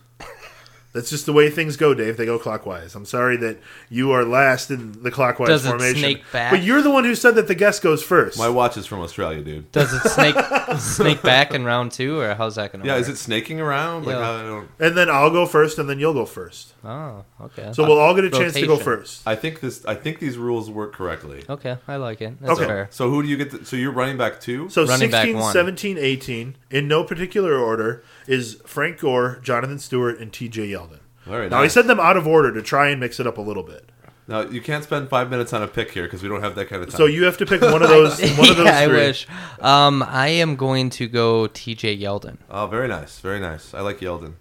That's 0.94 1.10
just 1.10 1.26
the 1.26 1.32
way 1.32 1.50
things 1.50 1.76
go, 1.76 1.92
Dave. 1.92 2.16
They 2.16 2.24
go 2.24 2.38
clockwise. 2.38 2.94
I'm 2.94 3.04
sorry 3.04 3.36
that 3.38 3.58
you 3.90 4.12
are 4.12 4.24
last 4.24 4.70
in 4.70 5.02
the 5.02 5.10
clockwise 5.10 5.48
Does 5.48 5.66
it 5.66 5.70
formation. 5.70 5.98
snake 5.98 6.22
back? 6.32 6.52
But 6.52 6.62
you're 6.62 6.82
the 6.82 6.90
one 6.90 7.02
who 7.02 7.16
said 7.16 7.34
that 7.34 7.48
the 7.48 7.54
guest 7.56 7.82
goes 7.82 8.00
first. 8.00 8.38
My 8.38 8.48
watch 8.48 8.76
is 8.76 8.86
from 8.86 9.00
Australia, 9.00 9.42
dude. 9.42 9.72
Does 9.72 9.92
it 9.92 10.08
snake 10.08 10.36
snake 10.78 11.20
back 11.20 11.52
in 11.52 11.64
round 11.64 11.90
two, 11.90 12.20
or 12.20 12.34
how's 12.36 12.54
that 12.54 12.70
gonna 12.70 12.84
Yeah, 12.86 12.92
work? 12.92 13.00
is 13.02 13.08
it 13.08 13.16
snaking 13.16 13.60
around? 13.60 14.06
Like 14.06 14.14
Yeah. 14.14 14.30
I 14.30 14.42
don't. 14.42 14.68
and 14.78 14.96
then 14.96 15.10
I'll 15.10 15.30
go 15.30 15.46
first, 15.46 15.80
and 15.80 15.90
then 15.90 15.98
you'll 15.98 16.14
go 16.14 16.26
first. 16.26 16.74
Oh, 16.84 17.24
okay. 17.40 17.70
So 17.72 17.82
we'll 17.84 17.98
all 17.98 18.14
get 18.14 18.24
a 18.24 18.30
chance 18.30 18.54
to 18.54 18.60
go 18.60 18.74
Rotation. 18.74 18.84
first. 18.84 19.22
I 19.26 19.34
think 19.34 19.58
this. 19.60 19.84
I 19.86 19.96
think 19.96 20.20
these 20.20 20.38
rules 20.38 20.70
work 20.70 20.92
correctly. 20.92 21.42
Okay, 21.50 21.76
I 21.88 21.96
like 21.96 22.20
it. 22.20 22.40
That's 22.40 22.52
Okay. 22.52 22.66
fair. 22.66 22.88
So 22.92 23.10
who 23.10 23.20
do 23.20 23.28
you 23.28 23.36
get? 23.36 23.50
The, 23.50 23.64
so 23.64 23.74
you're 23.74 23.90
running 23.90 24.16
back 24.16 24.40
two. 24.40 24.68
So 24.68 24.86
Running 24.86 25.10
back 25.10 25.24
16, 25.24 25.40
one. 25.42 25.52
17, 25.52 25.98
18, 25.98 26.56
in 26.70 26.86
no 26.86 27.02
particular 27.02 27.58
order, 27.58 28.04
is 28.28 28.60
Frank 28.64 29.00
Gore, 29.00 29.40
Jonathan 29.42 29.80
Stewart, 29.80 30.20
and 30.20 30.32
T.J. 30.32 30.68
Yeldon. 30.68 30.83
All 31.28 31.38
right. 31.38 31.50
Now, 31.50 31.58
I 31.58 31.62
nice. 31.62 31.72
said 31.72 31.86
them 31.86 32.00
out 32.00 32.16
of 32.16 32.26
order 32.26 32.52
to 32.52 32.62
try 32.62 32.90
and 32.90 33.00
mix 33.00 33.18
it 33.20 33.26
up 33.26 33.38
a 33.38 33.40
little 33.40 33.62
bit. 33.62 33.88
Now 34.26 34.40
you 34.40 34.62
can't 34.62 34.82
spend 34.82 35.10
five 35.10 35.28
minutes 35.28 35.52
on 35.52 35.62
a 35.62 35.68
pick 35.68 35.90
here 35.90 36.04
because 36.04 36.22
we 36.22 36.30
don't 36.30 36.42
have 36.42 36.54
that 36.54 36.68
kind 36.68 36.82
of 36.82 36.88
time. 36.88 36.96
So 36.96 37.04
you 37.04 37.24
have 37.24 37.36
to 37.38 37.46
pick 37.46 37.60
one 37.60 37.82
of 37.82 37.88
those. 37.90 38.18
one 38.38 38.48
of 38.48 38.56
those 38.56 38.64
yeah, 38.66 38.78
I 38.78 38.86
three. 38.86 38.94
wish. 38.96 39.26
Um, 39.60 40.02
I 40.02 40.28
am 40.28 40.56
going 40.56 40.88
to 40.90 41.06
go 41.08 41.46
T.J. 41.46 41.98
Yeldon. 41.98 42.38
oh, 42.48 42.66
very 42.66 42.88
nice, 42.88 43.20
very 43.20 43.38
nice. 43.38 43.74
I 43.74 43.80
like 43.80 43.98
Yeldon, 43.98 44.34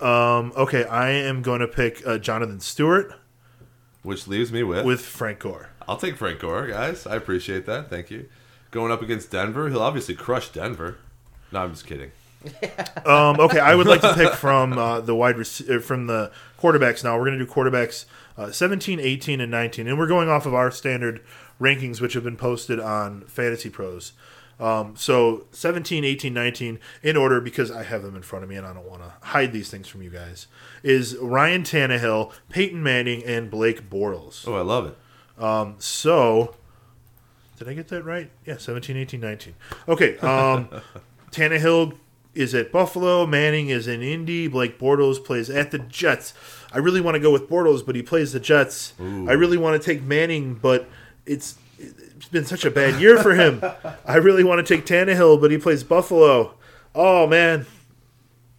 Um, 0.00 0.52
okay, 0.56 0.84
I 0.84 1.10
am 1.10 1.42
going 1.42 1.60
to 1.60 1.68
pick 1.68 2.06
uh, 2.06 2.16
Jonathan 2.18 2.60
Stewart 2.60 3.12
which 4.02 4.28
leaves 4.28 4.52
me 4.52 4.62
with. 4.62 4.86
with 4.86 5.00
Frank 5.00 5.40
Gore. 5.40 5.70
I'll 5.88 5.96
take 5.96 6.16
Frank 6.16 6.38
Gore, 6.38 6.68
guys. 6.68 7.06
I 7.08 7.16
appreciate 7.16 7.66
that. 7.66 7.90
Thank 7.90 8.08
you. 8.10 8.28
Going 8.70 8.92
up 8.92 9.02
against 9.02 9.32
Denver, 9.32 9.68
he'll 9.68 9.82
obviously 9.82 10.14
crush 10.14 10.48
Denver. 10.50 10.98
No, 11.50 11.60
I'm 11.64 11.72
just 11.72 11.86
kidding. 11.86 12.12
Um, 13.06 13.38
okay, 13.38 13.60
I 13.60 13.76
would 13.76 13.86
like 13.86 14.00
to 14.00 14.14
pick 14.14 14.32
from 14.32 14.76
uh, 14.76 15.00
the 15.00 15.14
wide 15.14 15.38
rec- 15.38 15.70
uh, 15.70 15.78
from 15.78 16.08
the 16.08 16.32
quarterbacks 16.58 17.04
now. 17.04 17.16
We're 17.16 17.26
going 17.26 17.38
to 17.38 17.44
do 17.44 17.48
quarterbacks 17.48 18.04
uh, 18.36 18.50
17, 18.50 18.98
18, 18.98 19.40
and 19.40 19.48
19. 19.48 19.86
And 19.86 19.96
we're 19.96 20.08
going 20.08 20.28
off 20.28 20.44
of 20.44 20.54
our 20.54 20.72
standard 20.72 21.22
rankings, 21.60 22.00
which 22.00 22.14
have 22.14 22.24
been 22.24 22.36
posted 22.36 22.80
on 22.80 23.20
Fantasy 23.26 23.70
Pros. 23.70 24.12
Um, 24.58 24.96
so 24.96 25.46
17, 25.52 26.04
18, 26.04 26.34
19, 26.34 26.80
in 27.04 27.16
order, 27.16 27.40
because 27.40 27.70
I 27.70 27.84
have 27.84 28.02
them 28.02 28.16
in 28.16 28.22
front 28.22 28.42
of 28.42 28.50
me 28.50 28.56
and 28.56 28.66
I 28.66 28.72
don't 28.72 28.88
want 28.88 29.02
to 29.02 29.12
hide 29.28 29.52
these 29.52 29.70
things 29.70 29.86
from 29.86 30.02
you 30.02 30.10
guys, 30.10 30.48
is 30.82 31.16
Ryan 31.18 31.62
Tannehill, 31.62 32.32
Peyton 32.48 32.82
Manning, 32.82 33.22
and 33.22 33.50
Blake 33.50 33.88
Bortles. 33.88 34.48
Oh, 34.48 34.54
I 34.54 34.62
love 34.62 34.86
it. 34.86 35.82
So, 35.82 36.56
did 37.56 37.68
I 37.68 37.74
get 37.74 37.86
that 37.88 38.02
right? 38.02 38.30
Yeah, 38.44 38.56
17, 38.56 38.96
18, 38.96 39.20
19. 39.20 39.54
Okay, 39.88 40.18
um, 40.18 40.68
Tannehill 41.30 41.96
is 42.36 42.54
at 42.54 42.70
Buffalo. 42.70 43.26
Manning 43.26 43.68
is 43.68 43.88
in 43.88 44.02
Indy. 44.02 44.46
Blake 44.48 44.78
Bortles 44.78 45.22
plays 45.24 45.48
at 45.50 45.70
the 45.70 45.78
Jets. 45.78 46.34
I 46.72 46.78
really 46.78 47.00
want 47.00 47.14
to 47.14 47.20
go 47.20 47.32
with 47.32 47.48
Bortles, 47.48 47.84
but 47.84 47.94
he 47.94 48.02
plays 48.02 48.32
the 48.32 48.40
Jets. 48.40 48.92
I 49.00 49.32
really 49.32 49.56
want 49.56 49.80
to 49.80 49.84
take 49.84 50.02
Manning, 50.02 50.54
but 50.54 50.88
it's 51.24 51.56
it's 51.78 52.28
been 52.28 52.44
such 52.44 52.64
a 52.64 52.70
bad 52.70 53.00
year 53.00 53.22
for 53.22 53.34
him. 53.34 53.62
I 54.06 54.16
really 54.16 54.44
want 54.44 54.64
to 54.64 54.74
take 54.74 54.86
Tannehill, 54.86 55.40
but 55.40 55.50
he 55.50 55.58
plays 55.58 55.84
Buffalo. 55.84 56.54
Oh 56.94 57.26
man, 57.26 57.66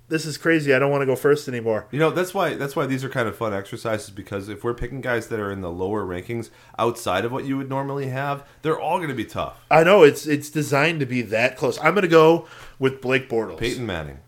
this 0.09 0.25
is 0.25 0.37
crazy. 0.37 0.73
I 0.73 0.79
don't 0.79 0.91
want 0.91 1.01
to 1.01 1.05
go 1.05 1.15
first 1.15 1.47
anymore. 1.47 1.87
You 1.91 1.99
know 1.99 2.11
that's 2.11 2.33
why 2.33 2.53
that's 2.53 2.75
why 2.75 2.85
these 2.85 3.03
are 3.03 3.09
kind 3.09 3.27
of 3.27 3.35
fun 3.35 3.53
exercises 3.53 4.09
because 4.09 4.47
if 4.47 4.63
we're 4.63 4.73
picking 4.73 5.01
guys 5.01 5.27
that 5.27 5.39
are 5.39 5.51
in 5.51 5.61
the 5.61 5.71
lower 5.71 6.03
rankings 6.05 6.49
outside 6.79 7.25
of 7.25 7.31
what 7.31 7.45
you 7.45 7.57
would 7.57 7.69
normally 7.69 8.07
have, 8.07 8.47
they're 8.61 8.79
all 8.79 8.97
going 8.97 9.09
to 9.09 9.15
be 9.15 9.25
tough. 9.25 9.65
I 9.69 9.83
know 9.83 10.03
it's 10.03 10.25
it's 10.25 10.49
designed 10.49 10.99
to 11.01 11.05
be 11.05 11.21
that 11.23 11.57
close. 11.57 11.77
I'm 11.79 11.93
going 11.93 12.03
to 12.03 12.07
go 12.07 12.47
with 12.79 13.01
Blake 13.01 13.29
Bortles. 13.29 13.59
Peyton 13.59 13.85
Manning. 13.85 14.19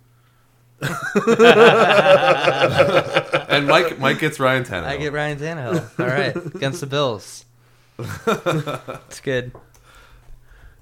and 3.49 3.67
Mike 3.67 3.99
Mike 3.99 4.19
gets 4.19 4.39
Ryan 4.39 4.63
Tannehill. 4.63 4.85
I 4.85 4.97
get 4.97 5.11
Ryan 5.11 5.37
Tannehill. 5.37 5.99
All 5.99 6.05
right, 6.07 6.35
against 6.55 6.79
the 6.81 6.87
Bills. 6.87 7.45
It's 9.07 9.19
good. 9.19 9.51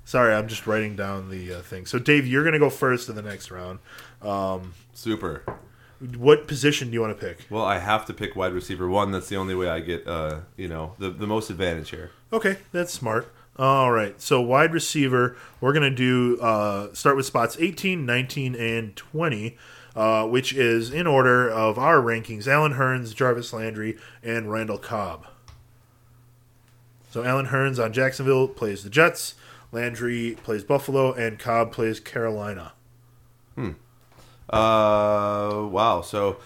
Sorry, 0.06 0.34
I'm 0.34 0.48
just 0.48 0.68
writing 0.68 0.96
down 0.96 1.30
the 1.30 1.56
uh, 1.56 1.62
thing. 1.62 1.86
So, 1.86 2.00
Dave, 2.00 2.26
you're 2.28 2.44
going 2.44 2.54
to 2.54 2.60
go 2.60 2.70
first 2.70 3.10
in 3.10 3.16
the 3.16 3.22
next 3.22 3.52
round. 3.52 3.80
Super. 4.94 5.44
What 6.16 6.48
position 6.48 6.90
do 6.90 6.94
you 6.94 7.02
want 7.02 7.20
to 7.20 7.26
pick? 7.26 7.46
Well, 7.50 7.66
I 7.66 7.80
have 7.80 8.06
to 8.06 8.14
pick 8.14 8.36
wide 8.36 8.54
receiver 8.54 8.88
one. 8.88 9.12
That's 9.12 9.30
the 9.30 9.36
only 9.38 9.56
way 9.56 9.68
I 9.68 9.80
get, 9.80 10.08
uh, 10.08 10.42
you 10.56 10.68
know, 10.68 10.94
the, 11.00 11.10
the 11.10 11.26
most 11.26 11.50
advantage 11.50 11.90
here. 11.90 12.12
Okay, 12.32 12.58
that's 12.72 12.94
smart. 12.94 13.34
All 13.60 13.92
right, 13.92 14.22
so 14.22 14.40
wide 14.40 14.72
receiver, 14.72 15.36
we're 15.60 15.74
going 15.74 15.90
to 15.90 15.96
do 15.96 16.40
uh, 16.40 16.94
start 16.94 17.16
with 17.16 17.26
spots 17.26 17.58
18, 17.60 18.06
19, 18.06 18.54
and 18.54 18.96
20, 18.96 19.58
uh, 19.96 20.28
which 20.28 20.54
is 20.54 20.94
in 20.94 21.08
order 21.08 21.50
of 21.50 21.80
our 21.80 21.98
rankings 22.00 22.48
Allen 22.48 22.74
Hurns, 22.74 23.16
Jarvis 23.16 23.52
Landry, 23.54 23.98
and 24.22 24.52
Randall 24.52 24.78
Cobb. 24.78 25.26
So, 27.10 27.24
Allen 27.24 27.48
Hurns 27.48 27.84
on 27.84 27.94
Jacksonville 27.94 28.48
plays 28.48 28.84
the 28.84 28.92
Jets, 28.92 29.34
Landry 29.72 30.38
plays 30.44 30.64
Buffalo, 30.64 31.12
and 31.14 31.40
Cobb 31.40 31.72
plays 31.72 32.00
Carolina. 32.00 32.74
Hmm. 33.56 33.72
Uh, 34.48 35.68
wow. 35.72 36.02
So, 36.06 36.38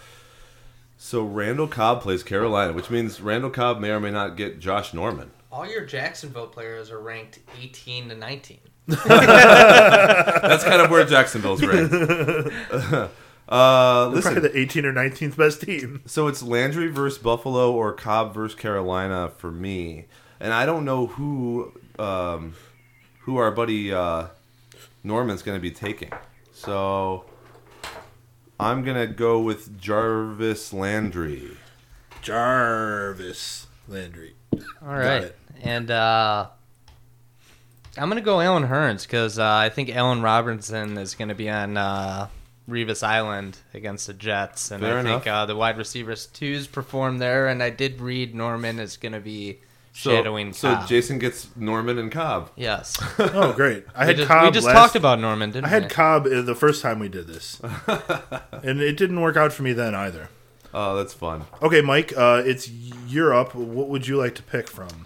so 0.98 1.24
Randall 1.24 1.68
Cobb 1.68 2.02
plays 2.02 2.24
Carolina, 2.24 2.72
which 2.72 2.90
means 2.90 3.20
Randall 3.20 3.50
Cobb 3.50 3.82
may 3.82 3.90
or 3.90 4.00
may 4.00 4.12
not 4.12 4.38
get 4.38 4.62
Josh 4.62 4.94
Norman. 4.94 5.32
All 5.52 5.68
your 5.68 5.86
Jacksonville 5.86 6.48
players 6.48 6.92
are 6.92 7.00
ranked 7.00 7.40
18 7.60 8.10
to 8.10 8.16
19. 8.16 8.60
That's 8.88 10.64
kind 10.64 10.82
of 10.82 10.90
where 10.90 11.06
Jacksonville's 11.06 11.62
ranked. 11.64 11.94
uh, 13.50 14.08
listen, 14.08 14.34
Probably 14.34 14.50
the 14.50 14.58
18 14.58 14.86
or 14.86 14.94
19th 14.94 15.36
best 15.36 15.62
team. 15.62 16.02
So 16.06 16.28
it's 16.28 16.42
Landry 16.42 16.88
versus 16.88 17.20
Buffalo 17.20 17.72
or 17.74 17.94
Cobb 17.94 18.34
versus 18.34 18.58
Carolina 18.58 19.32
for 19.38 19.52
me, 19.52 20.08
and 20.40 20.54
I 20.54 20.66
don't 20.66 20.86
know 20.86 21.08
who 21.08 21.74
um, 22.00 22.56
who 23.22 23.38
our 23.38 23.52
buddy 23.52 23.94
uh, 23.94 24.28
Norman's 25.04 25.42
going 25.42 25.58
to 25.58 25.62
be 25.62 25.72
taking. 25.72 26.12
So 26.54 27.26
I'm 28.62 28.84
gonna 28.84 29.08
go 29.08 29.40
with 29.40 29.82
Jarvis 29.82 30.72
Landry. 30.72 31.58
Jarvis 32.22 33.66
Landry. 33.88 34.36
All 34.54 34.94
right. 34.96 35.24
it. 35.24 35.38
And 35.64 35.92
uh, 35.92 36.48
I'm 37.98 38.10
going 38.10 38.22
to 38.22 38.26
go 38.26 38.40
Allen 38.42 38.64
Hurns 38.68 39.04
because 39.04 39.38
uh, 39.38 39.46
I 39.46 39.70
think 39.70 39.90
Allen 39.96 40.22
Robinson 40.22 40.98
is 40.98 41.16
going 41.16 41.30
to 41.30 41.36
be 41.36 41.50
on 41.50 41.78
uh, 41.78 42.28
Revis 42.70 43.04
Island 43.04 43.58
against 43.74 44.08
the 44.08 44.14
Jets. 44.14 44.72
And 44.72 44.82
Fair 44.82 45.00
I 45.00 45.04
think 45.04 45.28
uh, 45.28 45.46
the 45.46 45.56
wide 45.56 45.78
receivers 45.78 46.26
twos 46.28 46.68
perform 46.68 47.20
there. 47.20 47.48
And 47.48 47.62
I 47.62 47.70
did 47.70 48.00
read 48.02 48.34
Norman 48.34 48.80
is 48.80 48.98
going 48.98 49.12
to 49.12 49.20
be 49.20 49.60
So, 49.94 50.12
shadowing 50.16 50.54
so 50.54 50.74
Cobb. 50.76 50.88
Jason 50.88 51.20
gets 51.20 51.48
Norman 51.56 52.00
and 52.00 52.12
Cobb. 52.12 52.50
Yes. 52.56 52.98
Oh, 53.20 53.54
great. 53.54 53.86
I 53.96 54.02
we 54.02 54.08
had 54.08 54.18
just, 54.18 54.28
Cobb 54.28 54.46
we 54.46 54.52
just 54.52 54.68
last- 54.68 54.76
talked 54.76 54.96
about 54.96 55.20
Norman, 55.20 55.52
didn't 55.52 55.66
I 55.66 55.70
had 55.70 55.84
we? 55.84 55.90
Cobb 55.90 56.26
uh, 56.26 56.42
the 56.42 56.56
first 56.56 56.82
time 56.82 56.98
we 57.00 57.08
did 57.10 57.28
this, 57.28 57.60
and 58.64 58.80
it 58.82 58.98
didn't 58.98 59.22
work 59.22 59.38
out 59.38 59.54
for 59.54 59.62
me 59.64 59.74
then 59.74 59.94
either. 59.94 60.30
Oh, 60.74 60.96
that's 60.96 61.14
fun. 61.14 61.44
Okay, 61.62 61.82
Mike, 61.82 62.14
uh, 62.16 62.42
it's 62.46 62.70
you're 62.70 63.34
up. 63.34 63.54
What 63.54 63.90
would 63.90 64.08
you 64.08 64.16
like 64.18 64.34
to 64.36 64.44
pick 64.44 64.68
from? 64.70 65.06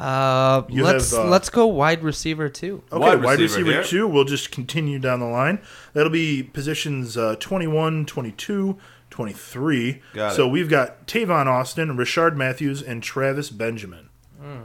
Uh, 0.00 0.62
You 0.68 0.82
let's 0.84 1.10
have, 1.10 1.26
uh, 1.26 1.28
let's 1.28 1.50
go 1.50 1.66
wide 1.66 2.02
receiver 2.02 2.48
too. 2.48 2.82
Okay, 2.90 2.98
Wide 3.00 3.22
wide, 3.22 3.38
receiver 3.38 3.64
receiver, 3.64 3.72
here. 3.72 3.84
two. 3.84 4.08
We'll 4.08 4.24
just 4.24 4.50
continue 4.50 4.98
down 4.98 5.20
the 5.20 5.26
line. 5.26 5.60
That'll 5.92 6.10
be 6.10 6.42
positions 6.42 7.16
uh, 7.16 7.36
21, 7.38 8.06
22, 8.06 8.78
23. 9.10 10.02
Got 10.14 10.32
so 10.32 10.46
it. 10.46 10.50
we've 10.50 10.68
got 10.70 11.06
Tavon 11.06 11.46
Austin, 11.46 11.96
Rishard 11.96 12.36
Matthews, 12.36 12.82
and 12.82 13.02
Travis 13.02 13.50
Benjamin. 13.50 14.08
A 14.42 14.62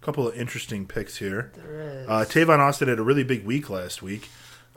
couple 0.00 0.28
of 0.28 0.34
interesting 0.36 0.86
picks 0.86 1.16
here. 1.16 1.50
Uh, 2.08 2.24
Tavon 2.24 2.58
Austin 2.58 2.88
had 2.88 2.98
a 2.98 3.02
really 3.02 3.24
big 3.24 3.44
week 3.44 3.70
last 3.70 4.02
week. 4.02 4.28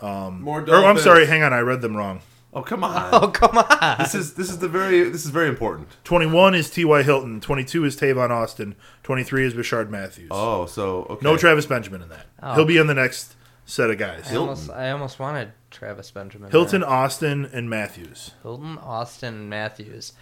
More 0.01 0.09
Or, 0.09 0.59
I'm 0.59 0.65
Dolphins. 0.65 1.03
sorry, 1.03 1.25
hang 1.25 1.43
on, 1.43 1.53
I 1.53 1.59
read 1.59 1.81
them 1.81 1.97
wrong. 1.97 2.21
Oh 2.57 2.63
come 2.63 2.83
on. 2.83 3.09
Oh 3.13 3.27
come 3.27 3.55
on! 3.55 3.97
This 3.99 4.15
is 4.15 4.33
this 4.33 4.49
is 4.49 4.57
the 4.57 4.67
very 4.67 5.03
this 5.03 5.25
is 5.25 5.29
very 5.29 5.47
important. 5.47 5.89
21 6.05 6.55
is 6.55 6.71
T.Y. 6.71 7.03
Hilton, 7.03 7.39
22 7.39 7.85
is 7.85 7.95
Tavon 7.95 8.31
Austin, 8.31 8.75
23 9.03 9.45
is 9.45 9.53
Rishard 9.53 9.91
Matthews. 9.91 10.29
Oh, 10.31 10.65
so 10.65 11.05
okay. 11.07 11.23
No 11.23 11.37
Travis 11.37 11.67
Benjamin 11.67 12.01
in 12.01 12.09
that. 12.09 12.25
Oh. 12.41 12.55
He'll 12.55 12.65
be 12.65 12.77
in 12.77 12.87
the 12.87 12.95
next 12.95 13.35
set 13.65 13.91
of 13.91 13.99
guys. 13.99 14.31
I 14.31 14.37
almost, 14.37 14.71
I 14.71 14.89
almost 14.89 15.19
wanted 15.19 15.51
Travis 15.69 16.09
Benjamin. 16.09 16.49
Hilton, 16.49 16.81
there. 16.81 16.89
Austin, 16.89 17.47
and 17.53 17.69
Matthews. 17.69 18.31
Hilton, 18.41 18.79
Austin, 18.79 19.35
and 19.35 19.49
Matthews. 19.51 20.13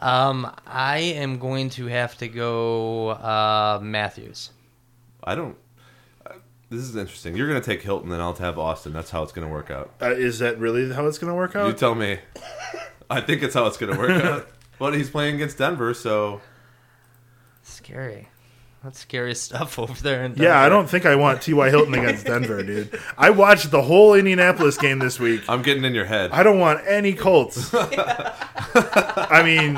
Um, 0.00 0.54
I 0.66 0.98
am 0.98 1.38
going 1.38 1.70
to 1.70 1.86
have 1.86 2.18
to 2.18 2.28
go 2.28 3.08
uh, 3.08 3.80
Matthews. 3.82 4.50
I 5.24 5.34
don't. 5.34 5.56
This 6.70 6.80
is 6.82 6.94
interesting. 6.94 7.36
You're 7.36 7.48
gonna 7.48 7.60
take 7.60 7.82
Hilton, 7.82 8.12
and 8.12 8.22
I'll 8.22 8.32
have 8.34 8.58
Austin. 8.58 8.92
That's 8.92 9.10
how 9.10 9.22
it's 9.24 9.32
gonna 9.32 9.48
work 9.48 9.70
out. 9.70 9.92
Uh, 10.00 10.10
is 10.12 10.38
that 10.38 10.58
really 10.58 10.92
how 10.92 11.06
it's 11.08 11.18
going 11.18 11.30
to 11.32 11.34
work 11.36 11.56
out? 11.56 11.66
You 11.66 11.72
tell 11.72 11.96
me. 11.96 12.20
I 13.10 13.20
think 13.20 13.42
it's 13.42 13.54
how 13.54 13.66
it's 13.66 13.76
gonna 13.76 13.98
work 13.98 14.10
out. 14.24 14.48
But 14.78 14.94
he's 14.94 15.10
playing 15.10 15.34
against 15.34 15.58
Denver, 15.58 15.92
so 15.92 16.40
Scary. 17.62 18.28
That's 18.82 18.98
scary 18.98 19.34
stuff 19.34 19.78
over 19.78 19.92
there 20.02 20.24
in 20.24 20.36
yeah, 20.36 20.58
I 20.58 20.70
don't 20.70 20.88
think 20.88 21.04
I 21.04 21.16
want 21.16 21.42
T.Y. 21.42 21.68
Hilton 21.68 21.92
against 21.92 22.24
Denver, 22.24 22.62
dude. 22.62 22.98
I 23.18 23.28
watched 23.28 23.70
the 23.70 23.82
whole 23.82 24.14
Indianapolis 24.14 24.78
game 24.78 24.98
this 24.98 25.20
week. 25.20 25.42
I'm 25.50 25.60
getting 25.60 25.84
in 25.84 25.92
your 25.94 26.06
head. 26.06 26.30
I 26.32 26.42
don't 26.42 26.58
want 26.58 26.80
any 26.86 27.12
Colts. 27.12 27.70
I 27.74 29.42
mean, 29.44 29.76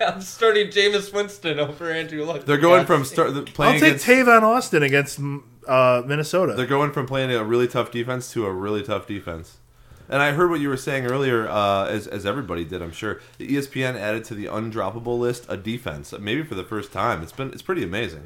I'm 0.00 0.22
starting 0.22 0.68
Jameis 0.68 1.12
Winston 1.12 1.60
over 1.60 1.90
Andrew 1.92 2.24
Luck. 2.24 2.46
They're 2.46 2.56
going 2.56 2.86
from 2.86 3.04
start 3.04 3.34
the- 3.34 3.40
I'll 3.62 3.72
take 3.72 3.82
against. 3.82 4.06
Tavon 4.06 4.40
Austin 4.40 4.82
against 4.82 5.18
uh, 5.66 6.02
Minnesota. 6.06 6.54
They're 6.54 6.66
going 6.66 6.92
from 6.92 7.06
playing 7.06 7.30
a 7.32 7.44
really 7.44 7.68
tough 7.68 7.90
defense 7.90 8.32
to 8.32 8.46
a 8.46 8.52
really 8.52 8.82
tough 8.82 9.06
defense. 9.06 9.58
And 10.08 10.20
I 10.20 10.32
heard 10.32 10.50
what 10.50 10.60
you 10.60 10.68
were 10.68 10.76
saying 10.76 11.06
earlier, 11.06 11.48
uh, 11.48 11.86
as, 11.86 12.08
as 12.08 12.26
everybody 12.26 12.64
did, 12.64 12.82
I'm 12.82 12.90
sure. 12.90 13.20
The 13.38 13.46
ESPN 13.46 13.94
added 13.94 14.24
to 14.24 14.34
the 14.34 14.46
undroppable 14.46 15.18
list 15.18 15.46
a 15.48 15.56
defense, 15.56 16.12
maybe 16.18 16.42
for 16.42 16.56
the 16.56 16.64
first 16.64 16.92
time. 16.92 17.22
It's 17.22 17.30
been 17.30 17.52
it's 17.52 17.62
pretty 17.62 17.84
amazing. 17.84 18.24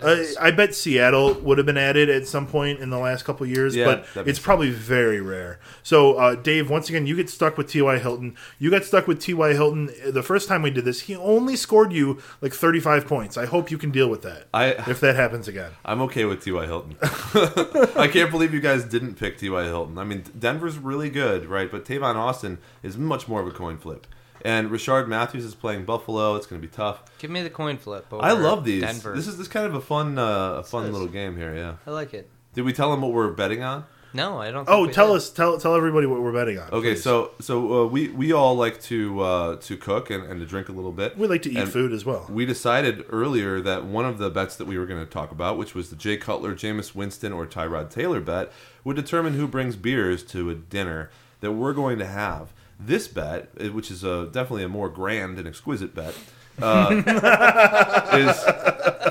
Uh, 0.00 0.24
I 0.40 0.50
bet 0.50 0.74
Seattle 0.74 1.34
would 1.34 1.58
have 1.58 1.66
been 1.66 1.78
added 1.78 2.08
at 2.08 2.26
some 2.26 2.46
point 2.46 2.80
in 2.80 2.90
the 2.90 2.98
last 2.98 3.24
couple 3.24 3.46
years, 3.46 3.74
Yeah, 3.74 3.86
but 3.86 4.16
makes 4.16 4.28
it's 4.28 4.38
probably 4.38 4.70
very 4.70 5.20
rare. 5.20 5.58
So, 5.82 6.14
uh, 6.14 6.34
Dave, 6.34 6.70
once 6.70 6.88
again, 6.88 7.06
you 7.06 7.16
get 7.16 7.28
stuck 7.30 7.56
with 7.56 7.68
T.Y. 7.68 7.98
Hilton. 7.98 8.36
You 8.58 8.70
got 8.70 8.84
stuck 8.84 9.06
with 9.06 9.20
T.Y. 9.20 9.52
Hilton 9.52 9.90
the 10.06 10.22
first 10.22 10.48
time 10.48 10.62
we 10.62 10.70
did 10.70 10.84
this. 10.84 11.00
He 11.02 11.16
only 11.16 11.56
scored 11.56 11.92
you 11.92 12.20
like 12.40 12.52
35 12.52 13.06
points. 13.06 13.36
I 13.36 13.46
hope 13.46 13.70
you 13.70 13.78
can 13.78 13.90
deal 13.90 14.08
with 14.08 14.22
that 14.22 14.46
I 14.54 14.66
if 14.88 15.00
that 15.00 15.16
happens 15.16 15.48
again. 15.48 15.72
I'm 15.84 16.00
okay 16.02 16.24
with 16.24 16.42
T.Y. 16.42 16.66
Hilton. 16.66 16.96
I 17.02 18.08
can't 18.12 18.30
believe 18.30 18.54
you 18.54 18.60
guys 18.60 18.84
didn't 18.84 19.14
pick 19.14 19.38
T.Y. 19.38 19.64
Hilton. 19.64 19.98
I 19.98 20.04
mean, 20.04 20.24
Denver's 20.38 20.78
really 20.78 21.10
good, 21.10 21.46
right? 21.46 21.70
But 21.70 21.84
Tavon 21.84 22.16
Austin 22.16 22.58
is 22.82 22.96
much 22.96 23.28
more 23.28 23.40
of 23.40 23.46
a 23.46 23.50
coin 23.50 23.78
flip. 23.78 24.06
And 24.44 24.70
Rishard 24.70 25.08
Matthews 25.08 25.44
is 25.44 25.54
playing 25.54 25.84
Buffalo. 25.84 26.36
It's 26.36 26.46
going 26.46 26.60
to 26.62 26.66
be 26.66 26.72
tough. 26.72 27.02
Give 27.18 27.30
me 27.30 27.42
the 27.42 27.50
coin 27.50 27.76
flip. 27.78 28.06
Over 28.12 28.22
I 28.24 28.32
love 28.32 28.64
these. 28.64 28.82
Denver. 28.82 29.14
This 29.14 29.26
is 29.26 29.36
this 29.38 29.48
kind 29.48 29.66
of 29.66 29.74
a 29.74 29.80
fun, 29.80 30.18
uh, 30.18 30.54
a 30.54 30.62
fun 30.62 30.86
is. 30.86 30.92
little 30.92 31.08
game 31.08 31.36
here. 31.36 31.54
Yeah. 31.54 31.74
I 31.86 31.90
like 31.90 32.14
it. 32.14 32.30
Did 32.54 32.62
we 32.64 32.72
tell 32.72 32.90
them 32.90 33.02
what 33.02 33.12
we're 33.12 33.30
betting 33.32 33.62
on? 33.62 33.84
No, 34.14 34.38
I 34.40 34.50
don't. 34.50 34.64
Think 34.64 34.74
Oh, 34.76 34.86
we 34.86 34.92
tell 34.92 35.08
did. 35.08 35.16
us, 35.16 35.28
tell 35.30 35.58
tell 35.58 35.74
everybody 35.76 36.06
what 36.06 36.22
we're 36.22 36.32
betting 36.32 36.58
on. 36.58 36.70
Okay, 36.70 36.94
please. 36.94 37.02
so 37.02 37.32
so 37.40 37.82
uh, 37.82 37.86
we 37.86 38.08
we 38.08 38.32
all 38.32 38.56
like 38.56 38.80
to 38.84 39.20
uh, 39.20 39.56
to 39.56 39.76
cook 39.76 40.08
and, 40.10 40.24
and 40.24 40.40
to 40.40 40.46
drink 40.46 40.70
a 40.70 40.72
little 40.72 40.92
bit. 40.92 41.18
we 41.18 41.26
like 41.28 41.42
to 41.42 41.50
eat 41.50 41.58
And 41.58 41.68
food 41.70 41.92
as 41.92 42.06
well. 42.06 42.26
We 42.30 42.46
decided 42.46 43.04
earlier 43.10 43.60
that 43.60 43.84
one 43.84 44.06
of 44.06 44.16
the 44.16 44.30
bets 44.30 44.56
that 44.56 44.64
we 44.66 44.78
were 44.78 44.86
going 44.86 45.04
to 45.04 45.10
talk 45.10 45.30
about, 45.30 45.58
which 45.58 45.74
was 45.74 45.90
the 45.90 45.96
Jay 45.96 46.16
Cutler, 46.16 46.54
Jameis 46.54 46.94
Winston, 46.94 47.34
or 47.34 47.46
Tyrod 47.46 47.90
Taylor 47.90 48.20
bet, 48.20 48.50
would 48.82 48.96
determine 48.96 49.34
who 49.34 49.46
brings 49.46 49.76
beers 49.76 50.22
to 50.24 50.48
a 50.48 50.54
dinner 50.54 51.10
that 51.40 51.52
we're 51.52 51.74
going 51.74 51.98
to 51.98 52.06
have. 52.06 52.54
This 52.78 53.08
bet, 53.08 53.50
eh, 53.58 53.68
which 53.68 53.90
is 53.90 54.04
a, 54.04 54.26
definitely 54.26 54.64
a 54.64 54.68
more 54.68 54.88
grand 54.88 55.38
and 55.38 55.48
exquisite 55.48 55.94
bet, 55.94 56.14
uh, 56.62 56.90
is 58.12 58.44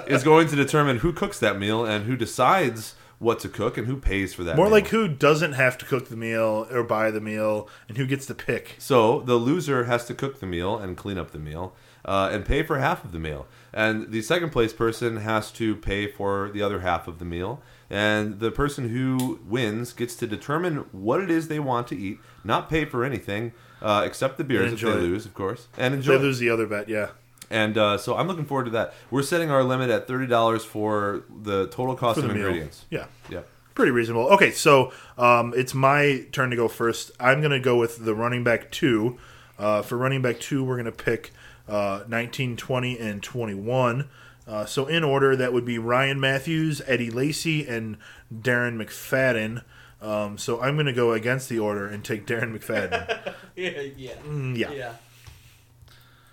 is 0.08 0.24
going 0.24 0.48
to 0.48 0.56
determine 0.56 1.00
who 1.00 1.12
cooks 1.12 1.40
that 1.40 1.60
meal 1.60 1.86
and 1.86 2.06
who 2.06 2.16
decides 2.16 2.96
what 3.20 3.40
to 3.40 3.50
cook 3.50 3.78
and 3.78 3.88
who 3.88 3.98
pays 3.98 4.34
for 4.34 4.44
that. 4.44 4.56
More 4.56 4.66
meal. 4.66 4.74
like 4.74 4.88
who 4.88 5.08
doesn't 5.08 5.54
have 5.54 5.78
to 5.80 5.86
cook 5.86 6.10
the 6.10 6.16
meal 6.16 6.68
or 6.72 6.84
buy 6.84 7.12
the 7.12 7.22
meal, 7.22 7.68
and 7.88 7.98
who 7.98 8.06
gets 8.06 8.26
to 8.28 8.36
pick. 8.36 8.76
So 8.78 9.22
the 9.22 9.36
loser 9.36 9.86
has 9.86 10.06
to 10.06 10.14
cook 10.14 10.40
the 10.40 10.46
meal 10.46 10.78
and 10.78 10.96
clean 10.96 11.18
up 11.18 11.32
the 11.32 11.40
meal 11.40 11.74
uh, 12.06 12.30
and 12.32 12.46
pay 12.46 12.64
for 12.64 12.80
half 12.80 13.04
of 13.04 13.12
the 13.12 13.20
meal. 13.20 13.48
And 13.74 14.12
the 14.12 14.22
second 14.22 14.52
place 14.52 14.74
person 14.74 15.18
has 15.18 15.52
to 15.54 15.76
pay 15.76 16.08
for 16.08 16.50
the 16.50 16.62
other 16.62 16.80
half 16.80 17.08
of 17.08 17.20
the 17.20 17.26
meal. 17.26 17.62
And 17.90 18.40
the 18.40 18.52
person 18.52 18.90
who 18.90 19.40
wins 19.48 19.94
gets 19.94 20.16
to 20.18 20.28
determine 20.28 20.86
what 20.92 21.22
it 21.22 21.30
is 21.30 21.48
they 21.48 21.60
want 21.60 21.88
to 21.88 21.98
eat, 21.98 22.20
not 22.44 22.70
pay 22.70 22.86
for 22.86 23.04
anything 23.04 23.54
uh, 23.82 24.04
except 24.06 24.38
the 24.38 24.44
beers 24.44 24.74
if 24.74 24.82
they 24.82 24.90
it. 24.90 24.96
lose, 24.96 25.26
of 25.26 25.34
course, 25.34 25.68
and 25.78 25.94
enjoy. 25.94 26.18
they 26.18 26.24
lose 26.24 26.40
the 26.40 26.50
other 26.50 26.66
bet, 26.66 26.90
yeah. 26.90 27.10
And 27.50 27.78
uh, 27.78 27.98
so 27.98 28.16
I'm 28.18 28.28
looking 28.28 28.46
forward 28.46 28.66
to 28.66 28.72
that. 28.72 28.94
We're 29.10 29.24
setting 29.24 29.50
our 29.52 29.64
limit 29.64 29.90
at 29.90 30.08
thirty 30.08 30.28
dollars 30.28 30.66
for 30.66 31.24
the 31.44 31.68
total 31.68 31.96
cost 31.96 32.20
For 32.20 32.26
of 32.26 32.30
the 32.30 32.34
meal. 32.36 32.46
ingredients. 32.48 32.86
Yeah. 32.90 33.06
Yeah. 33.30 33.42
Pretty 33.76 33.92
reasonable. 33.92 34.28
Okay, 34.34 34.52
so 34.52 34.92
um, 35.18 35.54
it's 35.56 35.74
my 35.74 36.26
turn 36.32 36.50
to 36.50 36.56
go 36.56 36.68
first. 36.68 37.12
I'm 37.20 37.40
going 37.42 37.52
to 37.52 37.60
go 37.60 37.78
with 37.78 38.04
the 38.04 38.16
running 38.16 38.44
back 38.44 38.72
two. 38.72 39.18
Uh, 39.60 39.82
for 39.84 39.98
running 39.98 40.22
back 40.22 40.40
two, 40.40 40.64
we're 40.64 40.76
going 40.76 40.86
to 40.86 40.92
pick 40.92 41.32
uh, 41.70 42.04
19, 42.08 42.58
20, 42.58 42.98
and 43.00 43.22
21. 43.22 44.10
Uh, 44.48 44.66
so 44.66 44.88
in 44.88 45.04
order, 45.04 45.36
that 45.36 45.54
would 45.54 45.66
be 45.66 45.78
Ryan 45.78 46.20
Mathews, 46.20 46.82
Eddie 46.88 47.12
Lacy, 47.12 47.68
and 47.68 47.98
Darren 48.34 48.78
McFadden. 48.84 49.62
Um, 50.02 50.38
so 50.40 50.60
I'm 50.62 50.76
going 50.76 50.86
to 50.88 50.94
go 50.94 51.12
against 51.14 51.48
the 51.50 51.60
order 51.60 51.86
and 51.88 52.04
take 52.04 52.26
Darren 52.26 52.58
McFadden. 52.58 53.34
Yeah, 53.56 53.82
yeah, 53.98 54.14
Mm, 54.24 54.56
yeah. 54.58 54.72
yeah. 54.72 54.92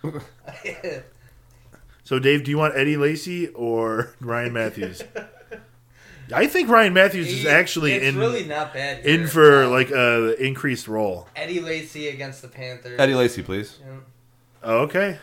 So 2.07 2.19
Dave, 2.19 2.45
do 2.45 2.51
you 2.51 2.59
want 2.59 2.77
Eddie 2.77 2.99
Lacy 2.99 3.49
or 3.49 4.15
Ryan 4.21 4.53
Mathews? 4.53 5.03
I 6.35 6.47
think 6.47 6.69
Ryan 6.69 6.93
Mathews 6.93 7.29
is 7.29 7.47
actually 7.47 7.93
it's 7.95 8.05
in 8.05 8.19
really 8.19 8.45
not 8.45 8.75
bad. 8.75 9.05
in 9.07 9.27
for 9.27 9.65
Um, 9.65 9.71
like 9.71 9.91
a 9.91 10.35
increased 10.43 10.87
role. 10.87 11.29
Eddie 11.35 11.61
Lacy 11.61 12.09
against 12.09 12.43
the 12.43 12.49
Panthers. 12.49 12.99
Eddie 13.01 13.15
Lacy, 13.15 13.43
please. 13.43 13.79
Yeah. 13.81 13.97
Oh, 14.63 14.79
okay. 14.81 15.19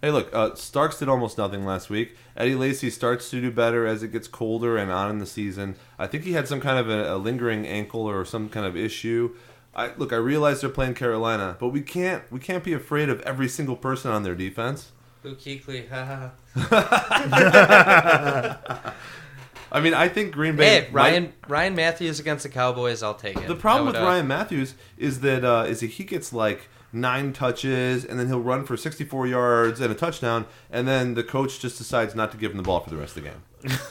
Hey, 0.00 0.10
look, 0.10 0.32
uh, 0.32 0.54
Starks 0.54 0.98
did 0.98 1.08
almost 1.08 1.36
nothing 1.38 1.66
last 1.66 1.90
week. 1.90 2.16
Eddie 2.36 2.54
Lacy 2.54 2.88
starts 2.88 3.30
to 3.30 3.40
do 3.40 3.50
better 3.50 3.86
as 3.86 4.02
it 4.02 4.12
gets 4.12 4.28
colder 4.28 4.76
and 4.78 4.90
on 4.92 5.10
in 5.10 5.18
the 5.18 5.26
season. 5.26 5.74
I 5.98 6.06
think 6.06 6.24
he 6.24 6.32
had 6.32 6.46
some 6.46 6.60
kind 6.60 6.78
of 6.78 6.88
a, 6.88 7.14
a 7.14 7.16
lingering 7.16 7.66
ankle 7.66 8.02
or 8.02 8.24
some 8.24 8.48
kind 8.48 8.64
of 8.64 8.76
issue. 8.76 9.34
I, 9.74 9.92
look, 9.96 10.12
I 10.12 10.16
realize 10.16 10.60
they're 10.60 10.70
playing 10.70 10.94
Carolina, 10.94 11.56
but 11.60 11.68
we 11.68 11.82
can't 11.82 12.30
we 12.32 12.40
can't 12.40 12.64
be 12.64 12.72
afraid 12.72 13.08
of 13.08 13.20
every 13.22 13.48
single 13.48 13.76
person 13.76 14.10
on 14.10 14.22
their 14.22 14.34
defense. 14.34 14.92
Luke 15.22 15.40
Kuechly, 15.40 15.88
haha. 15.88 16.30
I 19.70 19.80
mean, 19.80 19.92
I 19.92 20.08
think 20.08 20.32
Green 20.32 20.56
Bay. 20.56 20.82
Hey, 20.82 20.88
Ryan 20.90 21.32
Ryan 21.46 21.74
Mathews 21.74 22.20
against 22.20 22.44
the 22.44 22.48
Cowboys, 22.48 23.02
I'll 23.02 23.14
take 23.14 23.36
it. 23.36 23.46
The 23.46 23.54
problem 23.54 23.86
with 23.86 23.96
Ryan 23.96 24.26
Mathews 24.26 24.74
is 24.96 25.20
that 25.20 25.44
uh, 25.44 25.66
is 25.68 25.80
that 25.80 25.90
he 25.90 26.04
gets 26.04 26.32
like 26.32 26.68
nine 26.92 27.32
touches 27.32 28.04
and 28.04 28.18
then 28.18 28.28
he'll 28.28 28.40
run 28.40 28.64
for 28.64 28.76
64 28.76 29.26
yards 29.26 29.80
and 29.80 29.92
a 29.92 29.94
touchdown, 29.94 30.46
and 30.70 30.88
then 30.88 31.14
the 31.14 31.24
coach 31.24 31.60
just 31.60 31.78
decides 31.78 32.14
not 32.14 32.30
to 32.32 32.38
give 32.38 32.52
him 32.52 32.56
the 32.56 32.62
ball 32.62 32.80
for 32.80 32.90
the 32.90 32.96
rest 32.96 33.16
of 33.16 33.24
the 33.24 33.30
game. 33.30 33.78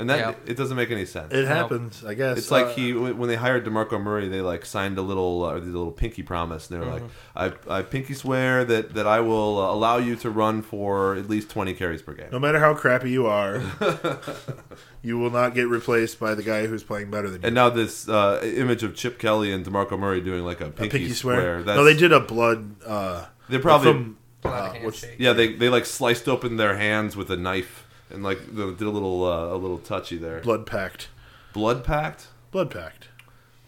and 0.00 0.10
that 0.10 0.18
Yeah. 0.18 0.34
it 0.52 0.56
doesn't 0.56 0.76
make 0.76 0.90
any 0.90 1.04
sense. 1.06 1.32
It 1.32 1.46
happens, 1.46 2.04
I 2.04 2.14
guess. 2.14 2.38
It's 2.38 2.50
like 2.50 2.66
Uh, 2.66 2.74
he 2.74 2.92
when 2.92 3.28
they 3.28 3.36
hired 3.36 3.64
DeMarco 3.64 4.00
Murray, 4.02 4.28
they 4.28 4.40
like 4.40 4.64
signed 4.66 4.98
a 4.98 5.02
little 5.02 5.44
uh, 5.44 5.54
the 5.54 5.66
little 5.66 5.92
pinky 5.92 6.22
promise, 6.22 6.68
and 6.70 6.80
they 6.80 6.84
were 6.84 6.90
like, 6.92 7.02
Mm-hmm. 7.02 7.68
"I, 7.70 7.78
I 7.78 7.82
pinky 7.82 8.14
swear 8.14 8.64
that 8.64 8.94
that 8.94 9.06
I 9.06 9.20
will 9.20 9.58
uh, 9.60 9.72
allow 9.72 9.98
you 9.98 10.16
to 10.16 10.30
run 10.30 10.62
for 10.62 11.14
at 11.14 11.28
least 11.28 11.50
twenty 11.50 11.74
carries 11.74 12.02
per 12.02 12.14
game." 12.14 12.28
no 12.32 12.38
matter 12.38 12.58
how 12.58 12.74
crappy 12.74 13.10
you 13.10 13.26
are, 13.26 13.62
you 15.02 15.18
will 15.18 15.30
not 15.30 15.54
get 15.54 15.68
replaced 15.68 16.18
by 16.20 16.34
the 16.34 16.42
guy 16.42 16.66
who's 16.66 16.82
playing 16.82 17.10
better 17.10 17.28
than 17.30 17.42
you. 17.42 17.46
And 17.46 17.54
now 17.54 17.70
this 17.70 18.08
uh, 18.08 18.40
image 18.42 18.82
of 18.82 18.94
Chip 18.94 19.18
Kelly 19.18 19.52
and 19.52 19.64
DeMarco 19.64 19.98
Murray 19.98 20.20
doing 20.20 20.44
like 20.44 20.60
a 20.60 20.66
A 20.66 20.70
pinky, 20.70 20.98
pinky 20.98 21.14
swear. 21.14 21.36
swear. 21.40 21.62
That's, 21.62 21.76
No, 21.76 21.84
they 21.84 21.94
did 21.94 22.12
a 22.12 22.20
blood. 22.20 22.76
Uh, 22.84 23.24
They 23.48 23.58
probably 23.58 23.92
from, 23.92 24.16
Blood 24.42 24.54
uh, 24.76 24.78
what's- 24.84 25.00
handshake. 25.02 25.16
yeah 25.20 25.32
they 25.34 25.52
they 25.52 25.68
like 25.68 25.84
sliced 25.84 26.26
open 26.28 26.56
their 26.56 26.76
hands 26.76 27.14
with 27.16 27.30
a 27.30 27.36
knife 27.36 27.86
and 28.10 28.22
like 28.22 28.38
they 28.54 28.64
did 28.72 28.82
a 28.82 28.90
little 28.90 29.24
uh, 29.24 29.54
a 29.54 29.56
little 29.56 29.78
touchy 29.78 30.16
there. 30.18 30.40
blood 30.40 30.66
pact. 30.66 31.08
Blood 31.52 31.84
pact. 31.84 32.28
Blood 32.50 32.70
pact. 32.70 33.08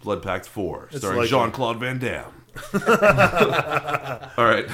Blood 0.02 0.20
Pact 0.20 0.46
4, 0.46 0.88
It's 0.90 0.98
starring 0.98 1.18
likely. 1.18 1.30
Jean 1.30 1.52
Claude 1.52 1.78
Van 1.78 1.98
Damme. 2.00 2.32
All 4.36 4.44
right. 4.44 4.66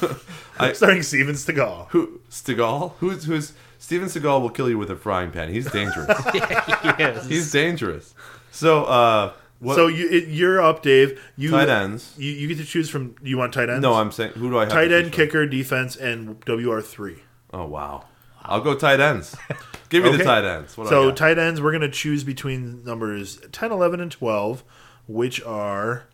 I, 0.58 0.72
Starring 0.72 1.02
Steven 1.02 1.34
Seagal. 1.34 1.88
who 1.88 2.20
Seagal? 2.30 2.92
Who's 3.00 3.24
who's 3.24 3.52
Steven 3.78 4.08
Seagal 4.08 4.40
will 4.40 4.50
kill 4.50 4.70
you 4.70 4.78
with 4.78 4.90
a 4.90 4.96
frying 4.96 5.30
pan. 5.32 5.52
He's 5.52 5.70
dangerous. 5.70 6.08
yes. 6.34 7.26
He's 7.26 7.50
dangerous. 7.52 8.14
So, 8.52 8.84
uh, 8.84 9.32
what 9.58 9.74
So 9.74 9.88
you, 9.88 10.08
it, 10.08 10.28
you're 10.28 10.62
up, 10.62 10.82
Dave. 10.82 11.20
You 11.36 11.50
tight 11.50 11.68
ends? 11.68 12.14
You, 12.16 12.30
you 12.30 12.48
get 12.48 12.58
to 12.58 12.64
choose 12.64 12.88
from. 12.88 13.16
You 13.22 13.36
want 13.38 13.52
tight 13.52 13.68
ends? 13.68 13.82
No, 13.82 13.94
I'm 13.94 14.12
saying 14.12 14.32
who 14.32 14.48
do 14.50 14.58
I 14.58 14.64
have? 14.64 14.72
tight 14.72 14.88
to 14.88 14.96
end, 14.96 15.04
from? 15.06 15.12
kicker, 15.12 15.46
defense, 15.46 15.96
and 15.96 16.42
WR 16.46 16.80
three. 16.80 17.18
Oh 17.52 17.66
wow. 17.66 18.04
I'll 18.46 18.60
go 18.60 18.74
tight 18.74 19.00
ends. 19.00 19.36
Give 19.88 20.02
me 20.02 20.08
Okay. 20.10 20.18
the 20.18 20.24
tight 20.24 20.44
ends. 20.44 20.76
What 20.76 20.88
So 20.88 21.12
tight 21.12 21.38
ends, 21.38 21.60
we're 21.60 21.72
gonna 21.72 21.90
choose 21.90 22.24
between 22.24 22.84
numbers 22.84 23.38
10, 23.52 23.70
11, 23.72 24.00
and 24.00 24.10
twelve, 24.10 24.64
which 25.06 25.42
are 25.44 26.04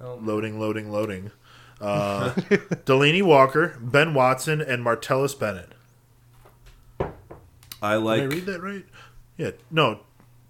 Oh. 0.00 0.18
loading, 0.22 0.58
loading, 0.58 0.90
loading. 0.90 1.30
Uh, 1.80 2.30
Delanie 2.86 3.22
Walker, 3.22 3.76
Ben 3.80 4.14
Watson, 4.14 4.60
and 4.60 4.84
Martellus 4.84 5.38
Bennett. 5.38 5.72
I 7.82 7.96
like. 7.96 8.20
Did 8.22 8.32
I 8.32 8.34
read 8.36 8.46
that 8.46 8.62
right? 8.62 8.84
Yeah. 9.36 9.50
No. 9.70 10.00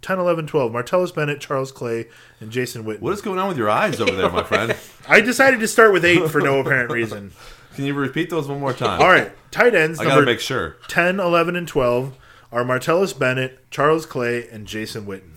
10, 0.02 0.18
11, 0.18 0.47
12. 0.47 0.72
Martellus 0.72 1.14
Bennett, 1.14 1.40
Charles 1.40 1.70
Clay, 1.72 2.06
and 2.40 2.51
Jason 2.51 2.85
Witten. 2.85 3.01
What 3.01 3.12
is 3.12 3.20
going 3.20 3.39
on 3.39 3.48
with 3.48 3.59
your 3.59 3.68
eyes 3.68 4.01
over 4.01 4.12
there, 4.12 4.31
my 4.31 4.43
friend? 4.43 4.74
I 5.09 5.20
decided 5.20 5.60
to 5.60 5.68
start 5.68 5.93
with 5.93 6.05
eight 6.06 6.28
for 6.31 6.40
no 6.40 6.59
apparent 6.60 6.90
reason. 6.90 7.32
Can 7.81 7.86
you 7.86 7.94
repeat 7.94 8.28
those 8.28 8.47
one 8.47 8.61
more 8.61 8.74
time? 8.74 9.01
All 9.01 9.09
right. 9.09 9.32
Tight 9.51 9.74
ends, 9.74 9.98
I 9.98 10.05
gotta 10.05 10.16
number 10.16 10.31
make 10.31 10.40
sure. 10.40 10.77
10, 10.89 11.19
11, 11.19 11.57
and 11.57 11.66
12 11.66 12.15
are 12.52 12.62
Martellus 12.62 13.19
Bennett, 13.19 13.70
Charles 13.70 14.05
Clay, 14.05 14.47
and 14.51 14.66
Jason 14.66 15.07
Witten. 15.07 15.36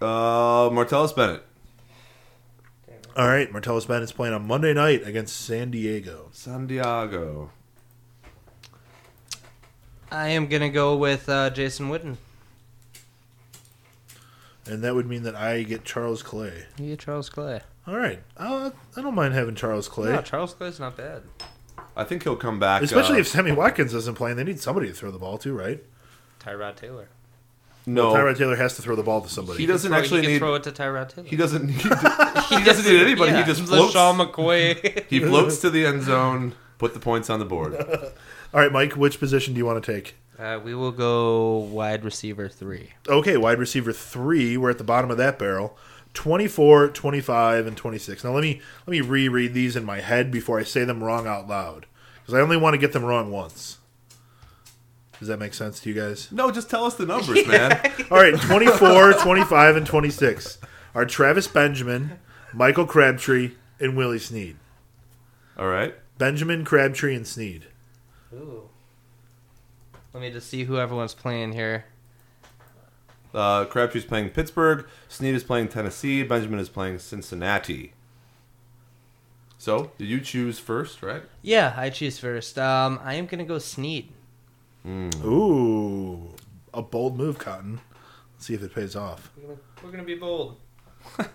Uh, 0.00 0.70
Martellus 0.70 1.14
Bennett, 1.14 1.42
All 3.14 3.28
right. 3.28 3.52
Martellus 3.52 3.86
Bennett's 3.86 4.10
playing 4.12 4.32
on 4.32 4.46
Monday 4.46 4.72
night 4.72 5.06
against 5.06 5.36
San 5.36 5.70
Diego. 5.70 6.30
San 6.32 6.66
Diego. 6.66 7.50
I 10.10 10.28
am 10.28 10.46
gonna 10.46 10.70
go 10.70 10.96
with 10.96 11.28
uh, 11.28 11.50
Jason 11.50 11.90
Witten. 11.90 12.16
And 14.64 14.82
that 14.82 14.94
would 14.94 15.06
mean 15.06 15.24
that 15.24 15.34
I 15.34 15.62
get 15.62 15.84
Charles 15.84 16.22
Clay. 16.22 16.64
You 16.78 16.86
get 16.86 17.00
Charles 17.00 17.28
Clay. 17.28 17.60
All 17.86 17.96
right. 17.96 18.20
Uh, 18.36 18.70
I 18.96 19.00
don't 19.02 19.14
mind 19.14 19.34
having 19.34 19.54
Charles 19.54 19.88
Clay. 19.88 20.12
No, 20.12 20.22
Charles 20.22 20.54
Clay's 20.54 20.80
not 20.80 20.96
bad. 20.96 21.22
I 21.96 22.04
think 22.04 22.24
he'll 22.24 22.36
come 22.36 22.58
back. 22.58 22.82
Especially 22.82 23.16
uh, 23.16 23.20
if 23.20 23.28
Sammy 23.28 23.52
Watkins 23.52 23.94
isn't 23.94 24.16
playing. 24.16 24.36
They 24.36 24.44
need 24.44 24.60
somebody 24.60 24.88
to 24.88 24.92
throw 24.94 25.10
the 25.10 25.18
ball 25.18 25.38
to, 25.38 25.54
right? 25.54 25.82
Tyrod 26.40 26.76
Taylor. 26.76 27.08
no, 27.86 28.12
Tyrod 28.12 28.36
Taylor 28.36 28.56
has 28.56 28.76
to 28.76 28.82
throw 28.82 28.96
the 28.96 29.02
ball 29.02 29.20
to 29.22 29.28
somebody. 29.28 29.58
he 29.58 29.66
doesn't 29.66 29.90
Throw- 29.90 29.98
actually 29.98 30.20
he 30.20 30.26
can 30.26 30.32
need. 30.34 30.38
throw 30.38 30.54
it 30.54 30.62
to 30.64 30.72
Tyrod 30.72 31.08
Taylor. 31.14 31.26
He 31.28 31.36
doesn't. 31.36 31.66
Need, 31.66 31.76
he 31.80 32.64
doesn't 32.64 32.84
need 32.92 33.00
anybody. 33.00 33.32
Yeah, 33.32 33.38
he 33.38 33.44
just 33.44 33.60
he's 33.60 33.68
floats. 33.68 33.94
LeSean 33.94 34.30
McCoy. 34.32 35.04
He 35.10 35.20
floats 35.20 35.60
to 35.60 35.70
the 35.70 35.86
end 35.86 36.02
zone. 36.02 36.54
Put 36.78 36.92
the 36.92 37.00
points 37.00 37.30
on 37.30 37.38
the 37.38 37.44
board. 37.46 37.74
All 38.54 38.60
right, 38.60 38.70
Mike, 38.70 38.92
which 38.96 39.18
position 39.18 39.54
do 39.54 39.58
you 39.58 39.64
want 39.66 39.82
to 39.82 39.92
take? 39.92 40.14
Uh, 40.38 40.60
we 40.62 40.74
will 40.74 40.92
go 40.92 41.56
wide 41.56 42.04
receiver 42.04 42.48
three. 42.48 42.90
Okay, 43.08 43.38
wide 43.38 43.58
receiver 43.58 43.92
three. 43.92 44.56
We're 44.58 44.70
at 44.70 44.78
the 44.78 44.84
bottom 44.84 45.10
of 45.10 45.16
that 45.16 45.38
barrel. 45.38 45.78
24, 46.16 46.88
25, 46.88 47.66
and 47.66 47.76
26. 47.76 48.24
Now 48.24 48.32
let 48.32 48.42
me 48.42 48.60
let 48.86 48.90
me 48.90 49.00
reread 49.02 49.54
these 49.54 49.76
in 49.76 49.84
my 49.84 50.00
head 50.00 50.32
before 50.32 50.58
I 50.58 50.64
say 50.64 50.82
them 50.82 51.04
wrong 51.04 51.26
out 51.26 51.46
loud. 51.46 51.86
Because 52.20 52.34
I 52.34 52.40
only 52.40 52.56
want 52.56 52.74
to 52.74 52.78
get 52.78 52.92
them 52.92 53.04
wrong 53.04 53.30
once. 53.30 53.78
Does 55.20 55.28
that 55.28 55.38
make 55.38 55.54
sense 55.54 55.78
to 55.80 55.88
you 55.88 55.94
guys? 55.94 56.30
No, 56.32 56.50
just 56.50 56.68
tell 56.68 56.84
us 56.84 56.94
the 56.94 57.06
numbers, 57.06 57.46
man. 57.48 57.80
All 58.10 58.18
right, 58.18 58.38
24, 58.38 59.12
25, 59.12 59.76
and 59.76 59.86
26 59.86 60.58
are 60.94 61.04
Travis 61.04 61.46
Benjamin, 61.46 62.18
Michael 62.52 62.86
Crabtree, 62.86 63.52
and 63.78 63.96
Willie 63.96 64.18
Snead. 64.18 64.56
All 65.58 65.68
right. 65.68 65.94
Benjamin, 66.18 66.64
Crabtree, 66.64 67.14
and 67.14 67.26
Snead. 67.26 67.66
Ooh. 68.34 68.68
Let 70.12 70.22
me 70.22 70.30
just 70.30 70.48
see 70.48 70.64
who 70.64 70.78
everyone's 70.78 71.14
playing 71.14 71.52
here. 71.52 71.84
Uh, 73.34 73.64
Crabtree's 73.66 74.04
playing 74.04 74.30
Pittsburgh. 74.30 74.86
Snead 75.08 75.34
is 75.34 75.44
playing 75.44 75.68
Tennessee. 75.68 76.22
Benjamin 76.22 76.58
is 76.58 76.68
playing 76.68 76.98
Cincinnati. 76.98 77.92
So, 79.58 79.90
did 79.98 80.08
you 80.08 80.20
choose 80.20 80.58
first, 80.58 81.02
right? 81.02 81.22
Yeah, 81.42 81.74
I 81.76 81.90
choose 81.90 82.18
first. 82.18 82.58
Um, 82.58 83.00
I 83.02 83.14
am 83.14 83.26
gonna 83.26 83.44
go 83.44 83.58
Snead. 83.58 84.08
Ooh, 84.86 86.34
a 86.72 86.82
bold 86.82 87.16
move, 87.16 87.38
Cotton. 87.38 87.80
Let's 88.34 88.46
see 88.46 88.54
if 88.54 88.62
it 88.62 88.74
pays 88.74 88.94
off. 88.94 89.32
We're 89.36 89.42
gonna, 89.48 89.58
we're 89.82 89.90
gonna 89.90 90.04
be 90.04 90.14
bold. 90.14 90.60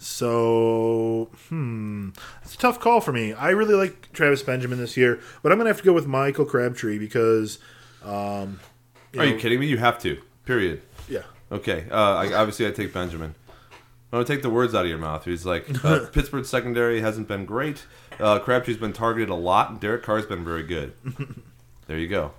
So, 0.00 1.28
hmm, 1.48 2.10
it's 2.42 2.54
a 2.54 2.58
tough 2.58 2.78
call 2.80 3.00
for 3.00 3.12
me. 3.12 3.32
I 3.32 3.50
really 3.50 3.74
like 3.74 4.12
Travis 4.12 4.42
Benjamin 4.42 4.78
this 4.78 4.96
year, 4.96 5.20
but 5.42 5.50
I'm 5.50 5.58
gonna 5.58 5.70
have 5.70 5.78
to 5.78 5.84
go 5.84 5.92
with 5.92 6.06
Michael 6.06 6.44
Crabtree 6.44 6.98
because, 6.98 7.58
um, 8.04 8.60
Are 9.16 9.24
you 9.24 9.36
kidding 9.36 9.60
me? 9.60 9.66
You 9.66 9.78
have 9.78 9.98
to. 10.00 10.20
Period. 10.44 10.82
Yeah. 11.08 11.22
Okay. 11.50 11.86
Uh, 11.90 12.14
I, 12.14 12.32
obviously, 12.34 12.66
I 12.66 12.70
take 12.70 12.92
Benjamin. 12.92 13.34
I'm 14.10 14.20
gonna 14.20 14.24
take 14.24 14.42
the 14.42 14.50
words 14.50 14.74
out 14.74 14.84
of 14.84 14.88
your 14.88 14.98
mouth. 14.98 15.24
He's 15.26 15.44
like 15.44 15.84
uh, 15.84 16.06
Pittsburgh's 16.12 16.48
secondary 16.48 17.02
hasn't 17.02 17.28
been 17.28 17.44
great. 17.44 17.84
Uh, 18.18 18.38
Crabtree's 18.38 18.78
been 18.78 18.94
targeted 18.94 19.28
a 19.28 19.34
lot, 19.34 19.80
Derek 19.80 20.02
Carr's 20.02 20.24
been 20.24 20.44
very 20.44 20.62
good. 20.62 20.94
there 21.86 21.98
you 21.98 22.08
go. 22.08 22.32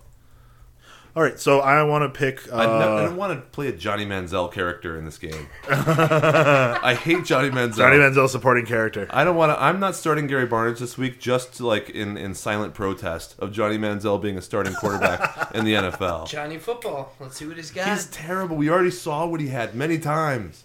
All 1.16 1.24
right, 1.24 1.40
so 1.40 1.60
I 1.60 1.82
want 1.84 2.04
to 2.14 2.18
pick. 2.18 2.52
Uh, 2.52 2.56
I, 2.56 2.66
ne- 2.66 2.72
I 2.72 3.06
don't 3.06 3.18
want 3.18 3.34
to 3.34 3.42
play 3.50 3.68
a 3.68 3.72
Johnny 3.72 4.06
Manziel 4.06 4.52
character 4.52 4.98
in 4.98 5.06
this 5.06 5.18
game. 5.18 5.48
I 5.68 6.94
hate 6.94 7.26
Johnny 7.26 7.50
Manziel. 7.50 7.78
Johnny 7.78 7.98
Manziel 7.98 8.30
supporting 8.30 8.66
character. 8.66 9.08
I 9.10 9.24
don't 9.24 9.36
want 9.36 9.52
to. 9.52 9.62
I'm 9.62 9.80
not 9.80 9.96
starting 9.96 10.28
Gary 10.28 10.48
Barnidge 10.48 10.78
this 10.80 10.98
week, 10.98 11.20
just 11.20 11.56
to, 11.56 11.66
like 11.68 11.90
in 11.90 12.16
in 12.16 12.36
silent 12.36 12.74
protest 12.74 13.36
of 13.40 13.52
Johnny 13.52 13.78
Manziel 13.78 14.22
being 14.22 14.38
a 14.38 14.42
starting 14.42 14.74
quarterback 14.74 15.52
in 15.56 15.66
the 15.66 15.74
NFL. 15.74 16.28
Johnny 16.28 16.58
Football. 16.58 17.14
Let's 17.20 17.38
see 17.38 17.48
what 17.48 17.58
he's 17.58 17.72
got. 17.72 17.88
He's 17.90 18.06
terrible. 18.08 18.56
We 18.56 18.70
already 18.70 18.92
saw 18.92 19.26
what 19.26 19.42
he 19.42 19.48
had 19.48 19.74
many 19.76 19.98
times. 19.98 20.64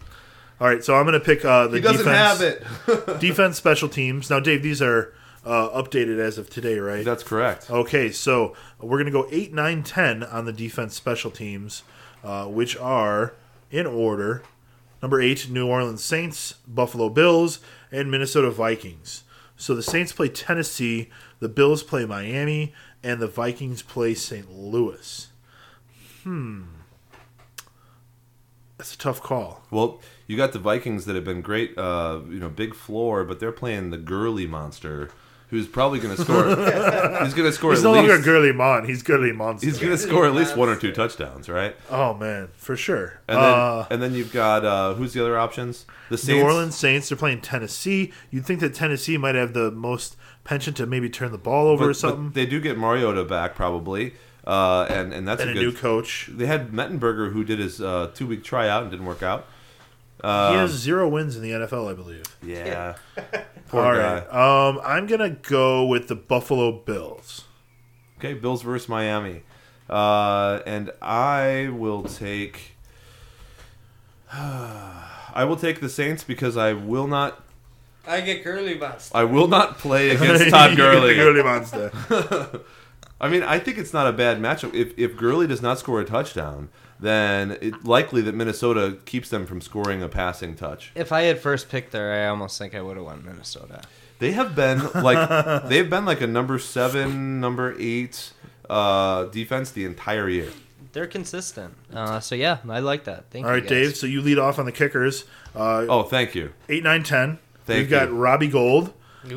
All 0.60 0.68
right, 0.68 0.84
so 0.84 0.94
I'm 0.94 1.04
gonna 1.04 1.20
pick 1.20 1.44
uh, 1.44 1.66
the 1.68 1.76
He 1.78 1.82
doesn't 1.82 2.04
defense, 2.04 2.40
have 2.40 3.06
it. 3.08 3.18
defense 3.20 3.56
special 3.56 3.88
teams. 3.88 4.30
Now, 4.30 4.40
Dave, 4.40 4.62
these 4.62 4.80
are 4.82 5.12
uh, 5.44 5.68
updated 5.70 6.18
as 6.18 6.38
of 6.38 6.48
today, 6.48 6.78
right? 6.78 7.04
That's 7.04 7.22
correct. 7.22 7.70
Okay, 7.70 8.10
so 8.10 8.54
we're 8.80 8.98
going 8.98 9.06
to 9.06 9.12
go 9.12 9.26
8, 9.30 9.52
9, 9.52 9.82
10 9.82 10.22
on 10.22 10.44
the 10.44 10.52
defense 10.52 10.94
special 10.94 11.30
teams, 11.30 11.82
uh, 12.22 12.46
which 12.46 12.76
are 12.76 13.34
in 13.70 13.86
order 13.86 14.42
number 15.02 15.20
8, 15.20 15.50
New 15.50 15.66
Orleans 15.66 16.02
Saints, 16.02 16.54
Buffalo 16.66 17.10
Bills, 17.10 17.58
and 17.92 18.10
Minnesota 18.10 18.50
Vikings. 18.50 19.24
So 19.54 19.74
the 19.74 19.82
Saints 19.82 20.12
play 20.12 20.28
Tennessee, 20.28 21.10
the 21.40 21.48
Bills 21.48 21.82
play 21.82 22.06
Miami, 22.06 22.72
and 23.02 23.20
the 23.20 23.26
Vikings 23.26 23.82
play 23.82 24.14
St. 24.14 24.50
Louis. 24.50 25.28
Hmm. 26.22 26.62
That's 28.78 28.94
a 28.94 28.98
tough 28.98 29.22
call. 29.22 29.62
Well, 29.70 30.00
you 30.26 30.38
got 30.38 30.52
the 30.52 30.58
Vikings 30.58 31.04
that 31.04 31.14
have 31.14 31.24
been 31.24 31.42
great, 31.42 31.76
uh, 31.76 32.20
you 32.28 32.40
know, 32.40 32.48
big 32.48 32.74
floor, 32.74 33.24
but 33.24 33.40
they're 33.40 33.52
playing 33.52 33.90
the 33.90 33.98
Gurley 33.98 34.46
monster, 34.46 35.10
who's 35.48 35.66
probably 35.66 36.00
going 36.00 36.16
to 36.16 36.22
score. 36.22 36.48
he's 37.24 37.34
going 37.34 37.48
to 37.48 37.52
score 37.52 37.70
He's 37.72 37.80
at 37.80 37.84
no 37.84 37.92
longer 37.92 38.14
least. 38.14 38.24
Gurley 38.24 38.52
Mon. 38.52 38.84
He's 38.86 39.02
Gurley 39.02 39.32
Monster. 39.32 39.66
He's 39.66 39.78
going 39.78 39.92
to 39.92 39.98
score 39.98 40.26
at 40.26 40.34
least 40.34 40.56
one 40.56 40.68
or 40.68 40.76
two 40.76 40.92
touchdowns, 40.92 41.48
right? 41.48 41.76
oh, 41.90 42.14
man, 42.14 42.48
for 42.56 42.76
sure. 42.76 43.20
And 43.28 43.38
then, 43.38 43.44
uh, 43.44 43.86
and 43.90 44.02
then 44.02 44.14
you've 44.14 44.32
got 44.32 44.64
uh, 44.64 44.94
who's 44.94 45.12
the 45.12 45.20
other 45.20 45.38
options? 45.38 45.86
The 46.10 46.18
Saints. 46.18 46.28
New 46.28 46.42
Orleans 46.42 46.74
Saints. 46.74 47.08
They're 47.08 47.18
playing 47.18 47.40
Tennessee. 47.40 48.12
You'd 48.30 48.46
think 48.46 48.60
that 48.60 48.74
Tennessee 48.74 49.16
might 49.16 49.34
have 49.34 49.52
the 49.54 49.70
most 49.70 50.16
penchant 50.44 50.76
to 50.76 50.86
maybe 50.86 51.08
turn 51.08 51.32
the 51.32 51.38
ball 51.38 51.68
over 51.68 51.84
but, 51.84 51.90
or 51.90 51.94
something. 51.94 52.24
but 52.26 52.34
they 52.34 52.46
do 52.46 52.60
get 52.60 52.76
Mariota 52.76 53.24
back 53.24 53.54
probably, 53.54 54.14
uh, 54.46 54.86
and 54.90 55.12
and 55.12 55.26
that's 55.26 55.40
and 55.40 55.50
a 55.50 55.52
a 55.52 55.54
good. 55.54 55.60
new 55.60 55.72
coach. 55.72 56.28
They 56.32 56.46
had 56.46 56.70
Mettenberger 56.70 57.32
who 57.32 57.44
did 57.44 57.58
his 57.58 57.80
uh, 57.80 58.10
two 58.14 58.26
week 58.26 58.44
tryout 58.44 58.82
and 58.82 58.90
didn't 58.90 59.06
work 59.06 59.22
out. 59.22 59.46
He 60.22 60.28
Um, 60.28 60.54
has 60.56 60.70
zero 60.70 61.08
wins 61.08 61.36
in 61.36 61.42
the 61.42 61.50
NFL, 61.50 61.90
I 61.90 61.94
believe. 61.94 62.24
yeah, 62.42 62.94
poor 63.68 63.82
All 63.84 63.92
guy. 63.94 64.24
right. 64.26 64.68
Um, 64.68 64.80
I'm 64.84 65.06
gonna 65.06 65.30
go 65.30 65.84
with 65.86 66.08
the 66.08 66.14
Buffalo 66.14 66.72
Bills. 66.72 67.44
Okay, 68.18 68.32
Bills 68.34 68.62
versus 68.62 68.88
Miami, 68.88 69.42
uh, 69.90 70.60
and 70.66 70.90
I 71.02 71.68
will 71.72 72.04
take. 72.04 72.72
I 74.32 75.44
will 75.44 75.56
take 75.56 75.80
the 75.80 75.88
Saints 75.88 76.24
because 76.24 76.56
I 76.56 76.72
will 76.72 77.06
not. 77.06 77.42
I 78.06 78.20
get 78.20 78.44
Gurley 78.44 78.74
bust. 78.74 79.12
I 79.14 79.24
will 79.24 79.48
not 79.48 79.78
play 79.78 80.10
against 80.14 80.50
Todd 80.50 80.70
You 80.70 80.76
get 80.76 80.82
the 80.94 81.00
Gurley. 81.00 81.14
Gurley 81.16 81.42
monster. 81.42 81.90
I 83.20 83.28
mean, 83.28 83.42
I 83.42 83.58
think 83.58 83.78
it's 83.78 83.92
not 83.92 84.06
a 84.06 84.12
bad 84.12 84.38
matchup. 84.40 84.74
If 84.74 84.98
if 84.98 85.16
Gurley 85.16 85.46
does 85.46 85.62
not 85.62 85.78
score 85.78 86.00
a 86.00 86.04
touchdown, 86.04 86.68
then 87.04 87.56
it's 87.60 87.84
likely 87.84 88.22
that 88.22 88.34
Minnesota 88.34 88.96
keeps 89.04 89.28
them 89.28 89.46
from 89.46 89.60
scoring 89.60 90.02
a 90.02 90.08
passing 90.08 90.54
touch. 90.54 90.90
If 90.94 91.12
I 91.12 91.22
had 91.22 91.38
first 91.40 91.68
picked 91.68 91.92
there, 91.92 92.12
I 92.24 92.28
almost 92.28 92.58
think 92.58 92.74
I 92.74 92.80
would 92.82 92.96
have 92.96 93.06
won 93.06 93.24
Minnesota. 93.24 93.82
They 94.18 94.32
have 94.32 94.54
been 94.54 94.80
like 94.94 95.64
they've 95.68 95.88
been 95.88 96.04
like 96.04 96.20
a 96.20 96.26
number 96.26 96.58
seven, 96.58 97.40
number 97.40 97.74
eight 97.78 98.32
uh, 98.70 99.24
defense 99.26 99.70
the 99.70 99.84
entire 99.84 100.28
year. 100.28 100.50
they're 100.92 101.06
consistent. 101.06 101.74
Uh, 101.92 102.20
so 102.20 102.34
yeah, 102.34 102.58
I 102.68 102.78
like 102.80 103.04
that. 103.04 103.24
Thank 103.30 103.44
All 103.44 103.50
you. 103.52 103.54
right, 103.60 103.62
guys. 103.62 103.70
Dave. 103.88 103.96
So 103.96 104.06
you 104.06 104.22
lead 104.22 104.38
off 104.38 104.58
on 104.58 104.64
the 104.66 104.72
kickers. 104.72 105.24
Uh, 105.54 105.86
Oh, 105.88 106.02
thank 106.04 106.34
you. 106.34 106.52
eight, 106.68 106.82
nine, 106.84 107.02
ten. 107.02 107.38
Thank 107.66 107.78
We've 107.82 107.90
got. 107.90 108.12
Robbie 108.12 108.48
Gould, 108.48 108.92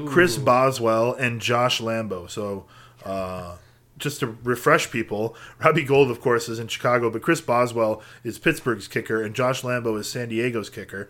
Chris 0.07 0.37
Boswell, 0.37 1.13
and 1.13 1.39
Josh 1.41 1.79
Lambo. 1.81 2.29
So, 2.29 2.65
uh, 3.05 3.55
just 3.97 4.19
to 4.21 4.37
refresh 4.43 4.91
people, 4.91 5.35
Robbie 5.63 5.83
Gould, 5.83 6.11
of 6.11 6.21
course, 6.21 6.49
is 6.49 6.59
in 6.59 6.67
Chicago, 6.67 7.09
but 7.09 7.21
Chris 7.21 7.41
Boswell 7.41 8.01
is 8.23 8.39
Pittsburgh's 8.39 8.87
kicker, 8.87 9.21
and 9.21 9.35
Josh 9.35 9.61
Lambo 9.61 9.99
is 9.99 10.09
San 10.09 10.29
Diego's 10.29 10.69
kicker. 10.69 11.09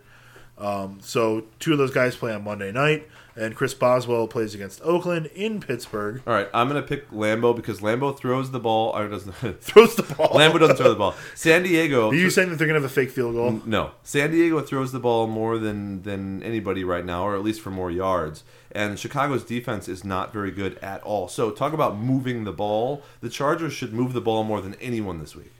Um, 0.57 0.99
so, 1.01 1.43
two 1.59 1.73
of 1.73 1.77
those 1.77 1.91
guys 1.91 2.15
play 2.15 2.33
on 2.33 2.43
Monday 2.43 2.71
night, 2.71 3.07
and 3.35 3.55
Chris 3.55 3.75
Boswell 3.75 4.27
plays 4.27 4.55
against 4.55 4.81
Oakland 4.81 5.27
in 5.27 5.59
Pittsburgh. 5.59 6.23
All 6.25 6.33
right, 6.33 6.49
I'm 6.51 6.67
gonna 6.67 6.81
pick 6.81 7.11
Lambo 7.11 7.55
because 7.55 7.79
Lambo 7.79 8.17
throws 8.17 8.49
the 8.49 8.59
ball. 8.59 8.95
Or 8.95 9.07
doesn't 9.07 9.33
Throws 9.61 9.95
the 9.95 10.01
ball. 10.01 10.29
Lambo 10.29 10.59
doesn't 10.59 10.77
throw 10.77 10.89
the 10.89 10.95
ball. 10.95 11.13
San 11.35 11.61
Diego. 11.61 12.09
Are 12.09 12.15
you 12.15 12.31
saying 12.31 12.49
that 12.49 12.57
they're 12.57 12.67
going 12.67 12.79
to 12.79 12.81
have 12.81 12.91
a 12.91 12.93
fake 12.93 13.11
field 13.11 13.35
goal? 13.35 13.61
No, 13.65 13.91
San 14.01 14.31
Diego 14.31 14.59
throws 14.61 14.91
the 14.91 14.99
ball 14.99 15.27
more 15.27 15.59
than 15.59 16.01
than 16.01 16.41
anybody 16.41 16.83
right 16.83 17.05
now, 17.05 17.27
or 17.27 17.35
at 17.35 17.43
least 17.43 17.61
for 17.61 17.69
more 17.69 17.91
yards. 17.91 18.43
And 18.77 18.99
Chicago's 18.99 19.43
defense 19.43 19.87
is 19.87 20.03
not 20.03 20.31
very 20.31 20.51
good 20.51 20.77
at 20.83 21.01
all. 21.01 21.27
So 21.27 21.49
talk 21.49 21.73
about 21.73 21.97
moving 21.97 22.43
the 22.43 22.51
ball. 22.51 23.01
The 23.21 23.29
Chargers 23.29 23.73
should 23.73 23.91
move 23.91 24.13
the 24.13 24.21
ball 24.21 24.43
more 24.43 24.61
than 24.61 24.75
anyone 24.75 25.17
this 25.17 25.35
week. 25.35 25.51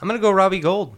I'm 0.00 0.08
gonna 0.08 0.18
go 0.18 0.30
Robbie 0.30 0.58
Gould. 0.58 0.96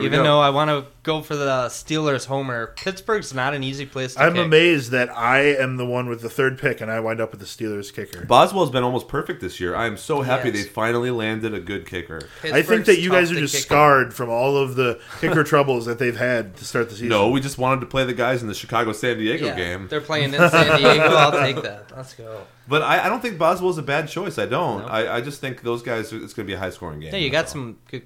Here 0.00 0.06
Even 0.06 0.22
though 0.24 0.40
I 0.40 0.50
want 0.50 0.70
to 0.70 0.86
go 1.02 1.20
for 1.22 1.36
the 1.36 1.66
Steelers 1.68 2.26
homer, 2.26 2.74
Pittsburgh's 2.76 3.32
not 3.34 3.54
an 3.54 3.62
easy 3.62 3.86
place 3.86 4.14
to 4.14 4.22
I'm 4.22 4.34
kick. 4.34 4.44
amazed 4.46 4.90
that 4.90 5.10
I 5.16 5.40
am 5.40 5.76
the 5.76 5.86
one 5.86 6.08
with 6.08 6.20
the 6.22 6.28
third 6.28 6.58
pick, 6.58 6.80
and 6.80 6.90
I 6.90 7.00
wind 7.00 7.20
up 7.20 7.30
with 7.30 7.40
the 7.40 7.46
Steelers 7.46 7.92
kicker. 7.94 8.24
Boswell's 8.26 8.70
been 8.70 8.82
almost 8.84 9.08
perfect 9.08 9.40
this 9.40 9.60
year. 9.60 9.74
I 9.74 9.86
am 9.86 9.96
so 9.96 10.22
happy 10.22 10.48
Yes. 10.50 10.64
they 10.64 10.68
finally 10.68 11.10
landed 11.10 11.54
a 11.54 11.60
good 11.60 11.86
kicker. 11.86 12.20
I 12.44 12.62
think 12.62 12.84
that 12.86 12.98
you 13.00 13.10
guys 13.10 13.30
are 13.32 13.36
just 13.36 13.54
kick 13.54 13.64
scarred 13.64 14.12
from 14.14 14.28
all 14.30 14.56
of 14.56 14.74
the 14.76 15.00
kicker 15.20 15.44
troubles 15.44 15.86
that 15.86 15.98
they've 15.98 16.16
had 16.16 16.56
to 16.56 16.64
start 16.64 16.88
the 16.88 16.94
season. 16.94 17.08
No, 17.08 17.30
we 17.30 17.40
just 17.40 17.58
wanted 17.58 17.80
to 17.80 17.86
play 17.86 18.04
the 18.04 18.14
guys 18.14 18.42
in 18.42 18.48
the 18.48 18.54
Chicago 18.54 18.92
San 18.92 19.18
Diego 19.18 19.46
Yeah, 19.46 19.56
game. 19.56 19.88
They're 19.88 20.00
playing 20.00 20.34
in 20.34 20.48
San 20.50 20.78
Diego. 20.80 21.02
I'll 21.14 21.32
take 21.32 21.62
that. 21.62 21.90
Let's 21.96 22.14
go. 22.14 22.42
But 22.68 22.82
I, 22.82 23.06
I 23.06 23.08
don't 23.08 23.22
think 23.22 23.38
Boswell's 23.38 23.78
a 23.78 23.82
bad 23.82 24.08
choice. 24.08 24.38
I 24.38 24.44
don't. 24.44 24.82
No. 24.82 24.88
I, 24.88 25.16
I 25.16 25.20
just 25.22 25.40
think 25.40 25.62
those 25.62 25.82
guys. 25.82 26.12
It's 26.12 26.34
going 26.34 26.44
to 26.46 26.50
be 26.50 26.52
a 26.52 26.58
high 26.58 26.68
scoring 26.68 27.00
game. 27.00 27.12
Yeah, 27.14 27.18
you 27.18 27.30
That's 27.30 27.54
got 27.54 27.58
all. 27.58 27.64
some 27.64 27.78
good, 27.90 28.02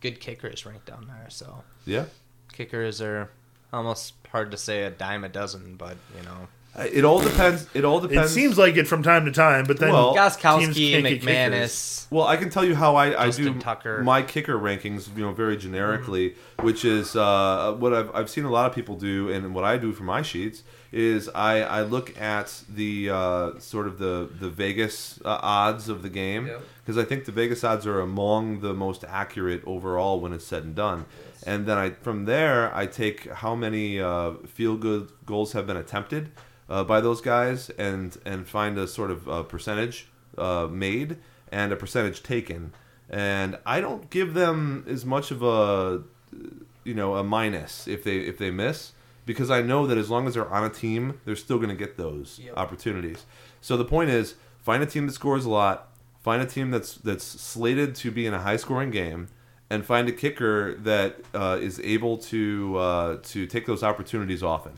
good 0.00 0.20
kickers 0.20 0.64
ranked 0.66 0.86
down 0.86 1.06
there. 1.06 1.26
So 1.28 1.62
Yeah. 1.86 2.04
kickers 2.52 3.00
are 3.00 3.30
almost 3.72 4.14
hard 4.30 4.50
to 4.50 4.56
say 4.56 4.84
a 4.84 4.90
dime 4.90 5.24
a 5.24 5.28
dozen, 5.28 5.76
but 5.76 5.96
you 6.16 6.22
know, 6.24 6.48
Uh, 6.72 6.86
It 6.92 7.04
all 7.04 7.20
depends. 7.20 7.66
It 7.74 7.84
all 7.84 7.98
depends. 8.00 8.30
It 8.30 8.34
seems 8.34 8.56
like 8.56 8.76
it 8.76 8.86
from 8.86 9.02
time 9.02 9.24
to 9.24 9.32
time, 9.32 9.64
but 9.64 9.78
then 9.80 9.92
Well, 9.92 10.14
teams 10.14 10.36
Gostkowski, 10.36 10.90
can't 10.92 11.04
get 11.04 11.22
McManus. 11.22 12.06
Well, 12.12 12.24
I 12.28 12.36
can 12.36 12.48
tell 12.48 12.64
you 12.64 12.76
how 12.76 12.94
I, 12.94 13.24
I 13.24 13.30
do 13.30 13.58
Tucker. 13.58 14.04
my 14.04 14.22
kicker 14.22 14.56
rankings, 14.56 15.08
you 15.16 15.24
know, 15.24 15.32
very 15.32 15.56
generically, 15.56 16.36
which 16.60 16.84
is 16.84 17.16
uh, 17.16 17.74
what 17.76 17.92
I've, 17.92 18.14
I've 18.14 18.30
seen 18.30 18.44
a 18.44 18.50
lot 18.50 18.66
of 18.70 18.74
people 18.74 18.94
do, 18.94 19.30
and 19.32 19.52
what 19.52 19.64
I 19.64 19.78
do 19.78 19.92
for 19.92 20.04
my 20.04 20.22
sheets 20.22 20.62
is 20.92 21.28
I, 21.34 21.60
I 21.62 21.82
look 21.82 22.20
at 22.20 22.62
the 22.68 23.10
uh, 23.10 23.58
sort 23.58 23.86
of 23.86 23.98
the 23.98 24.28
the 24.40 24.48
Vegas 24.50 25.20
uh, 25.24 25.38
odds 25.42 25.88
of 25.88 26.02
the 26.02 26.08
game 26.08 26.46
Yep. 26.48 26.60
because 26.82 26.98
I 26.98 27.04
think 27.04 27.24
the 27.26 27.32
Vegas 27.32 27.62
odds 27.62 27.86
are 27.86 28.00
among 28.00 28.60
the 28.60 28.74
most 28.74 29.04
accurate 29.04 29.62
overall 29.66 30.20
when 30.20 30.32
it's 30.32 30.46
said 30.46 30.64
and 30.64 30.74
done. 30.74 31.04
And 31.46 31.64
then 31.66 31.78
I 31.78 31.90
from 31.90 32.24
there 32.24 32.74
I 32.74 32.86
take 32.86 33.30
how 33.30 33.54
many 33.54 34.00
uh, 34.00 34.32
field 34.46 34.80
good 34.80 35.10
goals 35.26 35.52
have 35.52 35.66
been 35.66 35.76
attempted 35.76 36.32
uh, 36.68 36.82
by 36.84 37.00
those 37.00 37.20
guys 37.20 37.70
and 37.70 38.16
and 38.24 38.46
find 38.48 38.76
a 38.78 38.86
sort 38.88 39.10
of 39.10 39.28
uh, 39.28 39.42
percentage 39.44 40.08
uh, 40.36 40.66
made 40.70 41.18
and 41.52 41.72
a 41.72 41.76
percentage 41.76 42.22
taken. 42.22 42.72
And 43.08 43.58
I 43.66 43.80
don't 43.80 44.08
give 44.10 44.34
them 44.34 44.84
as 44.88 45.04
much 45.04 45.30
of 45.30 45.42
a 45.42 46.02
you 46.84 46.94
know 46.94 47.14
a 47.16 47.22
minus 47.24 47.86
if 47.86 48.02
they 48.04 48.18
if 48.18 48.38
they 48.38 48.50
miss 48.50 48.92
because 49.26 49.50
I 49.50 49.62
know 49.62 49.86
that 49.86 49.98
as 49.98 50.10
long 50.10 50.26
as 50.26 50.34
they're 50.34 50.48
on 50.52 50.64
a 50.64 50.70
team, 50.70 51.20
they're 51.24 51.36
still 51.36 51.58
going 51.58 51.68
to 51.70 51.74
get 51.76 51.96
those 51.96 52.40
Yep. 52.42 52.54
opportunities. 52.56 53.26
So 53.60 53.76
the 53.76 53.84
point 53.84 54.10
is, 54.10 54.34
find 54.62 54.82
a 54.82 54.86
team 54.86 55.06
that 55.06 55.12
scores 55.12 55.44
a 55.44 55.50
lot, 55.50 55.88
find 56.22 56.42
a 56.42 56.46
team 56.46 56.70
that's 56.70 56.94
that's 56.96 57.24
slated 57.24 57.94
to 57.96 58.10
be 58.10 58.26
in 58.26 58.34
a 58.34 58.40
high 58.40 58.56
scoring 58.56 58.90
game, 58.90 59.28
and 59.68 59.84
find 59.84 60.08
a 60.08 60.12
kicker 60.12 60.74
that 60.76 61.16
uh, 61.34 61.58
is 61.60 61.78
able 61.80 62.18
to 62.18 62.76
uh, 62.78 63.16
to 63.24 63.46
take 63.46 63.66
those 63.66 63.82
opportunities 63.82 64.42
often. 64.42 64.72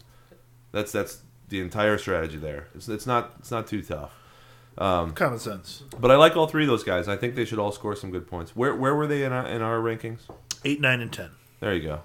That's 0.72 0.92
that's 0.92 1.22
the 1.48 1.60
entire 1.60 1.98
strategy 1.98 2.38
there. 2.38 2.68
It's, 2.74 2.88
it's 2.88 3.06
not 3.06 3.34
it's 3.38 3.50
not 3.50 3.66
too 3.66 3.82
tough. 3.82 4.12
Um, 4.78 5.12
common 5.12 5.38
sense. 5.38 5.82
but 6.00 6.10
I 6.10 6.16
like 6.16 6.34
all 6.34 6.46
three 6.46 6.64
of 6.64 6.68
those 6.68 6.82
guys. 6.82 7.06
I 7.06 7.14
think 7.16 7.34
they 7.34 7.44
should 7.44 7.58
all 7.58 7.72
score 7.72 7.94
some 7.94 8.10
good 8.10 8.26
points. 8.26 8.56
Where 8.56 8.74
where 8.74 8.94
were 8.94 9.06
they 9.06 9.22
in 9.22 9.30
our, 9.32 9.46
in 9.46 9.60
our 9.62 9.78
rankings? 9.80 10.20
Eight, 10.64 10.80
nine, 10.80 11.00
and 11.00 11.12
ten. 11.12 11.30
There 11.60 11.74
you 11.74 11.82
go. 11.82 12.00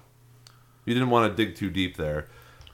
You 0.88 0.94
didn't 0.94 1.10
want 1.10 1.36
to 1.36 1.44
dig 1.44 1.54
too 1.54 1.70
deep 1.70 1.96
there. 1.96 2.26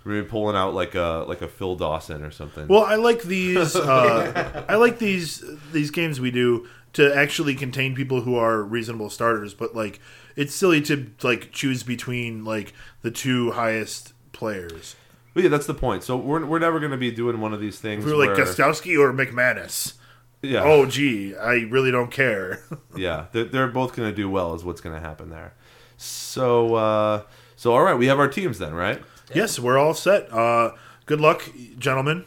Maybe 0.05 0.27
pulling 0.27 0.55
out 0.55 0.75
like 0.75 0.95
a 0.95 1.25
like 1.27 1.41
a 1.43 1.49
Phil 1.49 1.77
Dawson 1.77 2.23
or 2.23 2.31
something. 2.31 2.69
Well, 2.69 2.85
I 2.85 2.97
like 2.97 3.23
these. 3.23 3.75
Uh, 3.75 4.65
I 4.69 4.77
like 4.77 4.99
these 4.99 5.43
these 5.73 5.91
games 5.91 6.21
we 6.21 6.31
do 6.31 6.69
to 6.93 7.15
actually 7.17 7.55
contain 7.55 7.95
people 7.95 8.21
who 8.21 8.37
are 8.37 8.63
reasonable 8.63 9.11
starters. 9.11 9.55
But 9.55 9.75
like, 9.75 10.01
it's 10.37 10.55
silly 10.55 10.81
to 10.83 11.11
like 11.23 11.53
choose 11.53 11.83
between 11.83 12.45
like 12.45 12.73
the 13.03 13.11
two 13.11 13.53
highest 13.53 14.13
players. 14.33 14.95
But 15.33 15.43
yeah, 15.43 15.49
that's 15.49 15.67
the 15.67 15.75
point. 15.75 16.05
So 16.05 16.17
we're, 16.17 16.45
we're 16.47 16.61
never 16.61 16.79
going 16.79 16.93
to 16.93 16.97
be 16.99 17.11
doing 17.11 17.41
one 17.41 17.53
of 17.53 17.61
these 17.61 17.81
things. 17.81 18.05
If 18.05 18.07
we 18.07 18.13
were 18.17 18.25
like 18.27 18.37
where- 18.37 18.47
Gostkowski 18.47 18.97
or 18.97 19.13
McManus. 19.13 19.95
yeah, 20.43 20.63
Oh, 20.63 20.87
gee, 20.87 21.35
I 21.35 21.55
really 21.63 21.91
don't 21.91 22.11
care. 22.13 22.61
yeah, 22.97 23.27
they're, 23.33 23.45
they're 23.45 23.67
both 23.67 23.97
going 23.97 24.09
to 24.09 24.15
do 24.15 24.31
well. 24.31 24.55
Is 24.55 24.63
what's 24.65 24.81
going 24.81 24.95
to 24.95 25.01
happen 25.01 25.31
there. 25.31 25.55
So 25.97 26.75
uh, 26.77 27.23
so 27.65 27.73
all 27.73 27.83
right, 27.83 27.95
we 27.95 28.09
have 28.09 28.19
our 28.19 28.29
teams 28.29 28.59
then, 28.59 28.75
right? 28.75 29.03
yes, 29.35 29.59
we're 29.59 29.79
all 29.79 29.95
set. 29.95 30.31
Uh, 30.31 30.73
good 31.07 31.19
luck, 31.19 31.49
gentlemen. 31.79 32.27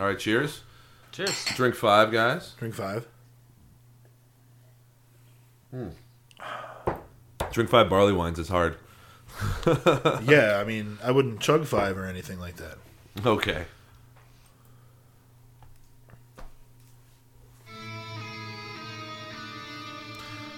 All 0.00 0.06
right, 0.08 0.18
cheers. 0.18 0.62
Cheers. 1.12 1.44
Drink 1.54 1.76
five, 1.76 2.10
guys. 2.10 2.54
Drink 2.58 2.74
five. 2.74 3.06
Drink 7.52 7.70
five 7.70 7.88
barley 7.88 8.12
wines 8.12 8.40
is 8.40 8.48
hard. 8.48 8.76
yeah, 10.24 10.58
I 10.60 10.64
mean, 10.64 10.98
I 11.04 11.12
wouldn't 11.12 11.38
chug 11.38 11.66
five 11.66 11.96
or 11.96 12.06
anything 12.06 12.40
like 12.40 12.56
that. 12.56 12.78
Okay. 13.24 13.66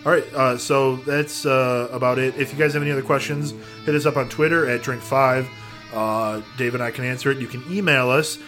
All 0.06 0.12
right, 0.12 0.34
uh, 0.34 0.56
so 0.56 0.96
that's 0.98 1.44
uh, 1.46 1.88
about 1.90 2.20
it. 2.20 2.36
If 2.36 2.52
you 2.52 2.58
guys 2.60 2.74
have 2.74 2.82
any 2.82 2.92
other 2.92 3.02
questions, 3.02 3.52
hit 3.84 3.92
us 3.96 4.06
up 4.06 4.16
on 4.16 4.28
Twitter 4.28 4.70
at 4.70 4.80
Drink5. 4.80 5.48
Uh, 5.92 6.42
Dave 6.56 6.74
and 6.74 6.82
I 6.82 6.92
can 6.92 7.04
answer 7.04 7.32
it. 7.32 7.38
You 7.38 7.48
can 7.48 7.64
email 7.68 8.08
us, 8.08 8.38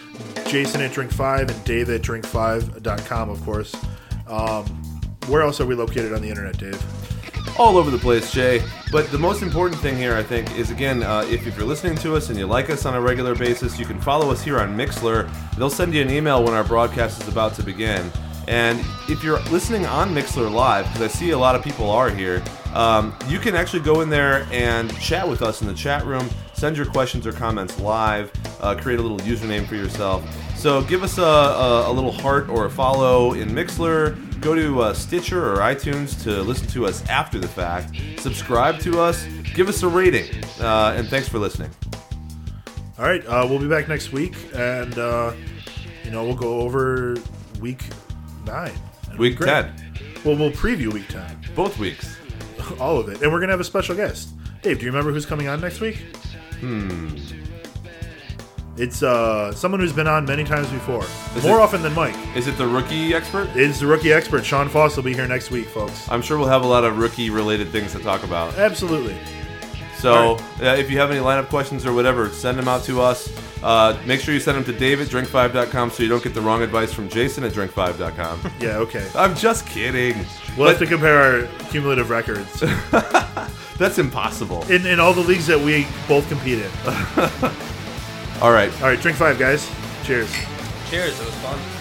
Jason 0.47 0.79
at 0.79 0.91
Drink5 0.91 1.49
and 1.49 1.65
Dave 1.65 1.89
at 1.89 2.01
Drink5.com, 2.01 3.29
of 3.29 3.43
course. 3.43 3.75
Um, 4.27 4.65
where 5.27 5.41
else 5.41 5.59
are 5.59 5.65
we 5.65 5.75
located 5.75 6.13
on 6.13 6.21
the 6.21 6.29
internet, 6.29 6.57
Dave? 6.57 6.81
all 7.57 7.77
over 7.77 7.91
the 7.91 7.97
place, 7.97 8.31
Jay. 8.31 8.63
But 8.89 9.11
the 9.11 9.17
most 9.17 9.41
important 9.41 9.81
thing 9.81 9.97
here, 9.97 10.15
I 10.15 10.23
think, 10.23 10.57
is 10.57 10.71
again, 10.71 11.03
uh, 11.03 11.25
if, 11.29 11.45
if 11.45 11.57
you're 11.57 11.67
listening 11.67 11.97
to 11.97 12.15
us 12.15 12.29
and 12.29 12.39
you 12.39 12.47
like 12.47 12.69
us 12.69 12.85
on 12.85 12.93
a 12.93 13.01
regular 13.01 13.35
basis, 13.35 13.77
you 13.77 13.85
can 13.85 13.99
follow 13.99 14.31
us 14.31 14.41
here 14.41 14.59
on 14.59 14.77
Mixlr. 14.77 15.29
They'll 15.57 15.69
send 15.69 15.93
you 15.93 16.01
an 16.01 16.09
email 16.09 16.41
when 16.41 16.53
our 16.53 16.63
broadcast 16.63 17.21
is 17.21 17.27
about 17.27 17.55
to 17.55 17.63
begin. 17.63 18.09
And 18.49 18.83
if 19.07 19.23
you're 19.23 19.39
listening 19.51 19.85
on 19.85 20.09
Mixlr 20.09 20.51
Live, 20.51 20.85
because 20.87 21.03
I 21.03 21.07
see 21.07 21.29
a 21.29 21.37
lot 21.37 21.55
of 21.55 21.63
people 21.63 21.87
are 21.91 22.09
here, 22.09 22.43
um, 22.73 23.15
you 23.27 23.37
can 23.37 23.53
actually 23.53 23.83
go 23.83 24.01
in 24.01 24.09
there 24.09 24.47
and 24.51 24.91
chat 24.99 25.29
with 25.29 25.43
us 25.43 25.61
in 25.61 25.67
the 25.67 25.73
chat 25.75 26.03
room. 26.03 26.27
Send 26.53 26.75
your 26.75 26.87
questions 26.87 27.27
or 27.27 27.31
comments 27.31 27.79
live. 27.79 28.31
Uh, 28.59 28.73
create 28.73 28.97
a 28.97 29.03
little 29.03 29.19
username 29.19 29.67
for 29.67 29.75
yourself. 29.75 30.27
So 30.57 30.81
give 30.81 31.03
us 31.03 31.19
a, 31.19 31.21
a, 31.21 31.91
a 31.91 31.93
little 31.93 32.11
heart 32.11 32.49
or 32.49 32.65
a 32.65 32.69
follow 32.71 33.33
in 33.33 33.49
Mixlr. 33.49 34.17
Go 34.41 34.55
to 34.55 34.81
uh, 34.81 34.93
Stitcher 34.95 35.53
or 35.53 35.57
iTunes 35.57 36.21
to 36.23 36.41
listen 36.41 36.67
to 36.69 36.87
us 36.87 37.07
after 37.07 37.37
the 37.37 37.47
fact. 37.47 37.95
Subscribe 38.17 38.79
to 38.79 38.99
us. 38.99 39.27
Give 39.53 39.69
us 39.69 39.83
a 39.83 39.87
rating. 39.87 40.25
Uh, 40.59 40.95
and 40.97 41.07
thanks 41.07 41.29
for 41.29 41.37
listening. 41.37 41.69
All 42.97 43.05
right, 43.05 43.23
uh, 43.27 43.45
we'll 43.47 43.59
be 43.59 43.67
back 43.67 43.87
next 43.87 44.11
week, 44.11 44.35
and, 44.55 44.97
uh, 44.97 45.33
you 46.03 46.09
know, 46.09 46.25
we'll 46.25 46.35
go 46.35 46.61
over 46.61 47.15
week 47.61 47.83
nine. 48.45 48.73
It'll 49.07 49.17
Week 49.19 49.35
great. 49.37 49.47
10. 49.47 49.73
Well, 50.25 50.35
we'll 50.35 50.51
preview 50.51 50.91
week 50.93 51.07
10. 51.07 51.39
Both 51.55 51.79
weeks. 51.79 52.17
All 52.79 52.97
of 52.97 53.07
it. 53.09 53.21
And 53.21 53.31
we're 53.31 53.39
going 53.39 53.47
to 53.47 53.53
have 53.53 53.59
a 53.59 53.63
special 53.65 53.95
guest. 53.95 54.29
Dave, 54.61 54.79
do 54.79 54.85
you 54.85 54.91
remember 54.91 55.11
who's 55.11 55.25
coming 55.25 55.47
on 55.47 55.61
next 55.61 55.79
week? 55.79 55.97
Hmm. 56.59 57.15
It's 58.77 59.03
uh, 59.03 59.51
someone 59.53 59.81
who's 59.81 59.91
been 59.91 60.07
on 60.07 60.23
many 60.25 60.45
times 60.45 60.69
before. 60.69 61.03
Is 61.35 61.43
More 61.43 61.59
it- 61.59 61.63
often 61.63 61.81
than 61.81 61.93
Mike. 61.93 62.15
Is 62.35 62.47
it 62.47 62.57
the 62.57 62.67
rookie 62.67 63.13
expert? 63.13 63.49
It's 63.55 63.79
the 63.81 63.87
rookie 63.87 64.13
expert. 64.13 64.45
Sean 64.45 64.69
Foss 64.69 64.95
will 64.95 65.03
be 65.03 65.13
here 65.13 65.27
next 65.27 65.51
week, 65.51 65.67
folks. 65.67 66.09
I'm 66.09 66.21
sure 66.21 66.37
we'll 66.37 66.47
have 66.47 66.63
a 66.63 66.67
lot 66.67 66.85
of 66.85 66.97
rookie 66.97 67.29
related 67.29 67.69
things 67.69 67.91
to 67.91 67.99
talk 67.99 68.23
about. 68.23 68.57
Absolutely. 68.57 69.17
So 69.99 70.13
All 70.13 70.35
right. 70.37 70.61
uh, 70.61 70.75
if 70.75 70.89
you 70.89 70.97
have 70.99 71.11
any 71.11 71.19
lineup 71.19 71.49
questions 71.49 71.85
or 71.85 71.91
whatever, 71.93 72.29
send 72.29 72.57
them 72.57 72.67
out 72.69 72.83
to 72.85 73.01
us. 73.01 73.29
Uh, 73.61 73.99
make 74.05 74.21
sure 74.21 74.33
you 74.33 74.39
send 74.39 74.55
them 74.57 74.63
to 74.63 74.71
Dave 74.71 75.01
at 75.01 75.07
drink5.com 75.09 75.91
so 75.91 76.01
you 76.03 76.07
don't 76.07 76.23
get 76.23 76.33
the 76.33 76.39
wrong 76.41 76.61
advice 76.61 76.93
from 76.93 77.09
Jason 77.09 77.43
at 77.43 77.51
drink5.com. 77.51 78.39
Yeah, 78.61 78.77
okay. 78.77 79.05
I'm 79.15 79.35
just 79.35 79.67
kidding. 79.67 80.25
We'll 80.57 80.69
have 80.69 80.79
to 80.79 80.85
compare 80.85 81.17
our 81.43 81.47
cumulative 81.69 82.09
records 82.09 82.59
That's 83.77 83.97
impossible. 83.97 84.63
in, 84.71 84.85
in 84.85 84.99
all 84.99 85.13
the 85.13 85.21
leagues 85.21 85.47
that 85.47 85.59
we 85.59 85.85
both 86.07 86.27
compete 86.29 86.59
in. 86.59 86.71
All 88.41 88.51
right. 88.51 88.71
All 88.81 88.87
right, 88.87 88.99
drink 88.99 89.17
five, 89.17 89.37
guys. 89.37 89.69
Cheers. 90.03 90.33
Cheers. 90.89 91.19
It 91.19 91.25
was 91.25 91.35
fun. 91.35 91.78